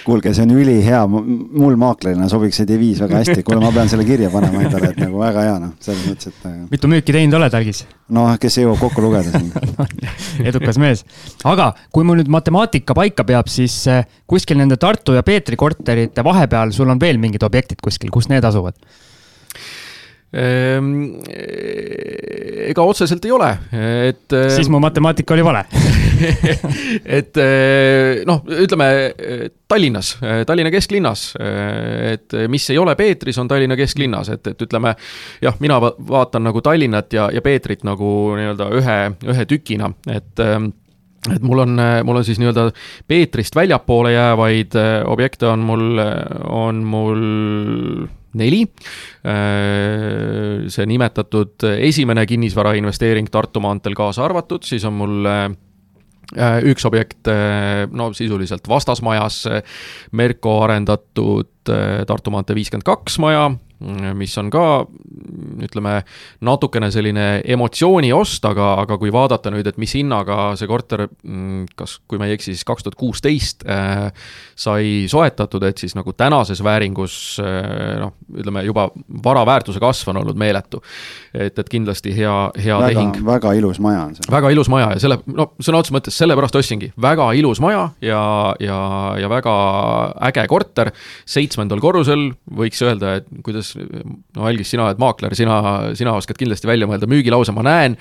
kuulge, 0.06 0.32
see 0.34 0.44
on 0.44 0.52
ülihea, 0.56 1.00
mul 1.08 1.76
maaklerina 1.80 2.28
sobiks 2.30 2.60
see 2.60 2.68
deviis 2.68 3.00
väga 3.02 3.20
hästi, 3.22 3.44
kuule, 3.46 3.60
ma 3.62 3.72
pean 3.74 3.90
selle 3.90 4.06
kirja 4.08 4.30
panema 4.32 4.62
endale, 4.64 4.92
et 4.92 5.00
nagu 5.02 5.20
väga 5.20 5.44
hea 5.46 5.58
noh, 5.62 5.74
selles 5.82 6.06
mõttes, 6.08 6.32
et. 6.32 6.46
Äh, 6.48 6.58
mitu 6.72 6.90
müüki 6.92 7.14
teinud 7.16 7.38
oled, 7.38 7.56
Algis? 7.58 7.84
noh, 8.12 8.32
kes 8.40 8.58
jõuab 8.60 8.80
kokku 8.82 9.04
lugeda 9.04 9.32
siin 9.32 9.52
edukas 10.50 10.80
mees, 10.82 11.04
aga 11.48 11.70
kui 11.94 12.06
mul 12.08 12.20
nüüd 12.20 12.32
matemaatika 12.32 12.96
paika 12.98 13.26
peab, 13.28 13.50
siis 13.52 13.78
äh, 13.90 14.04
kuskil 14.30 14.60
nende 14.60 14.78
Tartu 14.80 15.16
ja 15.16 15.24
Peetri 15.26 15.58
korterite 15.60 16.24
vahepeal 16.26 16.74
sul 16.76 16.92
on 16.92 17.00
veel 17.00 17.20
mingid 17.22 17.44
objektid 17.46 17.80
kuskil, 17.84 18.12
kus 18.14 18.28
need 18.32 18.44
asuvad? 18.48 18.76
Ehm, 20.32 20.92
ega 22.64 22.84
otseselt 22.88 23.24
ei 23.28 23.32
ole, 23.36 23.50
et. 24.08 24.32
Ehm, 24.32 24.52
siis 24.54 24.70
mu 24.72 24.78
matemaatika 24.80 25.34
oli 25.34 25.42
vale 25.44 25.60
et 27.18 27.36
ehm, 27.36 28.22
noh, 28.28 28.40
ütleme 28.64 28.86
Tallinnas, 29.68 30.14
Tallinna 30.48 30.72
kesklinnas, 30.72 31.26
et 31.36 32.36
mis 32.48 32.64
ei 32.72 32.80
ole 32.80 32.94
Peetris, 32.96 33.36
on 33.42 33.50
Tallinna 33.50 33.76
kesklinnas, 33.76 34.30
et, 34.32 34.54
et 34.54 34.64
ütleme 34.64 34.94
jah, 35.44 35.60
mina 35.60 35.76
vaatan 35.82 36.48
nagu 36.48 36.64
Tallinnat 36.64 37.12
ja, 37.12 37.28
ja 37.32 37.44
Peetrit 37.44 37.84
nagu 37.84 38.08
nii-öelda 38.38 38.70
ühe, 38.80 38.98
ühe 39.34 39.46
tükina, 39.50 39.92
et 40.12 40.40
et 41.30 41.44
mul 41.44 41.60
on, 41.66 41.76
mul 42.08 42.18
on 42.18 42.24
siis 42.26 42.40
nii-öelda 42.40 42.70
Peetrist 43.08 43.54
väljapoole 43.54 44.16
jäävaid 44.16 44.80
objekte 45.12 45.52
on 45.52 45.68
mul, 45.68 46.00
on 46.48 46.82
mul 46.88 47.28
neli. 48.38 48.62
Äh, 49.26 50.68
see 50.72 50.88
nimetatud 50.88 51.66
esimene 51.76 52.26
kinnisvarainvesteering 52.28 53.30
Tartu 53.32 53.62
maanteel 53.64 53.96
kaasa 53.98 54.26
arvatud, 54.26 54.66
siis 54.66 54.84
on 54.88 54.98
mul 55.00 55.28
äh, 55.28 55.48
üks 56.68 56.86
objekt 56.88 57.28
no 57.92 58.06
sisuliselt 58.16 58.64
vastasmajas, 58.68 59.42
Merko 60.16 60.54
arendatud 60.64 61.50
Tartu 62.08 62.32
maantee 62.32 62.56
viiskümmend 62.56 62.86
kaks 62.88 63.18
maja, 63.20 63.50
mis 64.18 64.34
on 64.40 64.50
ka 64.52 64.64
ütleme, 65.62 65.98
natukene 66.44 66.90
selline 66.92 67.26
emotsiooniost, 67.54 68.44
aga, 68.48 68.72
aga 68.82 68.98
kui 69.00 69.12
vaadata 69.14 69.52
nüüd, 69.52 69.66
et 69.68 69.78
mis 69.80 69.94
hinnaga 69.96 70.52
see 70.58 70.68
korter, 70.70 71.06
mm, 71.22 71.72
kas, 71.78 71.98
kui 72.08 72.20
ma 72.20 72.28
ei 72.28 72.36
eksi, 72.36 72.54
siis 72.54 72.66
kaks 72.68 72.86
tuhat 72.86 72.98
kuusteist 72.98 73.66
äh, 73.68 74.08
sai 74.58 75.08
soetatud, 75.10 75.64
et 75.68 75.82
siis 75.82 75.96
nagu 75.98 76.14
tänases 76.16 76.62
vääringus 76.64 77.16
äh, 77.42 77.98
noh, 78.02 78.14
ütleme 78.34 78.64
juba 78.66 78.88
vara 79.24 79.44
väärtuse 79.48 79.82
kasv 79.82 80.12
on 80.12 80.22
olnud 80.22 80.38
meeletu. 80.38 80.82
et, 81.34 81.58
et 81.58 81.68
kindlasti 81.68 82.12
hea, 82.16 82.34
hea 82.58 82.78
väga, 82.78 82.92
tehing. 82.92 83.26
väga 83.26 83.52
ilus 83.58 83.80
maja 83.82 84.02
on 84.08 84.16
see. 84.16 84.28
väga 84.32 84.50
ilus 84.52 84.68
maja 84.72 84.92
ja 84.94 85.02
selle, 85.02 85.18
no 85.26 85.52
sõna 85.58 85.80
otseses 85.80 85.96
mõttes 85.96 86.18
sellepärast 86.20 86.56
ostsingi, 86.60 86.92
väga 87.00 87.30
ilus 87.38 87.60
maja 87.62 87.88
ja, 88.04 88.22
ja, 88.60 88.80
ja 89.20 89.30
väga 89.32 89.54
äge 90.28 90.46
korter, 90.50 90.92
seitsmendal 91.28 91.80
korrusel, 91.82 92.30
võiks 92.52 92.82
öelda, 92.84 93.16
et 93.20 93.30
kuidas 93.44 93.71
no 93.76 94.46
Algis, 94.48 94.70
sina 94.72 94.86
oled 94.86 95.00
maakler, 95.02 95.34
sina, 95.38 95.56
sina 95.98 96.14
oskad 96.18 96.38
kindlasti 96.40 96.68
välja 96.68 96.88
mõelda 96.90 97.08
müügilause, 97.10 97.54
ma 97.56 97.64
näen, 97.66 97.96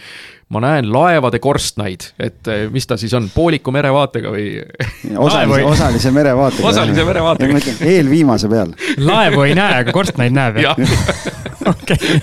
ma 0.52 0.62
näen 0.64 0.90
laevade 0.94 1.42
korstnaid, 1.44 2.12
et 2.22 2.52
eh, 2.52 2.66
mis 2.74 2.88
ta 2.90 2.98
siis 3.00 3.14
on, 3.18 3.30
pooliku 3.34 3.74
merevaatega 3.76 4.34
või? 4.34 4.48
osalise, 5.16 5.64
osalise 5.72 6.14
merevaatega. 6.16 6.68
osalise 6.74 7.08
merevaatega. 7.08 7.64
eelviimase 7.94 8.52
peal. 8.52 8.76
laevu 9.00 9.48
ei 9.48 9.58
näe, 9.58 9.82
aga 9.86 9.96
korstnaid 9.96 10.36
näeb 10.36 10.62
jah? 10.64 10.80
okei 11.74 12.22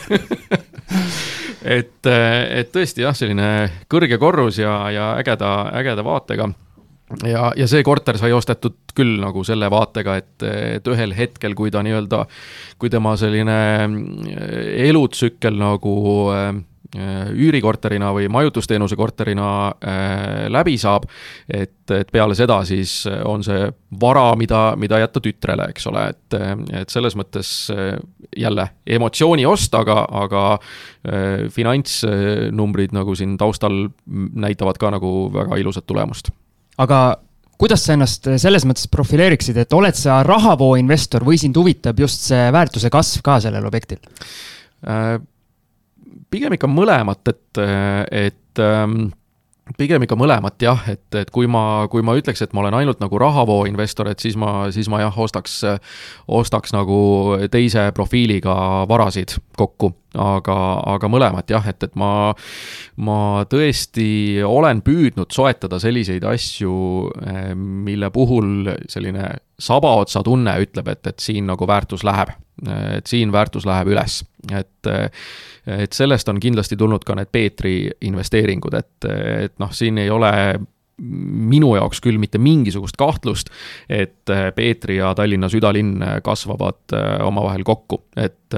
et, 1.69 2.09
et 2.09 2.73
tõesti 2.73 3.05
jah, 3.05 3.17
selline 3.17 3.51
kõrge 3.91 4.19
korrus 4.21 4.61
ja, 4.63 4.79
ja 4.95 5.13
ägeda, 5.21 5.53
ägeda 5.81 6.05
vaatega 6.07 6.49
ja, 7.27 7.51
ja 7.57 7.69
see 7.71 7.85
korter 7.87 8.19
sai 8.21 8.33
ostetud 8.37 8.95
küll 8.97 9.19
nagu 9.23 9.45
selle 9.47 9.71
vaatega, 9.73 10.17
et, 10.21 10.47
et 10.49 10.91
ühel 10.91 11.15
hetkel, 11.17 11.55
kui 11.59 11.71
ta 11.75 11.83
nii-öelda, 11.87 12.25
kui 12.79 12.91
tema 12.93 13.15
selline 13.21 13.59
elutsükkel 14.89 15.57
nagu 15.59 15.95
äh, 16.35 16.59
Äh, 16.97 17.27
üürikorterina 17.37 18.15
või 18.17 18.31
majutusteenuse 18.33 18.97
korterina 18.97 19.49
äh, 19.69 20.47
läbi 20.49 20.79
saab, 20.81 21.03
et, 21.45 21.83
et 21.93 22.09
peale 22.09 22.33
seda 22.33 22.63
siis 22.65 23.03
on 23.29 23.45
see 23.45 23.67
vara, 24.01 24.31
mida, 24.41 24.73
mida 24.81 24.97
jätta 25.03 25.21
tütrele, 25.21 25.67
eks 25.69 25.85
ole, 25.91 26.07
et, 26.15 26.39
et 26.81 26.89
selles 26.89 27.13
mõttes 27.21 27.51
äh, 27.75 27.93
jälle 28.33 28.71
emotsiooni 28.89 29.45
ost, 29.45 29.77
aga, 29.77 30.01
aga 30.25 30.47
finantsnumbrid 31.53 32.97
nagu 32.97 33.15
siin 33.17 33.37
taustal 33.41 33.91
näitavad 34.09 34.81
ka 34.81 34.97
nagu 34.97 35.13
väga 35.35 35.61
ilusat 35.61 35.85
tulemust. 35.89 36.33
Aga 36.79 37.01
kuidas 37.59 37.83
sa 37.85 37.97
ennast 37.97 38.29
selles 38.39 38.65
mõttes 38.69 38.87
profileeriksid, 38.93 39.57
et 39.59 39.75
oled 39.75 39.97
sa 39.99 40.21
rahavooinvestor 40.27 41.27
või 41.27 41.41
sind 41.41 41.59
huvitab 41.59 41.99
just 41.99 42.29
see 42.31 42.53
väärtuse 42.55 42.91
kasv 42.95 43.25
ka 43.27 43.41
sellel 43.43 43.67
objektil? 43.67 44.01
pigem 46.31 46.55
ikka 46.55 46.69
mõlemat, 46.71 47.31
et, 47.33 47.61
et 48.15 48.61
ähm, 48.63 49.09
pigem 49.77 50.05
ikka 50.05 50.17
mõlemat 50.19 50.63
jah, 50.63 50.81
et, 50.91 51.07
et 51.19 51.31
kui 51.35 51.49
ma, 51.51 51.87
kui 51.91 52.05
ma 52.07 52.15
ütleks, 52.19 52.43
et 52.45 52.55
ma 52.57 52.63
olen 52.63 52.77
ainult 52.81 53.03
nagu 53.03 53.21
rahavooinvestor, 53.21 54.11
et 54.13 54.23
siis 54.23 54.39
ma, 54.41 54.69
siis 54.75 54.89
ma 54.91 55.03
jah, 55.03 55.19
ostaks, 55.21 55.61
ostaks 56.27 56.75
nagu 56.77 56.99
teise 57.53 57.89
profiiliga 57.97 58.55
varasid 58.89 59.37
kokku. 59.59 59.95
aga, 60.19 60.55
aga 60.89 61.09
mõlemat 61.13 61.51
jah, 61.53 61.67
et, 61.69 61.85
et 61.85 61.95
ma, 62.01 62.33
ma 62.97 63.45
tõesti 63.45 64.41
olen 64.43 64.81
püüdnud 64.83 65.29
soetada 65.37 65.79
selliseid 65.79 66.25
asju, 66.25 66.73
mille 67.55 68.09
puhul 68.11 68.73
selline 68.89 69.35
sabaotsa 69.61 70.25
tunne 70.25 70.57
ütleb, 70.65 70.89
et, 70.89 71.07
et 71.13 71.21
siin 71.21 71.47
nagu 71.47 71.69
väärtus 71.69 72.07
läheb. 72.09 72.33
Et 72.97 73.07
siin 73.07 73.33
väärtus 73.33 73.67
läheb 73.67 73.93
üles, 73.95 74.23
et 74.51 74.91
et 75.69 75.93
sellest 75.93 76.29
on 76.33 76.41
kindlasti 76.41 76.77
tulnud 76.81 77.05
ka 77.05 77.15
need 77.19 77.29
Peetri 77.33 77.75
investeeringud, 78.09 78.75
et, 78.79 79.09
et 79.45 79.55
noh, 79.61 79.73
siin 79.75 79.99
ei 80.01 80.11
ole 80.11 80.31
minu 80.99 81.75
jaoks 81.77 82.01
küll 82.03 82.19
mitte 82.19 82.41
mingisugust 82.43 82.99
kahtlust, 82.99 83.53
et 83.89 84.31
Peetri 84.55 84.99
ja 84.99 85.13
Tallinna 85.15 85.51
südalinn 85.53 86.03
kasvavad 86.25 86.97
äh, 86.97 87.11
omavahel 87.27 87.67
kokku, 87.67 88.05
et 88.17 88.57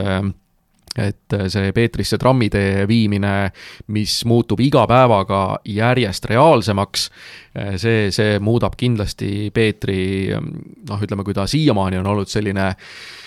et 0.98 1.34
see 1.46 1.68
Peetrisse 1.70 2.18
trammitee 2.18 2.82
viimine, 2.90 3.52
mis 3.94 4.16
muutub 4.26 4.58
iga 4.60 4.82
päevaga 4.90 5.60
järjest 5.70 6.26
reaalsemaks, 6.26 7.04
äh, 7.54 7.76
see, 7.78 8.08
see 8.14 8.40
muudab 8.42 8.74
kindlasti 8.76 9.52
Peetri 9.54 10.02
noh, 10.34 10.98
ütleme, 10.98 11.24
kui 11.24 11.36
ta 11.36 11.46
siiamaani 11.46 12.00
on 12.00 12.10
olnud 12.10 12.32
selline 12.32 12.66
äh, 12.72 13.19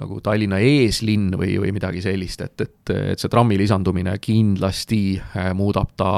nagu 0.00 0.20
Tallinna 0.24 0.58
eeslinn 0.62 1.34
või, 1.38 1.56
või 1.62 1.72
midagi 1.76 2.02
sellist, 2.04 2.42
et, 2.44 2.60
et, 2.60 2.94
et 3.14 3.20
see 3.20 3.30
trammi 3.32 3.58
lisandumine 3.60 4.16
kindlasti 4.22 5.02
äh, 5.20 5.52
muudab 5.56 5.94
ta 5.98 6.12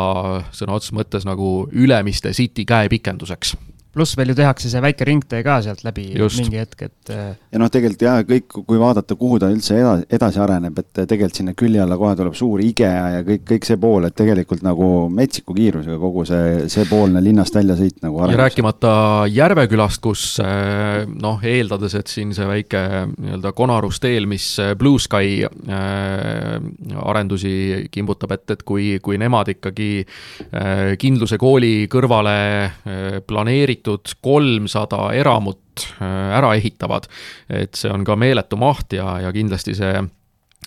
sõna 0.55 0.79
otseses 0.79 0.97
mõttes 0.97 1.29
nagu 1.29 1.69
Ülemiste 1.73 2.33
City 2.37 2.67
käepikenduseks 2.69 3.57
pluss 3.97 4.17
veel 4.19 4.33
ju 4.33 4.37
tehakse 4.37 4.71
see 4.71 4.83
väike 4.85 5.07
ringtee 5.09 5.43
ka 5.47 5.59
sealt 5.65 5.83
läbi 5.87 6.11
Just. 6.17 6.41
mingi 6.43 6.61
hetk, 6.61 6.87
et. 6.89 7.13
Äh, 7.13 7.31
ja 7.53 7.61
noh, 7.61 7.71
tegelikult 7.73 8.05
jah, 8.05 8.21
kõik, 8.29 8.59
kui 8.69 8.81
vaadata, 8.81 9.17
kuhu 9.19 9.39
ta 9.41 9.49
üldse 9.53 9.79
edasi, 9.81 10.07
edasi 10.19 10.43
areneb, 10.43 10.81
et 10.83 11.03
tegelikult 11.03 11.41
sinna 11.41 11.55
külje 11.57 11.83
alla 11.83 11.97
kohe 12.01 12.13
tuleb 12.19 12.37
suur 12.37 12.63
IKEA 12.65 13.07
ja 13.17 13.25
kõik, 13.27 13.45
kõik 13.49 13.69
see 13.69 13.81
pool, 13.81 14.09
et 14.09 14.17
tegelikult 14.17 14.65
nagu 14.67 14.89
metsiku 15.13 15.57
kiirusega 15.57 15.97
kogu 16.03 16.27
see, 16.29 16.67
see 16.73 16.85
poolne 16.91 17.23
linnast 17.25 17.57
väljasõit 17.57 18.03
nagu 18.05 18.21
areneb. 18.21 18.37
ja 18.37 18.43
rääkimata 18.45 18.93
Järvekülast, 19.33 20.03
kus 20.05 20.27
äh, 20.45 21.07
noh, 21.09 21.41
eeldades, 21.47 21.97
et 21.97 22.13
siin 22.13 22.35
see 22.37 22.49
väike 22.49 22.85
nii-öelda 23.15 23.55
Konarus 23.57 24.03
teel, 24.05 24.29
mis 24.29 24.51
äh, 24.63 24.75
Blue 24.77 25.01
Sky 25.01 25.47
äh, 25.47 27.01
arendusi 27.07 27.87
kimbutab, 27.95 28.37
et, 28.37 28.57
et 28.59 28.67
kui, 28.67 28.97
kui 29.05 29.17
nemad 29.21 29.55
ikkagi 29.57 29.91
äh, 30.05 30.95
Kindluse 31.01 31.41
kooli 31.41 31.87
kõrvale 31.93 32.37
äh, 32.37 33.21
planeeritud 33.27 33.86
planeeritud 33.87 34.19
kolmsada 34.21 35.13
eramut 35.15 35.87
äh, 36.01 36.37
ära 36.39 36.55
ehitavad. 36.55 37.07
et 37.49 37.75
see 37.75 37.91
on 37.91 38.05
ka 38.05 38.17
meeletu 38.17 38.57
maht 38.57 38.93
ja, 38.93 39.21
ja 39.21 39.33
kindlasti 39.33 39.75
see 39.75 40.03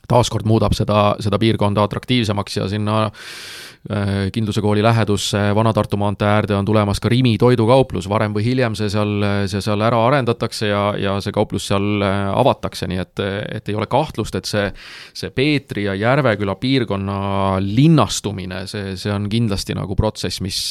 taaskord 0.09 0.47
muudab 0.49 0.75
seda, 0.77 1.13
seda 1.21 1.39
piirkonda 1.41 1.83
atraktiivsemaks 1.85 2.57
ja 2.57 2.67
sinna 2.71 2.97
äh, 3.05 4.29
Kindluse 4.33 4.61
kooli 4.61 4.83
lähedusse 4.83 5.41
Vana-Tartu 5.55 5.97
maantee 6.01 6.27
äärde 6.27 6.55
on 6.57 6.65
tulemas 6.65 6.99
ka 6.99 7.11
Rimi 7.11 7.35
toidukauplus, 7.41 8.09
varem 8.09 8.33
või 8.35 8.45
hiljem 8.47 8.77
see 8.79 8.89
seal, 8.91 9.25
see 9.51 9.61
seal 9.63 9.83
ära 9.85 10.01
arendatakse 10.07 10.71
ja, 10.71 10.83
ja 10.99 11.17
see 11.23 11.35
kauplus 11.35 11.69
seal 11.69 12.05
äh, 12.05 12.21
avatakse, 12.33 12.89
nii 12.89 13.03
et, 13.03 13.25
et 13.59 13.69
ei 13.69 13.77
ole 13.77 13.89
kahtlust, 13.91 14.39
et 14.39 14.49
see, 14.49 14.69
see 15.13 15.33
Peetri 15.35 15.85
ja 15.87 15.97
Järveküla 15.99 16.57
piirkonna 16.59 17.19
linnastumine, 17.63 18.65
see, 18.71 18.95
see 18.99 19.13
on 19.13 19.29
kindlasti 19.31 19.77
nagu 19.77 19.97
protsess, 19.99 20.41
mis, 20.41 20.63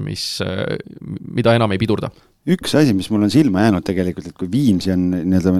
mis, 0.00 0.26
mida 1.30 1.54
enam 1.56 1.72
ei 1.72 1.80
pidurda 1.80 2.10
üks 2.54 2.74
asi, 2.78 2.94
mis 2.96 3.10
mul 3.12 3.26
on 3.26 3.32
silma 3.32 3.64
jäänud 3.64 3.84
tegelikult, 3.86 4.30
et 4.30 4.36
kui 4.38 4.50
Viimsi 4.50 4.92
on 4.94 5.06
nii-öelda 5.12 5.52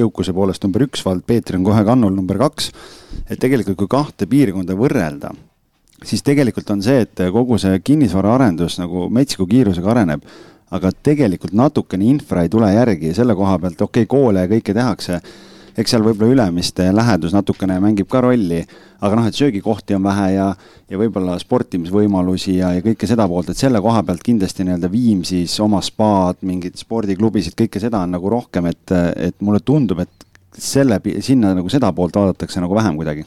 jõukuse 0.00 0.34
poolest 0.36 0.64
number 0.64 0.86
üks 0.86 1.04
vald, 1.06 1.24
Peeter 1.28 1.58
on 1.58 1.66
kohe 1.66 1.84
kannul 1.86 2.14
number 2.14 2.40
kaks, 2.40 2.70
et 3.28 3.40
tegelikult 3.40 3.78
kui 3.80 3.90
kahte 3.90 4.28
piirkonda 4.30 4.76
võrrelda, 4.78 5.32
siis 6.04 6.24
tegelikult 6.26 6.70
on 6.74 6.84
see, 6.84 7.02
et 7.06 7.24
kogu 7.34 7.58
see 7.60 7.80
kinnisvaraarendus 7.84 8.78
nagu 8.82 9.08
metsiku 9.12 9.48
kiirusega 9.50 9.92
areneb, 9.94 10.24
aga 10.74 10.92
tegelikult 10.92 11.54
natukene 11.56 12.08
infra 12.08 12.44
ei 12.44 12.52
tule 12.52 12.70
järgi 12.74 13.14
selle 13.16 13.36
koha 13.36 13.58
pealt, 13.62 13.80
okei 13.80 14.04
okay,, 14.04 14.10
koole 14.10 14.44
ja 14.44 14.50
kõike 14.50 14.74
tehakse 14.76 15.20
eks 15.78 15.94
seal 15.94 16.02
võib-olla 16.02 16.34
Ülemiste 16.34 16.88
lähedus 16.94 17.34
natukene 17.36 17.78
mängib 17.82 18.08
ka 18.10 18.22
rolli, 18.24 18.60
aga 18.98 19.18
noh, 19.18 19.28
et 19.28 19.38
söögikohti 19.38 19.94
on 19.94 20.04
vähe 20.08 20.32
ja, 20.34 20.48
ja 20.90 21.00
võib-olla 21.00 21.36
sportimisvõimalusi 21.38 22.56
ja, 22.58 22.72
ja 22.76 22.84
kõike 22.84 23.08
seda 23.10 23.28
poolt, 23.30 23.52
et 23.52 23.60
selle 23.60 23.82
koha 23.84 24.02
pealt 24.06 24.24
kindlasti 24.26 24.66
nii-öelda 24.66 24.90
Viimsis 24.92 25.54
oma 25.64 25.80
spaad, 25.84 26.42
mingeid 26.48 26.78
spordiklubisid, 26.80 27.54
kõike 27.58 27.82
seda 27.82 28.02
on 28.02 28.16
nagu 28.16 28.32
rohkem, 28.32 28.70
et, 28.72 28.94
et 29.30 29.38
mulle 29.44 29.62
tundub, 29.64 30.02
et 30.02 30.28
selle, 30.58 30.98
sinna 31.22 31.54
nagu 31.54 31.70
seda 31.70 31.92
poolt 31.94 32.18
vaadatakse 32.18 32.62
nagu 32.62 32.74
vähem 32.74 32.98
kuidagi. 32.98 33.26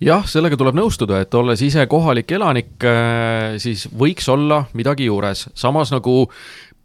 Jah, 0.00 0.24
sellega 0.24 0.56
tuleb 0.56 0.78
nõustuda, 0.78 1.18
et 1.20 1.34
olles 1.36 1.60
ise 1.60 1.82
kohalik 1.88 2.30
elanik, 2.32 2.72
äh, 2.88 3.58
siis 3.60 3.84
võiks 3.92 4.28
olla 4.32 4.62
midagi 4.72 5.10
juures, 5.10 5.50
samas 5.52 5.92
nagu 5.92 6.22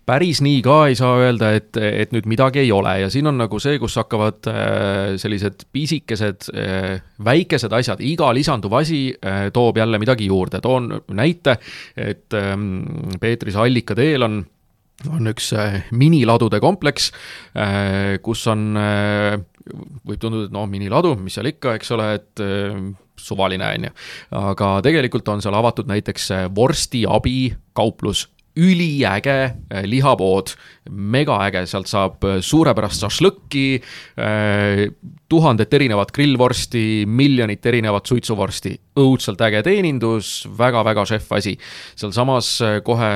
päris 0.06 0.42
nii 0.46 0.62
ka 0.66 0.78
ei 0.90 0.96
saa 0.98 1.18
öelda, 1.24 1.52
et, 1.58 1.78
et 1.78 2.14
nüüd 2.14 2.28
midagi 2.30 2.62
ei 2.62 2.72
ole. 2.74 2.94
Ja 3.02 3.12
siin 3.14 3.28
on 3.30 3.40
nagu 3.42 3.60
see, 3.62 3.80
kus 3.82 3.98
hakkavad 4.00 4.50
äh, 4.52 5.16
sellised 5.22 5.66
pisikesed, 5.74 6.50
äh, 6.54 6.98
väikesed 7.26 7.74
asjad, 7.76 8.04
iga 8.06 8.30
lisanduv 8.36 8.78
asi 8.80 9.08
äh, 9.16 9.48
toob 9.56 9.82
jälle 9.82 10.00
midagi 10.02 10.30
juurde, 10.30 10.62
toon 10.64 10.92
näite, 11.18 11.58
et 11.98 12.34
ähm, 12.38 13.18
Peetris 13.22 13.58
Allika 13.60 13.98
teel 13.98 14.28
on 14.28 14.44
on 15.12 15.28
üks 15.28 15.50
miniladude 15.92 16.62
kompleks, 16.64 17.10
kus 18.24 18.46
on, 18.48 18.62
võib 20.08 20.22
tunduda, 20.22 20.46
et 20.48 20.54
noh, 20.56 20.64
miniladu, 20.72 21.12
mis 21.20 21.36
seal 21.36 21.50
ikka, 21.50 21.74
eks 21.76 21.92
ole, 21.92 22.06
et 22.16 22.44
suvaline, 23.20 23.68
on 23.76 23.90
ju. 23.90 23.92
aga 24.40 24.70
tegelikult 24.88 25.28
on 25.34 25.44
seal 25.44 25.60
avatud 25.60 25.92
näiteks 25.92 26.30
vorstiabi 26.56 27.36
kauplus 27.76 28.24
üliäge 28.56 29.38
äh, 29.44 29.84
lihapood, 29.84 30.56
megaäge, 30.90 31.66
sealt 31.68 31.90
saab 31.92 32.24
äh, 32.24 32.40
suurepärast 32.46 33.04
šašlõkki, 33.04 33.68
äh, 34.22 34.86
tuhandet 35.30 35.74
erinevat 35.74 36.12
grillvorsti, 36.14 37.04
miljonit 37.10 37.66
erinevat 37.66 38.06
suitsuvorsti, 38.06 38.76
õudselt 39.02 39.42
äge 39.42 39.64
teenindus 39.66 40.46
väga,, 40.46 40.84
väga-väga 40.86 41.06
šef 41.10 41.32
asi. 41.36 41.56
sealsamas 41.98 42.50
kohe 42.86 43.10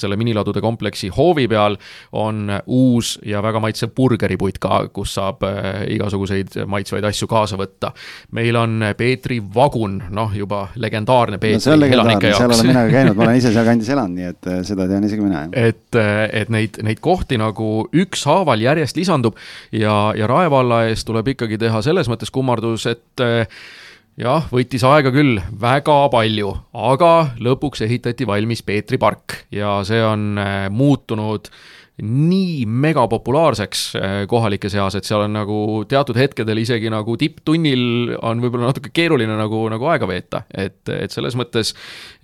selle 0.00 0.16
miniladude 0.18 0.60
kompleksi 0.60 1.08
hoovi 1.14 1.46
peal 1.48 1.76
on 2.18 2.50
uus 2.66 3.14
ja 3.26 3.42
väga 3.42 3.60
maitsev 3.62 3.92
burgeripuit 3.96 4.58
ka, 4.58 4.88
kus 4.92 5.14
saab 5.14 5.46
igasuguseid 5.86 6.58
maitsvaid 6.66 7.04
asju 7.04 7.28
kaasa 7.30 7.56
võtta. 7.60 7.92
meil 8.32 8.56
on 8.56 8.82
Peetri 8.98 9.40
vagun, 9.54 10.00
noh 10.10 10.34
juba 10.36 10.66
legendaarne 10.74 11.38
Peetri 11.38 11.76
no, 11.76 11.86
elanike 11.86 12.32
jaoks. 12.34 12.42
seal 12.42 12.56
olen 12.56 12.72
mina 12.72 12.84
ka 12.86 12.96
käinud, 12.96 13.16
ma 13.16 13.28
olen 13.28 13.40
ise 13.40 13.54
sealkandis 13.54 13.94
elanud, 13.94 14.18
nii 14.18 14.30
et 14.34 14.50
seda 14.66 14.81
tean 14.90 15.04
isegi 15.06 15.24
mina. 15.24 15.44
et, 15.52 15.98
et 16.32 16.50
neid, 16.52 16.80
neid 16.84 17.02
kohti 17.04 17.38
nagu 17.40 17.86
ükshaaval 17.92 18.64
järjest 18.64 18.98
lisandub 18.98 19.38
ja, 19.72 20.12
ja 20.18 20.28
Rae 20.30 20.50
valla 20.52 20.84
ees 20.88 21.06
tuleb 21.08 21.34
ikkagi 21.34 21.60
teha 21.60 21.82
selles 21.84 22.10
mõttes 22.10 22.32
kummardus, 22.34 22.86
et 22.90 23.24
eh, 23.24 23.44
jah, 24.20 24.48
võttis 24.52 24.84
aega 24.86 25.12
küll 25.14 25.40
väga 25.60 25.98
palju, 26.12 26.54
aga 26.72 27.12
lõpuks 27.42 27.84
ehitati 27.86 28.28
valmis 28.28 28.64
Peetri 28.66 29.00
park 29.02 29.44
ja 29.54 29.80
see 29.88 30.02
on 30.04 30.32
eh, 30.38 30.66
muutunud 30.72 31.52
nii 32.02 32.64
megapopulaarseks 32.66 33.82
kohalike 34.30 34.66
seas, 34.72 34.96
et 34.98 35.06
seal 35.06 35.22
on 35.28 35.36
nagu 35.36 35.58
teatud 35.88 36.18
hetkedel 36.18 36.58
isegi 36.58 36.90
nagu 36.90 37.14
tipptunnil 37.18 38.16
on 38.26 38.42
võib-olla 38.42 38.72
natuke 38.72 38.90
keeruline 38.94 39.36
nagu, 39.38 39.60
nagu 39.70 39.86
aega 39.92 40.08
veeta. 40.10 40.42
et, 40.50 40.80
et 40.90 41.14
selles 41.14 41.36
mõttes 41.38 41.72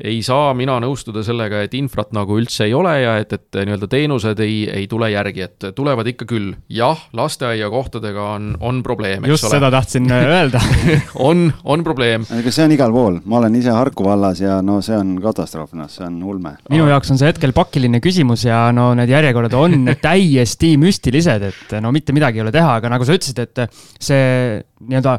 ei 0.02 0.18
saa 0.26 0.50
mina 0.58 0.78
nõustuda 0.82 1.22
sellega, 1.26 1.62
et 1.62 1.76
infrat 1.78 2.10
nagu 2.16 2.38
üldse 2.40 2.66
ei 2.66 2.74
ole 2.74 2.94
ja 3.04 3.14
et, 3.22 3.32
et 3.36 3.60
nii-öelda 3.60 3.90
teenused 3.92 4.42
ei, 4.42 4.64
ei 4.66 4.88
tule 4.90 5.12
järgi, 5.12 5.46
et 5.46 5.68
tulevad 5.78 6.10
ikka 6.10 6.26
küll. 6.28 6.50
jah, 6.68 7.06
lasteaiakohtadega 7.14 8.28
on, 8.34 8.50
on 8.60 8.82
probleem, 8.82 9.22
eks 9.24 9.36
just 9.36 9.48
ole. 9.48 9.58
seda 9.58 9.70
tahtsin 9.74 10.10
öelda 10.10 10.62
on, 11.28 11.52
on 11.64 11.86
probleem. 11.86 12.26
aga 12.34 12.54
see 12.54 12.66
on 12.66 12.74
igal 12.74 12.94
pool, 12.94 13.20
ma 13.24 13.38
olen 13.42 13.60
ise 13.60 13.70
Harku 13.78 14.06
vallas 14.08 14.42
ja 14.42 14.58
no 14.64 14.80
see 14.82 14.98
on 14.98 15.14
katastroof, 15.22 15.70
noh, 15.78 15.86
see 15.92 16.06
on 16.08 16.18
ulme. 16.26 16.56
minu 16.72 16.90
jaoks 16.90 17.14
on 17.14 17.22
see 17.22 17.30
hetkel 17.30 17.54
pakiline 17.54 18.02
küsimus 18.02 18.48
ja 18.48 18.66
no 18.74 18.90
need 18.98 19.14
järjekorrad 19.14 19.54
on 19.54 19.67
täiesti 20.08 20.74
müstilised, 20.80 21.48
et 21.52 21.78
no 21.84 21.92
mitte 21.94 22.16
midagi 22.16 22.40
ei 22.40 22.46
ole 22.46 22.54
teha, 22.54 22.78
aga 22.80 22.92
nagu 22.92 23.06
sa 23.06 23.16
ütlesid, 23.16 23.40
et 23.44 23.80
see 24.02 24.60
nii-öelda 24.88 25.18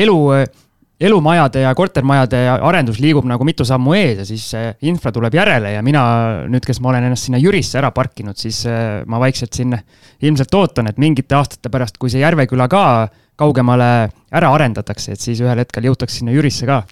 elu 0.00 0.18
elumajade 1.00 1.62
ja 1.64 1.72
kortermajade 1.74 2.42
arendus 2.60 2.98
liigub 3.00 3.24
nagu 3.28 3.44
mitu 3.48 3.64
sammu 3.64 3.94
ees 3.96 4.18
ja 4.20 4.26
siis 4.28 4.44
see 4.52 4.66
infra 4.90 5.12
tuleb 5.14 5.34
järele 5.34 5.72
ja 5.72 5.82
mina 5.84 6.02
nüüd, 6.50 6.64
kes 6.66 6.80
ma 6.84 6.92
olen 6.92 7.06
ennast 7.08 7.28
sinna 7.28 7.40
Jürisse 7.40 7.78
ära 7.80 7.88
parkinud, 7.96 8.36
siis 8.36 8.62
äh, 8.68 9.00
ma 9.08 9.20
vaikselt 9.22 9.56
siin 9.56 9.72
ilmselt 10.20 10.54
ootan, 10.54 10.90
et 10.90 11.00
mingite 11.00 11.38
aastate 11.38 11.72
pärast, 11.72 11.96
kui 11.96 12.12
see 12.12 12.20
Järveküla 12.20 12.68
ka 12.68 12.84
kaugemale 13.40 14.10
ära 14.36 14.52
arendatakse, 14.52 15.16
et 15.16 15.24
siis 15.24 15.40
ühel 15.40 15.62
hetkel 15.62 15.88
jõutakse 15.88 16.20
sinna 16.20 16.36
Jürisse 16.36 16.68
ka 16.68 16.82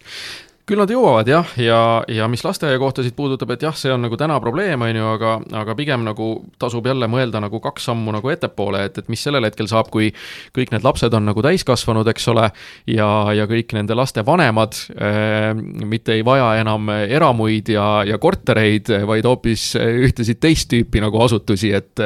küll 0.69 0.81
nad 0.81 0.91
jõuavad 0.93 1.29
jah, 1.29 1.53
ja, 1.61 1.79
ja 2.13 2.29
mis 2.31 2.43
lasteaiakohtasid 2.45 3.15
puudutab, 3.17 3.55
et 3.55 3.65
jah, 3.65 3.75
see 3.77 3.93
on 3.93 4.05
nagu 4.05 4.19
täna 4.21 4.37
probleem, 4.43 4.83
on 4.85 4.99
ju, 4.99 5.07
aga, 5.15 5.35
aga 5.63 5.77
pigem 5.79 6.05
nagu 6.07 6.29
tasub 6.61 6.87
jälle 6.89 7.09
mõelda 7.11 7.41
nagu 7.43 7.61
kaks 7.65 7.89
sammu 7.89 8.13
nagu 8.15 8.33
ettepoole, 8.33 8.85
et, 8.89 9.01
et 9.01 9.09
mis 9.13 9.23
sellel 9.25 9.47
hetkel 9.49 9.69
saab, 9.71 9.91
kui 9.95 10.11
kõik 10.57 10.73
need 10.75 10.85
lapsed 10.85 11.15
on 11.17 11.29
nagu 11.31 11.45
täiskasvanud, 11.45 12.09
eks 12.13 12.29
ole, 12.35 12.49
ja, 12.91 13.09
ja 13.37 13.49
kõik 13.51 13.73
nende 13.77 13.97
laste 13.99 14.25
vanemad 14.27 14.77
äh, 14.99 15.51
mitte 15.57 16.19
ei 16.19 16.27
vaja 16.27 16.53
enam 16.61 16.93
eramuid 16.99 17.73
ja, 17.73 17.89
ja 18.09 18.21
kortereid, 18.21 18.93
vaid 19.09 19.29
hoopis 19.29 19.71
ühtesid 19.79 20.43
teist 20.43 20.69
tüüpi 20.73 21.03
nagu 21.05 21.23
asutusi, 21.25 21.73
et 21.77 22.05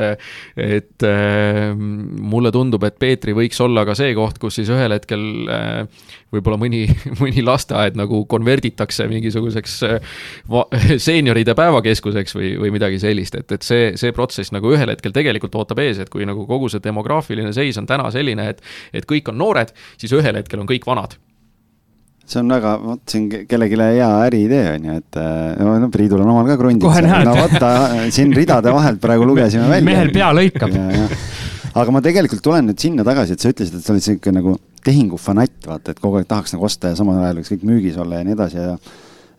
et 0.63 1.05
äh, 1.07 1.73
mulle 1.75 2.53
tundub, 2.55 2.85
et 2.87 2.99
Peetri 3.01 3.35
võiks 3.37 3.59
olla 3.65 3.85
ka 3.89 3.97
see 3.99 4.15
koht, 4.17 4.39
kus 4.43 4.61
siis 4.61 4.71
ühel 4.73 4.95
hetkel 4.95 5.25
äh, 5.51 6.03
võib-olla 6.33 6.59
mõni, 6.61 6.85
mõni 7.23 7.45
lasteaed 7.45 7.99
nagu 8.01 8.25
konverditakse 8.31 9.09
mingisuguseks 9.11 9.79
äh, 9.89 10.15
seenioride 11.07 11.57
päevakeskuseks 11.59 12.37
või, 12.39 12.55
või 12.61 12.73
midagi 12.79 13.01
sellist, 13.03 13.37
et, 13.39 13.59
et 13.59 13.67
see, 13.67 13.91
see 14.01 14.15
protsess 14.17 14.55
nagu 14.55 14.73
ühel 14.73 14.95
hetkel 14.95 15.15
tegelikult 15.15 15.59
ootab 15.61 15.83
ees, 15.85 16.01
et 16.03 16.13
kui 16.13 16.29
nagu 16.29 16.47
kogu 16.49 16.71
see 16.73 16.83
demograafiline 16.85 17.53
seis 17.57 17.79
on 17.81 17.89
täna 17.91 18.09
selline, 18.15 18.53
et, 18.55 18.65
et 18.93 19.09
kõik 19.09 19.33
on 19.33 19.39
noored, 19.43 19.75
siis 20.01 20.15
ühel 20.17 20.41
hetkel 20.41 20.63
on 20.63 20.71
kõik 20.71 20.89
vanad 20.89 21.19
see 22.33 22.41
on 22.41 22.53
väga, 22.55 22.73
vot 22.81 23.13
siin 23.13 23.29
kellelegi 23.49 23.79
hea 23.81 24.09
äriidee 24.27 24.67
on 24.77 24.89
ju, 24.89 24.99
et 25.03 25.21
äh, 25.21 25.63
no 25.83 25.89
Priidul 25.93 26.23
on 26.23 26.33
omal 26.33 26.49
ka 26.49 26.59
krundid. 26.61 26.87
no 27.27 27.35
vaata, 27.37 27.73
siin 28.15 28.33
ridade 28.37 28.73
vahelt 28.73 29.01
praegu 29.03 29.27
lugesime 29.29 29.69
välja. 29.69 29.89
mehel 29.91 30.13
pea 30.15 30.31
lõikab. 30.37 30.77
aga 31.73 31.95
ma 31.95 32.05
tegelikult 32.05 32.45
tulen 32.45 32.71
nüüd 32.71 32.81
sinna 32.81 33.05
tagasi, 33.07 33.37
et 33.37 33.43
sa 33.43 33.53
ütlesid, 33.53 33.79
et 33.79 33.85
sa 33.85 33.95
olid 33.95 34.07
sihuke 34.07 34.35
nagu 34.35 34.57
tehingufanatt, 34.85 35.63
vaata, 35.67 35.95
et 35.95 36.03
kogu 36.03 36.19
aeg 36.19 36.29
tahaks 36.31 36.55
nagu 36.57 36.67
osta 36.69 36.93
ja 36.93 36.99
samal 36.99 37.23
ajal 37.23 37.41
võiks 37.41 37.55
kõik 37.55 37.65
müügis 37.69 37.99
olla 38.03 38.21
ja 38.21 38.27
nii 38.29 38.37
edasi 38.37 38.61
ja 38.61 38.77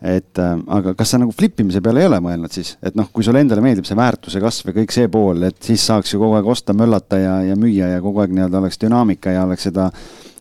et 0.04 0.39
äh, 0.41 0.58
aga 0.76 0.94
kas 1.00 1.14
sa 1.14 1.20
nagu 1.22 1.32
flip 1.32 1.62
imise 1.64 1.80
peale 1.84 2.02
ei 2.04 2.10
ole 2.10 2.20
mõelnud 2.24 2.52
siis, 2.52 2.74
et 2.84 2.96
noh, 3.00 3.08
kui 3.14 3.24
sulle 3.24 3.39
endale 3.44 3.64
meeldib 3.64 3.88
see 3.88 3.96
väärtuse 3.96 4.41
kasv 4.44 4.72
ja 4.72 4.76
kõik 4.82 4.91
see 4.96 5.08
pool, 5.12 5.46
et 5.48 5.60
siis 5.64 5.86
saaks 5.88 6.12
ju 6.12 6.20
kogu 6.20 6.36
aeg 6.39 6.50
osta, 6.52 6.76
möllata 6.76 7.20
ja, 7.22 7.38
ja 7.48 7.56
müüa 7.60 7.94
ja 7.96 8.04
kogu 8.04 8.24
aeg 8.24 8.36
nii-öelda 8.36 8.60
oleks 8.60 8.82
dünaamika 8.84 9.32
ja 9.36 9.46
oleks 9.48 9.70
seda 9.70 9.88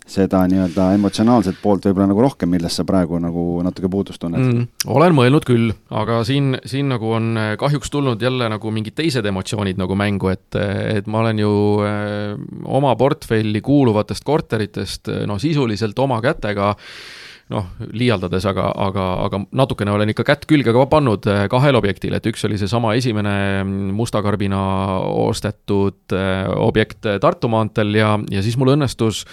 seda 0.08 0.42
nii-öelda 0.50 0.88
emotsionaalset 0.96 1.58
poolt 1.62 1.86
võib-olla 1.86 2.08
nagu 2.10 2.24
rohkem, 2.24 2.50
millest 2.52 2.80
sa 2.80 2.86
praegu 2.86 3.20
nagu 3.22 3.44
natuke 3.64 3.90
puudust 3.92 4.20
tunned 4.22 4.42
mm,? 4.42 4.66
olen 4.90 5.14
mõelnud 5.16 5.46
küll, 5.46 5.70
aga 5.94 6.22
siin, 6.26 6.56
siin 6.68 6.90
nagu 6.92 7.14
on 7.14 7.32
eh, 7.38 7.54
kahjuks 7.60 7.92
tulnud 7.92 8.22
jälle 8.22 8.50
nagu 8.52 8.74
mingid 8.74 8.96
teised 8.98 9.26
emotsioonid 9.30 9.80
nagu 9.80 9.96
mängu, 9.98 10.32
et, 10.34 10.58
et 10.58 11.10
ma 11.10 11.22
olen 11.22 11.42
ju 11.44 11.54
äh, 11.86 12.36
oma 12.66 12.94
portfelli 12.98 13.62
kuuluvatest 13.64 14.26
korteritest 14.26 15.12
no 15.28 15.38
sisuliselt 15.42 15.98
oma 16.02 16.20
kätega 16.24 16.72
noh, 17.52 17.66
liialdades, 17.92 18.44
aga, 18.48 18.68
aga, 18.86 19.08
aga 19.26 19.42
natukene 19.58 19.92
olen 19.92 20.12
ikka 20.12 20.24
kätt 20.24 20.46
külge 20.48 20.72
ka 20.72 20.86
pannud 20.90 21.26
kahel 21.52 21.76
objektil, 21.76 22.14
et 22.16 22.26
üks 22.30 22.46
oli 22.48 22.56
seesama 22.60 22.94
esimene 22.98 23.34
mm, 23.62 23.90
Musta 23.98 24.22
karbina 24.24 24.62
ostetud 25.26 26.14
objekt 26.56 27.06
Tartu 27.20 27.50
maanteel 27.52 27.92
ja, 27.98 28.14
ja 28.32 28.42
siis 28.42 28.56
mul 28.58 28.72
õnnestus 28.74 29.26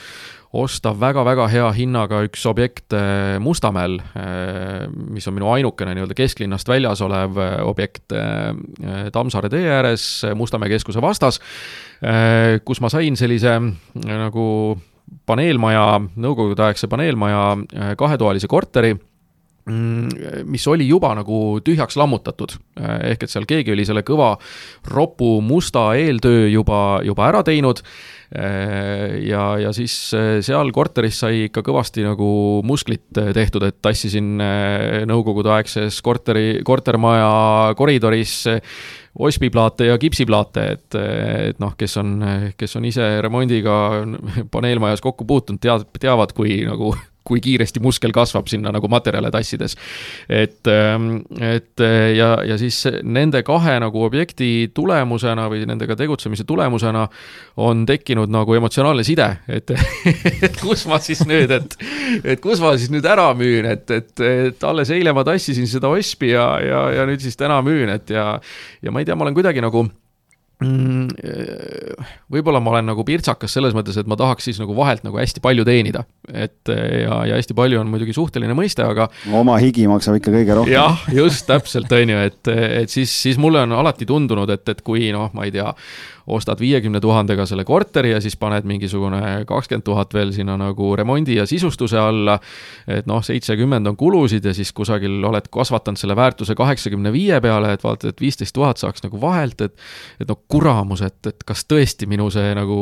osta 0.54 0.93
väga-väga 0.97 1.45
hea 1.52 1.68
hinnaga 1.78 2.24
üks 2.26 2.45
objekt 2.50 2.93
äh, 2.97 3.38
Mustamäel, 3.41 4.00
äh, 4.18 4.88
mis 4.89 5.28
on 5.30 5.36
minu 5.38 5.52
ainukene 5.54 5.93
nii-öelda 5.93 6.18
kesklinnast 6.18 6.70
väljas 6.70 7.04
olev 7.06 7.38
äh, 7.38 7.58
objekt 7.68 8.16
Tammsaare 9.14 9.50
tee 9.54 9.68
ääres 9.70 10.26
Mustamäe 10.36 10.70
keskuse 10.72 11.02
vastas, 11.02 11.38
kus 12.66 12.82
ma 12.82 12.89
sain 12.89 13.18
sellise 13.20 13.52
nagu 14.08 14.45
paneelmaja, 15.30 16.00
nõukogudeaegse 16.18 16.89
paneelmaja 16.89 17.93
kahetoalise 18.00 18.50
korteri 18.50 18.95
mis 19.70 20.67
oli 20.67 20.88
juba 20.89 21.13
nagu 21.17 21.59
tühjaks 21.65 21.97
lammutatud. 21.99 22.55
ehk 22.80 23.24
et 23.24 23.32
seal 23.32 23.47
keegi 23.49 23.74
oli 23.74 23.86
selle 23.88 24.03
kõva 24.07 24.36
ropu 24.89 25.39
musta 25.41 25.91
eeltöö 25.99 26.47
juba, 26.49 27.01
juba 27.05 27.28
ära 27.30 27.43
teinud 27.43 27.84
ja, 28.30 29.43
ja 29.57 29.72
siis 29.74 29.93
äh, 30.13 30.38
seal 30.45 30.70
korteris 30.76 31.17
sai 31.24 31.47
ikka 31.47 31.63
kõvasti 31.65 32.05
nagu 32.05 32.30
musklit 32.67 33.17
äh, 33.17 33.32
tehtud, 33.34 33.65
et 33.65 33.80
tassisin 33.82 34.38
nõukogudeaegses 35.09 35.97
korteri, 36.05 36.61
kortermaja 36.65 37.74
koridoris 37.80 38.43
ospiplaate 39.20 39.89
ja 39.89 39.97
kipsiplaate, 39.99 40.65
et, 40.76 40.97
et 41.49 41.59
noh, 41.59 41.74
kes 41.78 41.97
on, 41.99 42.13
kes 42.57 42.78
on 42.78 42.86
ise 42.88 43.07
remondiga 43.26 43.74
paneelmajas 44.53 45.01
kokku 45.03 45.26
puutunud, 45.28 45.59
tead, 45.63 45.88
teavad, 45.99 46.36
kui 46.38 46.61
nagu 46.67 46.93
kui 47.30 47.41
kiiresti 47.43 47.82
muskel 47.84 48.13
kasvab 48.15 48.49
sinna 48.51 48.73
nagu 48.75 48.89
materjale 48.91 49.32
tassides. 49.34 49.77
et, 50.30 50.67
ähm, 50.67 51.21
et 51.39 51.86
ja, 52.15 52.32
ja 52.45 52.57
siis 52.57 52.82
nende 53.03 53.43
kahe 53.47 53.77
nagu 53.80 54.03
objekti 54.03 54.71
tulemusena 54.73 55.47
või 55.51 55.65
nendega 55.69 55.95
tegutsemise 55.99 56.43
tulemusena 56.49 57.07
on 57.57 57.86
tekkinud 57.89 58.32
nagu 58.34 58.57
emotsionaalne 58.57 59.05
side, 59.07 59.30
et 59.47 59.71
et 60.45 60.59
kus 60.61 60.86
ma 60.89 60.99
siis 61.03 61.23
nüüd, 61.30 61.51
et, 61.53 61.77
et 62.23 62.41
kus 62.43 62.61
ma 62.63 62.75
siis 62.77 62.91
nüüd 62.93 63.05
ära 63.09 63.30
müün, 63.38 63.69
et, 63.69 63.86
et, 63.91 64.13
et 64.19 64.67
alles 64.67 64.91
eile 64.95 65.13
ma 65.15 65.25
tassisin 65.27 65.67
seda 65.69 65.91
ospi 65.93 66.34
ja, 66.34 66.51
ja, 66.63 66.84
ja 66.99 67.07
nüüd 67.09 67.23
siis 67.23 67.38
täna 67.39 67.61
müün, 67.65 67.91
et 67.93 68.13
ja, 68.13 68.32
ja 68.82 68.93
ma 68.93 69.01
ei 69.01 69.09
tea, 69.09 69.17
ma 69.19 69.27
olen 69.27 69.38
kuidagi 69.38 69.63
nagu 69.63 69.88
võib-olla 70.60 72.60
ma 72.60 72.74
olen 72.74 72.89
nagu 72.91 73.03
pirtsakas 73.07 73.53
selles 73.55 73.76
mõttes, 73.76 73.95
et 73.99 74.07
ma 74.12 74.18
tahaks 74.20 74.49
siis 74.49 74.60
nagu 74.60 74.76
vahelt 74.76 75.05
nagu 75.07 75.20
hästi 75.22 75.39
palju 75.43 75.64
teenida. 75.68 76.03
et 76.30 76.70
ja, 76.70 77.22
ja 77.30 77.39
hästi 77.39 77.55
palju 77.55 77.80
on 77.80 77.88
muidugi 77.88 78.14
suhteline 78.16 78.53
mõiste, 78.57 78.84
aga 78.84 79.07
oma 79.39 79.55
higi 79.64 79.88
maksab 79.88 80.20
ikka 80.20 80.34
kõige 80.36 80.60
rohkem. 80.60 80.74
jah, 80.74 80.99
just 81.16 81.47
täpselt, 81.47 81.91
on 81.95 82.14
ju, 82.14 82.20
et, 82.28 82.51
et 82.84 82.91
siis, 82.91 83.07
siis 83.07 83.39
mulle 83.39 83.64
on 83.64 83.78
alati 83.80 84.07
tundunud, 84.10 84.51
et, 84.51 84.68
et 84.70 84.84
kui 84.84 85.14
noh, 85.16 85.32
ma 85.34 85.47
ei 85.47 85.55
tea, 85.55 85.72
ostad 86.30 86.59
viiekümne 86.61 87.01
tuhandega 87.01 87.45
selle 87.49 87.65
korteri 87.65 88.11
ja 88.13 88.21
siis 88.21 88.38
paned 88.39 88.67
mingisugune 88.69 89.45
kakskümmend 89.49 89.86
tuhat 89.86 90.13
veel 90.13 90.32
sinna 90.36 90.57
nagu 90.59 90.91
remondi 90.95 91.36
ja 91.39 91.45
sisustuse 91.49 91.97
alla, 91.99 92.38
et 92.88 93.07
noh, 93.09 93.23
seitsekümmend 93.25 93.88
on 93.89 93.97
kulusid 93.97 94.45
ja 94.45 94.53
siis 94.53 94.71
kusagil 94.75 95.23
oled 95.25 95.49
kasvatanud 95.51 95.99
selle 95.99 96.15
väärtuse 96.15 96.55
kaheksakümne 96.55 97.11
viie 97.13 97.39
peale, 97.41 97.73
et 97.73 97.84
vaata, 97.84 98.13
et 98.13 98.21
viisteist 98.21 98.55
tuhat 98.55 98.82
saaks 98.82 99.03
nagu 99.05 99.21
vahelt, 99.21 99.61
et 99.65 99.75
et 100.19 100.27
no 100.30 100.36
kuramus, 100.51 101.01
et, 101.05 101.19
et 101.27 101.43
kas 101.47 101.63
tõesti 101.69 102.07
minu 102.09 102.30
see 102.34 102.53
nagu, 102.57 102.80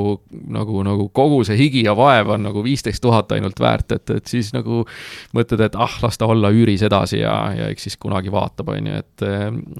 nagu, 0.53 0.81
nagu 0.85 1.07
kogu 1.15 1.43
see 1.47 1.57
higi 1.59 1.83
ja 1.85 1.95
vaev 1.97 2.33
on 2.35 2.47
nagu 2.47 2.63
viisteist 2.65 3.01
tuhat 3.03 3.31
ainult 3.35 3.59
väärt, 3.59 3.91
et, 3.95 4.15
et 4.17 4.27
siis 4.27 4.51
nagu 4.55 4.83
mõtled, 5.37 5.63
et 5.67 5.77
ah, 5.77 5.99
las 6.03 6.17
ta 6.17 6.29
olla 6.29 6.51
üüris 6.53 6.83
edasi 6.87 7.21
ja, 7.21 7.35
ja 7.55 7.69
eks 7.71 7.87
siis 7.87 7.97
kunagi 8.01 8.33
vaatab, 8.33 8.73
on 8.73 8.91
ju, 8.91 9.03
et 9.03 9.25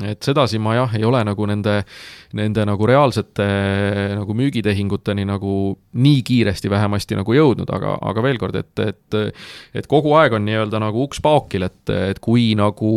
et 0.08 0.24
sedasi 0.24 0.60
ma 0.62 0.76
jah, 0.78 0.96
ei 0.98 1.06
ole 1.06 1.24
nagu 1.28 1.46
nende, 1.50 1.80
nende 2.38 2.66
nagu 2.68 2.88
reaalsete 2.90 3.48
nagu 4.18 4.36
müügitehinguteni 4.38 5.26
nagu 5.28 5.54
nii 5.98 6.22
kiiresti 6.28 6.72
vähemasti 6.72 7.18
nagu 7.20 7.36
jõudnud, 7.36 7.70
aga, 7.74 7.98
aga 8.12 8.24
veel 8.26 8.40
kord, 8.42 8.58
et, 8.60 8.72
et 8.84 9.20
et 9.78 9.90
kogu 9.90 10.14
aeg 10.20 10.38
on 10.38 10.46
nii-öelda 10.48 10.82
nagu 10.84 11.06
uks 11.08 11.22
paokil, 11.24 11.68
et, 11.68 11.84
et 12.14 12.22
kui 12.24 12.52
nagu 12.58 12.94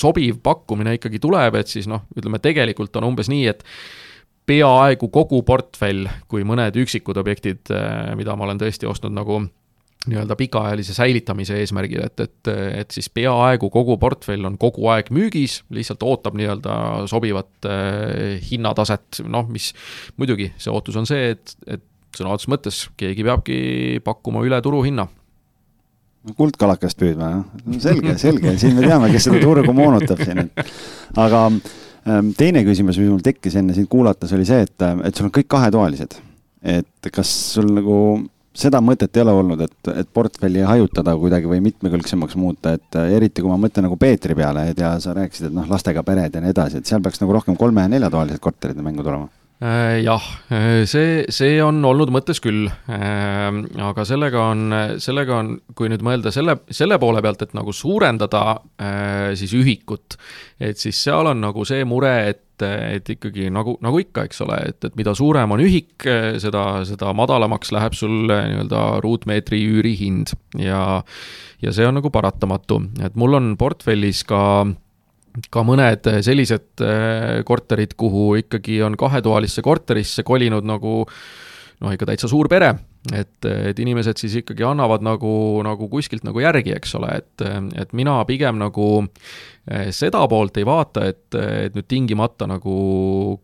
sobiv 0.00 0.42
pakkumine 0.44 0.96
ikkagi 0.98 1.20
tuleb, 1.22 1.60
et 1.60 1.70
siis 1.70 1.88
noh, 1.90 2.06
ütleme 2.16 2.40
tegelikult 2.42 2.96
on 3.00 3.10
umbes 3.12 3.30
nii, 3.32 3.46
et 3.50 3.64
peaaegu 4.48 5.10
kogu 5.12 5.42
portfell, 5.44 6.08
kui 6.28 6.44
mõned 6.48 6.76
üksikud 6.80 7.18
objektid, 7.20 7.68
mida 8.16 8.36
ma 8.36 8.46
olen 8.48 8.60
tõesti 8.60 8.88
ostnud 8.88 9.12
nagu 9.12 9.42
nii-öelda 10.08 10.36
pikaajalise 10.38 10.94
säilitamise 10.96 11.58
eesmärgil, 11.62 12.02
et, 12.06 12.20
et, 12.24 12.50
et 12.82 12.94
siis 12.94 13.10
peaaegu 13.12 13.70
kogu 13.72 13.98
portfell 14.00 14.48
on 14.48 14.58
kogu 14.60 14.88
aeg 14.92 15.12
müügis, 15.14 15.60
lihtsalt 15.74 16.02
ootab 16.06 16.38
nii-öelda 16.38 16.78
sobivat 17.10 17.68
äh, 17.68 18.38
hinnataset, 18.50 19.22
noh, 19.28 19.48
mis 19.52 19.70
muidugi, 20.16 20.52
see 20.60 20.72
ootus 20.72 20.98
on 21.00 21.08
see, 21.08 21.34
et, 21.36 21.54
et 21.66 21.84
sõna 22.16 22.32
otseses 22.34 22.52
mõttes 22.52 22.82
keegi 22.98 23.26
peabki 23.26 23.58
pakkuma 24.04 24.42
üle 24.46 24.60
turuhinna 24.64 25.08
kuldkalakast 26.36 26.98
püüdma, 27.00 27.28
jah? 27.32 27.76
selge, 27.80 28.14
selge, 28.20 28.54
siin 28.60 28.74
me 28.76 28.86
teame, 28.86 29.10
kes 29.12 29.28
seda 29.28 29.40
turgu 29.42 29.72
moonutab 29.76 30.20
siin, 30.24 30.44
et 30.44 31.20
aga 31.20 31.44
ähm, 31.48 32.32
teine 32.38 32.64
küsimus, 32.66 32.98
mis 33.00 33.08
mul 33.08 33.22
tekkis 33.24 33.56
enne 33.60 33.76
sind 33.76 33.88
kuulates, 33.92 34.32
oli 34.36 34.48
see, 34.48 34.64
et, 34.66 34.74
et 35.06 35.14
sul 35.14 35.28
on 35.28 35.34
kõik 35.34 35.48
kahetoalised. 35.54 36.18
et 36.68 37.10
kas 37.14 37.30
sul 37.54 37.70
nagu 37.76 37.98
seda 38.58 38.80
mõtet 38.84 39.14
ei 39.16 39.24
ole 39.24 39.34
olnud, 39.38 39.62
et, 39.64 39.90
et 39.94 40.12
portfelli 40.14 40.64
hajutada 40.66 41.14
kuidagi 41.18 41.50
või 41.50 41.62
mitmekülgsemaks 41.68 42.36
muuta, 42.40 42.74
et 42.78 43.00
eriti 43.04 43.44
kui 43.44 43.52
ma 43.52 43.58
mõtlen 43.60 43.86
nagu 43.86 43.98
Peetri 44.00 44.36
peale, 44.38 44.68
ja 44.76 44.96
sa 45.02 45.14
rääkisid, 45.16 45.50
et 45.50 45.58
noh, 45.58 45.68
lastega 45.70 46.02
pered 46.06 46.34
ja 46.34 46.42
nii 46.44 46.54
edasi, 46.54 46.82
et 46.82 46.90
seal 46.90 47.04
peaks 47.04 47.22
nagu 47.22 47.36
rohkem 47.36 47.58
kolme- 47.58 47.86
ja 47.86 47.92
neljatoalised 47.94 48.42
korterid 48.42 48.80
mängu 48.82 49.06
tulema. 49.06 49.28
Äh, 49.30 49.37
jah, 49.58 50.26
äh, 50.54 50.84
see, 50.86 51.24
see 51.34 51.56
on 51.64 51.80
olnud 51.84 52.12
mõttes 52.14 52.38
küll. 52.42 52.68
Äh, 52.68 53.46
aga 53.82 54.04
sellega 54.06 54.48
on, 54.52 54.74
sellega 55.02 55.38
on, 55.40 55.54
kui 55.78 55.90
nüüd 55.90 56.04
mõelda 56.06 56.30
selle, 56.34 56.60
selle 56.70 57.00
poole 57.02 57.22
pealt, 57.24 57.42
et 57.42 57.56
nagu 57.58 57.74
suurendada 57.74 58.44
siis 59.38 59.52
ühikut, 59.58 60.14
et 60.62 60.78
siis 60.78 60.98
seal 61.08 61.32
on 61.32 61.42
nagu 61.42 61.64
see 61.68 61.82
mure, 61.88 62.14
et 62.34 62.44
et 62.58 63.06
ikkagi 63.06 63.52
nagu, 63.54 63.76
nagu 63.86 64.00
ikka, 64.02 64.24
eks 64.26 64.40
ole, 64.42 64.56
et, 64.66 64.82
et 64.82 64.96
mida 64.98 65.12
suurem 65.14 65.52
on 65.54 65.60
ühik, 65.62 66.02
seda, 66.42 66.62
seda 66.88 67.12
madalamaks 67.14 67.70
läheb 67.70 67.94
sul 67.94 68.26
nii-öelda 68.26 68.80
ruutmeetri 69.04 69.60
üürihind 69.76 70.34
ja 70.58 70.80
ja 71.62 71.74
see 71.74 71.86
on 71.86 72.00
nagu 72.00 72.10
paratamatu, 72.10 72.80
et 73.06 73.14
mul 73.14 73.38
on 73.38 73.52
portfellis 73.60 74.24
ka 74.26 74.42
äh, 74.64 74.74
ka 75.50 75.64
mõned 75.66 76.08
eh, 76.10 76.20
sellised 76.24 76.84
eh, 76.84 77.40
korterid, 77.46 77.94
kuhu 77.98 78.30
ikkagi 78.42 78.80
on 78.86 78.96
kahetoalisse 78.98 79.64
korterisse 79.64 80.24
kolinud 80.26 80.66
nagu 80.68 81.02
noh, 81.78 81.94
ikka 81.94 82.08
täitsa 82.10 82.30
suur 82.30 82.48
pere, 82.50 82.72
et, 83.14 83.46
et 83.46 83.78
inimesed 83.78 84.18
siis 84.18 84.40
ikkagi 84.40 84.64
annavad 84.66 85.04
nagu, 85.06 85.30
nagu 85.66 85.88
kuskilt 85.90 86.26
nagu 86.26 86.42
järgi, 86.42 86.74
eks 86.74 86.96
ole, 86.98 87.12
et, 87.20 87.46
et 87.78 87.94
mina 87.96 88.16
pigem 88.28 88.58
nagu 88.60 88.88
eh, 89.70 89.88
seda 89.94 90.24
poolt 90.30 90.58
ei 90.58 90.66
vaata, 90.68 91.06
et, 91.12 91.26
et 91.38 91.78
nüüd 91.78 91.88
tingimata 91.90 92.50
nagu 92.50 92.76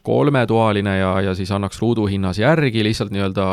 kolmetoaline 0.06 0.98
ja, 0.98 1.16
ja 1.30 1.38
siis 1.38 1.52
annaks 1.54 1.82
ruuduhinnas 1.82 2.42
järgi 2.42 2.84
lihtsalt 2.86 3.14
nii-öelda 3.14 3.48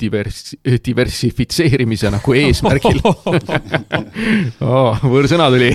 divers-, 0.00 0.54
diversifitseerimise 0.84 2.12
nagu 2.14 2.36
eesmärgil. 2.38 3.00
Oh, 4.64 4.96
võõrsõna 5.02 5.48
tuli. 5.52 5.70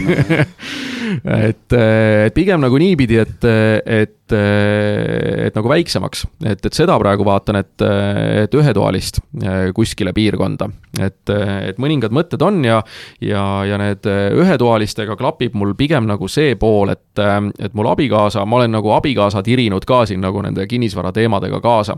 Et, 1.20 1.74
et 1.76 2.36
pigem 2.36 2.62
nagu 2.62 2.78
niipidi, 2.80 3.18
et, 3.22 3.46
et, 3.46 4.34
et 4.34 5.56
nagu 5.58 5.72
väiksemaks, 5.72 6.24
et, 6.46 6.62
et 6.66 6.76
seda 6.76 6.96
praegu 7.02 7.26
vaatan, 7.28 7.60
et, 7.60 7.86
et 8.44 8.56
ühetoalist 8.56 9.20
kuskile 9.76 10.14
piirkonda. 10.16 10.70
et, 11.02 11.34
et 11.34 11.82
mõningad 11.82 12.16
mõtted 12.16 12.44
on 12.46 12.62
ja, 12.66 12.80
ja, 13.24 13.44
ja 13.68 13.80
need 13.82 14.08
ühetoalistega 14.10 15.18
klapib 15.20 15.58
mul 15.60 15.76
pigem 15.80 16.08
nagu 16.10 16.30
see 16.32 16.56
pool, 16.60 16.94
et, 16.96 17.24
et 17.60 17.76
mul 17.78 17.92
abikaasa, 17.92 18.46
ma 18.46 18.62
olen 18.62 18.78
nagu 18.80 18.96
abikaasa 18.96 19.44
tirinud 19.46 19.86
ka 19.90 20.06
siin 20.10 20.24
nagu 20.24 20.46
nende 20.46 20.68
kinnisvara 20.70 21.14
teemadega 21.16 21.62
kaasa 21.64 21.98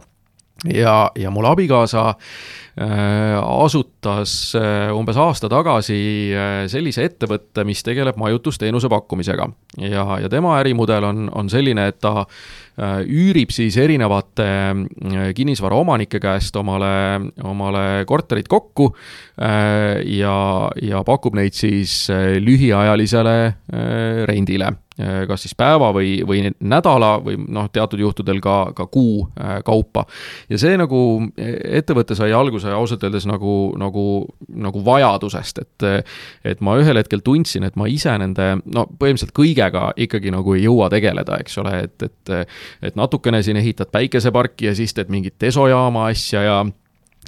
ja, 0.70 1.12
ja 1.16 1.32
mul 1.32 1.46
abikaasa 1.46 2.08
äh, 2.10 3.64
asutas 3.64 4.54
äh, 4.56 4.92
umbes 4.96 5.18
aasta 5.18 5.50
tagasi 5.50 6.00
äh, 6.36 6.66
sellise 6.72 7.06
ettevõtte, 7.10 7.66
mis 7.68 7.84
tegeleb 7.84 8.20
majutusteenuse 8.22 8.90
pakkumisega. 8.90 9.50
ja, 9.78 10.06
ja 10.22 10.30
tema 10.30 10.58
ärimudel 10.60 11.04
on, 11.04 11.30
on 11.36 11.50
selline, 11.50 11.88
et 11.88 12.00
ta 12.00 12.26
üürib 12.82 13.52
siis 13.54 13.76
erinevate 13.78 14.48
kinnisvaraomanike 15.38 16.22
käest 16.24 16.56
omale, 16.58 17.32
omale 17.46 18.06
korterid 18.10 18.50
kokku 18.50 18.92
ja, 19.38 20.38
ja 20.82 21.04
pakub 21.06 21.38
neid 21.38 21.58
siis 21.58 22.08
lühiajalisele 22.42 23.36
rendile 24.30 24.72
Äh, 25.02 25.24
kas 25.28 25.46
siis 25.46 25.54
päeva 25.58 25.90
või, 25.96 26.18
või 26.28 26.42
nädala 26.60 27.14
või 27.24 27.38
noh, 27.48 27.70
teatud 27.74 28.02
juhtudel 28.02 28.42
ka, 28.44 28.74
ka 28.76 28.86
kuu 28.92 29.24
äh, 29.40 29.62
kaupa. 29.66 30.04
ja 30.50 30.58
see 30.60 30.76
nagu 30.78 31.00
ettevõte 31.38 32.16
sai 32.18 32.34
alguse 32.36 32.70
ausalt 32.76 33.06
öeldes 33.08 33.26
nagu, 33.30 33.72
nagu, 33.80 34.04
nagu 34.52 34.84
vajadusest, 34.86 35.62
et 35.64 35.88
et 36.44 36.62
ma 36.62 36.76
ühel 36.78 37.00
hetkel 37.00 37.24
tundsin, 37.24 37.64
et 37.64 37.78
ma 37.80 37.88
ise 37.88 38.14
nende 38.20 38.58
no 38.66 38.84
põhimõtteliselt 38.92 39.34
kõigega 39.38 39.94
ikkagi 39.96 40.34
nagu 40.34 40.58
ei 40.58 40.66
jõua 40.66 40.90
tegeleda, 40.92 41.40
eks 41.40 41.58
ole, 41.64 41.78
et, 41.88 42.10
et 42.10 42.34
et 42.82 42.96
natukene 42.96 43.44
siin 43.44 43.58
ehitad 43.58 43.92
päikeseparki 43.92 44.72
ja 44.72 44.76
siis 44.76 44.94
teed 44.94 45.10
mingit 45.10 45.36
desojaama 45.42 46.08
asja 46.12 46.44
ja 46.44 46.62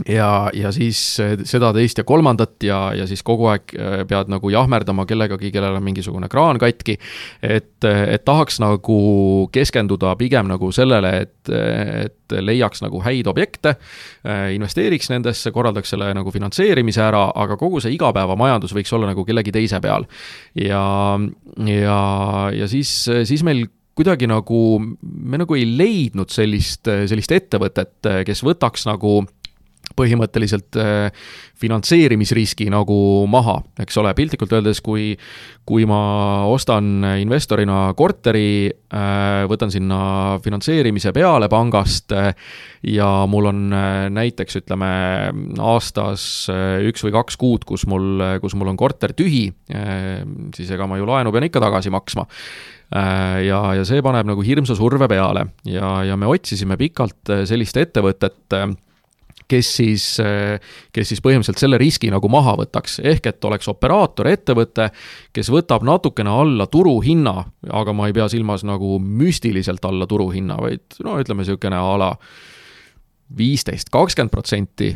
ja, 0.10 0.50
ja 0.54 0.72
siis 0.74 1.00
eh, 1.22 1.36
seda, 1.46 1.70
teist 1.76 2.00
ja 2.00 2.04
kolmandat 2.08 2.64
ja, 2.66 2.80
ja 2.98 3.06
siis 3.10 3.22
kogu 3.26 3.48
aeg 3.52 3.76
eh, 3.78 4.02
pead 4.10 4.32
nagu 4.32 4.50
jahmerdama 4.50 5.06
kellegagi, 5.10 5.52
kellel 5.54 5.78
on 5.78 5.86
mingisugune 5.86 6.30
kraan 6.32 6.60
katki. 6.62 6.98
et, 7.44 7.86
et 7.86 8.26
tahaks 8.26 8.60
nagu 8.64 8.98
keskenduda 9.54 10.16
pigem 10.20 10.50
nagu 10.50 10.72
sellele, 10.74 11.14
et, 11.26 11.54
et 11.54 12.38
leiaks 12.40 12.82
nagu 12.84 13.04
häid 13.06 13.30
objekte, 13.30 13.76
eh, 14.26 14.48
investeeriks 14.58 15.12
nendesse, 15.14 15.54
korraldaks 15.54 15.94
selle 15.94 16.10
nagu 16.18 16.34
finantseerimise 16.34 17.04
ära, 17.06 17.28
aga 17.46 17.58
kogu 17.62 17.84
see 17.84 17.94
igapäevamajandus 17.98 18.74
võiks 18.76 18.94
olla 18.98 19.12
nagu 19.14 19.26
kellegi 19.28 19.54
teise 19.54 19.82
peal. 19.84 20.10
ja, 20.58 20.84
ja, 21.70 22.02
ja 22.54 22.68
siis, 22.72 22.98
siis 23.30 23.46
meil 23.46 23.68
kuidagi 23.94 24.28
nagu, 24.30 24.60
me 25.02 25.40
nagu 25.42 25.58
ei 25.58 25.68
leidnud 25.70 26.34
sellist, 26.34 26.90
sellist 26.90 27.34
ettevõtet, 27.36 28.12
kes 28.26 28.44
võtaks 28.46 28.88
nagu 28.90 29.22
põhimõtteliselt 29.98 30.78
äh, 30.80 31.26
finantseerimisriski 31.60 32.70
nagu 32.72 32.96
maha, 33.30 33.60
eks 33.84 33.98
ole, 34.02 34.14
piltlikult 34.18 34.56
öeldes, 34.56 34.82
kui 34.84 35.14
kui 35.68 35.86
ma 35.88 36.44
ostan 36.52 37.06
investorina 37.22 37.86
korteri, 37.96 38.68
äh, 38.68 39.44
võtan 39.48 39.72
sinna 39.72 40.00
finantseerimise 40.44 41.14
peale 41.16 41.48
pangast 41.52 42.16
äh, 42.16 42.32
ja 42.90 43.08
mul 43.30 43.52
on 43.52 43.62
näiteks 44.16 44.60
ütleme 44.64 44.92
aastas 45.64 46.26
üks 46.84 47.06
või 47.06 47.14
kaks 47.16 47.40
kuud, 47.40 47.68
kus 47.68 47.86
mul, 47.88 48.40
kus 48.44 48.58
mul 48.60 48.74
on 48.74 48.80
korter 48.80 49.14
tühi, 49.16 49.46
siis 50.56 50.72
ega 50.76 50.88
ma 50.90 51.00
ju 51.00 51.08
laenu 51.08 51.32
pean 51.32 51.48
ikka 51.48 51.62
tagasi 51.64 51.94
maksma 51.94 52.28
ja, 52.94 53.60
ja 53.78 53.84
see 53.88 54.04
paneb 54.06 54.28
nagu 54.30 54.44
hirmsa 54.46 54.76
surve 54.78 55.08
peale. 55.10 55.48
Ja, 55.66 56.00
ja 56.06 56.18
me 56.20 56.30
otsisime 56.30 56.78
pikalt 56.78 57.32
sellist 57.50 57.78
ettevõtet 57.82 58.58
kes 59.50 59.70
siis, 59.78 60.06
kes 60.94 61.10
siis 61.12 61.22
põhimõtteliselt 61.24 61.62
selle 61.62 61.78
riski 61.82 62.10
nagu 62.14 62.30
maha 62.32 62.56
võtaks, 62.64 63.00
ehk 63.06 63.28
et 63.30 63.46
oleks 63.48 63.70
operaator, 63.72 64.30
ettevõte, 64.32 64.90
kes 65.36 65.52
võtab 65.54 65.86
natukene 65.88 66.32
alla 66.32 66.68
turuhinna, 66.72 67.36
aga 67.82 67.96
ma 67.96 68.10
ei 68.10 68.16
pea 68.16 68.30
silmas 68.32 68.66
nagu 68.68 68.98
müstiliselt 69.04 69.84
alla 69.90 70.08
turuhinna, 70.10 70.58
vaid 70.64 71.00
no 71.06 71.18
ütleme, 71.22 71.44
niisugune 71.44 71.80
a 71.80 71.96
la 72.00 72.12
viisteist, 73.38 73.90
kakskümmend 73.94 74.34
protsenti 74.34 74.94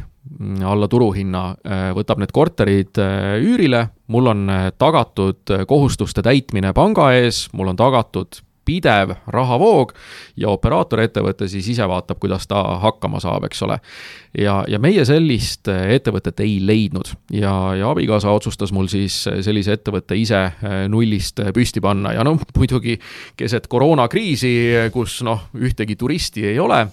alla 0.65 0.88
turuhinna, 0.88 1.43
võtab 1.97 2.19
need 2.21 2.33
korterid 2.35 2.99
üürile, 3.41 3.88
mul 4.13 4.29
on 4.33 4.43
tagatud 4.77 5.55
kohustuste 5.67 6.21
täitmine 6.25 6.73
panga 6.77 7.09
ees, 7.17 7.47
mul 7.57 7.73
on 7.73 7.79
tagatud 7.79 8.41
pidev 8.67 9.13
rahavoog 9.31 9.93
ja 10.39 10.51
operaator-ettevõte 10.51 11.47
siis 11.51 11.69
ise 11.71 11.88
vaatab, 11.88 12.19
kuidas 12.19 12.47
ta 12.49 12.59
hakkama 12.83 13.21
saab, 13.23 13.47
eks 13.47 13.63
ole. 13.67 13.79
ja, 14.38 14.59
ja 14.67 14.79
meie 14.83 15.05
sellist 15.07 15.69
ettevõtet 15.71 16.43
ei 16.43 16.57
leidnud. 16.65 17.13
Ja, 17.31 17.53
ja 17.79 17.91
abikaasa 17.93 18.33
otsustas 18.35 18.73
mul 18.75 18.89
siis 18.91 19.23
sellise 19.23 19.77
ettevõtte 19.77 20.17
ise 20.19 20.43
nullist 20.91 21.41
püsti 21.55 21.83
panna. 21.83 22.13
Ja 22.17 22.27
noh, 22.27 22.41
muidugi 22.57 22.97
keset 23.39 23.71
koroonakriisi, 23.71 24.53
kus 24.93 25.21
noh, 25.27 25.47
ühtegi 25.55 25.95
turisti 25.99 26.47
ei 26.51 26.59
ole 26.59 26.85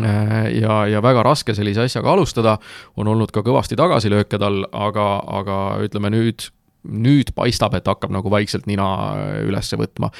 ja, 0.00 0.80
ja 0.90 1.02
väga 1.02 1.22
raske 1.22 1.54
sellise 1.54 1.84
asjaga 1.84 2.12
alustada, 2.16 2.56
on 2.98 3.08
olnud 3.12 3.30
ka 3.34 3.44
kõvasti 3.46 3.78
tagasilööke 3.78 4.40
tal, 4.42 4.64
aga, 4.72 5.08
aga 5.38 5.58
ütleme 5.86 6.10
nüüd 6.10 6.48
nüüd 6.84 7.32
paistab, 7.36 7.74
et 7.78 7.86
hakkab 7.88 8.12
nagu 8.12 8.30
vaikselt 8.32 8.68
nina 8.68 8.86
äh, 9.16 9.36
üles 9.48 9.72
võtma. 9.78 10.10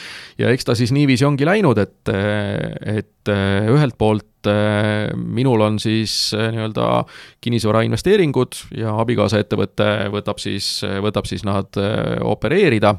ja 0.40 0.50
eks 0.52 0.68
ta 0.68 0.76
siis 0.78 0.92
niiviisi 0.96 1.26
ongi 1.28 1.46
läinud, 1.46 1.78
et, 1.80 2.12
äh, 2.12 2.98
et 3.00 3.32
äh, 3.32 3.68
ühelt 3.72 3.98
poolt 3.98 4.30
minul 4.44 5.62
on 5.64 5.78
siis 5.80 6.34
nii-öelda 6.36 7.06
kinnisvarainvesteeringud 7.40 8.58
ja 8.76 8.92
abikaasa 9.00 9.38
ettevõte 9.40 9.86
võtab 10.12 10.36
siis, 10.42 10.82
võtab 11.00 11.24
siis 11.24 11.46
nad 11.48 11.72
opereerida 12.20 12.92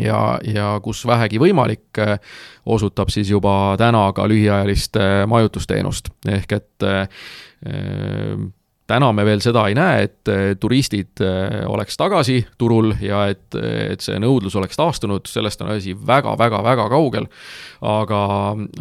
ja, 0.00 0.38
ja 0.44 0.74
kus 0.84 1.04
vähegi 1.06 1.40
võimalik, 1.42 2.00
osutab 2.66 3.10
siis 3.14 3.30
juba 3.30 3.76
täna 3.78 4.08
ka 4.16 4.28
lühiajalist 4.28 4.98
majutusteenust, 5.30 6.12
ehk 6.28 6.56
et 6.58 6.86
täna 8.86 9.08
me 9.12 9.24
veel 9.26 9.40
seda 9.42 9.64
ei 9.68 9.74
näe, 9.76 10.06
et 10.06 10.30
turistid 10.60 11.22
oleks 11.66 11.98
tagasi 11.98 12.38
turul 12.58 12.92
ja 13.02 13.24
et, 13.32 13.56
et 13.56 14.02
see 14.04 14.18
nõudlus 14.22 14.56
oleks 14.58 14.78
taastunud, 14.78 15.26
sellest 15.30 15.62
on 15.64 15.72
asi 15.74 15.96
väga-väga-väga 15.96 16.88
kaugel. 16.92 17.26
aga, 17.80 18.20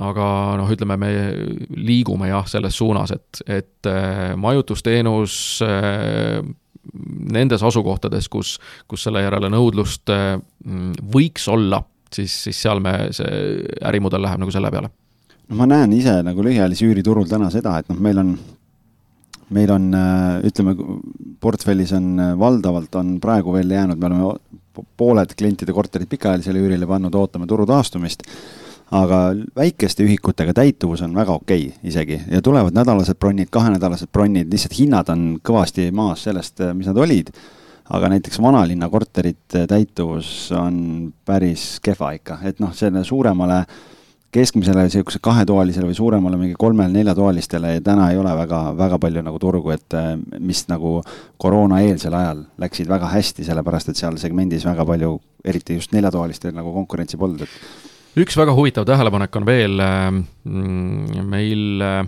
aga 0.10 0.28
noh, 0.62 0.70
ütleme, 0.72 0.98
me 0.98 1.14
liigume 1.76 2.30
jah, 2.30 2.46
selles 2.50 2.78
suunas, 2.78 3.16
et, 3.16 3.42
et 3.48 3.92
majutusteenus 4.38 5.40
nendes 7.36 7.64
asukohtades, 7.64 8.30
kus, 8.32 8.56
kus 8.88 9.04
selle 9.08 9.24
järele 9.26 9.50
nõudlust 9.52 10.12
võiks 11.14 11.48
olla 11.52 11.82
siis, 12.16 12.36
siis 12.48 12.62
seal 12.66 12.82
me, 12.84 12.94
see 13.16 13.30
ärimudel 13.86 14.24
läheb 14.26 14.42
nagu 14.44 14.54
selle 14.54 14.72
peale. 14.74 14.92
no 15.50 15.60
ma 15.60 15.68
näen 15.70 15.94
ise 15.98 16.18
nagu 16.26 16.44
lühiajalise 16.46 16.88
üüriturul 16.88 17.28
täna 17.30 17.52
seda, 17.54 17.78
et 17.80 17.90
noh, 17.92 18.00
meil 18.02 18.22
on, 18.22 18.34
meil 19.56 19.74
on, 19.76 19.88
äh, 19.94 20.48
ütleme, 20.50 20.76
portfellis 21.42 21.94
on 21.98 22.12
äh, 22.20 22.36
valdavalt 22.40 22.96
on 23.02 23.16
praegu 23.24 23.54
veel 23.56 23.76
jäänud, 23.78 24.02
me 24.02 24.12
oleme 24.12 24.86
pooled 24.98 25.36
klientide 25.38 25.74
korterid 25.76 26.10
pikaajalisele 26.12 26.62
üürile 26.62 26.88
pannud, 26.90 27.16
ootame 27.16 27.48
turu 27.48 27.68
taastumist 27.70 28.26
aga 28.94 29.20
väikeste 29.58 30.06
ühikutega 30.06 30.54
täituvus 30.54 31.02
on 31.06 31.16
väga 31.16 31.34
okei 31.34 31.68
okay 31.68 31.90
isegi. 31.90 32.20
Ja 32.32 32.42
tulevad 32.42 32.76
nädalased 32.76 33.18
bronnid, 33.20 33.50
kahenädalased 33.52 34.12
bronnid, 34.14 34.52
lihtsalt 34.52 34.78
hinnad 34.78 35.10
on 35.10 35.28
kõvasti 35.46 35.90
maas 35.96 36.26
sellest, 36.28 36.62
äh, 36.62 36.74
mis 36.74 36.90
nad 36.90 36.98
olid. 36.98 37.34
Aga 37.86 38.10
näiteks 38.10 38.40
vanalinna 38.42 38.90
korterite 38.90 39.68
täituvus 39.70 40.52
on 40.58 41.12
päris 41.26 41.80
kehva 41.86 42.16
ikka, 42.18 42.40
et 42.50 42.60
noh, 42.60 42.72
selle 42.74 43.04
suuremale 43.06 43.60
keskmisele 44.36 44.84
niisuguse 44.84 45.22
kahetoalisele 45.24 45.88
või 45.88 45.96
suuremale 45.96 46.38
mingi 46.40 46.58
kolmele-neljatoalistele 46.60 47.78
täna 47.86 48.10
ei 48.12 48.18
ole 48.20 48.34
väga, 48.36 48.62
väga 48.78 48.98
palju 49.00 49.22
nagu 49.24 49.40
turgu, 49.40 49.72
et 49.72 49.96
mis 50.44 50.66
nagu 50.68 50.98
koroonaeelsel 51.40 52.18
ajal 52.18 52.42
läksid 52.60 52.90
väga 52.90 53.14
hästi, 53.14 53.46
sellepärast 53.48 53.94
et 53.94 54.02
seal 54.02 54.18
segmendis 54.20 54.66
väga 54.68 54.86
palju, 54.90 55.14
eriti 55.46 55.78
just 55.78 55.94
neljatoalistel 55.96 56.58
nagu 56.58 56.74
konkurentsi 56.76 57.22
polnud, 57.22 57.46
et 57.46 57.94
üks 58.16 58.38
väga 58.38 58.54
huvitav 58.56 58.86
tähelepanek 58.88 59.36
on 59.36 59.46
veel 59.48 59.82
mm, 59.82 61.26
meil 61.30 61.82
äh, 61.84 62.06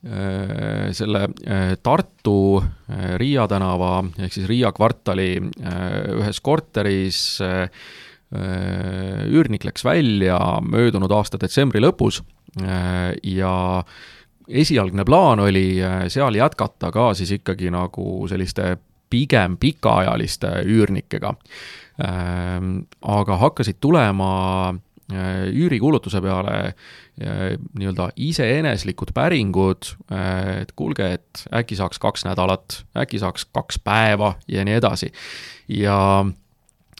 Äh, 0.00 0.92
selle 0.92 1.28
äh, 1.44 1.76
Tartu 1.82 2.62
äh, 2.88 3.18
Riia 3.20 3.44
tänava 3.48 3.98
ehk 4.16 4.32
siis 4.32 4.46
Riia 4.48 4.70
kvartali 4.72 5.34
ühes 6.16 6.40
korteris 6.40 7.18
üürnik 8.30 9.66
läks 9.66 9.84
välja 9.84 10.38
möödunud 10.64 11.12
aasta 11.12 11.36
detsembri 11.42 11.82
lõpus 11.82 12.22
ja 13.26 13.52
esialgne 14.48 15.04
plaan 15.04 15.42
oli 15.44 15.82
seal 16.08 16.38
jätkata 16.38 16.92
ka 16.94 17.10
siis 17.18 17.34
ikkagi 17.36 17.72
nagu 17.74 18.06
selliste 18.30 18.76
pigem 19.10 19.58
pikaajaliste 19.60 20.60
üürnikega. 20.62 21.34
aga 21.98 23.40
hakkasid 23.42 23.82
tulema 23.82 24.30
üürikuulutuse 25.10 26.20
peale 26.22 26.74
nii-öelda 27.20 28.10
iseeneslikud 28.16 29.12
päringud, 29.14 29.90
et 30.60 30.70
kuulge, 30.78 31.10
et 31.18 31.42
äkki 31.52 31.76
saaks 31.76 32.00
kaks 32.00 32.24
nädalat, 32.24 32.82
äkki 32.96 33.20
saaks 33.20 33.44
kaks 33.52 33.80
päeva 33.84 34.34
ja 34.48 34.64
nii 34.64 34.78
edasi. 34.78 35.10
ja, 35.68 36.24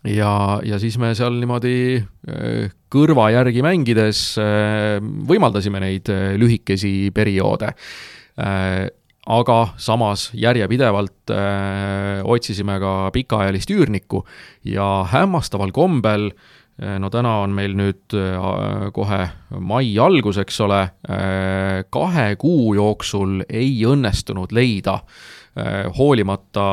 ja, 0.04 0.60
ja 0.64 0.78
siis 0.82 0.98
me 1.00 1.14
seal 1.16 1.40
niimoodi 1.40 1.74
äh, 1.96 2.70
kõrva 2.92 3.30
järgi 3.34 3.64
mängides 3.64 4.22
äh, 4.40 5.00
võimaldasime 5.00 5.82
neid 5.82 6.12
äh, 6.12 6.32
lühikesi 6.40 7.10
perioode 7.14 7.74
aga 9.30 9.56
samas 9.76 10.30
järjepidevalt 10.32 11.28
öö, 11.34 12.22
otsisime 12.24 12.78
ka 12.80 13.10
pikaajalist 13.12 13.68
üürnikku 13.74 14.22
ja 14.64 14.86
hämmastaval 15.12 15.74
kombel 15.76 16.30
öö, 16.30 16.38
Äh, 16.40 16.59
no 16.80 17.10
täna 17.12 17.34
on 17.44 17.52
meil 17.56 17.74
nüüd 17.76 18.14
äh, 18.16 18.88
kohe 18.96 19.20
mai 19.60 19.90
algus, 20.00 20.38
eks 20.40 20.60
ole, 20.64 20.80
äh, 21.10 21.82
kahe 21.92 22.34
kuu 22.40 22.74
jooksul 22.78 23.42
ei 23.48 23.74
õnnestunud 23.88 24.54
leida 24.56 25.00
hoolimata 25.96 26.64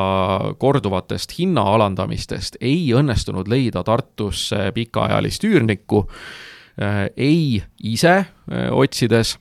korduvatest 0.62 1.32
hinna 1.34 1.64
alandamistest, 1.74 2.60
ei 2.62 2.86
õnnestunud 2.94 3.50
leida 3.50 3.82
Tartusse 3.84 4.68
pikaajalist 4.72 5.44
üürnikku, 5.44 6.04
ei 7.18 7.58
ise 7.90 8.14
otsides 8.70 9.34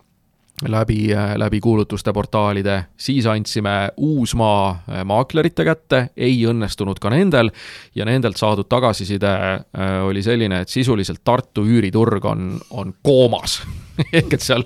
läbi, 0.66 1.08
läbi 1.36 1.60
kuulutuste 1.60 2.14
portaalide, 2.14 2.86
siis 2.98 3.26
andsime 3.26 3.90
Uusmaa 3.98 4.70
äh, 4.72 5.06
maaklerite 5.06 5.66
kätte, 5.66 6.10
ei 6.18 6.40
õnnestunud 6.50 7.00
ka 7.02 7.12
nendel. 7.14 7.52
Ja 7.96 8.06
nendelt 8.06 8.38
saadud 8.38 8.70
tagasiside 8.70 9.34
äh, 9.54 9.98
oli 10.06 10.24
selline, 10.24 10.62
et 10.62 10.74
sisuliselt 10.74 11.22
Tartu 11.24 11.66
üüriturg 11.66 12.26
on, 12.26 12.56
on 12.70 12.94
koomas. 13.04 13.62
Ehk 14.14 14.34
et 14.34 14.46
seal 14.46 14.66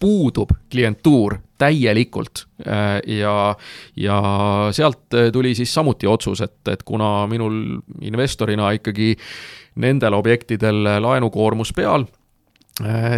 puudub 0.00 0.52
klientuur 0.70 1.38
täielikult. 1.58 2.46
Äh, 2.66 3.00
ja, 3.18 3.56
ja 3.96 4.22
sealt 4.72 5.18
tuli 5.32 5.54
siis 5.54 5.74
samuti 5.74 6.06
otsus, 6.06 6.44
et, 6.46 6.60
et 6.70 6.82
kuna 6.86 7.26
minul 7.26 7.80
investorina 8.06 8.70
ikkagi 8.78 9.16
nendel 9.82 10.14
objektidel 10.14 10.84
laenukoormus 11.02 11.72
peal 11.74 12.06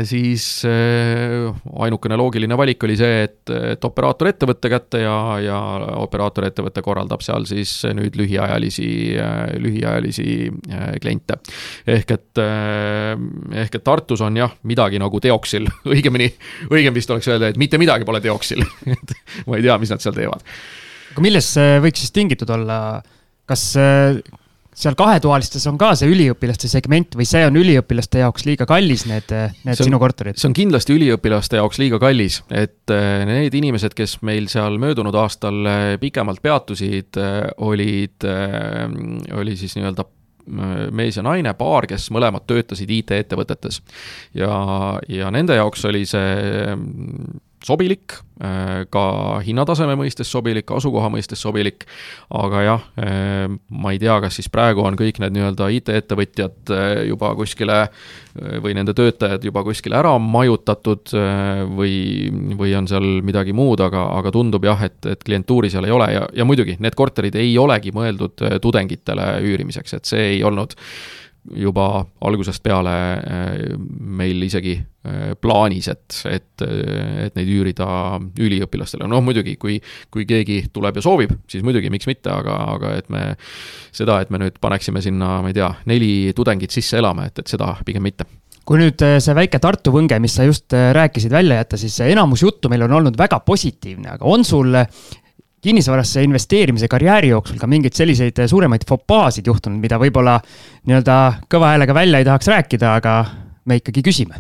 siis 0.05 0.65
äh, 0.69 1.55
ainukene 1.81 2.17
loogiline 2.21 2.57
valik 2.61 2.83
oli 2.85 2.97
see, 3.01 3.23
et, 3.25 3.53
et 3.73 3.87
operaatorettevõtte 3.89 4.69
kätte 4.69 5.01
ja, 5.01 5.15
ja 5.41 5.61
operaatorettevõte 6.03 6.83
korraldab 6.85 7.25
seal 7.25 7.47
siis 7.49 7.73
nüüd 7.97 8.19
lühiajalisi, 8.21 8.91
äh, 9.17 9.55
lühiajalisi 9.57 10.29
kliente. 11.01 11.41
ehk 11.89 12.15
et, 12.19 12.43
ehk 13.65 13.81
et 13.81 13.87
Tartus 13.87 14.21
on 14.21 14.37
jah, 14.37 14.53
midagi 14.69 15.01
nagu 15.01 15.21
teoksil, 15.25 15.71
õigemini, 15.95 16.29
õigem 16.69 16.97
vist 16.97 17.17
oleks 17.17 17.33
öelda, 17.33 17.49
et 17.49 17.61
mitte 17.61 17.81
midagi 17.81 18.05
pole 18.05 18.21
teoksil 18.21 18.61
et 18.93 19.17
ma 19.49 19.57
ei 19.57 19.65
tea, 19.65 19.79
mis 19.81 19.95
nad 19.95 20.05
seal 20.05 20.17
teevad. 20.21 20.45
aga 21.15 21.25
millest 21.25 21.57
see 21.57 21.81
võiks 21.81 22.05
siis 22.05 22.13
tingitud 22.13 22.53
olla, 22.53 23.01
kas 23.49 23.71
seal 24.77 24.97
kahetoalistes 24.99 25.65
on 25.71 25.79
ka 25.81 25.93
see 25.97 26.11
üliõpilaste 26.13 26.69
segment 26.69 27.17
või 27.17 27.27
see 27.29 27.45
on 27.49 27.57
üliõpilaste 27.57 28.21
jaoks 28.21 28.45
liiga 28.49 28.67
kallis, 28.69 29.07
need, 29.09 29.33
need 29.65 29.73
on, 29.73 29.89
sinu 29.89 30.01
korterid? 30.03 30.37
see 30.37 30.51
on 30.51 30.57
kindlasti 30.57 30.97
üliõpilaste 30.97 31.61
jaoks 31.61 31.81
liiga 31.81 32.01
kallis, 32.03 32.43
et 32.51 32.93
äh, 32.93 33.23
need 33.29 33.57
inimesed, 33.57 33.97
kes 33.97 34.19
meil 34.27 34.51
seal 34.53 34.77
möödunud 34.83 35.17
aastal 35.17 35.63
äh, 35.71 35.87
pikemalt 36.03 36.43
peatusid, 36.45 37.17
äh, 37.21 37.41
olid, 37.65 38.29
oli 39.37 39.57
siis 39.57 39.77
nii-öelda 39.79 40.05
mees 40.95 41.17
ja 41.19 41.25
naine, 41.27 41.57
paar, 41.59 41.89
kes 41.91 42.07
mõlemad 42.15 42.45
töötasid 42.47 42.91
IT-ettevõtetes. 43.01 43.81
ja, 44.39 44.53
ja 45.11 45.33
nende 45.35 45.57
jaoks 45.59 45.83
oli 45.89 46.05
see 46.07 46.77
sobilik, 47.67 48.15
äh, 48.43 48.85
ka 48.93 49.05
hinnataseme 49.45 49.97
mõistes 49.99 50.31
sobilik, 50.31 50.69
asukoha 50.71 51.09
mõistes 51.13 51.41
sobilik, 51.43 51.87
aga 52.31 52.63
jah, 52.63 52.85
äh, 53.03 53.47
ma 53.71 53.95
ei 53.95 54.01
tea, 54.03 54.19
kas 54.23 54.39
siis 54.39 54.51
praegu 54.53 54.85
on 54.87 54.99
kõik 54.99 55.19
need 55.23 55.35
nii-öelda 55.37 55.69
IT-ettevõtjad 55.81 56.73
äh, 56.75 56.87
juba 57.11 57.35
kuskile 57.39 57.87
või 58.37 58.75
nende 58.77 58.93
töötajad 58.93 59.47
juba 59.49 59.63
kuskile 59.65 59.97
ära 59.97 60.11
majutatud 60.21 61.09
või, 61.73 61.95
või 62.59 62.75
on 62.77 62.85
seal 62.91 63.23
midagi 63.25 63.55
muud, 63.57 63.81
aga, 63.81 64.03
aga 64.19 64.33
tundub 64.35 64.67
jah, 64.69 64.83
et, 64.85 64.99
et 65.09 65.25
klientuuri 65.25 65.71
seal 65.73 65.89
ei 65.89 65.95
ole. 65.97 66.11
Ja, 66.13 66.27
ja 66.37 66.45
muidugi, 66.45 66.75
need 66.85 66.99
korterid 66.99 67.39
ei 67.41 67.55
olegi 67.57 67.95
mõeldud 67.97 68.45
tudengitele 68.61 69.39
üürimiseks, 69.41 69.97
et 69.97 70.13
see 70.13 70.35
ei 70.35 70.45
olnud 70.45 70.77
juba 71.55 72.05
algusest 72.27 72.63
peale 72.65 72.95
äh, 73.17 73.75
meil 73.77 74.43
isegi 74.47 74.75
äh, 74.77 75.35
plaanis, 75.41 75.89
et, 75.93 76.19
et, 76.31 76.65
et 76.67 77.37
neid 77.39 77.51
üürida 77.53 77.89
üliõpilastele, 78.43 79.09
noh 79.11 79.23
muidugi, 79.25 79.57
kui, 79.61 79.79
kui 80.13 80.27
keegi 80.29 80.63
tuleb 80.75 80.99
ja 80.99 81.05
soovib, 81.05 81.37
siis 81.51 81.65
muidugi, 81.67 81.93
miks 81.93 82.09
mitte, 82.11 82.33
aga, 82.33 82.57
aga 82.77 82.95
et 83.01 83.13
me 83.13 83.29
seda, 83.95 84.21
et 84.23 84.33
me 84.33 84.43
nüüd 84.43 84.59
paneksime 84.63 85.03
sinna, 85.05 85.39
ma 85.45 85.53
ei 85.53 85.59
tea, 85.59 85.71
neli 85.91 86.11
tudengit 86.37 86.75
sisse 86.75 87.01
elama, 87.01 87.29
et, 87.31 87.43
et 87.43 87.55
seda 87.57 87.75
pigem 87.87 88.05
mitte. 88.07 88.29
kui 88.67 88.81
nüüd 88.83 89.03
äh, 89.07 89.19
see 89.23 89.37
väike 89.39 89.61
Tartu 89.63 89.95
võnge, 89.95 90.19
mis 90.23 90.35
sa 90.39 90.49
just 90.49 90.75
rääkisid, 90.75 91.31
välja 91.33 91.61
jätta, 91.63 91.79
siis 91.81 92.01
enamus 92.09 92.43
juttu 92.43 92.73
meil 92.73 92.89
on 92.89 92.99
olnud 92.99 93.19
väga 93.19 93.41
positiivne, 93.47 94.17
aga 94.17 94.27
on 94.27 94.45
sul 94.45 94.75
kinnisvarasse 95.67 96.23
investeerimise 96.27 96.89
karjääri 96.91 97.33
jooksul 97.33 97.59
ka 97.61 97.67
mingeid 97.71 97.97
selliseid 97.97 98.39
suuremaid 98.47 98.87
fopaasid 98.89 99.49
juhtunud, 99.51 99.81
mida 99.83 99.99
võib-olla 100.03 100.39
nii-öelda 100.87 101.17
kõva 101.51 101.75
häälega 101.75 101.97
välja 101.97 102.23
ei 102.23 102.29
tahaks 102.29 102.53
rääkida, 102.53 102.95
aga 103.01 103.17
me 103.67 103.81
ikkagi 103.81 104.05
küsime? 104.07 104.39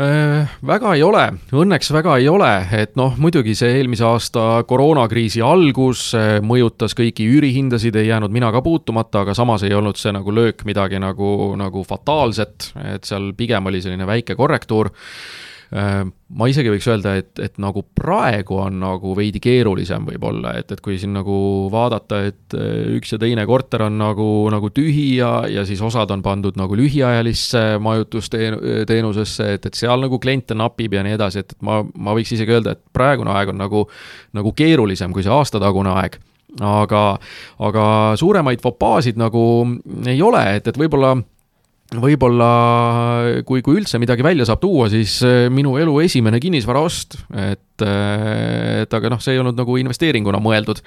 Äh, 0.00 0.48
väga 0.64 0.94
ei 0.96 1.02
ole, 1.04 1.24
õnneks 1.52 1.90
väga 1.92 2.14
ei 2.22 2.28
ole, 2.30 2.48
et 2.78 2.94
noh, 2.96 3.16
muidugi 3.20 3.52
see 3.58 3.74
eelmise 3.76 4.06
aasta 4.06 4.44
koroonakriisi 4.70 5.42
algus 5.44 6.06
äh, 6.16 6.38
mõjutas 6.46 6.94
kõiki 6.96 7.26
üürihindasid, 7.28 7.98
ei 8.00 8.08
jäänud 8.08 8.32
mina 8.32 8.48
ka 8.54 8.62
puutumata, 8.64 9.26
aga 9.26 9.34
samas 9.36 9.66
ei 9.66 9.74
olnud 9.76 10.00
see 10.00 10.14
nagu 10.16 10.32
löök 10.32 10.64
midagi 10.68 11.02
nagu, 11.02 11.52
nagu 11.60 11.84
fataalset, 11.84 12.70
et 12.94 13.04
seal 13.04 13.32
pigem 13.36 13.68
oli 13.68 13.82
selline 13.84 14.08
väike 14.08 14.38
korrektuur 14.38 14.88
ma 15.70 16.46
isegi 16.50 16.70
võiks 16.72 16.86
öelda, 16.90 17.12
et, 17.20 17.30
et 17.38 17.58
nagu 17.62 17.84
praegu 17.94 18.56
on 18.58 18.80
nagu 18.82 19.12
veidi 19.14 19.38
keerulisem 19.42 20.08
võib-olla, 20.08 20.56
et, 20.58 20.72
et 20.74 20.80
kui 20.82 20.96
siin 20.98 21.12
nagu 21.14 21.36
vaadata, 21.70 22.24
et 22.26 22.56
üks 22.96 23.14
ja 23.14 23.20
teine 23.22 23.44
korter 23.46 23.84
on 23.86 23.94
nagu, 24.00 24.26
nagu 24.50 24.72
tühi 24.74 25.20
ja, 25.20 25.44
ja 25.46 25.62
siis 25.68 25.82
osad 25.86 26.10
on 26.10 26.24
pandud 26.26 26.58
nagu 26.58 26.78
lühiajalisse 26.78 27.78
majutusteenusesse, 27.86 29.46
et, 29.54 29.70
et 29.70 29.78
seal 29.78 30.02
nagu 30.02 30.18
kliente 30.22 30.58
napib 30.58 30.98
ja 30.98 31.06
nii 31.06 31.14
edasi, 31.20 31.44
et, 31.44 31.54
et 31.54 31.62
ma, 31.66 31.84
ma 31.94 32.18
võiks 32.18 32.34
isegi 32.34 32.58
öelda, 32.58 32.74
et 32.74 32.82
praegune 32.90 33.30
aeg 33.36 33.54
on 33.54 33.62
nagu, 33.62 33.86
nagu 34.34 34.54
keerulisem 34.58 35.14
kui 35.14 35.22
see 35.26 35.34
aastatagune 35.34 35.94
aeg. 36.02 36.18
Aga, 36.66 37.04
aga 37.62 37.82
suuremaid 38.18 38.58
fopaasid 38.58 39.20
nagu 39.22 39.42
ei 40.10 40.18
ole, 40.18 40.42
et, 40.58 40.66
et 40.66 40.80
võib-olla 40.82 41.14
võib-olla 41.98 42.50
kui, 43.46 43.62
kui 43.66 43.80
üldse 43.80 43.98
midagi 43.98 44.22
välja 44.22 44.46
saab 44.46 44.60
tuua, 44.62 44.86
siis 44.92 45.16
eh, 45.26 45.48
minu 45.50 45.74
elu 45.80 45.96
esimene 46.04 46.38
kinnisvaraost, 46.42 47.16
et, 47.34 47.82
eh, 47.82 48.84
et 48.84 48.94
aga 48.94 49.10
noh, 49.10 49.22
see 49.22 49.34
ei 49.34 49.40
olnud 49.42 49.58
nagu 49.58 49.78
investeeringuna 49.80 50.38
mõeldud, 50.42 50.82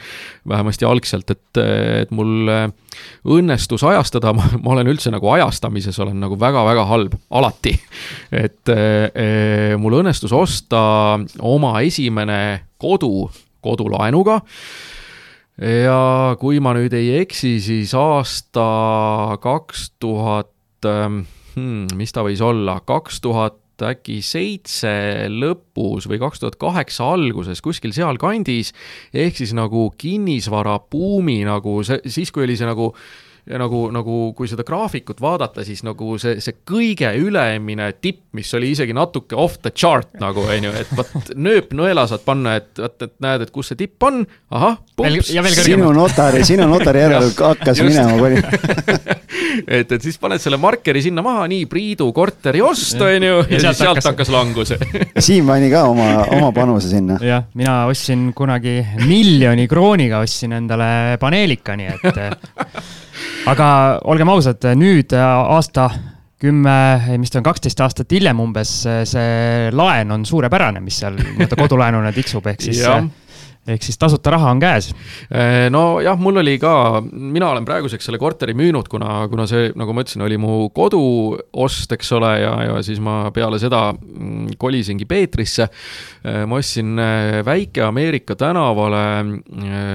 vähemasti 0.50 0.88
algselt, 0.88 1.34
et, 1.36 1.62
et 2.06 2.14
mul 2.16 2.48
õnnestus 3.36 3.84
ajastada, 3.90 4.32
ma 4.64 4.76
olen 4.76 4.94
üldse 4.94 5.12
nagu 5.12 5.28
ajastamises 5.36 6.00
olen 6.04 6.24
nagu 6.24 6.40
väga-väga 6.40 6.88
halb, 6.88 7.20
alati. 7.36 7.76
et 8.32 8.72
e, 8.72 9.76
mul 9.80 10.00
õnnestus 10.00 10.32
osta 10.36 11.20
oma 11.44 11.76
esimene 11.84 12.40
kodu 12.80 13.28
kodulaenuga 13.64 14.42
ja 15.64 16.00
kui 16.40 16.60
ma 16.64 16.74
nüüd 16.76 16.94
ei 16.98 17.14
eksi, 17.22 17.58
siis 17.62 17.94
aasta 17.98 19.38
kaks 19.44 19.92
tuhat 20.02 20.53
Ähm, 20.90 21.24
hmm, 21.56 21.94
mis 22.00 22.14
ta 22.16 22.24
võis 22.26 22.42
olla, 22.44 22.80
kaks 22.86 23.22
tuhat 23.24 23.60
äkki 23.84 24.20
seitse 24.24 25.28
lõpus 25.34 26.06
või 26.08 26.20
kaks 26.22 26.44
tuhat 26.44 26.58
kaheksa 26.62 27.10
alguses, 27.16 27.62
kuskil 27.64 27.94
sealkandis, 27.96 28.72
ehk 29.16 29.40
siis 29.40 29.54
nagu 29.58 29.90
kinnisvarabuumi 30.00 31.42
nagu 31.48 31.80
see, 31.88 32.00
siis 32.06 32.32
kui 32.32 32.46
oli 32.46 32.58
see 32.60 32.70
nagu 32.70 32.92
ja 33.50 33.60
nagu, 33.60 33.88
nagu 33.92 34.18
kui 34.38 34.48
seda 34.48 34.64
graafikut 34.64 35.20
vaadata, 35.22 35.66
siis 35.68 35.82
nagu 35.84 36.16
see, 36.22 36.38
see 36.44 36.56
kõige 36.68 37.10
ülemine 37.20 37.90
tipp, 38.00 38.22
mis 38.38 38.48
oli 38.56 38.72
isegi 38.72 38.96
natuke 38.96 39.36
off 39.36 39.60
the 39.64 39.74
chart 39.76 40.14
nagu 40.22 40.46
on 40.48 40.70
ju, 40.70 40.72
et 40.80 40.94
vot 40.96 41.34
nööp 41.36 41.74
nõela 41.76 42.06
saad 42.08 42.24
panna, 42.24 42.56
et 42.62 42.80
vot, 42.80 42.96
et 43.04 43.14
näed, 43.24 43.44
et 43.44 43.52
kus 43.54 43.74
see 43.74 43.82
tipp 43.84 44.08
on, 44.08 44.22
ahah, 44.54 44.78
pumps. 44.96 45.34
sinu 45.60 45.92
notari, 45.96 46.46
sinu 46.48 46.70
notari 46.72 47.04
järel 47.04 47.34
hakkas 47.36 47.84
minema 47.84 48.16
kuni 48.22 48.40
et, 49.80 49.92
et 49.92 50.00
siis 50.00 50.18
paned 50.22 50.42
selle 50.42 50.60
markeri 50.62 51.04
sinna 51.04 51.26
maha, 51.26 51.44
nii 51.52 51.68
Priidu 51.68 52.10
korteri 52.16 52.64
ost, 52.64 52.96
on 53.04 53.28
ju, 53.28 53.44
ja, 53.44 53.46
ja 53.50 53.60
siis 53.60 53.84
sealt 53.84 53.98
hakkas, 53.98 54.12
hakkas 54.14 54.34
langus 54.34 54.74
Siim 55.20 55.52
pani 55.52 55.68
ka 55.74 55.84
oma, 55.92 56.10
oma 56.32 56.54
panuse 56.56 56.96
sinna. 56.96 57.20
jah, 57.20 57.44
mina 57.60 57.82
ostsin 57.92 58.30
kunagi 58.38 58.80
miljoni 59.04 59.68
krooniga 59.68 60.24
ostsin 60.24 60.56
endale 60.62 61.20
paneelika, 61.20 61.76
nii 61.76 61.92
et 61.92 62.24
aga 63.50 63.68
olgem 64.10 64.30
ausad, 64.34 64.64
nüüd 64.80 65.14
äh, 65.16 65.24
aasta 65.24 65.90
kümme, 66.44 66.78
mis 67.22 67.32
ta 67.32 67.40
on, 67.40 67.46
kaksteist 67.46 67.80
aastat 67.84 68.12
hiljem 68.12 68.40
umbes, 68.44 68.72
see 69.08 69.70
laen 69.72 70.12
on 70.12 70.26
suurepärane, 70.28 70.82
mis 70.84 70.98
seal 71.00 71.16
nii-öelda 71.16 71.56
kodulaenuna 71.56 72.12
tiksub, 72.16 72.50
ehk 72.52 72.66
siis 72.66 72.82
ehk 73.68 73.84
siis 73.86 73.98
tasuta 74.00 74.34
raha 74.34 74.52
on 74.52 74.60
käes. 74.60 74.90
Äh, 75.32 75.70
nojah, 75.72 76.20
mul 76.20 76.42
oli 76.42 76.58
ka, 76.62 76.74
mina 77.12 77.52
olen 77.54 77.66
praeguseks 77.68 78.10
selle 78.10 78.20
korteri 78.22 78.56
müünud, 78.58 78.90
kuna, 78.92 79.24
kuna 79.32 79.46
see, 79.50 79.72
nagu 79.80 79.96
ma 79.96 80.04
ütlesin, 80.04 80.26
oli 80.26 80.40
mu 80.42 80.68
koduost, 80.76 81.96
eks 81.96 82.12
ole, 82.18 82.34
ja, 82.44 82.54
ja 82.68 82.82
siis 82.86 83.00
ma 83.04 83.32
peale 83.36 83.60
seda 83.62 83.86
mm, 83.94 84.58
kolisingi 84.60 85.08
Peetrisse. 85.10 85.70
Äh, 86.24 86.44
ma 86.50 86.60
ostsin 86.60 87.00
äh, 87.00 87.40
väike 87.46 87.86
Ameerika 87.88 88.36
tänavale 88.40 89.04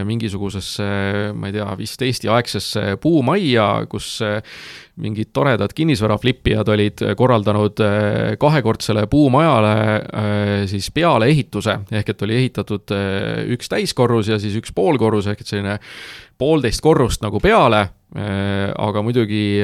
mingisugusesse, 0.08 0.88
ma 1.36 1.50
ei 1.50 1.58
tea, 1.58 1.68
vist 1.78 2.02
Eesti-aegsesse 2.08 2.96
puumajja, 3.02 3.68
kus 3.90 4.16
mingid 4.98 5.30
toredad 5.32 5.72
kinnisvaraflippijad 5.74 6.68
olid 6.68 7.02
korraldanud 7.16 7.80
äh, 7.80 8.36
kahekordsele 8.38 9.06
puumajale 9.06 9.74
äh, 9.74 10.66
siis 10.66 10.90
pealeehituse, 10.94 11.78
ehk 11.92 12.14
et 12.14 12.24
oli 12.26 12.38
ehitatud 12.42 12.94
äh, 12.94 13.44
üks 13.54 13.70
täiskorrus 13.70 14.32
ja 14.32 14.40
siis 14.42 14.56
üks 14.58 14.74
poolkorrus, 14.74 15.30
ehk 15.30 15.44
et 15.44 15.52
selline 15.54 15.78
poolteist 16.38 16.82
korrust 16.82 17.22
nagu 17.24 17.40
peale, 17.42 17.88
aga 18.78 19.00
muidugi 19.02 19.58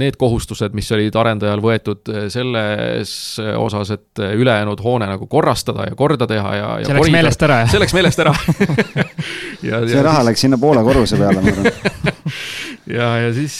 need 0.00 0.16
kohustused, 0.18 0.72
mis 0.74 0.88
olid 0.96 1.14
arendajal 1.20 1.60
võetud 1.62 2.08
selles 2.32 3.12
osas, 3.60 3.92
et 3.92 4.22
ülejäänud 4.24 4.80
hoone 4.82 5.06
nagu 5.06 5.28
korrastada 5.30 5.84
ja 5.90 5.94
korda 5.94 6.26
teha 6.26 6.54
ja, 6.56 6.72
ja 6.80 6.88
see 6.88 6.96
läks 6.96 7.12
meelest 7.12 7.44
ära, 7.44 7.60
jah? 7.60 7.70
see 7.74 7.84
läks 7.84 7.94
meelest 7.94 8.24
ära. 8.24 8.32
Ja, 9.64 9.78
see 9.80 9.94
ja 9.96 10.02
raha 10.04 10.20
siis... 10.20 10.28
läks 10.28 10.42
sinna 10.44 10.58
poole 10.60 10.82
korruse 10.84 11.16
peale, 11.20 11.40
ma 11.40 11.52
arvan 11.52 11.68
ja, 12.90 13.06
ja 13.22 13.30
siis 13.34 13.54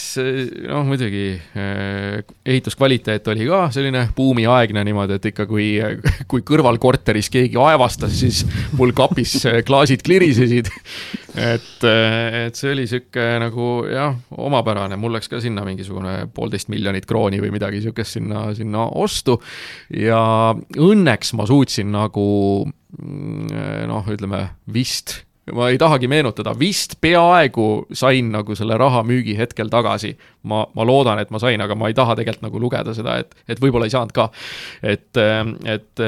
noh, 0.68 0.84
muidugi 0.86 1.24
eh, 1.32 2.20
ehituskvaliteet 2.44 3.28
oli 3.32 3.46
ka 3.48 3.64
selline 3.74 4.06
buumiaegne 4.16 4.84
niimoodi, 4.86 5.18
et 5.18 5.28
ikka 5.30 5.46
kui, 5.50 5.68
kui 6.30 6.44
kõrvalkorteris 6.46 7.30
keegi 7.32 7.58
aevastas, 7.60 8.14
siis 8.20 8.42
mul 8.78 8.94
kapis 8.96 9.36
klaasid 9.66 10.04
klirisesid. 10.06 10.70
et, 11.34 11.86
et 11.88 12.58
see 12.58 12.72
oli 12.74 12.86
sihuke 12.90 13.26
nagu 13.42 13.68
jah, 13.90 14.16
omapärane, 14.36 14.98
mul 15.00 15.16
läks 15.16 15.30
ka 15.32 15.42
sinna 15.42 15.64
mingisugune 15.66 16.16
poolteist 16.34 16.70
miljonit 16.72 17.08
krooni 17.08 17.40
või 17.42 17.52
midagi 17.54 17.82
sihukest 17.84 18.20
sinna, 18.20 18.46
sinna 18.56 18.88
ostu. 19.00 19.40
ja 19.90 20.54
õnneks 20.54 21.34
ma 21.38 21.48
suutsin 21.48 21.92
nagu 21.94 22.26
mm, 22.66 23.86
noh, 23.90 24.10
ütleme 24.14 24.48
vist 24.72 25.22
ma 25.52 25.68
ei 25.68 25.78
tahagi 25.78 26.08
meenutada, 26.08 26.54
vist 26.58 26.96
peaaegu 27.04 27.86
sain 27.92 28.30
nagu 28.32 28.56
selle 28.56 28.78
raha 28.80 29.02
müügi 29.04 29.36
hetkel 29.36 29.68
tagasi. 29.72 30.14
ma, 30.44 30.64
ma 30.74 30.84
loodan, 30.84 31.18
et 31.18 31.30
ma 31.30 31.40
sain, 31.40 31.60
aga 31.60 31.74
ma 31.74 31.88
ei 31.88 31.96
taha 31.96 32.16
tegelikult 32.16 32.46
nagu 32.46 32.60
lugeda 32.60 32.94
seda, 32.96 33.18
et, 33.20 33.34
et 33.48 33.60
võib-olla 33.60 33.88
ei 33.88 33.94
saanud 33.94 34.12
ka. 34.16 34.30
et, 34.82 35.20
et 35.64 36.04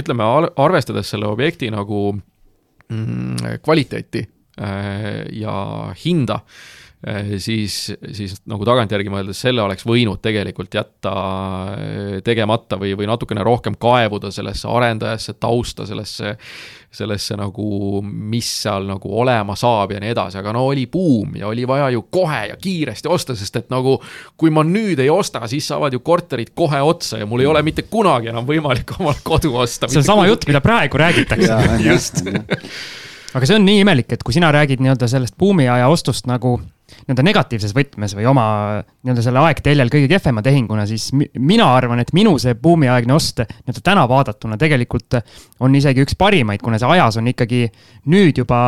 ütleme, 0.00 0.26
arvestades 0.56 1.08
selle 1.14 1.28
objekti 1.28 1.70
nagu 1.72 2.10
mm, 2.12 3.60
kvaliteeti 3.64 4.26
äh, 4.60 5.24
ja 5.40 5.56
hinda 6.04 6.40
äh, 6.40 6.68
siis, 7.40 7.76
siis 8.12 8.34
nagu 8.50 8.66
tagantjärgi 8.68 9.08
mõeldes 9.12 9.38
selle 9.40 9.62
oleks 9.64 9.86
võinud 9.88 10.20
tegelikult 10.20 10.74
jätta 10.76 11.12
äh, 11.72 12.18
tegemata 12.24 12.76
või, 12.80 12.92
või 12.98 13.08
natukene 13.08 13.44
rohkem 13.46 13.78
kaevuda 13.80 14.28
sellesse 14.34 14.68
arendajasse, 14.68 15.38
tausta, 15.40 15.88
sellesse 15.88 16.36
sellesse 16.90 17.36
nagu, 17.38 18.00
mis 18.02 18.48
seal 18.64 18.88
nagu 18.88 19.12
olema 19.22 19.54
saab 19.58 19.92
ja 19.94 20.00
nii 20.02 20.10
edasi, 20.10 20.40
aga 20.40 20.52
no 20.56 20.64
oli 20.72 20.88
buum 20.90 21.36
ja 21.38 21.46
oli 21.46 21.62
vaja 21.68 21.86
ju 21.94 22.02
kohe 22.10 22.40
ja 22.50 22.56
kiiresti 22.58 23.08
osta, 23.08 23.36
sest 23.38 23.60
et 23.60 23.68
nagu 23.70 23.94
kui 24.36 24.50
ma 24.50 24.64
nüüd 24.66 24.98
ei 24.98 25.10
osta, 25.10 25.44
siis 25.50 25.68
saavad 25.70 25.94
ju 25.94 26.02
korterid 26.02 26.50
kohe 26.58 26.80
otsa 26.82 27.20
ja 27.22 27.28
mul 27.30 27.44
ei 27.44 27.46
ole 27.46 27.62
mitte 27.62 27.86
kunagi 27.86 28.32
enam 28.34 28.48
võimalik 28.48 28.96
omale 28.98 29.22
kodu 29.22 29.54
osta. 29.62 29.88
see 29.88 30.02
on 30.02 30.08
sama 30.08 30.26
jutt, 30.26 30.48
mida 30.50 30.60
praegu 30.64 30.98
räägitakse. 30.98 31.60
just 31.86 32.24
aga 33.34 33.46
see 33.46 33.54
on 33.54 33.64
nii 33.68 33.84
imelik, 33.84 34.10
et 34.10 34.26
kui 34.26 34.34
sina 34.34 34.50
räägid 34.54 34.82
nii-öelda 34.82 35.08
sellest 35.10 35.38
buumiaja 35.38 35.86
ostust 35.94 36.26
nagu 36.26 36.58
nii-öelda 36.90 37.24
negatiivses 37.26 37.74
võtmes 37.76 38.14
või 38.18 38.26
oma 38.30 38.44
nii-öelda 38.80 39.24
selle 39.24 39.42
aegteljel 39.46 39.92
kõige 39.92 40.08
kehvema 40.10 40.42
tehinguna, 40.44 40.86
siis 40.88 41.10
mina 41.14 41.68
arvan, 41.76 42.02
et 42.02 42.12
minu 42.16 42.36
see 42.42 42.56
buumiaegne 42.58 43.14
ost 43.16 43.42
nii-öelda 43.44 43.84
täna 43.86 44.06
vaadatuna 44.10 44.58
tegelikult 44.60 45.20
on 45.64 45.76
isegi 45.76 46.04
üks 46.04 46.16
parimaid, 46.20 46.62
kuna 46.64 46.80
see 46.80 46.90
ajas 46.96 47.20
on 47.20 47.30
ikkagi 47.30 47.66
nüüd 48.12 48.42
juba 48.42 48.60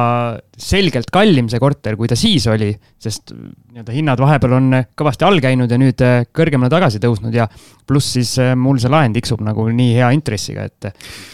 selgelt 0.62 1.10
kallim 1.12 1.48
see 1.50 1.60
korter, 1.62 1.96
kui 1.98 2.10
ta 2.10 2.18
siis 2.18 2.46
oli. 2.50 2.72
sest 3.02 3.32
nii-öelda 3.34 3.96
hinnad 3.96 4.20
vahepeal 4.22 4.56
on 4.58 4.78
kõvasti 4.98 5.26
all 5.26 5.40
käinud 5.42 5.70
ja 5.70 5.80
nüüd 5.80 6.06
kõrgemale 6.34 6.70
tagasi 6.72 7.02
tõusnud 7.02 7.34
ja 7.34 7.48
pluss 7.86 8.14
siis 8.18 8.36
mul 8.56 8.78
see 8.82 8.92
laen 8.92 9.14
tiksub 9.16 9.42
nagu 9.44 9.66
nii 9.68 9.98
hea 9.98 10.12
intressiga, 10.14 10.68
et. 10.68 10.92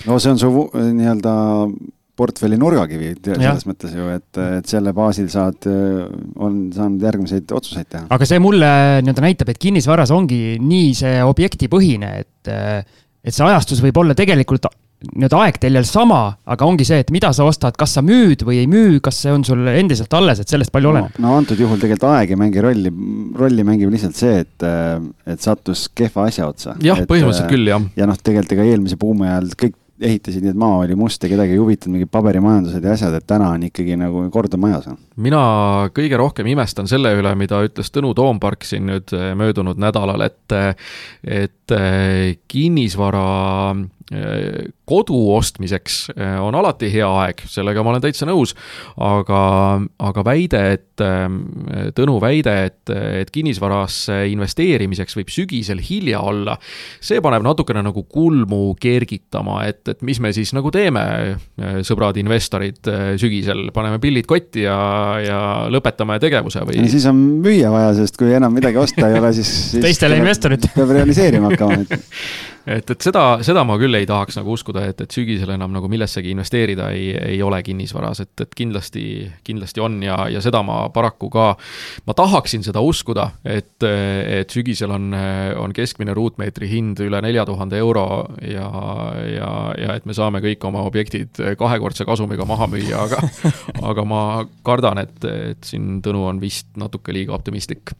no 0.08 0.18
see 0.18 0.34
on 0.34 0.40
su 0.40 0.52
nii-öelda 0.72 1.36
portfelli 2.18 2.58
nurgakivi 2.60 3.12
selles 3.24 3.68
mõttes 3.68 3.94
ju, 3.94 4.08
et, 4.14 4.42
et 4.58 4.70
selle 4.70 4.94
baasil 4.96 5.30
saad, 5.32 5.68
on 5.68 6.58
saanud 6.74 7.06
järgmiseid 7.08 7.54
otsuseid 7.54 7.92
teha. 7.92 8.08
aga 8.14 8.28
see 8.28 8.42
mulle 8.42 8.72
nii-öelda 9.04 9.24
näitab, 9.24 9.52
et 9.52 9.62
kinnisvaras 9.62 10.12
ongi 10.14 10.58
nii 10.62 10.90
see 10.98 11.22
objektipõhine, 11.24 12.12
et, 12.24 12.52
et 12.52 13.34
see 13.34 13.46
ajastus 13.46 13.82
võib 13.84 14.02
olla 14.02 14.18
tegelikult 14.18 14.68
nii-öelda 14.98 15.40
aegteljel 15.44 15.84
sama, 15.86 16.20
aga 16.50 16.66
ongi 16.66 16.82
see, 16.86 16.98
et 17.04 17.10
mida 17.14 17.30
sa 17.36 17.46
ostad, 17.46 17.76
kas 17.78 17.92
sa 17.94 18.02
müüd 18.02 18.42
või 18.46 18.58
ei 18.64 18.68
müü, 18.70 18.98
kas 19.04 19.20
see 19.22 19.30
on 19.30 19.44
sul 19.46 19.68
endiselt 19.70 20.14
alles, 20.18 20.40
et 20.42 20.50
sellest 20.50 20.72
palju 20.74 20.90
oleneb 20.90 21.20
no,. 21.20 21.28
no 21.28 21.36
antud 21.38 21.60
juhul 21.60 21.78
tegelikult 21.78 22.08
aeg 22.10 22.32
ei 22.34 22.40
mängi 22.40 22.64
rolli, 22.64 22.92
rolli 23.38 23.66
mängib 23.66 23.92
lihtsalt 23.94 24.18
see, 24.18 24.40
et, 24.42 24.66
et 25.30 25.44
sattus 25.44 25.86
kehva 25.94 26.26
asja 26.26 26.48
otsa. 26.50 26.74
jah, 26.82 27.04
põhimõtteliselt 27.06 27.52
küll, 27.52 27.70
jah. 27.70 27.84
ja 27.98 28.08
noh, 28.10 28.18
tegelikult 28.18 28.56
ega 28.56 28.66
eelmise 28.72 28.98
buumi 28.98 29.30
ajal 29.30 29.52
kõik 29.62 29.78
ehitasid, 30.00 30.44
nii 30.44 30.52
et 30.54 30.58
maa 30.58 30.80
oli 30.82 30.96
must 30.98 31.22
ja 31.22 31.30
kedagi 31.30 31.54
ei 31.56 31.60
huvitanud 31.60 31.96
mingid 31.96 32.10
paberimajandused 32.14 32.84
ja 32.84 32.94
asjad, 32.94 33.16
et 33.18 33.26
täna 33.28 33.50
on 33.56 33.66
ikkagi 33.68 33.96
nagu 33.98 34.24
kord 34.34 34.54
on 34.54 34.62
majas. 34.62 34.88
mina 35.16 35.42
kõige 35.94 36.20
rohkem 36.20 36.46
imestan 36.54 36.88
selle 36.90 37.12
üle, 37.18 37.34
mida 37.38 37.60
ütles 37.66 37.90
Tõnu 37.94 38.14
Toompark 38.14 38.66
siin 38.68 38.86
nüüd 38.88 39.14
eh, 39.16 39.32
möödunud 39.38 39.80
nädalal, 39.80 40.22
et, 40.28 40.56
et 41.24 41.76
eh, 41.76 42.38
kinnisvara 42.48 43.26
kodu 44.88 45.18
ostmiseks 45.34 45.98
on 46.40 46.56
alati 46.56 46.88
hea 46.92 47.08
aeg, 47.22 47.42
sellega 47.50 47.82
ma 47.84 47.92
olen 47.92 48.04
täitsa 48.04 48.28
nõus, 48.28 48.54
aga, 48.96 49.40
aga 50.10 50.24
väide, 50.26 50.62
et, 50.76 50.84
Tõnu 50.98 52.16
väide, 52.18 52.52
et, 52.66 52.90
et 52.90 53.28
kinnisvarasse 53.30 54.16
investeerimiseks 54.32 55.14
võib 55.14 55.28
sügisel 55.30 55.78
hilja 55.84 56.18
olla, 56.26 56.56
see 57.04 57.20
paneb 57.22 57.44
natukene 57.46 57.84
nagu 57.86 58.02
kulmu 58.10 58.72
kergitama, 58.80 59.60
et, 59.70 59.84
et 59.92 60.02
mis 60.06 60.18
me 60.22 60.32
siis 60.34 60.50
nagu 60.56 60.72
teeme, 60.74 61.04
sõbrad 61.86 62.18
investorid, 62.18 62.80
sügisel, 63.20 63.68
paneme 63.76 64.00
pillid 64.02 64.26
kotti 64.26 64.66
ja, 64.66 64.78
ja 65.22 65.40
lõpetame 65.70 66.18
tegevuse 66.22 66.64
või? 66.66 66.82
siis 66.90 67.06
on 67.10 67.20
müüa 67.44 67.70
vaja, 67.74 67.94
sest 68.00 68.18
kui 68.18 68.34
enam 68.34 68.54
midagi 68.58 68.80
osta 68.82 69.06
ei 69.06 69.18
ole, 69.20 69.32
siis, 69.38 69.54
siis 69.76 69.84
teistele 69.84 70.18
investoritele 70.18 70.74
peab 70.74 70.96
realiseerima 70.98 71.52
hakkama 71.54 71.84
et 72.68 72.90
et, 72.90 73.00
seda, 73.02 73.22
seda 73.44 73.64
ma 73.66 73.78
küll 73.80 73.96
ei 73.98 74.06
tahaks 74.08 74.38
nagu 74.38 74.52
uskuda, 74.54 74.84
et, 74.90 75.00
et 75.04 75.14
sügisel 75.14 75.50
enam 75.54 75.72
nagu 75.74 75.88
millessegi 75.90 76.32
investeerida 76.34 76.90
ei, 76.94 77.10
ei 77.16 77.40
ole 77.44 77.60
kinnisvaras, 77.64 78.22
et, 78.24 78.32
et 78.44 78.54
kindlasti, 78.56 79.04
kindlasti 79.46 79.82
on 79.84 80.00
ja, 80.04 80.18
ja 80.32 80.42
seda 80.44 80.62
ma 80.66 80.80
paraku 80.94 81.30
ka, 81.32 81.46
ma 82.08 82.16
tahaksin 82.18 82.66
seda 82.66 82.82
uskuda, 82.84 83.28
et, 83.44 83.76
et 83.84 84.52
sügisel 84.52 84.92
on, 84.94 85.12
on 85.62 85.74
keskmine 85.76 86.14
ruutmeetri 86.16 86.70
hind 86.70 87.02
üle 87.04 87.22
nelja 87.24 87.46
tuhande 87.48 87.80
euro 87.80 88.06
ja, 88.42 88.68
ja, 89.24 89.52
ja 89.78 89.96
et 89.98 90.08
me 90.08 90.16
saame 90.16 90.42
kõik 90.44 90.68
oma 90.68 90.84
objektid 90.88 91.40
kahekordse 91.58 92.06
kasumiga 92.08 92.46
maha 92.48 92.68
müüa, 92.70 93.06
aga 93.06 93.22
aga 93.92 94.04
ma 94.08 94.22
kardan, 94.66 95.04
et, 95.04 95.16
et 95.24 95.64
siin 95.64 95.96
Tõnu 96.04 96.20
on 96.28 96.38
vist 96.40 96.68
natuke 96.78 97.12
liiga 97.12 97.34
optimistlik 97.34 97.90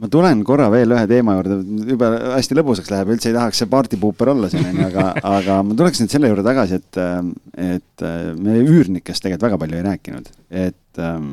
ma 0.00 0.08
tulen 0.12 0.40
korra 0.46 0.68
veel 0.72 0.94
ühe 0.96 1.04
teema 1.10 1.36
juurde, 1.36 1.58
jube 1.92 2.10
hästi 2.32 2.56
lõbusaks 2.58 2.90
läheb, 2.92 3.12
üldse 3.14 3.30
ei 3.30 3.36
tahaks 3.36 3.62
see 3.62 3.70
partypuuper 3.72 4.32
olla 4.32 4.50
siin, 4.52 4.64
onju, 4.70 4.88
aga, 4.88 5.06
aga 5.36 5.58
ma 5.66 5.78
tuleks 5.78 6.02
nüüd 6.02 6.14
selle 6.14 6.30
juurde 6.32 6.44
tagasi, 6.46 6.80
et, 6.80 7.00
et 7.60 8.06
me 8.40 8.58
üürnikest 8.62 9.24
tegelikult 9.24 9.48
väga 9.50 9.60
palju 9.62 9.78
ei 9.78 9.86
rääkinud, 9.90 10.30
et 10.64 11.02
ähm, 11.02 11.30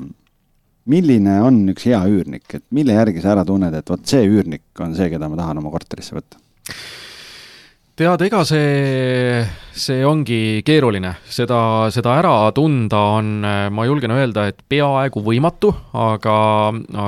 milline 0.90 1.40
on 1.46 1.62
üks 1.74 1.88
hea 1.90 2.02
üürnik, 2.12 2.48
et 2.58 2.66
mille 2.76 2.96
järgi 2.98 3.24
sa 3.24 3.34
ära 3.36 3.46
tunned, 3.48 3.76
et 3.76 3.94
vot 3.94 4.06
see 4.10 4.26
üürnik 4.28 4.84
on 4.84 4.96
see, 4.98 5.10
keda 5.14 5.32
ma 5.32 5.40
tahan 5.40 5.62
oma 5.64 5.74
korterisse 5.74 6.18
võtta? 6.18 6.42
Tead, 8.00 8.22
ega 8.24 8.46
see, 8.48 9.42
see 9.76 10.04
ongi 10.08 10.62
keeruline, 10.64 11.12
seda, 11.28 11.90
seda 11.92 12.14
ära 12.22 12.32
tunda 12.56 13.02
on, 13.18 13.32
ma 13.44 13.88
julgen 13.88 14.14
öelda, 14.16 14.48
et 14.48 14.62
peaaegu 14.72 15.24
võimatu, 15.26 15.74
aga, 16.00 16.36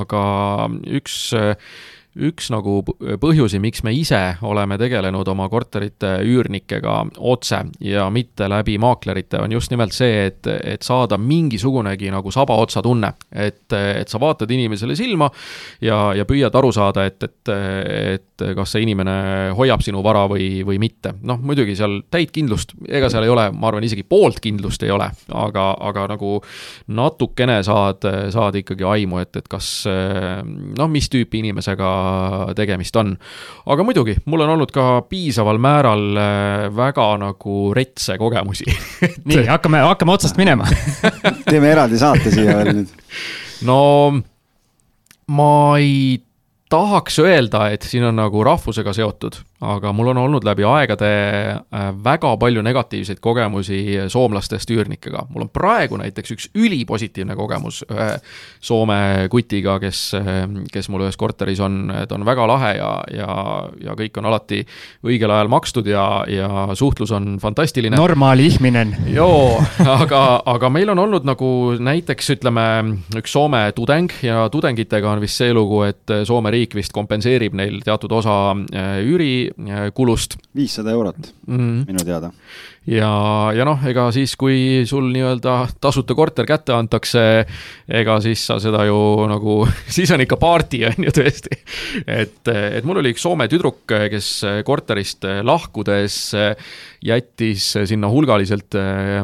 aga 0.02 0.24
üks 1.00 1.16
üks 2.20 2.49
nagu 2.51 2.82
põhjusi, 3.22 3.59
miks 3.64 3.86
me 3.88 3.93
ise 3.95 4.20
oleme 4.43 4.76
tegelenud 4.80 5.28
oma 5.32 5.45
korterite 5.51 6.18
üürnikega 6.28 6.97
otse 7.32 7.62
ja 7.88 8.09
mitte 8.12 8.49
läbi 8.51 8.76
maaklerite, 8.82 9.39
on 9.39 9.53
just 9.55 9.72
nimelt 9.72 9.95
see, 9.95 10.26
et, 10.28 10.47
et 10.47 10.84
saada 10.84 11.16
mingisugunegi 11.22 12.12
nagu 12.12 12.32
sabaotsa 12.32 12.84
tunne. 12.84 13.14
et, 13.32 13.72
et 13.72 14.12
sa 14.12 14.20
vaatad 14.20 14.51
inimesele 14.51 14.95
silma 14.95 15.30
ja, 15.82 16.12
ja 16.18 16.26
püüad 16.28 16.55
aru 16.55 16.72
saada, 16.76 17.05
et, 17.07 17.24
et, 17.24 17.53
et 18.18 18.45
kas 18.57 18.76
see 18.76 18.84
inimene 18.84 19.16
hoiab 19.55 19.84
sinu 19.86 20.03
vara 20.03 20.26
või, 20.28 20.66
või 20.68 20.82
mitte. 20.84 21.14
noh, 21.24 21.39
muidugi 21.39 21.78
seal 21.80 22.01
täit 22.12 22.36
kindlust, 22.36 22.76
ega 22.89 23.07
seal 23.14 23.24
ei 23.24 23.32
ole, 23.32 23.47
ma 23.55 23.72
arvan, 23.72 23.88
isegi 23.88 24.03
poolt 24.03 24.43
kindlust 24.43 24.84
ei 24.84 24.91
ole, 24.91 25.07
aga, 25.32 25.70
aga 25.80 26.09
nagu 26.12 26.36
natukene 26.91 27.62
saad, 27.64 28.03
saad 28.36 28.59
ikkagi 28.59 28.84
aimu, 28.97 29.24
et, 29.24 29.39
et 29.39 29.47
kas 29.47 29.72
noh, 29.88 30.91
mis 30.91 31.07
tüüpi 31.12 31.39
inimesega 31.39 32.01
tegemist 32.58 32.95
on. 33.02 33.14
aga 33.66 33.86
muidugi, 33.88 34.18
mul 34.26 34.45
on 34.45 34.56
olnud 34.56 34.74
ka 34.74 35.04
piisaval 35.10 35.62
määral 35.62 36.08
äh, 36.18 36.66
väga 36.76 37.08
nagu 37.22 37.60
retse 37.78 38.18
kogemusi 38.22 38.68
nii, 39.30 39.45
hakkame, 39.49 39.84
hakkame 39.91 40.18
otsast 40.18 40.39
minema 40.41 40.68
teeme 41.52 41.72
eraldi 41.72 42.02
saate 42.02 42.34
siia 42.34 42.60
veel 42.62 42.82
nüüd. 42.82 42.97
no 43.68 43.80
ma 45.32 45.54
ei 45.80 46.22
tahaks 46.72 47.20
öelda, 47.20 47.68
et 47.76 47.86
siin 47.88 48.06
on 48.08 48.16
nagu 48.20 48.43
rahvusega 48.47 48.93
seotud, 48.95 49.41
aga 49.62 49.91
mul 49.93 50.12
on 50.14 50.18
olnud 50.18 50.45
läbi 50.45 50.66
aegade 50.66 51.12
äh, 51.53 51.89
väga 52.03 52.34
palju 52.41 52.64
negatiivseid 52.66 53.20
kogemusi 53.22 53.82
soomlastest 54.09 54.72
üürnikega. 54.74 55.26
mul 55.30 55.45
on 55.45 55.49
praegu 55.53 55.97
näiteks 56.01 56.36
üks 56.36 56.49
ülipositiivne 56.55 57.36
kogemus 57.36 57.84
ühe 57.89 58.09
Soome 58.62 59.28
kutiga, 59.32 59.80
kes, 59.82 60.14
kes 60.72 60.89
mul 60.93 61.05
ühes 61.05 61.18
korteris 61.18 61.59
on, 61.64 61.89
ta 62.07 62.16
on 62.16 62.26
väga 62.26 62.45
lahe 62.47 62.72
ja, 62.78 62.89
ja, 63.14 63.36
ja 63.82 63.95
kõik 63.97 64.18
on 64.22 64.28
alati 64.30 64.62
õigel 65.07 65.34
ajal 65.34 65.49
makstud 65.51 65.88
ja, 65.89 66.03
ja 66.30 66.68
suhtlus 66.78 67.12
on 67.16 67.38
fantastiline. 67.41 67.97
normaali 67.97 68.45
ihminen. 68.51 68.95
joo, 69.14 69.57
aga, 70.01 70.41
aga 70.45 70.70
meil 70.74 70.93
on 70.93 71.01
olnud 71.05 71.26
nagu 71.28 71.51
näiteks 71.80 72.34
ütleme, 72.38 72.66
üks 73.18 73.34
Soome 73.34 73.64
tudeng 73.76 74.14
ja 74.26 74.45
tudengitega 74.51 75.09
on 75.12 75.22
vist 75.24 75.41
see 75.41 75.53
lugu, 75.53 75.84
et 75.88 76.16
Soome 76.28 76.53
riik 76.53 76.76
vist 76.78 76.93
kompenseerib 76.95 77.55
neil 77.57 77.82
teatud 77.86 78.14
osa 78.22 78.38
äh, 78.53 78.99
üürikulust. 79.58 80.38
viissada 80.56 80.91
eurot 80.91 81.32
mm, 81.47 81.86
minu 81.88 82.06
teada. 82.06 82.32
ja, 82.88 83.12
ja 83.56 83.66
noh, 83.68 83.82
ega 83.88 84.08
siis, 84.16 84.36
kui 84.39 84.84
sul 84.89 85.10
nii-öelda 85.14 85.56
tasuta 85.82 86.16
korter 86.18 86.47
kätte 86.49 86.76
antakse, 86.76 87.24
ega 87.88 88.20
siis 88.24 88.45
sa 88.47 88.60
seda 88.64 88.86
ju 88.89 88.99
nagu, 89.32 89.62
siis 89.95 90.12
on 90.16 90.24
ikka 90.26 90.39
party, 90.41 90.86
on 90.89 91.10
ju 91.10 91.16
tõesti. 91.22 91.60
et, 92.06 92.41
et 92.52 92.88
mul 92.88 93.02
oli 93.02 93.16
üks 93.16 93.22
Soome 93.22 93.45
tüdruk, 93.52 93.84
kes 93.86 94.32
korterist 94.66 95.28
lahkudes 95.45 96.24
jättis 97.06 97.72
sinna 97.89 98.10
hulgaliselt 98.12 98.78
äh, 98.78 99.22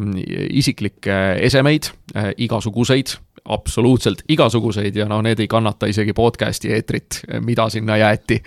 isiklikke 0.50 1.38
esemeid, 1.46 1.92
äh, 2.16 2.32
igasuguseid 2.48 3.18
absoluutselt 3.48 4.24
igasuguseid 4.30 4.96
ja 4.96 5.08
no 5.10 5.20
need 5.26 5.40
ei 5.44 5.48
kannata 5.52 5.90
isegi 5.90 6.14
podcast'i 6.18 6.72
eetrit, 6.76 7.22
mida 7.46 7.70
sinna 7.70 7.98
jäeti. 7.98 8.42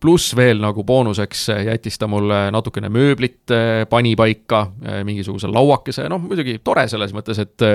pluss 0.00 0.36
veel 0.36 0.60
nagu 0.62 0.84
boonuseks 0.84 1.46
jättis 1.66 1.98
ta 1.98 2.08
mulle 2.10 2.48
natukene 2.54 2.88
mööblit, 2.92 3.52
pani 3.90 4.14
paika 4.16 4.64
mingisuguse 5.04 5.48
lauakese, 5.52 6.08
noh 6.12 6.20
muidugi 6.22 6.58
tore 6.64 6.86
selles 6.90 7.14
mõttes, 7.16 7.40
et, 7.42 7.66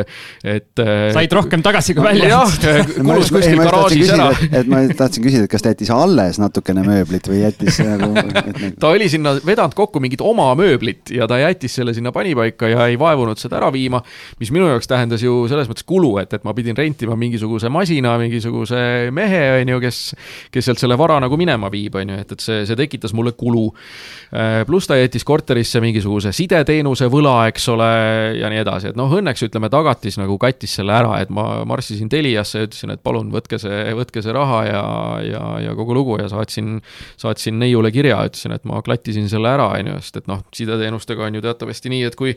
et. 0.44 0.84
said 1.16 1.34
rohkem 1.36 1.64
tagasi 1.66 1.96
kui 1.98 2.06
välja. 2.06 2.30
jah, 2.34 2.56
kulus 3.08 3.32
kuskil 3.34 3.62
garaažis 3.62 4.14
ära. 4.16 4.30
et 4.52 4.70
ma 4.70 4.82
tahtsin 4.98 5.26
küsida, 5.26 5.46
et 5.48 5.52
kas 5.52 5.66
ta 5.66 5.74
jättis 5.74 5.92
alles 5.94 6.40
natukene 6.42 6.84
mööblit 6.86 7.30
või 7.30 7.42
jättis 7.44 7.80
nagu, 7.84 8.12
nagu... 8.18 8.72
ta 8.80 8.94
oli 8.94 9.10
sinna 9.12 9.36
vedanud 9.46 9.76
kokku 9.78 10.02
mingit 10.04 10.24
oma 10.26 10.52
mööblit 10.60 11.14
ja 11.14 11.28
ta 11.30 11.40
jättis 11.42 11.78
selle 11.80 11.94
sinna 11.98 12.14
panipaika 12.16 12.70
ja 12.72 12.90
ei 12.90 13.00
vaevunud 13.00 13.40
seda 13.42 13.60
ära 13.60 13.72
viima, 13.74 14.02
mis 14.42 14.54
minu 14.56 14.70
jaoks 14.72 14.90
tähendas 14.90 15.24
ju 15.26 15.42
selles 15.52 15.70
mõttes 15.72 15.79
mõttes 15.80 15.86
kulu, 15.88 16.18
et, 16.20 16.34
et 16.34 16.44
ma 16.44 16.54
pidin 16.54 16.76
rentima 16.76 17.16
mingisuguse 17.16 17.70
masina, 17.70 18.18
mingisuguse 18.20 19.12
mehe, 19.12 19.62
on 19.62 19.70
ju, 19.74 19.80
kes, 19.82 20.00
kes 20.52 20.66
sealt 20.66 20.80
selle 20.80 20.98
vara 20.98 21.20
nagu 21.20 21.38
minema 21.38 21.70
viib, 21.72 21.96
on 21.96 22.10
ju, 22.10 22.20
et, 22.20 22.32
et 22.32 22.44
see, 22.44 22.66
see 22.68 22.76
tekitas 22.76 23.14
mulle 23.14 23.34
kulu. 23.38 23.70
Äh, 24.34 24.64
pluss 24.68 24.88
ta 24.88 24.98
jättis 24.98 25.26
korterisse 25.26 25.82
mingisuguse 25.82 26.32
sideteenuse 26.36 27.10
võla, 27.10 27.48
eks 27.50 27.68
ole, 27.72 27.90
ja 28.40 28.50
nii 28.52 28.62
edasi, 28.64 28.92
et 28.92 29.00
noh, 29.00 29.12
õnneks 29.12 29.46
ütleme, 29.48 29.70
Tagatis 29.70 30.20
nagu 30.20 30.38
kattis 30.42 30.76
selle 30.80 30.94
ära, 30.96 31.20
et 31.22 31.32
ma 31.34 31.64
marssisin 31.70 32.10
Teliasse 32.10 32.64
ja 32.64 32.68
ütlesin, 32.68 32.94
et 32.96 33.04
palun 33.04 33.32
võtke 33.34 33.60
see, 33.62 33.94
võtke 33.98 34.24
see 34.26 34.36
raha 34.36 34.64
ja, 34.68 34.84
ja, 35.26 35.44
ja 35.68 35.76
kogu 35.78 35.96
lugu 35.98 36.20
ja 36.20 36.30
saatsin, 36.32 36.80
saatsin 37.20 37.60
neiule 37.62 37.92
kirja, 37.96 38.22
ütlesin, 38.28 38.56
et 38.58 38.66
ma 38.70 38.82
klattisin 38.86 39.30
selle 39.32 39.52
ära, 39.52 39.70
on 39.78 39.94
ju, 39.94 39.98
sest 40.04 40.24
et 40.24 40.30
noh, 40.30 40.44
sideteenustega 40.56 41.28
on 41.28 41.40
ju 41.40 41.46
teatavasti 41.46 41.94
nii, 41.94 42.04
et 42.10 42.18
kui 42.20 42.36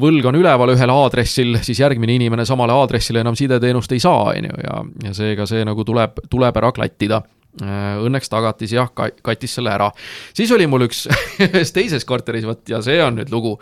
võlg 0.00 0.26
on 0.28 0.38
üleval 0.40 0.74
ühel 0.74 0.92
aadressil, 0.92 1.58
siis 1.64 1.80
järgmine 1.80 2.16
inimene 2.18 2.46
samale 2.48 2.73
aadressile 2.74 3.22
enam 3.24 3.36
sideteenust 3.38 3.92
ei 3.94 4.02
saa, 4.02 4.22
on 4.32 4.50
ju, 4.50 4.54
ja, 4.64 4.74
ja 5.08 5.14
seega 5.16 5.46
see 5.50 5.64
nagu 5.66 5.84
tuleb, 5.86 6.12
tuleb 6.30 6.56
ära 6.60 6.70
klattida 6.76 7.22
äh, 7.62 7.96
Õnneks 8.04 8.28
Tagatis 8.32 8.72
jah, 8.74 8.88
kattis 8.94 9.54
selle 9.58 9.70
ära. 9.74 9.90
siis 10.36 10.52
oli 10.54 10.66
mul 10.70 10.82
üks 10.88 11.06
ühes 11.48 11.72
teises 11.76 12.04
korteris, 12.08 12.46
vot 12.48 12.62
ja 12.70 12.82
see 12.84 12.98
on 13.04 13.14
nüüd 13.20 13.30
lugu. 13.34 13.52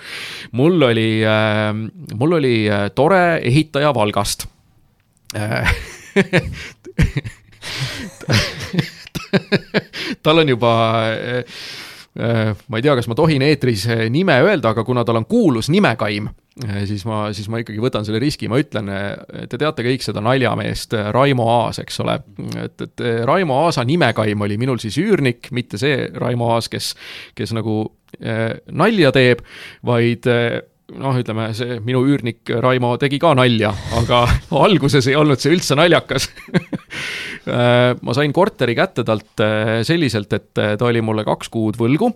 mul 0.58 0.88
oli 0.90 1.10
äh,, 1.26 1.72
mul 2.18 2.32
oli 2.40 2.56
äh, 2.70 2.90
tore 2.94 3.38
ehitaja 3.42 3.94
Valgast 3.96 4.46
tal 10.22 10.38
on 10.42 10.48
juba 10.48 10.72
ma 12.12 12.76
ei 12.76 12.84
tea, 12.84 12.92
kas 12.98 13.06
ma 13.08 13.16
tohin 13.16 13.40
eetris 13.46 13.86
nime 14.12 14.34
öelda, 14.44 14.74
aga 14.74 14.84
kuna 14.84 15.04
tal 15.04 15.16
on 15.22 15.24
kuulus 15.24 15.70
nimekaim, 15.72 16.26
Äh, 16.60 16.82
siis 16.84 17.06
ma, 17.08 17.30
siis 17.32 17.46
ma 17.48 17.62
ikkagi 17.62 17.80
võtan 17.80 18.04
selle 18.04 18.18
riski, 18.20 18.44
ma 18.52 18.58
ütlen, 18.60 18.90
äh, 18.92 19.46
te 19.48 19.56
teate 19.56 19.84
kõik 19.86 20.02
seda 20.04 20.20
naljameest 20.20 20.92
äh, 20.98 21.06
Raimo 21.14 21.46
Aas, 21.48 21.78
eks 21.80 21.96
ole. 22.04 22.18
et, 22.60 22.84
et 22.84 23.02
Raimo 23.24 23.56
Aasa 23.64 23.86
nimekaim 23.88 24.44
oli 24.44 24.58
minul 24.60 24.82
siis 24.82 24.98
üürnik, 25.00 25.48
mitte 25.56 25.80
see 25.80 26.10
Raimo 26.12 26.50
Aas, 26.52 26.68
kes, 26.68 26.90
kes 27.38 27.54
nagu 27.56 27.78
äh, 28.20 28.58
nalja 28.68 29.14
teeb, 29.16 29.40
vaid 29.88 30.28
äh, 30.28 30.58
noh, 31.00 31.16
ütleme 31.16 31.48
see 31.56 31.78
minu 31.80 32.04
üürnik 32.04 32.52
Raimo 32.60 32.98
tegi 33.00 33.16
ka 33.22 33.32
nalja, 33.38 33.72
aga 34.02 34.26
alguses 34.66 35.08
ei 35.08 35.16
olnud 35.16 35.40
see 35.40 35.54
üldse 35.56 35.78
naljakas 35.78 36.28
ma 37.46 38.14
sain 38.14 38.32
korteri 38.32 38.76
kätte 38.78 39.04
talt 39.06 39.42
selliselt, 39.86 40.32
et 40.36 40.52
ta 40.54 40.86
oli 40.86 41.00
mulle 41.02 41.24
kaks 41.26 41.50
kuud 41.52 41.78
võlgu 41.80 42.12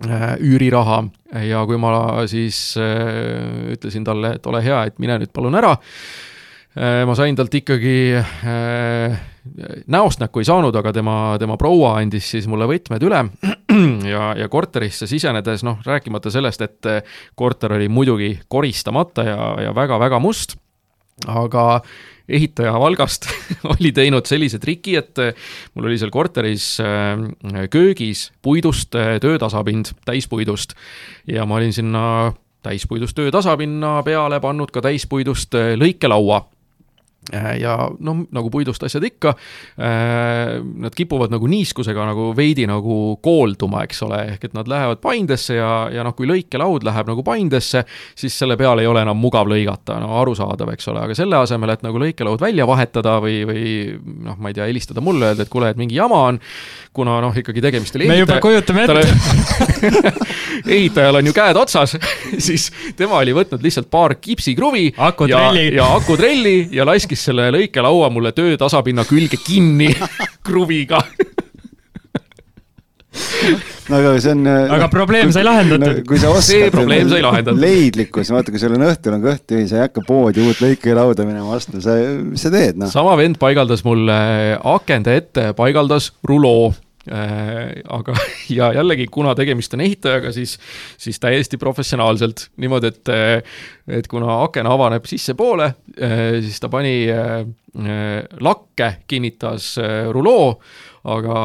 üüriraha. 0.00 1.02
Ja 1.46 1.62
kui 1.68 1.78
ma 1.78 1.92
siis 2.30 2.74
ütlesin 2.76 4.06
talle, 4.06 4.34
et 4.38 4.46
ole 4.50 4.62
hea, 4.64 4.84
et 4.88 4.98
mine 5.02 5.20
nüüd 5.20 5.32
palun 5.36 5.58
ära, 5.60 5.74
ma 7.06 7.18
sain 7.18 7.36
talt 7.38 7.54
ikkagi 7.60 7.98
näost 9.90 10.20
näkku 10.20 10.42
ei 10.42 10.48
saanud, 10.48 10.76
aga 10.76 10.92
tema, 10.92 11.16
tema 11.40 11.56
proua 11.60 11.94
andis 12.00 12.28
siis 12.34 12.48
mulle 12.50 12.68
võtmed 12.70 13.08
üle. 13.08 13.24
Ja, 14.10 14.32
ja 14.34 14.48
korterisse 14.50 15.06
sisenedes, 15.06 15.62
noh, 15.62 15.78
rääkimata 15.86 16.32
sellest, 16.34 16.64
et 16.64 16.88
korter 17.38 17.76
oli 17.76 17.86
muidugi 17.88 18.32
koristamata 18.50 19.22
ja, 19.24 19.36
ja 19.62 19.70
väga-väga 19.76 20.18
must, 20.20 20.56
aga 21.30 21.78
ehitaja 22.30 22.72
Valgast 22.80 23.28
oli 23.74 23.92
teinud 23.96 24.28
sellise 24.28 24.60
triki, 24.62 24.96
et 25.00 25.20
mul 25.74 25.90
oli 25.90 25.98
seal 26.00 26.12
korteris 26.14 26.72
äh, 26.84 27.66
köögis 27.72 28.28
puidust 28.42 28.94
äh, 28.98 29.16
töötasapind, 29.22 29.94
täispuidust, 30.08 30.76
ja 31.26 31.46
ma 31.46 31.60
olin 31.60 31.74
sinna 31.74 32.04
täispuidust 32.62 33.16
töötasapinna 33.16 34.00
peale 34.04 34.40
pannud 34.40 34.72
ka 34.74 34.82
täispuidust 34.84 35.56
lõikelaua 35.80 36.42
ja 37.60 37.74
noh, 38.02 38.22
nagu 38.32 38.50
puidust 38.50 38.82
asjad 38.86 39.04
ikka, 39.06 39.34
äh, 39.78 40.56
nad 40.82 40.94
kipuvad 40.96 41.32
nagu 41.32 41.46
niiskusega 41.50 42.06
nagu 42.08 42.30
veidi 42.36 42.66
nagu 42.68 42.96
koolduma, 43.22 43.84
eks 43.86 44.02
ole, 44.06 44.22
ehk 44.34 44.48
et 44.48 44.56
nad 44.56 44.70
lähevad 44.70 45.02
paindesse 45.04 45.58
ja, 45.58 45.72
ja 45.92 46.04
noh, 46.06 46.14
kui 46.16 46.28
lõikelaud 46.30 46.86
läheb 46.86 47.12
nagu 47.12 47.24
paindesse, 47.26 47.84
siis 48.18 48.36
selle 48.40 48.56
peal 48.60 48.82
ei 48.82 48.88
ole 48.90 49.04
enam 49.04 49.20
mugav 49.20 49.50
lõigata, 49.50 50.00
no 50.02 50.16
arusaadav, 50.22 50.72
eks 50.74 50.90
ole, 50.92 51.04
aga 51.06 51.18
selle 51.18 51.38
asemel, 51.38 51.74
et 51.76 51.84
nagu 51.86 52.00
lõikelaud 52.02 52.40
välja 52.42 52.66
vahetada 52.68 53.18
või, 53.22 53.42
või 53.48 53.64
noh, 54.26 54.40
ma 54.40 54.50
ei 54.50 54.58
tea, 54.58 54.70
helistada 54.70 55.04
mulle, 55.04 55.30
öelda, 55.30 55.46
et 55.46 55.52
kuule, 55.52 55.70
et 55.70 55.80
mingi 55.80 56.00
jama 56.00 56.24
on, 56.32 56.40
kuna 56.96 57.20
noh, 57.22 57.36
ikkagi 57.36 57.62
tegemist 57.62 57.96
oli 58.00 58.08
me 58.10 58.18
juba 58.18 58.40
kujutame 58.42 58.88
ette. 58.88 60.10
Ehitajal 60.74 61.20
on 61.20 61.28
ju 61.30 61.32
käed 61.34 61.56
otsas 61.56 61.94
siis 62.46 62.68
tema 62.96 63.20
oli 63.20 63.32
võtnud 63.36 63.62
lihtsalt 63.64 63.88
paar 63.92 64.16
kipsikruvi 64.20 64.90
ja, 65.30 65.42
ja 65.76 65.86
akutrelli 65.96 66.56
ja 66.74 66.86
laskis 67.10 67.26
selle 67.26 67.50
lõikelaua 67.50 68.10
mulle 68.12 68.32
töötasapinna 68.32 69.04
külge 69.08 69.38
kinni 69.42 69.90
kruviga 70.46 71.00
no 73.90 73.98
aga 73.98 74.12
see 74.22 74.30
on. 74.36 74.44
Äh, 74.46 74.70
aga 74.76 74.86
probleem 74.92 75.32
sai 75.34 75.42
lahendatud 75.42 75.82
no,. 75.82 76.04
kui 76.06 76.20
sa 76.22 76.30
oskad. 76.30 76.46
see 76.46 76.68
probleem 76.70 77.08
sai 77.10 77.22
lahendatud. 77.24 77.58
leidlikkus, 77.60 78.30
vaata, 78.30 78.54
kui 78.54 78.62
sul 78.62 78.76
on 78.76 78.86
õhtul 78.86 79.16
on 79.16 79.24
kõht 79.24 79.42
tühi, 79.50 79.66
sa 79.66 79.80
ei 79.80 79.88
hakka 79.88 80.04
poodi 80.06 80.44
uut 80.44 80.62
lõikelauda 80.62 81.26
minema 81.26 81.56
ostma, 81.56 81.82
sa, 81.82 81.96
mis 82.22 82.46
sa 82.46 82.52
teed, 82.54 82.78
noh. 82.78 82.92
sama 82.92 83.16
vend 83.18 83.40
paigaldas 83.42 83.82
mulle 83.86 84.20
akende 84.76 85.18
ette, 85.18 85.50
paigaldas 85.58 86.12
ruloo 86.30 86.70
aga, 87.08 88.14
ja 88.58 88.72
jällegi, 88.76 89.06
kuna 89.12 89.34
tegemist 89.34 89.74
on 89.74 89.84
ehitajaga, 89.84 90.32
siis, 90.36 90.58
siis 91.00 91.20
täiesti 91.20 91.58
professionaalselt 91.60 92.48
niimoodi, 92.60 92.90
et, 92.92 93.12
et 94.00 94.10
kuna 94.10 94.42
aken 94.44 94.68
avaneb 94.68 95.08
sissepoole, 95.08 95.72
äh, 95.96 96.26
siis 96.44 96.60
ta 96.60 96.68
pani 96.72 96.94
äh, 97.08 97.40
lakke, 98.40 98.92
kinnitas 99.08 99.76
ruloo, 100.12 100.52
aga 101.08 101.36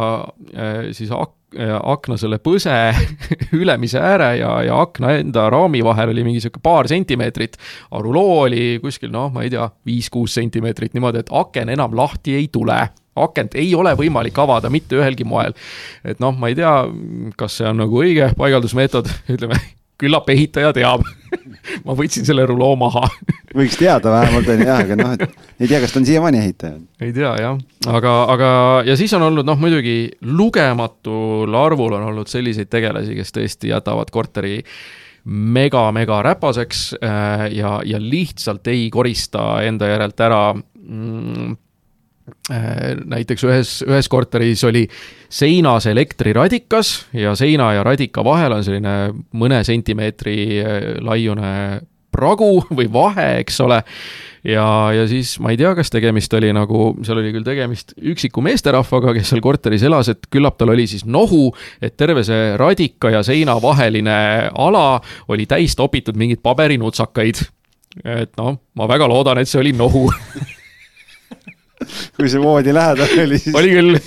siis 0.98 1.12
ak-, 1.14 1.56
akna 1.56 2.18
selle 2.20 2.42
põse 2.44 2.74
ülemise 3.62 4.02
ääre 4.02 4.32
ja, 4.42 4.50
ja 4.66 4.82
akna 4.82 5.14
enda 5.22 5.46
raami 5.54 5.84
vahel 5.86 6.12
oli 6.12 6.26
mingi 6.26 6.42
sihuke 6.44 6.60
paar 6.64 6.90
sentimeetrit. 6.92 7.56
aga 7.92 8.02
ruloo 8.04 8.42
oli 8.50 8.66
kuskil 8.84 9.14
noh, 9.14 9.30
ma 9.32 9.46
ei 9.46 9.54
tea, 9.54 9.70
viis-kuus 9.88 10.36
sentimeetrit 10.36 10.98
niimoodi, 10.98 11.24
et 11.24 11.32
aken 11.32 11.72
enam 11.78 11.96
lahti 11.96 12.36
ei 12.36 12.50
tule 12.52 12.82
akent 13.16 13.56
ei 13.56 13.72
ole 13.76 13.96
võimalik 13.98 14.38
avada 14.42 14.72
mitte 14.74 15.00
ühelgi 15.00 15.28
moel. 15.28 15.56
et 16.04 16.20
noh, 16.24 16.36
ma 16.36 16.52
ei 16.52 16.60
tea, 16.60 16.76
kas 17.40 17.60
see 17.62 17.70
on 17.70 17.84
nagu 17.86 18.04
õige 18.04 18.34
paigaldusmeetod, 18.38 19.10
ütleme, 19.36 19.60
küllap 20.02 20.28
ehitaja 20.30 20.74
teab 20.76 21.06
ma 21.88 21.96
võtsin 21.96 22.28
selle 22.28 22.46
ruloo 22.50 22.76
maha 22.80 23.06
võiks 23.60 23.78
teada 23.80 24.12
vähemalt, 24.12 24.50
on 24.52 24.60
ju, 24.60 24.68
jah, 24.68 24.84
aga 24.84 25.00
noh, 25.00 25.16
et 25.16 25.64
ei 25.64 25.70
tea, 25.70 25.80
kas 25.84 25.96
ta 25.96 26.02
on 26.02 26.10
siiamaani 26.10 26.42
ehitaja. 26.44 26.82
ei 27.02 27.16
tea 27.16 27.32
jah, 27.42 27.64
aga, 27.88 28.18
aga 28.36 28.52
ja 28.90 28.98
siis 29.00 29.14
on 29.18 29.28
olnud 29.30 29.48
noh, 29.48 29.60
muidugi 29.60 29.98
lugematul 30.28 31.56
arvul 31.60 31.98
on 32.00 32.10
olnud 32.12 32.32
selliseid 32.32 32.72
tegelasi, 32.72 33.16
kes 33.18 33.36
tõesti 33.36 33.72
jätavad 33.72 34.12
korteri 34.14 34.60
mega-mega 35.26 36.20
räpaseks 36.22 36.82
äh, 37.00 37.48
ja, 37.58 37.80
ja 37.86 38.02
lihtsalt 38.02 38.68
ei 38.70 38.90
korista 38.94 39.64
enda 39.66 39.90
järelt 39.90 40.22
ära 40.22 40.42
mm, 40.54 41.56
näiteks 43.06 43.44
ühes, 43.46 43.72
ühes 43.86 44.10
korteris 44.10 44.64
oli 44.66 44.86
seinas 45.30 45.86
elektriradikas 45.90 46.94
ja 47.14 47.36
seina 47.38 47.72
ja 47.74 47.84
radika 47.86 48.24
vahel 48.26 48.58
on 48.58 48.64
selline 48.66 48.96
mõne 49.38 49.62
sentimeetri 49.66 50.38
äh, 50.62 50.88
laiune 51.06 51.52
pragu 52.16 52.64
või 52.78 52.88
vahe, 52.92 53.28
eks 53.44 53.60
ole. 53.66 53.82
ja, 54.48 54.66
ja 54.96 55.06
siis 55.10 55.36
ma 55.44 55.54
ei 55.54 55.60
tea, 55.60 55.74
kas 55.78 55.92
tegemist 55.94 56.34
oli 56.38 56.52
nagu, 56.56 56.94
seal 57.06 57.22
oli 57.22 57.34
küll 57.36 57.46
tegemist 57.46 57.96
üksiku 57.98 58.44
meesterahvaga, 58.46 59.14
kes 59.18 59.34
seal 59.34 59.44
korteris 59.46 59.86
elas, 59.86 60.10
et 60.14 60.30
küllap 60.34 60.58
tal 60.58 60.74
oli 60.74 60.88
siis 60.90 61.06
nohu, 61.06 61.50
et 61.82 61.98
terve 61.98 62.24
see 62.26 62.54
radika 62.62 63.14
ja 63.14 63.24
seina 63.26 63.58
vaheline 63.62 64.18
ala 64.50 65.02
oli 65.30 65.46
täis 65.50 65.78
topitud 65.78 66.18
mingeid 66.18 66.42
paberinutsakaid. 66.46 67.46
et 68.04 68.34
noh, 68.38 68.58
ma 68.76 68.88
väga 68.92 69.08
loodan, 69.08 69.40
et 69.42 69.50
see 69.50 69.62
oli 69.62 69.76
nohu 69.78 70.08
kui 72.18 72.30
see 72.32 72.42
voodi 72.42 72.74
lähedal 72.76 73.10
oli, 73.26 73.38
siis. 73.40 73.56
oli 73.56 73.70
küll 73.76 74.00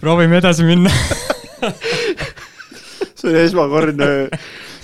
proovime 0.00 0.36
edasi 0.38 0.62
minna 0.68 0.90
see 3.16 3.30
oli 3.32 3.40
esmakordne 3.46 4.06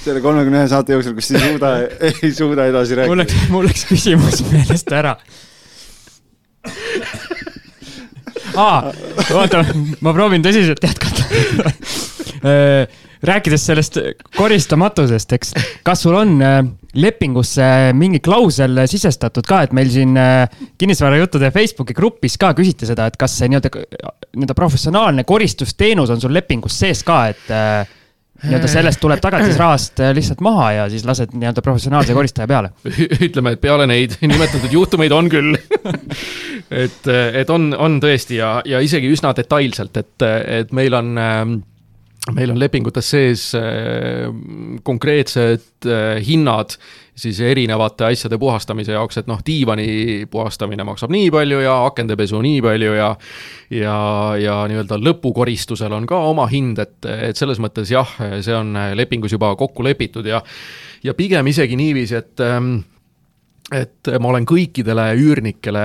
selle 0.03 0.21
kolmekümne 0.25 0.63
ühe 0.63 0.71
saate 0.71 0.97
jooksul, 0.97 1.15
kus 1.15 1.31
ei 1.31 1.43
suuda, 1.45 1.73
ei 2.03 2.33
suuda 2.35 2.67
edasi 2.71 2.99
rääkida. 2.99 3.13
mul 3.13 3.23
läks, 3.23 3.37
mul 3.53 3.69
läks 3.69 3.85
küsimus 3.87 4.43
meelest 4.51 4.91
ära. 4.99 5.15
aa, 8.59 8.93
oota, 9.37 9.63
ma 10.03 10.15
proovin 10.17 10.43
tõsiselt 10.45 10.83
jätkata 10.83 11.29
äh, 12.43 13.02
rääkides 13.23 13.67
sellest 13.67 13.99
koristamatusest, 14.37 15.33
eks, 15.37 15.55
kas 15.87 16.03
sul 16.05 16.17
on 16.19 16.35
äh, 16.43 16.59
lepingusse 16.99 17.65
mingi 17.97 18.21
klausel 18.25 18.83
sisestatud 18.91 19.47
ka, 19.49 19.63
et 19.67 19.75
meil 19.77 19.91
siin 19.93 20.19
äh, 20.19 20.45
kinnisvarajuttude 20.81 21.53
Facebooki 21.55 21.97
grupis 21.97 22.37
ka 22.41 22.53
küsiti 22.59 22.89
seda, 22.89 23.07
et 23.09 23.19
kas 23.21 23.39
see 23.39 23.51
nii-öelda, 23.53 23.73
nii-öelda 24.35 24.59
professionaalne 24.59 25.27
koristusteenus 25.29 26.13
on 26.13 26.23
sul 26.23 26.35
lepingus 26.35 26.79
sees 26.83 27.05
ka, 27.07 27.25
et 27.31 27.55
äh, 27.55 27.99
nii-öelda 28.43 28.69
sellest 28.71 28.99
tuleb 28.99 29.23
tagatisrahast 29.23 30.03
lihtsalt 30.17 30.41
maha 30.43 30.71
ja 30.81 30.87
siis 30.91 31.05
lased 31.07 31.31
nii-öelda 31.37 31.63
professionaalse 31.63 32.15
koristaja 32.17 32.51
peale? 32.51 32.73
ütleme, 33.29 33.55
et 33.55 33.63
peale 33.63 33.87
neid 33.87 34.19
nimetatud 34.19 34.73
juhtumeid 34.75 35.15
on 35.15 35.31
küll 35.31 35.55
et, 36.85 37.07
et 37.07 37.55
on, 37.55 37.71
on 37.79 38.01
tõesti 38.03 38.43
ja, 38.43 38.57
ja 38.67 38.83
isegi 38.83 39.15
üsna 39.15 39.31
detailselt, 39.39 39.95
et, 40.03 40.27
et 40.59 40.75
meil 40.75 40.99
on 40.99 41.15
ähm, 41.23 41.61
meil 42.31 42.53
on 42.55 42.59
lepingutes 42.61 43.09
sees 43.11 43.49
äh, 43.59 44.29
konkreetsed 44.87 45.89
äh, 45.91 46.21
hinnad 46.23 46.77
siis 47.19 47.41
erinevate 47.45 48.07
asjade 48.07 48.39
puhastamise 48.41 48.95
jaoks, 48.95 49.19
et 49.21 49.27
noh, 49.29 49.41
diivani 49.45 50.23
puhastamine 50.31 50.87
maksab 50.87 51.11
nii 51.13 51.33
palju 51.35 51.59
ja 51.65 51.75
akendepesu 51.89 52.41
nii 52.45 52.63
palju 52.65 52.95
ja 52.95 53.11
ja, 53.75 53.97
ja 54.39 54.55
nii-öelda 54.71 55.01
lõpukoristusel 55.03 55.93
on 55.93 56.07
ka 56.09 56.23
oma 56.31 56.47
hind, 56.53 56.79
et, 56.81 56.97
et 57.11 57.37
selles 57.37 57.61
mõttes 57.61 57.91
jah, 57.93 58.17
see 58.41 58.55
on 58.57 58.73
lepingus 58.97 59.35
juba 59.35 59.53
kokku 59.59 59.85
lepitud 59.85 60.29
ja 60.31 60.41
ja 61.03 61.15
pigem 61.19 61.47
isegi 61.51 61.77
niiviisi, 61.77 62.17
et 62.23 62.41
ähm, 62.47 62.77
et 63.73 64.11
ma 64.21 64.31
olen 64.33 64.47
kõikidele 64.49 65.07
üürnikele 65.19 65.83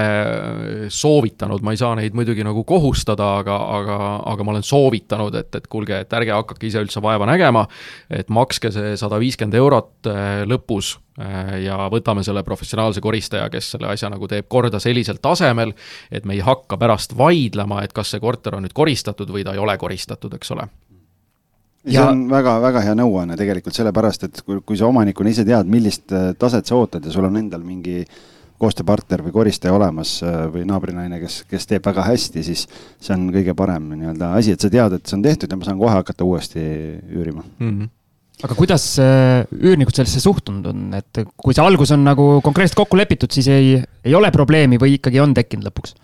soovitanud, 0.93 1.63
ma 1.63 1.73
ei 1.73 1.79
saa 1.79 1.93
neid 1.97 2.15
muidugi 2.17 2.45
nagu 2.45 2.63
kohustada, 2.67 3.29
aga, 3.41 3.57
aga, 3.77 3.97
aga 4.33 4.45
ma 4.45 4.55
olen 4.55 4.65
soovitanud, 4.67 5.35
et, 5.39 5.59
et 5.59 5.67
kuulge, 5.71 6.01
et 6.03 6.15
ärge 6.19 6.35
hakake 6.35 6.67
ise 6.69 6.83
üldse 6.83 7.03
vaeva 7.03 7.27
nägema, 7.29 7.65
et 8.13 8.31
makske 8.33 8.71
see 8.75 8.95
sada 8.99 9.19
viiskümmend 9.21 9.57
eurot 9.59 10.09
äh, 10.11 10.41
lõpus 10.49 10.95
äh, 11.21 11.53
ja 11.67 11.79
võtame 11.93 12.25
selle 12.27 12.43
professionaalse 12.47 13.03
koristaja, 13.03 13.47
kes 13.53 13.73
selle 13.75 13.91
asja 13.93 14.11
nagu 14.13 14.27
teeb 14.31 14.49
korda 14.51 14.81
sellisel 14.83 15.21
tasemel, 15.23 15.73
et 16.11 16.27
me 16.27 16.37
ei 16.37 16.43
hakka 16.45 16.79
pärast 16.81 17.15
vaidlema, 17.17 17.83
et 17.85 17.95
kas 17.95 18.13
see 18.13 18.23
korter 18.23 18.59
on 18.59 18.67
nüüd 18.67 18.75
koristatud 18.77 19.31
või 19.31 19.47
ta 19.47 19.55
ei 19.55 19.63
ole 19.63 19.77
koristatud, 19.79 20.35
eks 20.39 20.55
ole 20.57 20.67
see 21.87 21.97
ja... 21.97 22.07
on 22.11 22.25
väga-väga 22.31 22.83
hea 22.85 22.95
nõuanne 22.99 23.37
tegelikult 23.39 23.77
sellepärast, 23.77 24.27
et 24.27 24.41
kui, 24.45 24.61
kui 24.65 24.79
sa 24.79 24.89
omanikuna 24.89 25.33
ise 25.33 25.45
tead, 25.47 25.69
millist 25.71 26.13
äh, 26.15 26.31
taset 26.39 26.67
sa 26.67 26.77
ootad 26.79 27.05
ja 27.05 27.13
sul 27.13 27.27
on 27.27 27.39
endal 27.39 27.63
mingi 27.65 28.03
koostööpartner 28.57 29.21
või 29.25 29.35
koristaja 29.35 29.75
olemas 29.77 30.17
äh, 30.25 30.39
või 30.53 30.65
naabrinaine, 30.69 31.19
kes, 31.21 31.43
kes 31.49 31.69
teeb 31.69 31.85
väga 31.85 32.07
hästi, 32.07 32.43
siis 32.45 32.65
see 32.67 33.13
on 33.15 33.29
kõige 33.33 33.53
parem 33.57 33.91
nii-öelda 33.93 34.33
asi, 34.39 34.55
et 34.55 34.63
sa 34.63 34.71
tead, 34.73 34.97
et 34.97 35.05
see 35.05 35.19
on 35.19 35.25
tehtud 35.25 35.51
ja 35.51 35.59
ma 35.59 35.67
saan 35.67 35.81
kohe 35.81 35.93
hakata 35.99 36.27
uuesti 36.27 36.63
üürima 37.13 37.45
mm. 37.45 37.69
-hmm 37.69 37.93
aga 38.45 38.53
kuidas 38.53 38.83
äh, 39.01 39.47
üürnikud 39.49 39.97
sellesse 39.97 40.21
suhtunud 40.21 40.67
on, 40.69 40.81
et 40.93 41.23
kui 41.33 41.55
see 41.57 41.63
algus 41.63 41.89
on 41.95 42.03
nagu 42.05 42.25
konkreetselt 42.45 42.77
kokku 42.77 42.99
lepitud, 42.99 43.33
siis 43.33 43.47
ei, 43.49 43.71
ei 44.05 44.13
ole 44.13 44.29
probleemi 44.29 44.77
või 44.77 44.99
ikkagi 44.99 45.21
on 45.23 45.33
tekkinud 45.33 45.65
lõpuks? 45.65 45.95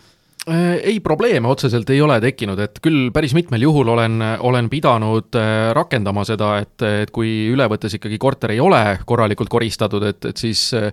Äh, 0.50 0.74
ei, 0.84 1.00
probleeme 1.00 1.48
otseselt 1.48 1.88
ei 1.94 2.02
ole 2.04 2.18
tekkinud, 2.20 2.60
et 2.60 2.82
küll 2.84 3.14
päris 3.16 3.32
mitmel 3.32 3.64
juhul 3.64 3.88
olen, 3.94 4.18
olen 4.44 4.66
pidanud 4.68 5.38
äh, 5.40 5.70
rakendama 5.72 6.26
seda, 6.28 6.58
et, 6.60 6.84
et 6.84 7.14
kui 7.16 7.30
ülevõttes 7.54 7.96
ikkagi 7.96 8.20
korter 8.20 8.52
ei 8.52 8.60
ole 8.60 8.82
korralikult 9.08 9.48
koristatud, 9.54 10.04
et, 10.10 10.20
et 10.28 10.42
siis 10.44 10.66
äh, 10.76 10.90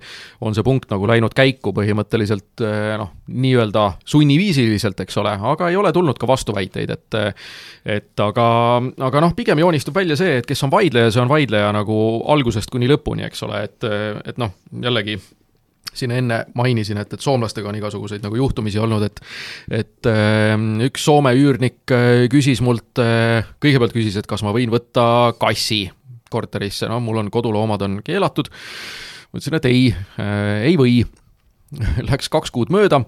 on 0.46 0.54
see 0.54 0.62
punkt 0.62 0.86
nagu 0.94 1.08
läinud 1.10 1.34
käiku 1.34 1.72
põhimõtteliselt 1.74 2.62
noh, 3.00 3.10
nii-öelda 3.26 3.88
sunniviisiliselt, 4.06 5.02
eks 5.02 5.18
ole, 5.18 5.34
aga 5.34 5.72
ei 5.72 5.80
ole 5.82 5.90
tulnud 5.98 6.20
ka 6.20 6.30
vastuväiteid, 6.30 6.94
et 6.94 7.20
et 7.90 8.22
aga, 8.22 8.46
aga 9.02 9.24
noh, 9.24 9.34
pigem 9.34 9.58
joonistub 9.58 9.98
välja 9.98 10.14
see, 10.20 10.38
et 10.38 10.46
kes 10.46 10.62
on 10.62 10.70
vaidleja, 10.70 11.10
see 11.10 11.24
on 11.24 11.32
vaidleja 11.32 11.74
nagu 11.74 11.98
algusest 12.30 12.70
kuni 12.70 12.86
lõpuni, 12.92 13.26
eks 13.26 13.42
ole, 13.48 13.64
et, 13.66 13.90
et 14.30 14.38
noh, 14.38 14.54
jällegi 14.86 15.18
siin 15.94 16.12
enne 16.14 16.44
mainisin, 16.54 17.00
et, 17.02 17.12
et 17.14 17.22
soomlastega 17.22 17.70
on 17.70 17.78
igasuguseid 17.78 18.24
nagu 18.24 18.38
juhtumisi 18.38 18.80
olnud, 18.82 19.04
et 19.06 19.22
et 19.80 20.10
äh, 20.10 20.54
üks 20.86 21.04
Soome 21.06 21.32
üürnik 21.38 21.94
äh, 21.94 22.26
küsis 22.32 22.62
mult 22.64 23.00
äh,, 23.02 23.46
kõigepealt 23.62 23.94
küsis, 23.96 24.18
et 24.20 24.28
kas 24.30 24.44
ma 24.46 24.54
võin 24.56 24.72
võtta 24.72 25.34
kassi 25.40 25.86
korterisse, 26.30 26.88
no 26.90 27.00
mul 27.02 27.22
on 27.24 27.30
koduloomad 27.32 27.82
on 27.86 28.00
keelatud, 28.06 28.50
ma 29.30 29.40
ütlesin, 29.40 29.58
et 29.58 29.70
ei 29.70 29.88
äh,, 29.94 30.68
ei 30.70 30.76
või. 30.80 31.00
Läks 32.10 32.26
kaks 32.30 32.50
kuud 32.50 32.70
mööda, 32.74 32.98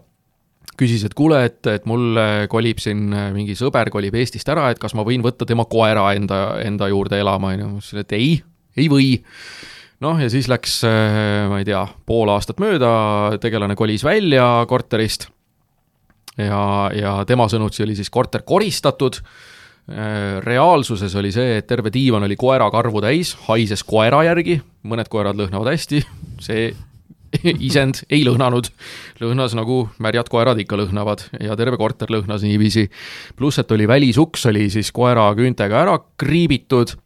küsis, 0.79 1.03
et 1.07 1.15
kuule, 1.19 1.41
et, 1.49 1.61
et 1.67 1.87
mul 1.91 2.19
kolib 2.51 2.79
siin 2.83 3.11
mingi 3.35 3.57
sõber 3.59 3.91
kolib 3.91 4.15
Eestist 4.19 4.49
ära, 4.53 4.69
et 4.71 4.79
kas 4.83 4.95
ma 4.95 5.03
võin 5.07 5.25
võtta 5.25 5.47
tema 5.49 5.67
koera 5.71 6.13
enda, 6.15 6.45
enda 6.63 6.87
juurde 6.91 7.19
elama, 7.19 7.51
on 7.51 7.65
ju, 7.65 7.71
ma 7.73 7.83
ütlesin, 7.83 8.05
et 8.05 8.15
ei, 8.19 8.31
ei 8.79 8.87
või 8.91 9.09
noh, 10.03 10.19
ja 10.20 10.31
siis 10.33 10.49
läks, 10.51 10.81
äh, 10.89 11.47
ma 11.51 11.61
ei 11.62 11.69
tea, 11.69 11.83
pool 12.09 12.33
aastat 12.33 12.61
mööda, 12.62 12.91
tegelane 13.43 13.77
kolis 13.79 14.05
välja 14.07 14.66
korterist. 14.70 15.29
Ja, 16.39 16.91
ja 16.97 17.16
tema 17.29 17.45
sõnutsi 17.53 17.85
oli 17.85 17.97
siis 17.99 18.11
korter 18.11 18.45
koristatud, 18.49 19.19
äh, 19.93 20.39
reaalsuses 20.45 21.15
oli 21.20 21.33
see, 21.35 21.59
et 21.61 21.69
terve 21.69 21.93
diivan 21.93 22.24
oli 22.27 22.39
koerakarvu 22.41 23.05
täis, 23.05 23.35
haises 23.49 23.85
koera 23.85 24.24
järgi, 24.31 24.61
mõned 24.89 25.12
koerad 25.12 25.39
lõhnavad 25.39 25.74
hästi, 25.74 26.03
see 26.43 26.73
isend 27.69 28.03
ei 28.12 28.24
lõhnanud, 28.27 28.69
lõhnas 29.23 29.55
nagu 29.57 29.87
märjad 30.03 30.29
koerad 30.33 30.59
ikka 30.61 30.79
lõhnavad. 30.81 31.29
Ja 31.41 31.57
terve 31.57 31.79
korter 31.81 32.11
lõhnas 32.12 32.45
niiviisi. 32.45 32.89
pluss, 33.37 33.61
et 33.61 33.73
oli 33.73 33.89
välisuks 33.89 34.47
oli 34.51 34.69
siis 34.70 34.93
koera 34.93 35.31
küüntega 35.39 35.85
ära 35.85 35.99
kriibitud 36.20 36.97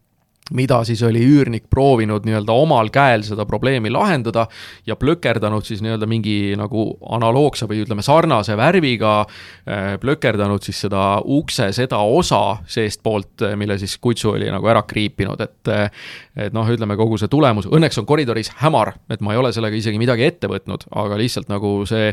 mida 0.55 0.79
siis 0.87 1.03
oli 1.03 1.23
üürnik 1.27 1.65
proovinud 1.71 2.27
nii-öelda 2.27 2.55
omal 2.55 2.91
käel 2.95 3.25
seda 3.27 3.47
probleemi 3.49 3.91
lahendada 3.91 4.47
ja 4.87 4.95
plökerdanud 4.97 5.67
siis 5.67 5.83
nii-öelda 5.83 6.07
mingi 6.07 6.55
nagu 6.59 6.87
analoogse 7.17 7.67
või 7.67 7.81
ütleme, 7.83 8.05
sarnase 8.07 8.55
värviga, 8.59 9.17
äh, 9.67 9.97
plökerdanud 10.03 10.63
siis 10.63 10.85
seda 10.87 11.19
ukse 11.25 11.73
seda 11.75 11.99
osa 11.99 12.61
seestpoolt, 12.71 13.43
äh, 13.43 13.57
mille 13.59 13.79
siis 13.83 13.99
kutsu 13.99 14.37
oli 14.37 14.51
nagu 14.53 14.71
ära 14.71 14.85
kriipinud, 14.87 15.43
et 15.43 15.73
äh, 15.73 15.91
et 16.37 16.53
noh, 16.53 16.69
ütleme 16.69 16.99
kogu 17.01 17.17
see 17.19 17.31
tulemus, 17.33 17.67
õnneks 17.73 17.97
on 18.03 18.07
koridoris 18.09 18.51
hämar, 18.61 18.93
et 19.11 19.23
ma 19.25 19.33
ei 19.33 19.41
ole 19.41 19.51
sellega 19.57 19.79
isegi 19.79 19.99
midagi 19.99 20.27
ette 20.27 20.51
võtnud, 20.53 20.85
aga 21.01 21.17
lihtsalt 21.17 21.49
nagu 21.49 21.71
see, 21.89 22.11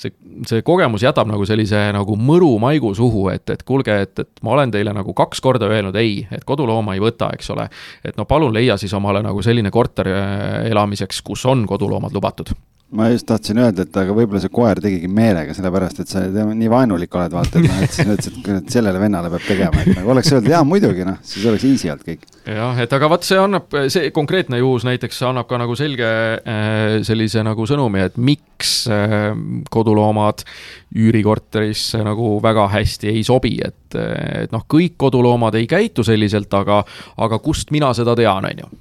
see, 0.00 0.12
see 0.48 0.64
kogemus 0.66 1.02
jätab 1.06 1.30
nagu 1.30 1.46
sellise 1.48 1.80
nagu 1.96 2.16
mõru 2.20 2.52
maigu 2.62 2.92
suhu, 2.94 3.26
et, 3.32 3.48
et 3.50 3.64
kuulge, 3.66 3.96
et, 4.04 4.12
et 4.20 4.44
ma 4.44 4.52
olen 4.58 4.74
teile 4.74 4.92
nagu 4.94 5.16
kaks 5.16 5.40
korda 5.40 5.70
öelnud 5.72 5.96
ei, 5.96 6.26
et 6.30 6.44
kodulooma 6.44 6.98
ei 6.98 7.02
võta, 7.02 7.32
eks 7.32 7.48
ole 7.56 7.70
et 8.04 8.16
no 8.16 8.26
palun 8.28 8.52
leia 8.54 8.76
siis 8.80 8.92
omale 8.94 9.22
nagu 9.22 9.42
selline 9.42 9.70
korter 9.70 10.10
äh, 10.12 10.70
elamiseks, 10.70 11.22
kus 11.22 11.46
on 11.50 11.66
koduloomad 11.66 12.14
lubatud 12.14 12.54
ma 12.92 13.08
just 13.08 13.26
tahtsin 13.28 13.58
öelda, 13.62 13.86
et 13.86 13.96
aga 13.96 14.14
võib-olla 14.16 14.40
see 14.42 14.52
koer 14.52 14.80
tegigi 14.82 15.08
meelega, 15.08 15.54
sellepärast 15.56 16.02
et 16.02 16.10
sa 16.12 16.22
nii 16.28 16.68
vaenulik 16.70 17.14
oled, 17.16 17.32
vaata, 17.32 17.62
et 17.62 17.84
et 17.86 17.94
siis 17.94 18.08
ütlesid, 18.08 18.50
et 18.58 18.74
sellele 18.74 19.00
vennale 19.00 19.30
peab 19.32 19.46
tegema, 19.46 19.80
et 19.80 19.96
nagu 19.96 20.12
oleks 20.12 20.32
öeldud, 20.32 20.50
jaa 20.52 20.60
muidugi, 20.68 21.06
noh, 21.08 21.16
siis 21.26 21.46
oleks 21.48 21.64
easy 21.68 21.90
olnud 21.92 22.04
kõik. 22.10 22.26
jah, 22.52 22.82
et 22.84 22.92
aga 22.98 23.08
vot 23.12 23.24
see 23.26 23.40
annab, 23.40 23.78
see 23.92 24.12
konkreetne 24.14 24.60
juhus 24.60 24.86
näiteks 24.88 25.22
annab 25.30 25.48
ka 25.48 25.60
nagu 25.62 25.76
selge 25.78 26.10
äh, 26.36 26.98
sellise 27.06 27.44
nagu 27.46 27.66
sõnumi, 27.68 28.04
et 28.10 28.20
miks 28.20 28.74
äh, 28.92 29.30
koduloomad 29.72 30.44
üürikorterisse 30.92 32.02
nagu 32.04 32.36
väga 32.44 32.68
hästi 32.76 33.12
ei 33.14 33.24
sobi, 33.24 33.56
et, 33.64 33.96
et 34.44 34.52
noh, 34.52 34.68
kõik 34.68 34.98
koduloomad 35.00 35.56
ei 35.56 35.68
käitu 35.70 36.04
selliselt, 36.04 36.52
aga, 36.60 36.82
aga 37.24 37.40
kust 37.40 37.72
mina 37.72 37.94
seda 37.96 38.16
tean, 38.18 38.52
on 38.52 38.64
ju 38.66 38.72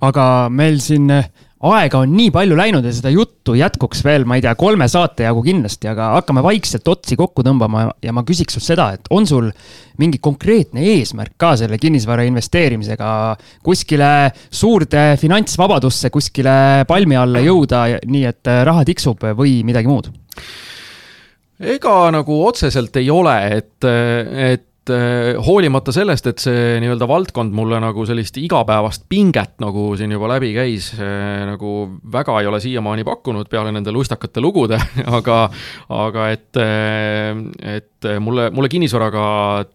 aga 0.00 0.24
meil 0.48 0.80
siin 0.80 1.10
aega 1.60 2.00
on 2.00 2.14
nii 2.16 2.30
palju 2.32 2.56
läinud 2.56 2.86
ja 2.88 2.92
seda 2.94 3.10
juttu 3.12 3.52
jätkuks 3.58 4.00
veel, 4.04 4.24
ma 4.28 4.38
ei 4.38 4.44
tea, 4.44 4.54
kolme 4.58 4.86
saate 4.88 5.26
jagu 5.26 5.42
kindlasti, 5.44 5.90
aga 5.90 6.14
hakkame 6.16 6.42
vaikselt 6.44 6.88
otsi 6.88 7.18
kokku 7.20 7.44
tõmbama 7.44 7.84
ja 8.04 8.14
ma 8.16 8.24
küsiks 8.26 8.56
sult 8.56 8.64
seda, 8.64 8.86
et 8.96 9.10
on 9.12 9.28
sul 9.28 9.50
mingi 10.00 10.22
konkreetne 10.24 10.80
eesmärk 10.94 11.36
ka 11.40 11.52
selle 11.60 11.76
kinnisvara 11.80 12.24
investeerimisega 12.30 13.10
kuskile 13.66 14.30
suurde 14.48 15.04
finantsvabadusse, 15.20 16.08
kuskile 16.14 16.86
palmi 16.88 17.20
alla 17.20 17.44
jõuda, 17.44 17.84
nii 18.08 18.24
et 18.30 18.52
raha 18.64 18.86
tiksub 18.88 19.28
või 19.36 19.60
midagi 19.66 19.90
muud? 19.90 20.12
ega 21.60 21.94
nagu 22.14 22.40
otseselt 22.46 22.94
ei 22.96 23.10
ole, 23.12 23.36
et, 23.58 23.84
et 23.84 24.69
et 24.80 24.92
eh, 24.94 25.36
hoolimata 25.44 25.92
sellest, 25.92 26.26
et 26.30 26.40
see 26.40 26.78
nii-öelda 26.80 27.06
valdkond 27.08 27.52
mulle 27.56 27.76
nagu 27.82 28.04
sellist 28.08 28.38
igapäevast 28.40 29.04
pinget 29.12 29.58
nagu 29.60 29.90
siin 29.98 30.14
juba 30.14 30.30
läbi 30.32 30.54
käis, 30.56 30.90
eh, 30.96 31.42
nagu 31.44 31.72
väga 32.12 32.38
ei 32.40 32.48
ole 32.48 32.60
siiamaani 32.64 33.04
pakkunud 33.04 33.50
peale 33.52 33.74
nende 33.76 33.92
lustakate 33.92 34.40
lugude, 34.40 34.78
aga, 35.18 35.38
aga 35.92 36.28
et, 36.32 36.60
eh, 36.64 37.42
et 37.76 38.10
mulle, 38.24 38.48
mulle 38.56 38.70
kinnisvaraga 38.72 39.24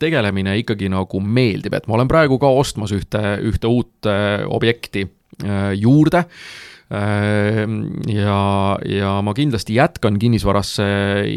tegelemine 0.02 0.58
ikkagi 0.64 0.90
nagu 0.90 1.22
meeldib, 1.22 1.78
et 1.78 1.86
ma 1.88 2.00
olen 2.00 2.10
praegu 2.10 2.40
ka 2.42 2.50
ostmas 2.50 2.96
ühte, 2.96 3.22
ühte 3.46 3.70
uut 3.70 4.10
objekti 4.50 5.06
juurde. 5.76 6.22
Ja, 6.86 8.40
ja 8.88 9.12
ma 9.26 9.34
kindlasti 9.36 9.76
jätkan 9.76 10.20
kinnisvarasse 10.22 10.86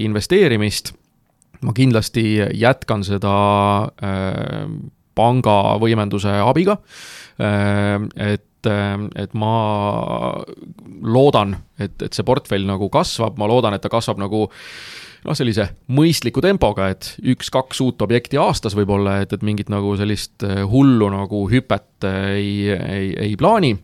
investeerimist 0.04 0.92
ma 1.66 1.74
kindlasti 1.76 2.24
jätkan 2.58 3.04
seda 3.06 3.34
äh, 4.02 4.68
panga 5.18 5.58
võimenduse 5.82 6.36
abiga 6.44 6.78
äh,. 7.40 7.98
et, 8.34 8.68
äh, 8.70 8.94
et 9.18 9.34
ma 9.34 9.56
loodan, 11.02 11.56
et, 11.78 11.96
et 12.02 12.14
see 12.14 12.26
portfell 12.26 12.68
nagu 12.68 12.90
kasvab, 12.92 13.38
ma 13.40 13.50
loodan, 13.50 13.74
et 13.74 13.84
ta 13.84 13.90
kasvab 13.92 14.20
nagu 14.22 14.46
noh, 14.48 15.34
sellise 15.34 15.70
mõistliku 15.90 16.42
tempoga, 16.44 16.92
et 16.94 17.12
üks-kaks 17.34 17.82
uut 17.82 18.02
objekti 18.06 18.38
aastas 18.38 18.76
võib-olla, 18.78 19.18
et, 19.24 19.34
et 19.34 19.46
mingit 19.46 19.70
nagu 19.72 19.96
sellist 19.98 20.46
hullu 20.70 21.10
nagu 21.14 21.46
hüpet 21.50 22.06
ei, 22.06 22.68
ei, 22.70 23.14
ei 23.28 23.38
plaani 23.38 23.74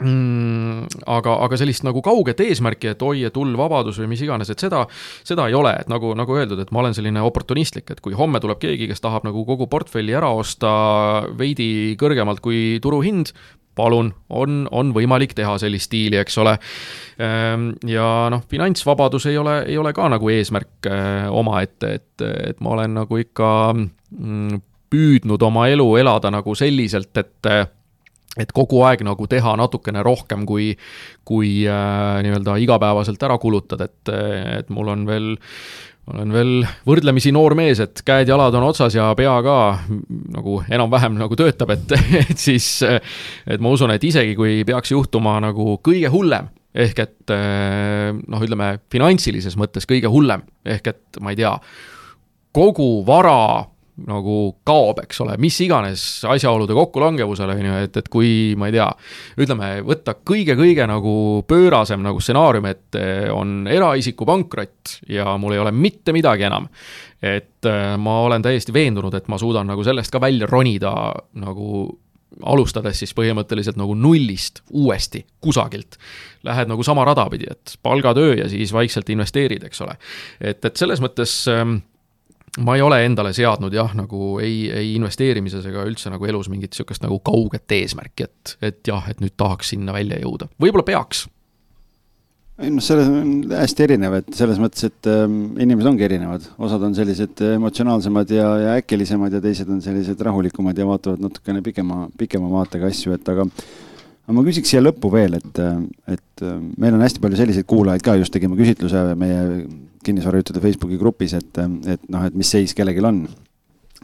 mm,. 0.00 1.02
aga, 1.06 1.36
aga 1.44 1.58
sellist 1.60 1.84
nagu 1.86 2.02
kauget 2.04 2.40
eesmärki, 2.44 2.92
et 2.92 3.02
oi, 3.04 3.24
et 3.28 3.36
hull 3.38 3.56
vabadus 3.58 4.00
või 4.02 4.12
mis 4.14 4.22
iganes, 4.24 4.50
et 4.52 4.62
seda, 4.62 4.84
seda 5.26 5.48
ei 5.50 5.56
ole, 5.58 5.74
et 5.82 5.90
nagu, 5.92 6.14
nagu 6.18 6.38
öeldud, 6.38 6.62
et 6.62 6.72
ma 6.74 6.82
olen 6.84 6.96
selline 6.96 7.22
oportunistlik, 7.26 7.90
et 7.92 8.02
kui 8.04 8.16
homme 8.18 8.40
tuleb 8.42 8.60
keegi, 8.62 8.90
kes 8.90 9.04
tahab 9.04 9.26
nagu 9.28 9.44
kogu 9.48 9.68
portfelli 9.70 10.16
ära 10.16 10.30
osta 10.34 10.72
veidi 11.38 11.96
kõrgemalt 12.00 12.42
kui 12.44 12.78
turuhind, 12.82 13.34
palun, 13.78 14.10
on, 14.34 14.64
on 14.74 14.92
võimalik 14.96 15.36
teha 15.38 15.54
sellist 15.62 15.92
diili, 15.92 16.18
eks 16.18 16.38
ole. 16.42 16.56
Ehm, 17.22 17.70
ja 17.86 18.26
noh, 18.32 18.42
finantsvabadus 18.50 19.28
ei 19.30 19.38
ole, 19.38 19.60
ei 19.70 19.78
ole 19.78 19.92
ka 19.94 20.08
nagu 20.10 20.32
eesmärk 20.34 20.88
äh, 20.90 21.28
omaette, 21.30 21.92
et, 22.00 22.26
et 22.50 22.62
ma 22.64 22.74
olen 22.74 22.98
nagu 22.98 23.20
ikka 23.22 23.50
mm, 23.76 24.62
püüdnud 24.90 25.42
oma 25.46 25.68
elu 25.70 25.86
elada 26.00 26.32
nagu 26.32 26.54
selliselt, 26.58 27.12
et 27.20 27.52
et 28.42 28.54
kogu 28.54 28.82
aeg 28.86 29.04
nagu 29.06 29.26
teha 29.30 29.56
natukene 29.58 30.02
rohkem, 30.06 30.46
kui, 30.48 30.72
kui 31.28 31.52
äh, 31.68 32.22
nii-öelda 32.24 32.58
igapäevaselt 32.64 33.22
ära 33.28 33.38
kulutad, 33.42 33.84
et, 33.88 34.14
et 34.58 34.72
mul 34.74 34.94
on 34.94 35.06
veel 35.08 35.30
olen 36.08 36.32
veel 36.32 36.52
võrdlemisi 36.88 37.32
noor 37.36 37.52
mees, 37.58 37.82
et 37.84 38.00
käed-jalad 38.06 38.54
on 38.56 38.64
otsas 38.70 38.94
ja 38.96 39.10
pea 39.18 39.34
ka 39.44 39.56
nagu 40.32 40.54
enam-vähem 40.64 41.18
nagu 41.20 41.36
töötab, 41.36 41.74
et, 41.74 41.92
et 42.22 42.38
siis, 42.40 42.68
et 42.86 43.60
ma 43.60 43.72
usun, 43.74 43.92
et 43.92 44.04
isegi 44.08 44.32
kui 44.38 44.62
peaks 44.68 44.94
juhtuma 44.94 45.36
nagu 45.44 45.76
kõige 45.84 46.08
hullem, 46.14 46.48
ehk 46.78 47.02
et 47.04 47.34
noh, 47.34 48.44
ütleme 48.44 48.76
finantsilises 48.92 49.58
mõttes 49.60 49.88
kõige 49.88 50.08
hullem, 50.12 50.46
ehk 50.64 50.92
et 50.94 51.20
ma 51.24 51.34
ei 51.34 51.40
tea, 51.42 51.52
kogu 52.56 52.88
vara 53.06 53.66
nagu 54.06 54.36
kaob, 54.66 55.02
eks 55.02 55.22
ole, 55.24 55.34
mis 55.42 55.56
iganes 55.64 56.04
asjaolude 56.28 56.76
kokkulangevusele, 56.76 57.56
on 57.58 57.68
ju, 57.68 57.76
et, 57.88 58.00
et 58.00 58.08
kui 58.12 58.30
ma 58.58 58.68
ei 58.68 58.76
tea, 58.76 58.86
ütleme, 59.42 59.70
võtta 59.86 60.14
kõige-kõige 60.28 60.86
nagu 60.90 61.14
pöörasem 61.48 62.04
nagu 62.04 62.22
stsenaarium, 62.22 62.68
et 62.70 62.98
eh, 63.00 63.28
on 63.34 63.66
eraisiku 63.70 64.28
pankrot 64.28 64.98
ja 65.10 65.36
mul 65.40 65.56
ei 65.56 65.62
ole 65.64 65.74
mitte 65.74 66.14
midagi 66.16 66.46
enam. 66.48 66.68
et 67.22 67.66
eh, 67.66 67.96
ma 67.98 68.20
olen 68.26 68.42
täiesti 68.42 68.72
veendunud, 68.72 69.14
et 69.14 69.28
ma 69.28 69.38
suudan 69.38 69.66
nagu 69.66 69.84
sellest 69.84 70.12
ka 70.14 70.20
välja 70.22 70.46
ronida 70.46 70.92
nagu 71.42 71.88
alustades 72.46 73.00
siis 73.00 73.14
põhimõtteliselt 73.16 73.78
nagu 73.80 73.94
nullist 73.98 74.60
uuesti 74.70 75.24
kusagilt. 75.42 75.96
Lähed 76.46 76.70
nagu 76.70 76.84
sama 76.86 77.04
rada 77.08 77.24
pidi, 77.32 77.48
et 77.50 77.78
palgatöö 77.82 78.36
ja 78.38 78.48
siis 78.52 78.72
vaikselt 78.72 79.08
investeerid, 79.10 79.64
eks 79.66 79.80
ole. 79.82 79.96
et, 80.40 80.64
et 80.64 80.76
selles 80.76 81.02
mõttes 81.02 81.40
ähm, 81.50 81.80
ma 82.64 82.76
ei 82.76 82.82
ole 82.84 83.00
endale 83.06 83.32
seadnud 83.36 83.74
jah, 83.74 83.94
nagu 83.98 84.36
ei, 84.42 84.68
ei 84.74 84.92
investeerimises 84.96 85.66
ega 85.70 85.86
üldse 85.88 86.12
nagu 86.12 86.28
elus 86.28 86.50
mingit 86.52 86.74
niisugust 86.74 87.04
nagu 87.04 87.20
kauget 87.24 87.78
eesmärki, 87.78 88.28
et, 88.28 88.54
et 88.70 88.80
jah, 88.88 89.08
et 89.10 89.20
nüüd 89.22 89.36
tahaks 89.38 89.74
sinna 89.74 89.94
välja 89.96 90.20
jõuda, 90.22 90.50
võib-olla 90.60 90.86
peaks. 90.88 91.26
Ei 92.58 92.72
noh, 92.74 92.82
selles 92.82 93.06
on 93.06 93.52
hästi 93.54 93.84
erinev, 93.84 94.16
et 94.18 94.30
selles 94.34 94.58
mõttes, 94.58 94.88
et 94.88 95.06
äh, 95.06 95.20
inimesed 95.62 95.92
ongi 95.92 96.06
erinevad, 96.08 96.48
osad 96.58 96.82
on 96.88 96.96
sellised 96.96 97.38
emotsionaalsemad 97.52 98.32
ja, 98.34 98.48
ja 98.64 98.72
äkilisemad 98.80 99.36
ja 99.36 99.42
teised 99.44 99.68
on 99.70 99.78
sellised 99.84 100.18
rahulikumad 100.26 100.78
ja 100.78 100.88
vaatavad 100.88 101.22
natukene 101.22 101.62
pikema, 101.62 102.08
pikema 102.18 102.50
vaatega 102.56 102.90
asju, 102.90 103.14
et 103.14 103.30
aga 103.30 103.46
aga 104.28 104.34
ma 104.36 104.42
küsiks 104.44 104.74
siia 104.74 104.82
lõppu 104.82 105.08
veel, 105.12 105.38
et, 105.38 105.60
et 106.10 106.42
meil 106.76 106.96
on 106.98 107.00
hästi 107.00 107.22
palju 107.22 107.38
selliseid 107.38 107.68
kuulajaid 107.70 108.02
ka, 108.04 108.18
just 108.20 108.34
tegime 108.34 108.58
küsitluse 108.58 109.06
meie 109.16 109.38
kinnisvarajutude 110.04 110.62
Facebooki 110.62 110.98
grupis, 111.00 111.34
et, 111.38 111.60
et 111.86 112.08
noh, 112.12 112.24
et 112.26 112.34
mis 112.38 112.50
seis 112.50 112.74
kellelgi 112.76 113.04
on. 113.04 113.26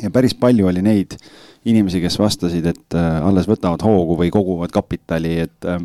ja 0.03 0.11
päris 0.11 0.35
palju 0.35 0.67
oli 0.67 0.83
neid 0.83 1.17
inimesi, 1.65 2.01
kes 2.03 2.19
vastasid, 2.19 2.67
et 2.67 2.99
äh, 2.99 3.27
alles 3.27 3.49
võtavad 3.49 3.83
hoogu 3.87 4.19
või 4.19 4.31
koguvad 4.35 4.75
kapitali, 4.75 5.39
et 5.47 5.71
äh, 5.71 5.81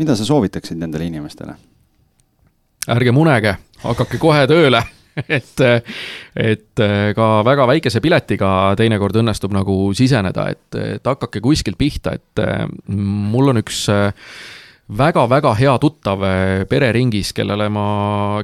mida 0.00 0.16
sa 0.16 0.26
soovitaksid 0.26 0.80
nendele 0.80 1.10
inimestele? 1.10 1.56
ärge 2.90 3.12
munege, 3.16 3.54
hakake 3.80 4.18
kohe 4.20 4.42
tööle 4.48 4.82
et, 5.38 5.60
et 6.36 6.82
ka 7.16 7.28
väga 7.46 7.68
väikese 7.70 8.02
piletiga 8.04 8.48
teinekord 8.76 9.16
õnnestub 9.22 9.54
nagu 9.54 9.76
siseneda, 9.96 10.48
et, 10.52 10.80
et 10.98 11.06
hakake 11.06 11.40
kuskilt 11.44 11.78
pihta, 11.78 12.16
et 12.18 12.42
mul 12.90 13.54
on 13.54 13.62
üks 13.62 13.86
väga-väga 14.92 15.54
hea 15.56 15.74
tuttav 15.80 16.24
pereringis, 16.68 17.32
kellele 17.36 17.70
ma, 17.72 17.86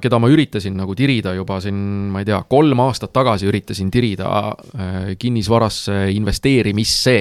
keda 0.00 0.20
ma 0.20 0.30
üritasin 0.32 0.78
nagu 0.80 0.96
tirida 0.96 1.34
juba 1.36 1.60
siin, 1.60 1.80
ma 2.12 2.22
ei 2.22 2.30
tea, 2.30 2.40
kolm 2.48 2.80
aastat 2.86 3.12
tagasi 3.12 3.50
üritasin 3.50 3.90
tirida 3.92 4.30
äh, 4.48 5.12
kinnisvarasse 5.20 6.06
investeerimisse. 6.16 7.18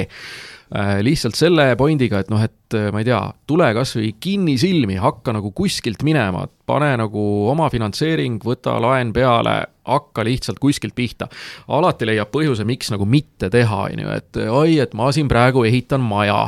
Äh, 0.69 0.99
lihtsalt 1.01 1.35
selle 1.35 1.73
pointiga, 1.75 2.21
et 2.21 2.29
noh, 2.31 2.41
et 2.45 2.77
ma 2.93 3.01
ei 3.01 3.07
tea, 3.07 3.19
tule 3.49 3.71
kasvõi 3.73 4.13
kinnisilmi, 4.21 4.99
hakka 5.01 5.33
nagu 5.35 5.51
kuskilt 5.57 6.03
minema, 6.05 6.45
pane 6.69 6.91
nagu 7.01 7.23
oma 7.49 7.71
finantseering, 7.73 8.37
võta 8.45 8.77
laen 8.79 9.11
peale, 9.11 9.55
hakka 9.89 10.23
lihtsalt 10.23 10.61
kuskilt 10.61 10.93
pihta. 10.95 11.27
alati 11.67 12.05
leiab 12.05 12.29
põhjuse, 12.31 12.63
miks 12.69 12.93
nagu 12.93 13.09
mitte 13.09 13.49
teha, 13.49 13.87
on 13.89 14.03
ju, 14.05 14.13
et 14.13 14.45
oi, 14.45 14.77
et 14.85 14.93
ma 14.93 15.09
siin 15.11 15.27
praegu 15.27 15.65
ehitan 15.65 16.05
maja, 16.05 16.45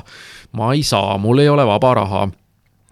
ma 0.53 0.76
ei 0.77 0.85
saa, 0.85 1.18
mul 1.18 1.41
ei 1.41 1.49
ole 1.49 1.65
vaba 1.65 1.98
raha 1.98 2.30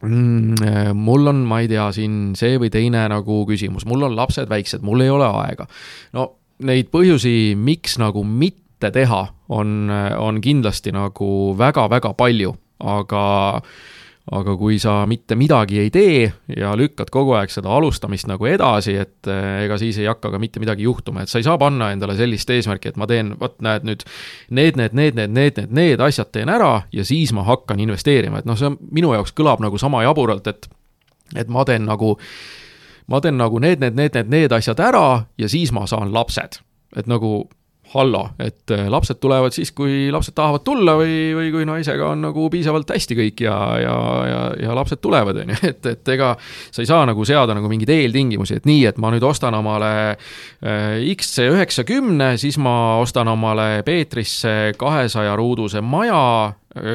mul 0.02 1.28
on, 1.28 1.44
ma 1.48 1.60
ei 1.64 1.68
tea, 1.68 1.90
siin 1.96 2.34
see 2.40 2.60
või 2.62 2.72
teine 2.72 3.04
nagu 3.12 3.42
küsimus, 3.50 3.86
mul 3.90 4.08
on 4.08 4.16
lapsed 4.16 4.50
väiksed, 4.52 4.84
mul 4.86 5.04
ei 5.04 5.12
ole 5.12 5.28
aega. 5.28 5.68
no 6.16 6.32
neid 6.64 6.90
põhjusi, 6.94 7.56
miks 7.56 7.98
nagu 8.00 8.24
mitte 8.24 8.92
teha, 8.96 9.22
on, 9.50 9.92
on 9.92 10.42
kindlasti 10.44 10.94
nagu 10.96 11.56
väga-väga 11.60 12.14
palju, 12.20 12.56
aga 12.80 13.24
aga 14.32 14.54
kui 14.60 14.78
sa 14.82 15.02
mitte 15.10 15.36
midagi 15.38 15.80
ei 15.82 15.90
tee 15.94 16.28
ja 16.54 16.76
lükkad 16.78 17.10
kogu 17.14 17.34
aeg 17.38 17.50
seda 17.54 17.72
alustamist 17.74 18.28
nagu 18.30 18.46
edasi, 18.46 18.94
et 19.02 19.30
eh, 19.30 19.64
ega 19.66 19.78
siis 19.82 19.98
ei 20.02 20.10
hakka 20.10 20.32
ka 20.36 20.42
mitte 20.42 20.62
midagi 20.62 20.86
juhtuma, 20.86 21.24
et 21.24 21.32
sa 21.32 21.42
ei 21.42 21.48
saa 21.48 21.58
panna 21.62 21.90
endale 21.94 22.18
sellist 22.20 22.50
eesmärki, 22.54 22.94
et 22.94 23.00
ma 23.02 23.08
teen, 23.10 23.34
vot 23.40 23.58
näed 23.66 23.88
nüüd 23.90 24.06
need, 24.50 24.78
need, 24.78 24.94
need, 24.94 25.18
need, 25.18 25.34
need, 25.34 25.58
need, 25.58 25.74
need 25.74 26.06
asjad 26.06 26.30
teen 26.36 26.52
ära 26.54 26.84
ja 26.94 27.06
siis 27.06 27.34
ma 27.34 27.48
hakkan 27.48 27.82
investeerima, 27.82 28.44
et 28.44 28.50
noh, 28.50 28.58
see 28.60 28.70
on, 28.70 28.78
minu 28.94 29.16
jaoks 29.18 29.34
kõlab 29.38 29.64
nagu 29.66 29.82
sama 29.82 30.04
jaburalt, 30.06 30.48
et 30.52 30.70
et 31.38 31.50
ma 31.50 31.66
teen 31.66 31.86
nagu, 31.86 32.16
ma 33.10 33.22
teen 33.22 33.38
nagu 33.38 33.60
need, 33.62 33.82
need, 33.82 33.98
need, 33.98 34.16
need, 34.18 34.30
need 34.34 34.54
asjad 34.56 34.80
ära 34.82 35.26
ja 35.38 35.50
siis 35.50 35.74
ma 35.74 35.86
saan 35.90 36.14
lapsed. 36.14 36.62
et 36.98 37.06
nagu 37.06 37.50
hallo, 37.94 38.30
et 38.40 38.72
äh, 38.72 38.86
lapsed 38.92 39.18
tulevad 39.22 39.54
siis, 39.56 39.72
kui 39.74 40.10
lapsed 40.14 40.36
tahavad 40.38 40.62
tulla 40.66 40.94
või, 41.00 41.32
või 41.38 41.50
kui 41.54 41.66
naisega 41.66 42.12
on 42.14 42.22
nagu 42.28 42.46
piisavalt 42.54 42.92
hästi 42.94 43.18
kõik 43.18 43.44
ja, 43.48 43.56
ja, 43.82 43.96
ja, 44.30 44.42
ja 44.62 44.76
lapsed 44.78 45.02
tulevad, 45.02 45.42
on 45.42 45.54
ju, 45.56 45.60
et, 45.72 45.90
et 45.94 46.14
ega 46.14 46.36
sa 46.70 46.84
ei 46.84 46.90
saa 46.90 47.08
nagu 47.10 47.26
seada 47.26 47.56
nagu 47.58 47.72
mingeid 47.72 47.90
eeltingimusi, 47.96 48.60
et 48.60 48.70
nii, 48.70 48.86
et 48.92 49.02
ma 49.02 49.10
nüüd 49.14 49.26
ostan 49.26 49.58
omale 49.58 49.92
äh, 50.12 51.02
XC 51.16 51.50
üheksakümne, 51.56 52.36
siis 52.42 52.60
ma 52.62 52.76
ostan 53.02 53.32
omale 53.34 53.82
Peetrisse 53.88 54.76
kahesaja 54.78 55.34
ruuduse 55.40 55.82
maja 55.82 56.22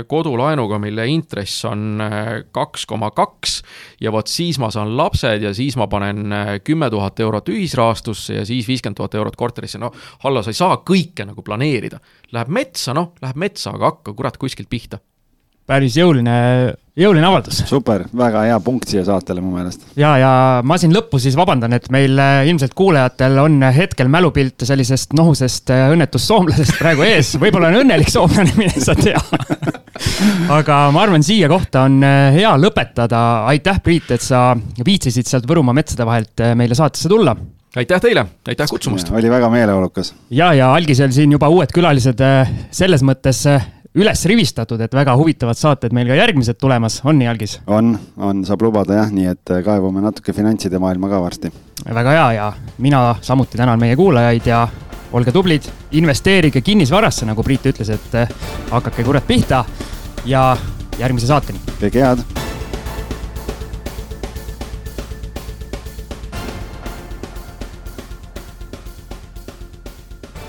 kodulaenuga, 0.09 0.79
mille 0.83 1.07
intress 1.11 1.65
on 1.69 2.03
äh, 2.05 2.29
kaks 2.53 2.87
koma 2.91 3.11
kaks 3.15 3.61
ja 4.01 4.13
vot 4.15 4.31
siis 4.31 4.59
ma 4.63 4.71
saan 4.75 4.97
lapsed 4.97 5.43
ja 5.43 5.55
siis 5.55 5.79
ma 5.81 5.89
panen 5.91 6.33
äh, 6.33 6.53
kümme 6.65 6.91
tuhat 6.91 7.21
eurot 7.21 7.49
ühisrahastusse 7.55 8.41
ja 8.41 8.45
siis 8.49 8.69
viiskümmend 8.69 9.01
tuhat 9.01 9.15
eurot 9.15 9.37
korterisse, 9.37 9.81
no 9.83 9.93
Hallo, 10.25 10.43
sa 10.43 10.53
ei 10.53 10.57
saa 10.59 10.77
kõike 10.87 11.27
nagu 11.27 11.43
planeerida. 11.45 11.99
Läheb 12.33 12.53
metsa, 12.55 12.95
noh, 12.97 13.13
läheb 13.23 13.39
metsa, 13.41 13.75
aga 13.75 13.93
hakka 13.93 14.15
kurat 14.17 14.39
kuskilt 14.41 14.71
pihta 14.71 15.01
päris 15.69 15.97
jõuline, 15.97 16.75
jõuline 16.95 17.27
avaldus. 17.27 17.59
super, 17.67 18.05
väga 18.15 18.45
hea 18.47 18.59
punkt 18.63 18.87
siia 18.91 19.03
saatele 19.07 19.43
mu 19.43 19.51
meelest. 19.57 19.83
ja, 19.99 20.13
ja 20.21 20.31
ma 20.67 20.77
siin 20.79 20.95
lõppu 20.95 21.19
siis 21.23 21.35
vabandan, 21.39 21.75
et 21.75 21.89
meil 21.95 22.19
äh, 22.23 22.45
ilmselt 22.51 22.77
kuulajatel 22.79 23.41
on 23.43 23.59
hetkel 23.75 24.11
mälupilt 24.13 24.63
sellisest 24.67 25.17
nohusest 25.19 25.75
äh, 25.75 25.89
õnnetust 25.95 26.31
soomlasest 26.31 26.79
praegu 26.79 27.07
ees, 27.07 27.35
võib-olla 27.43 27.73
on 27.73 27.81
õnnelik 27.83 28.13
soomlane, 28.15 28.55
mine 28.61 28.79
sa 28.79 28.95
tea 28.99 29.19
aga 30.55 30.79
ma 30.95 31.03
arvan, 31.03 31.27
siia 31.27 31.51
kohta 31.51 31.89
on 31.89 31.99
äh, 32.07 32.31
hea 32.39 32.55
lõpetada. 32.63 33.25
aitäh, 33.51 33.83
Priit, 33.83 34.15
et 34.15 34.23
sa 34.23 34.53
viitsisid 34.87 35.27
sealt 35.27 35.51
Võrumaa 35.51 35.75
metsade 35.75 36.07
vahelt 36.07 36.47
meile 36.55 36.79
saatesse 36.79 37.11
tulla 37.11 37.35
aitäh 37.75 37.99
teile, 37.99 38.23
aitäh 38.47 38.71
kutsumast! 38.71 39.11
oli 39.11 39.31
väga 39.31 39.51
meeleolukas. 39.51 40.15
ja, 40.31 40.53
ja 40.55 40.71
algisel 40.75 41.11
siin 41.11 41.35
juba 41.35 41.51
uued 41.51 41.75
külalised 41.75 42.23
selles 42.71 43.03
mõttes 43.03 43.43
üles 43.95 44.25
rivistatud, 44.27 44.81
et 44.83 44.95
väga 44.95 45.15
huvitavad 45.19 45.59
saated 45.59 45.95
meil 45.95 46.09
ka 46.11 46.19
järgmised 46.19 46.59
tulemas, 46.59 47.01
on 47.07 47.19
nii, 47.21 47.29
Algis? 47.31 47.59
on, 47.67 47.95
on, 48.17 48.43
saab 48.47 48.65
lubada 48.67 48.99
jah, 48.99 49.13
nii 49.15 49.29
et 49.31 49.55
äh, 49.55 49.63
kaevume 49.67 50.03
natuke 50.03 50.35
finantside 50.35 50.81
maailma 50.83 51.11
ka 51.13 51.23
varsti. 51.23 51.53
väga 51.87 52.17
hea 52.19 52.29
ja 52.39 52.53
mina 52.79 53.05
samuti 53.23 53.59
tänan 53.61 53.81
meie 53.81 53.97
kuulajaid 53.97 54.47
ja 54.51 54.67
olge 55.15 55.33
tublid, 55.33 55.69
investeerige 55.93 56.61
kinnisvarasse, 56.61 57.27
nagu 57.27 57.43
Priit 57.47 57.71
ütles, 57.71 57.93
et 57.95 58.17
äh, 58.19 58.39
hakake 58.71 59.07
kurat 59.07 59.27
pihta 59.27 59.65
ja 60.27 60.49
järgmise 60.99 61.31
saateni. 61.31 61.63
kõike 61.79 62.03
head 62.03 62.44